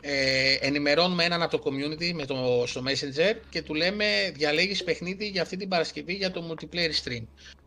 Ε, 0.00 0.52
ενημερώνουμε 0.60 1.24
έναν 1.24 1.42
από 1.42 1.58
το 1.58 1.62
community 1.70 2.12
με 2.12 2.24
το, 2.26 2.64
στο 2.66 2.82
Messenger 2.86 3.34
και 3.50 3.62
του 3.62 3.74
λέμε 3.74 4.32
διαλέγεις 4.34 4.84
παιχνίδι 4.84 5.26
για 5.26 5.42
αυτή 5.42 5.56
την 5.56 5.68
Παρασκευή 5.68 6.14
για 6.14 6.30
το 6.30 6.44
multiplayer 6.50 7.04
stream. 7.04 7.22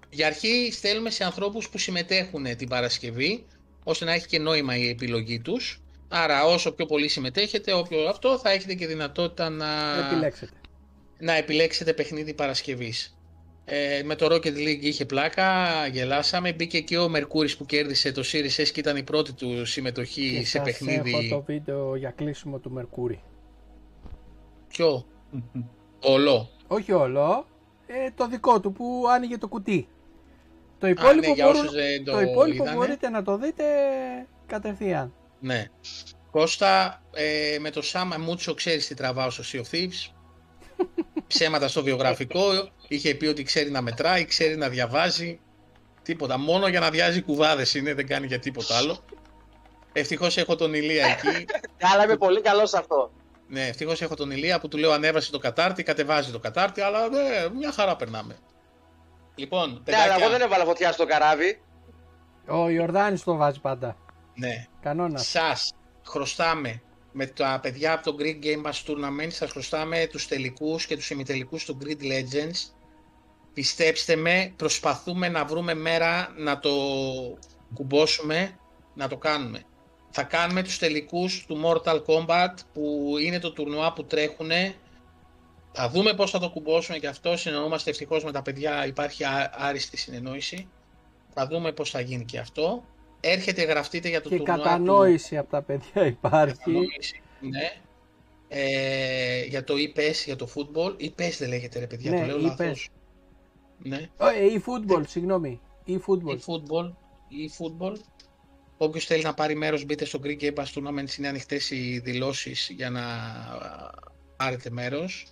Για 0.10 0.28
αρχή 0.28 0.70
στέλνουμε 0.72 1.10
σε 1.10 1.24
ανθρώπους 1.24 1.70
που 1.70 1.78
συμμετέχουν 1.78 2.56
την 2.58 2.68
Παρασκευή 2.68 3.46
ώστε 3.84 4.06
να 4.06 4.14
έχει 4.14 4.28
και 4.28 4.40
νόημα 4.40 4.78
η 4.78 4.90
επιλογή 4.90 5.40
τους. 5.40 5.82
Άρα 6.08 6.46
όσο 6.46 6.72
πιο 6.72 6.86
πολύ 6.86 7.08
συμμετέχετε, 7.08 7.74
όποιο 7.74 8.08
αυτό, 8.08 8.40
θα 8.40 8.50
έχετε 8.52 8.74
και 8.74 8.88
δυνατότητα 8.88 9.50
να, 9.50 9.98
Επιλέξετε. 10.08 10.52
να 11.20 11.34
επιλέξετε 11.34 11.94
παιχνίδι 11.94 12.34
Παρασκευής. 12.34 13.16
Ε, 13.74 14.04
με 14.04 14.16
το 14.16 14.26
Rocket 14.26 14.56
League 14.58 14.82
είχε 14.82 15.06
πλάκα, 15.06 15.66
γελάσαμε. 15.88 16.54
Μπήκε 16.54 16.80
και 16.82 16.98
ο 16.98 17.10
Μερκούρης 17.10 17.58
που 17.58 17.66
κέρδισε 17.66 18.12
το 18.12 18.22
Series 18.32 18.62
S 18.64 18.68
και 18.68 18.80
ήταν 18.80 18.98
η 18.98 19.04
πρώτη 19.04 19.34
του 19.34 19.66
συμμετοχή 19.66 20.32
Και 20.32 20.46
σε 20.46 20.58
σας 20.58 20.64
παιχνίδι. 20.64 21.12
έχω 21.12 21.36
το 21.36 21.42
βίντεο 21.46 21.96
για 21.96 22.10
κλείσιμο 22.12 22.58
του 22.60 22.72
Μερκούρη. 22.72 23.24
Ποιο; 24.68 25.06
Όλο. 26.00 26.50
Όχι 26.68 26.92
όλο, 26.92 27.48
ε, 27.88 28.12
το 28.16 28.28
δικό 28.28 28.60
του 28.60 28.72
που 28.72 29.04
άνοιγε 29.10 29.38
το 29.38 29.48
κουτί. 29.48 29.88
Το 30.80 30.88
Α, 30.88 30.90
υπόλοιπο, 30.90 31.28
ναι, 31.28 31.34
για 31.34 31.46
μπορούν- 31.46 31.62
όσους 31.62 31.74
δεν 31.76 32.04
το, 32.04 32.12
το 32.12 32.22
υπόλοιπο 32.22 32.64
είδανε. 32.64 32.78
μπορείτε 32.78 33.10
να 33.10 33.24
το 33.24 33.38
δείτε 33.38 33.64
κατευθείαν. 34.48 35.14
Ναι. 35.40 35.66
Κώστα, 36.32 37.02
ε, 37.14 37.58
με 37.60 37.70
το 37.70 37.82
Σάμα 37.82 38.18
Μούτσο 38.18 38.54
ξέρεις 38.54 38.88
τι 38.88 38.94
τραβάω 38.96 39.30
στο 39.30 39.44
Sea 39.54 39.62
of 39.62 39.76
Thieves. 39.76 40.14
Ψέματα 41.28 41.68
στο 41.68 41.84
βιογραφικό. 41.84 42.42
Είχε 42.88 43.16
πει 43.16 43.26
ότι 43.26 43.44
ξέρει 43.44 43.72
να 43.72 43.82
μετράει, 43.82 44.26
ξέρει 44.26 44.56
να 44.58 44.70
διαβάζει. 44.70 45.40
Τίποτα. 46.04 46.38
Μόνο 46.38 46.68
για 46.68 46.80
να 46.80 46.90
διάζει 46.90 47.22
κουβάδες 47.22 47.74
είναι, 47.74 47.94
δεν 47.94 48.08
κάνει 48.08 48.26
για 48.28 48.40
τίποτα 48.40 48.78
άλλο. 48.78 48.98
Ευτυχώς 49.94 50.38
έχω 50.38 50.56
τον 50.56 50.74
Ηλία 50.74 51.06
εκεί. 51.06 51.46
Αλλά 51.94 52.04
είμαι 52.04 52.18
πολύ 52.18 52.42
καλός 52.42 52.70
σε 52.70 52.78
αυτό. 52.78 53.12
Ναι, 53.48 53.68
ευτυχώς 53.68 54.02
έχω 54.02 54.16
τον 54.16 54.32
Ηλία 54.32 54.60
που 54.60 54.68
του 54.68 54.78
λέω 54.78 54.92
ανέβασε 54.92 55.32
το 55.32 55.38
κατάρτι, 55.38 55.84
κατεβάζει 55.84 56.32
το 56.32 56.40
κατάρτι, 56.40 56.82
αλλά 56.82 57.10
ναι, 57.10 57.20
μια 57.58 57.72
χαρά 57.72 57.96
περνάμε. 57.96 58.38
Λοιπόν, 59.36 59.70
Ναι, 59.70 59.96
αλλά 59.96 60.04
παιδάκια, 60.04 60.16
εγώ 60.26 60.30
δεν 60.32 60.42
έβαλα 60.42 60.66
φωτιά 60.66 60.92
στο 60.92 61.06
καράβι. 61.06 61.62
Ο 62.48 62.70
Ιορδάνης 62.70 63.24
το 63.24 63.36
βάζει 63.36 63.60
πάντα. 63.60 63.98
ναι, 64.36 64.66
Κανόνας. 64.82 65.28
σας 65.28 65.72
χρωστάμε 66.08 66.82
με 67.12 67.26
τα 67.26 67.60
παιδιά 67.62 67.94
από 67.94 68.12
το 68.12 68.18
Greek 68.20 68.46
Game 68.46 68.62
Pass 68.66 68.92
Tournament, 68.92 69.32
σας 69.32 69.52
χρωστάμε 69.52 70.08
τους 70.12 70.28
τελικούς 70.28 70.86
και 70.86 70.96
τους 70.96 71.10
ημιτελικούς 71.10 71.66
του 71.66 71.78
Grid 71.84 72.02
Legends. 72.02 72.74
Πιστέψτε 73.54 74.16
με, 74.16 74.54
προσπαθούμε 74.56 75.30
να 75.30 75.46
βρούμε 75.46 75.74
μέρα 75.74 76.34
να 76.38 76.60
το 76.60 76.72
κουμπώσουμε, 77.74 78.60
να 78.94 79.08
το 79.08 79.18
κάνουμε. 79.18 79.64
Θα 80.10 80.24
κάνουμε 80.24 80.64
τους 80.64 80.78
τελικούς 80.78 81.46
του 81.46 81.62
Mortal 81.64 82.02
Kombat 82.06 82.54
που 82.74 83.16
είναι 83.22 83.40
το 83.40 83.52
τουρνουά 83.52 83.94
που 83.94 84.06
τρέχουνε. 84.06 84.76
Θα 85.72 85.90
δούμε 85.90 86.14
πώς 86.14 86.32
θα 86.32 86.40
το 86.40 86.50
κουμπώσουμε 86.50 86.98
και 86.98 87.08
αυτό. 87.08 87.38
Συνεννοούμαστε 87.38 87.90
ευτυχώς 87.90 88.24
με 88.24 88.32
τα 88.32 88.42
παιδιά, 88.42 88.86
υπάρχει 88.86 89.24
α- 89.24 89.52
άριστη 89.58 89.98
συνεννόηση. 89.98 90.68
Θα 91.34 91.48
δούμε 91.48 91.72
πώς 91.72 91.90
θα 91.90 92.00
γίνει 92.00 92.26
και 92.26 92.40
αυτό. 92.40 92.84
Έρχεται, 93.24 93.64
γραφτείτε 93.64 94.10
για 94.10 94.22
το 94.22 94.30
Και 94.30 94.38
τουρνουά 94.38 94.56
του- 94.58 94.64
κατανόηση 94.64 95.38
από 95.38 95.50
τα 95.52 95.62
παιδιά 95.62 96.06
υπάρχει. 96.06 96.56
Κατανόηση, 96.56 97.22
Ναι. 97.40 97.72
Ε, 98.48 99.44
για 99.44 99.64
το 99.64 99.74
e-PES, 99.78 100.14
για 100.26 100.36
το 100.36 100.50
football. 100.56 100.96
E-PES 101.02 101.36
δεν 101.40 101.50
λέγεται 101.50 101.80
ρε 101.80 101.88
παιδιά, 101.88 102.12
Ναι, 102.12 102.20
το 102.20 102.26
λέω 102.26 102.38
e-PES. 102.38 102.42
λάθος. 102.60 102.90
Ναι. 103.78 104.10
Ω, 104.18 104.28
ε, 104.28 104.46
ή 104.46 104.64
football, 104.66 105.04
συγγνώμη. 105.08 105.60
Ή 105.84 106.00
football. 106.08 106.38
E-football. 106.38 106.92
E-football. 107.32 107.96
Όποιος 108.78 109.06
θέλει 109.06 109.24
να 109.24 109.34
πάρει 109.34 109.56
μέρος 109.56 109.86
μπείτε 109.86 110.06
στο 110.06 110.20
Greek 110.24 110.40
Game 110.42 110.54
Pass 110.54 110.64
Tournament, 110.64 111.18
είναι 111.18 111.28
ανοιχτές 111.28 111.70
οι 111.72 112.00
δηλώσεις 112.04 112.70
για 112.76 112.90
να 112.90 113.02
α, 113.06 113.90
πάρετε 114.38 114.70
μέρος. 114.70 115.26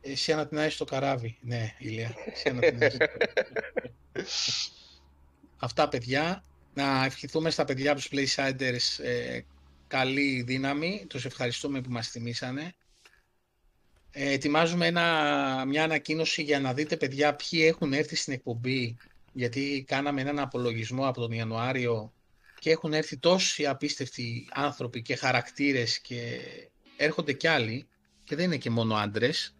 Εσύ 0.00 0.32
ανατινάζεις 0.32 0.76
το 0.76 0.84
καράβι. 0.84 1.38
Ναι, 1.40 1.74
Ηλία. 1.78 2.14
Εσύ 2.32 2.48
ανατινάζεις 2.48 2.98
το 2.98 3.06
καράβι. 3.06 3.94
Αυτά 5.64 5.88
παιδιά. 5.88 6.44
Να 6.74 7.04
ευχηθούμε 7.04 7.50
στα 7.50 7.64
παιδιά 7.64 7.92
από 7.92 8.00
τους 8.00 8.10
Playsiders 8.12 9.04
ε, 9.04 9.40
καλή 9.86 10.42
δύναμη. 10.42 11.06
Τους 11.08 11.24
ευχαριστούμε 11.24 11.80
που 11.80 11.90
μας 11.90 12.10
τιμήσανε. 12.10 12.74
Ε, 14.10 14.32
ετοιμάζουμε 14.32 14.86
ένα, 14.86 15.64
μια 15.66 15.84
ανακοίνωση 15.84 16.42
για 16.42 16.60
να 16.60 16.74
δείτε 16.74 16.96
παιδιά 16.96 17.34
ποιοι 17.34 17.64
έχουν 17.66 17.92
έρθει 17.92 18.16
στην 18.16 18.32
εκπομπή 18.32 18.96
γιατί 19.32 19.84
κάναμε 19.86 20.20
έναν 20.20 20.38
απολογισμό 20.38 21.06
από 21.08 21.20
τον 21.20 21.32
Ιανουάριο 21.32 22.12
και 22.58 22.70
έχουν 22.70 22.92
έρθει 22.92 23.16
τόσοι 23.18 23.66
απίστευτοι 23.66 24.48
άνθρωποι 24.52 25.02
και 25.02 25.16
χαρακτήρες 25.16 26.00
και 26.00 26.40
έρχονται 26.96 27.32
κι 27.32 27.46
άλλοι 27.46 27.86
και 28.24 28.36
δεν 28.36 28.44
είναι 28.44 28.56
και 28.56 28.70
μόνο 28.70 28.94
άντρες, 28.94 29.56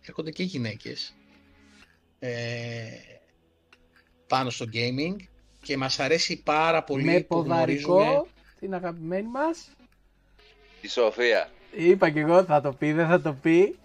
έρχονται 0.00 0.30
και 0.30 0.42
γυναίκες 0.42 1.14
ε, 2.18 3.13
πάνω 4.26 4.50
στο 4.50 4.66
gaming 4.72 5.16
και 5.62 5.76
μας 5.76 6.00
αρέσει 6.00 6.42
πάρα 6.42 6.82
πολύ 6.82 7.04
Με 7.04 7.20
που 7.20 7.40
γνωρίζουμε... 7.40 7.94
ποδαρικό 7.94 8.26
την 8.60 8.74
αγαπημένη 8.74 9.28
μας. 9.28 9.68
Η 10.80 10.88
Σοφία. 10.88 11.50
Είπα 11.76 12.10
και 12.10 12.20
εγώ 12.20 12.44
θα 12.44 12.60
το 12.60 12.72
πει, 12.72 12.92
δεν 12.92 13.06
θα 13.08 13.20
το 13.20 13.32
πει. 13.32 13.78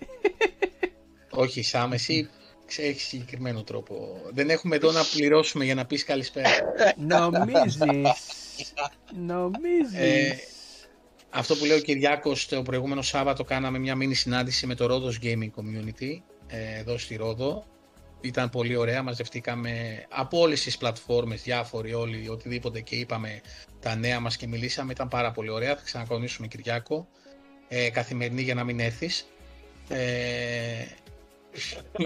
Όχι, 1.30 1.62
Σάμ, 1.64 1.94
εσύ 1.94 2.30
έχεις 2.78 3.08
συγκεκριμένο 3.08 3.64
τρόπο. 3.64 4.22
Δεν 4.34 4.50
έχουμε 4.50 4.76
εδώ 4.76 4.92
να 4.92 5.04
πληρώσουμε 5.14 5.66
για 5.66 5.76
να 5.76 5.86
πεις 5.86 6.04
καλησπέρα. 6.04 6.50
Νομίζεις. 6.98 7.80
Ε, 7.82 8.02
Νομίζεις. 9.16 10.58
Αυτό 11.30 11.56
που 11.56 11.66
λέει 11.66 11.78
ο 11.78 11.82
Κυριάκος 11.82 12.48
το 12.48 12.62
προηγούμενο 12.62 13.02
Σάββατο 13.02 13.44
κάναμε 13.44 13.80
μια 13.80 13.96
μίνι 13.96 14.14
συνάντηση 14.14 14.68
με 14.68 14.76
το 14.76 14.86
Ρόδος 14.86 15.20
Gaming 15.22 15.50
Community 15.56 16.22
ε, 16.48 16.80
εδώ 16.80 16.98
στη 16.98 17.16
Ρόδο. 17.16 17.66
Ήταν 18.22 18.50
πολύ 18.50 18.76
ωραία, 18.76 19.04
μαζευτήκαμε 19.04 20.06
από 20.10 20.40
όλες 20.40 20.62
τις 20.64 20.78
πλατφόρμες, 20.78 21.42
διάφοροι 21.44 21.94
όλοι, 21.94 22.30
οτιδήποτε 22.30 22.82
και 22.82 22.96
είπαμε 22.96 23.42
τα 23.80 23.96
νέα 23.96 24.20
μας 24.20 24.38
και 24.38 24.48
μιλήσαμε. 24.48 24.92
Ήταν 24.92 25.08
πάρα 25.08 25.32
πολύ 25.32 25.50
ωραία, 25.50 25.76
θα 25.76 25.82
ξανακονίσουμε 25.84 26.48
Κυριάκο. 26.48 27.08
Ε, 27.68 27.90
καθημερινή 27.90 28.42
για 28.42 28.54
να 28.54 28.64
μην 28.64 28.80
έρθεις. 28.80 29.28
Ε, 29.90 30.86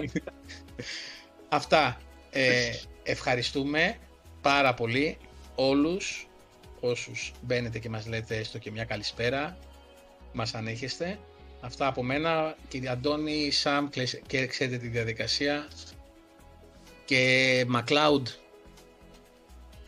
αυτά. 1.48 2.00
Ε, 2.30 2.70
ευχαριστούμε 3.02 3.96
πάρα 4.40 4.74
πολύ 4.74 5.16
όλους 5.54 6.28
όσους 6.80 7.32
μπαίνετε 7.40 7.78
και 7.78 7.88
μας 7.88 8.06
λέτε 8.06 8.36
έστω 8.36 8.58
και 8.58 8.70
μια 8.70 8.84
καλησπέρα, 8.84 9.58
μας 10.32 10.54
ανέχεστε. 10.54 11.18
Αυτά 11.60 11.86
από 11.86 12.02
μένα, 12.02 12.56
κύριε 12.68 12.88
Αντώνη, 12.88 13.50
Σαμ, 13.50 13.88
κλες- 13.88 14.20
και 14.26 14.46
ξέρετε 14.46 14.76
τη 14.76 14.88
διαδικασία. 14.88 15.68
Και 17.04 17.64
Μακλάουντ, 17.68 18.26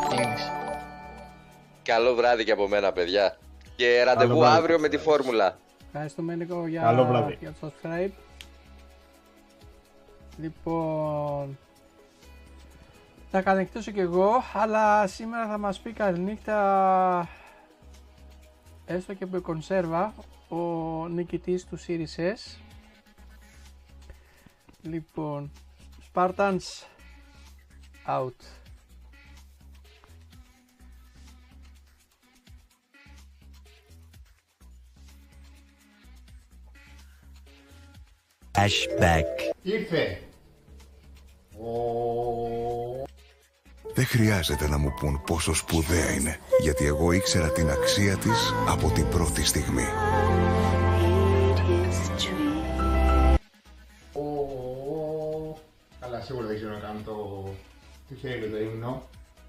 κλείνεις. 0.08 0.50
Καλό 1.82 2.14
βράδυ 2.14 2.44
και 2.44 2.52
από 2.52 2.68
μένα, 2.68 2.92
παιδιά. 2.92 3.38
Και 3.76 4.02
ραντεβού 4.02 4.38
βράδυ. 4.38 4.56
αύριο 4.58 4.78
με 4.78 4.88
τη 4.88 4.98
φόρμουλα. 4.98 5.58
Ευχαριστούμε 5.86 6.34
Νίκο 6.34 6.66
για, 6.66 6.80
Καλό 6.82 7.04
βράδυ. 7.04 7.36
για 7.40 7.54
το 7.60 7.72
subscribe. 7.72 8.10
Λοιπόν, 10.40 11.58
θα 13.30 13.42
κατεκτήσω 13.42 13.90
κι 13.90 14.00
εγώ, 14.00 14.30
αλλά 14.52 15.06
σήμερα 15.06 15.46
θα 15.46 15.58
μας 15.58 15.80
πει 15.80 15.92
καληνύχτα 15.92 17.28
έστω 18.86 19.14
και 19.14 19.26
με 19.30 19.38
κονσέρβα 19.38 20.14
ο 20.48 20.56
νικητής 21.08 21.64
του 21.66 21.78
Series 21.86 22.20
S. 22.20 22.58
Λοιπόν, 24.82 25.52
Spartans 26.12 26.58
out. 28.08 28.34
Flashback. 38.66 39.54
Ήρθε. 39.62 40.20
Δεν 43.94 44.06
χρειάζεται 44.06 44.68
να 44.68 44.78
μου 44.78 44.94
πούν 45.00 45.22
πόσο 45.26 45.54
σπουδαία 45.54 46.10
είναι, 46.10 46.38
γιατί 46.62 46.86
εγώ 46.86 47.12
ήξερα 47.12 47.50
την 47.52 47.70
αξία 47.70 48.16
της 48.16 48.52
από 48.68 48.90
την 48.90 49.08
πρώτη 49.08 49.44
στιγμή. 49.44 49.86
Ω, 54.12 55.58
Καλά, 56.00 56.20
σίγουρα 56.20 56.46
δεν 56.46 56.56
ξέρω 56.56 56.72
να 56.72 56.78
κάνω 56.78 57.00
το, 57.04 57.48
το 58.08 58.14
χέρι 58.14 58.50
το 58.50 58.58
ύμνο. 58.60 59.02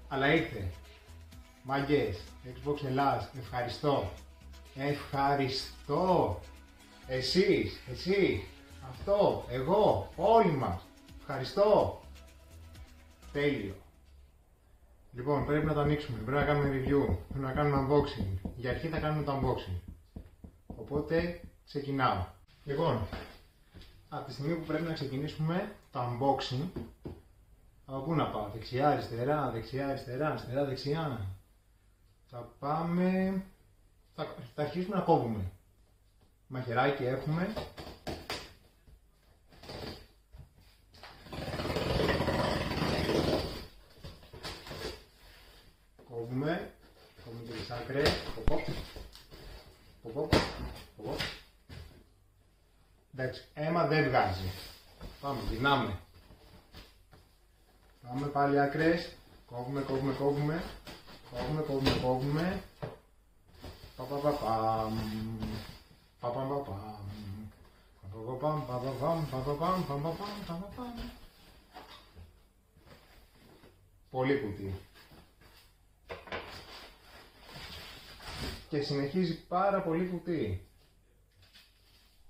Αλλά 0.08 0.34
ήρθε. 0.34 0.70
Μαγκές, 1.62 2.18
Xbox 2.44 2.84
Ελλάς, 2.84 3.30
ευχαριστώ. 3.38 4.10
Ευχαριστώ. 4.76 6.40
Εσείς, 7.06 7.80
εσύ, 7.90 8.44
αυτό, 8.90 9.44
εγώ, 9.50 10.12
όλοι 10.16 10.52
μας. 10.52 10.80
Ευχαριστώ. 11.20 12.00
Τέλειο. 13.32 13.74
Λοιπόν, 15.12 15.46
πρέπει 15.46 15.66
να 15.66 15.72
το 15.74 15.80
ανοίξουμε, 15.80 16.18
πρέπει 16.18 16.38
να 16.38 16.44
κάνουμε 16.44 16.68
review, 16.68 17.16
πρέπει 17.28 17.44
να 17.44 17.52
κάνουμε 17.52 17.86
unboxing. 17.88 18.50
Για 18.56 18.70
αρχή 18.70 18.88
θα 18.88 18.98
κάνουμε 18.98 19.22
το 19.24 19.32
unboxing. 19.32 19.92
Οπότε, 20.66 21.40
ξεκινάω. 21.66 22.24
Λοιπόν, 22.64 23.06
από 24.08 24.26
τη 24.26 24.32
στιγμή 24.32 24.54
που 24.54 24.64
πρέπει 24.66 24.82
να 24.82 24.92
ξεκινήσουμε 24.92 25.72
το 25.92 26.00
unboxing, 26.00 26.80
από 27.90 28.00
πού 28.00 28.14
να 28.14 28.26
πάω, 28.30 28.48
δεξιά, 28.52 28.88
αριστερά, 28.88 29.50
δεξιά, 29.50 29.88
αριστερά, 29.88 30.28
αριστερά, 30.28 30.64
δεξιά. 30.64 31.26
Θα 32.30 32.38
πάμε, 32.58 33.42
θα, 34.14 34.34
θα 34.54 34.62
αρχίσουμε 34.62 34.96
να 34.96 35.02
κόβουμε. 35.02 35.52
Μαχαιράκι 36.46 37.04
έχουμε. 37.04 37.52
Κόβουμε, 46.08 46.70
κόβουμε 47.24 47.42
και 47.46 47.52
τις 47.52 47.70
άκρες, 47.70 48.10
ποπ, 48.34 48.46
ποπ, 50.02 50.12
ποπ, 50.12 50.32
ποπ. 50.96 51.20
Εντάξει, 53.14 53.44
αίμα 53.54 53.86
δεν 53.86 54.08
βγάζει. 54.08 54.52
Πάμε, 55.20 55.40
γυρνάμε. 55.50 55.98
Πάμε 58.08 58.26
πάλι 58.26 58.60
άκρες. 58.60 59.12
Κόβουμε, 59.46 59.80
κόβουμε, 59.80 60.12
κόβουμε. 60.12 60.64
Κόβουμε, 61.30 61.62
κόβουμε, 61.62 61.98
κόβουμε. 62.02 62.62
Πα 63.96 64.04
πα 64.04 64.16
πα 64.16 64.30
παμ. 64.30 64.98
Πα 66.20 66.28
πα 66.28 66.40
πα 66.40 66.54
παμ. 66.54 66.96
Πα 68.00 68.08
πα 68.12 68.20
πα 68.26 68.32
παμ, 68.38 68.66
πα 68.66 68.76
πα 68.76 68.90
παμ, 68.90 69.26
πα 69.30 69.38
πα 69.38 69.52
παμ, 69.52 69.86
πα 69.86 69.94
πα 69.94 70.08
παμ, 70.08 70.44
πα 70.46 70.54
πα 70.54 70.72
παμ. 70.76 71.10
Πολύ 74.10 74.40
κουτί. 74.40 74.74
Και 78.68 78.82
συνεχίζει 78.82 79.46
πάρα 79.46 79.82
πολύ 79.82 80.06
κουτί. 80.06 80.68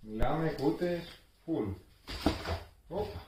Μιλάμε 0.00 0.48
κούτες 0.48 1.20
full. 1.46 1.74
Όπα. 2.88 3.26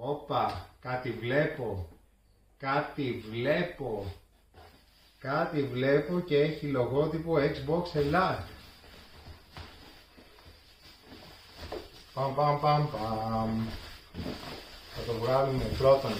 Όπα. 0.00 0.66
Κάτι 0.80 1.10
βλέπω. 1.10 1.86
Κάτι 2.58 3.24
βλέπω. 3.30 4.14
Κάτι 5.18 5.62
βλέπω 5.62 6.20
και 6.20 6.36
έχει 6.36 6.66
λογότυπο 6.66 7.34
Xbox 7.36 7.94
Ελλάς. 7.94 8.38
Παμ 12.14 12.34
παμ 12.34 12.60
παμ 12.60 12.86
παμ. 12.90 13.66
Θα 14.94 15.12
το 15.12 15.18
βγάλουμε 15.18 15.64
πρώτον 15.78 16.12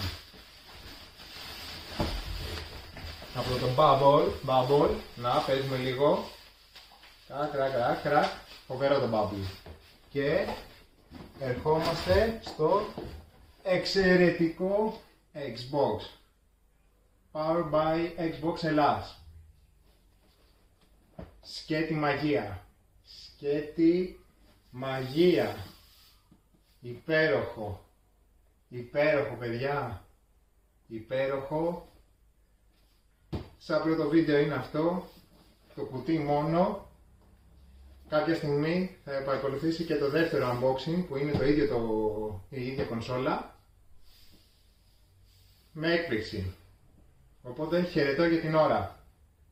από 3.38 3.58
το 3.58 3.66
bubble, 3.76 4.48
bubble, 4.48 4.90
να 5.16 5.30
παίζουμε 5.30 5.76
λίγο. 5.76 6.24
Κρακ, 7.28 7.50
κρακ, 7.50 7.72
κρακ, 7.72 8.02
κρακ. 8.02 8.30
Φοβερό 8.66 8.98
το 8.98 9.08
bubble. 9.12 9.68
Και 10.10 10.46
ερχόμαστε 11.40 12.40
στο 12.44 12.86
εξαιρετικό 13.68 15.00
Xbox. 15.34 16.00
Powered 17.32 17.70
by 17.70 18.10
Xbox 18.18 18.62
Ελλάς. 18.62 19.22
Σκέτη 21.40 21.94
μαγεία. 21.94 22.66
Σκέτη 23.02 24.20
μαγεία. 24.70 25.56
Υπέροχο. 26.80 27.84
Υπέροχο 28.68 29.34
παιδιά. 29.34 30.04
Υπέροχο. 30.86 31.88
Σαν 33.58 33.82
πρώτο 33.82 34.08
βίντεο 34.08 34.38
είναι 34.38 34.54
αυτό. 34.54 35.08
Το 35.74 35.84
κουτί 35.84 36.18
μόνο. 36.18 36.86
Κάποια 38.08 38.34
στιγμή 38.34 38.96
θα 39.04 39.14
επακολουθήσει 39.16 39.84
και 39.84 39.96
το 39.96 40.10
δεύτερο 40.10 40.46
unboxing 40.52 41.04
που 41.08 41.16
είναι 41.16 41.32
το 41.32 41.44
ίδιο 41.44 41.68
το, 41.68 42.40
η 42.48 42.66
ίδια 42.66 42.84
κονσόλα. 42.84 43.57
Με 45.80 45.92
έκπληξη. 45.92 46.54
Οπότε 47.42 47.82
χαιρετώ 47.82 48.24
για 48.24 48.40
την 48.40 48.54
ώρα. 48.54 48.98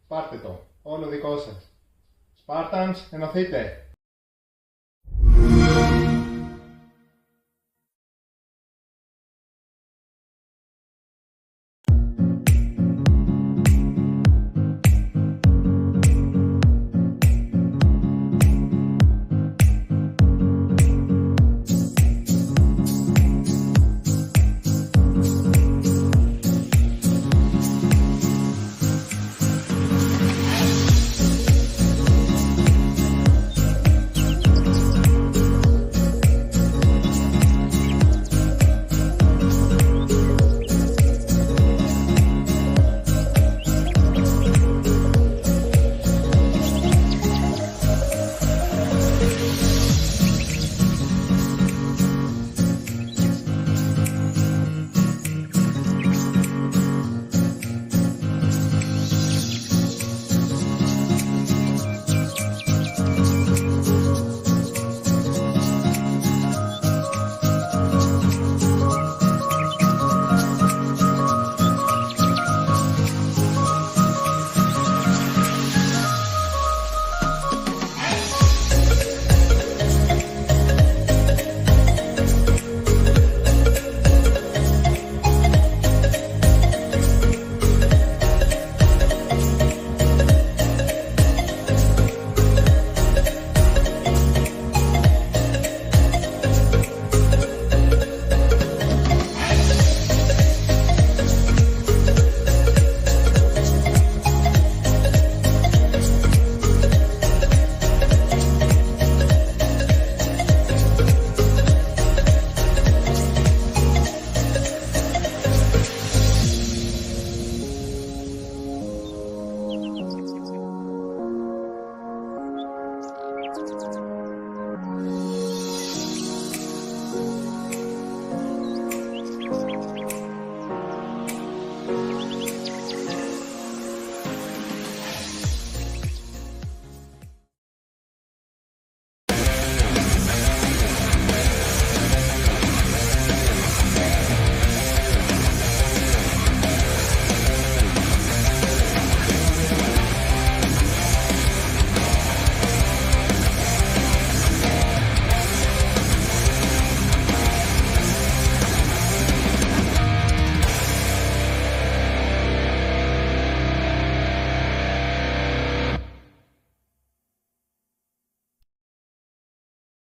Πάρτε 0.08 0.36
το. 0.36 0.66
Όλο 0.82 1.06
δικό 1.06 1.38
σας. 1.38 1.70
Spartans, 2.46 2.94
ενωθείτε. 3.10 3.85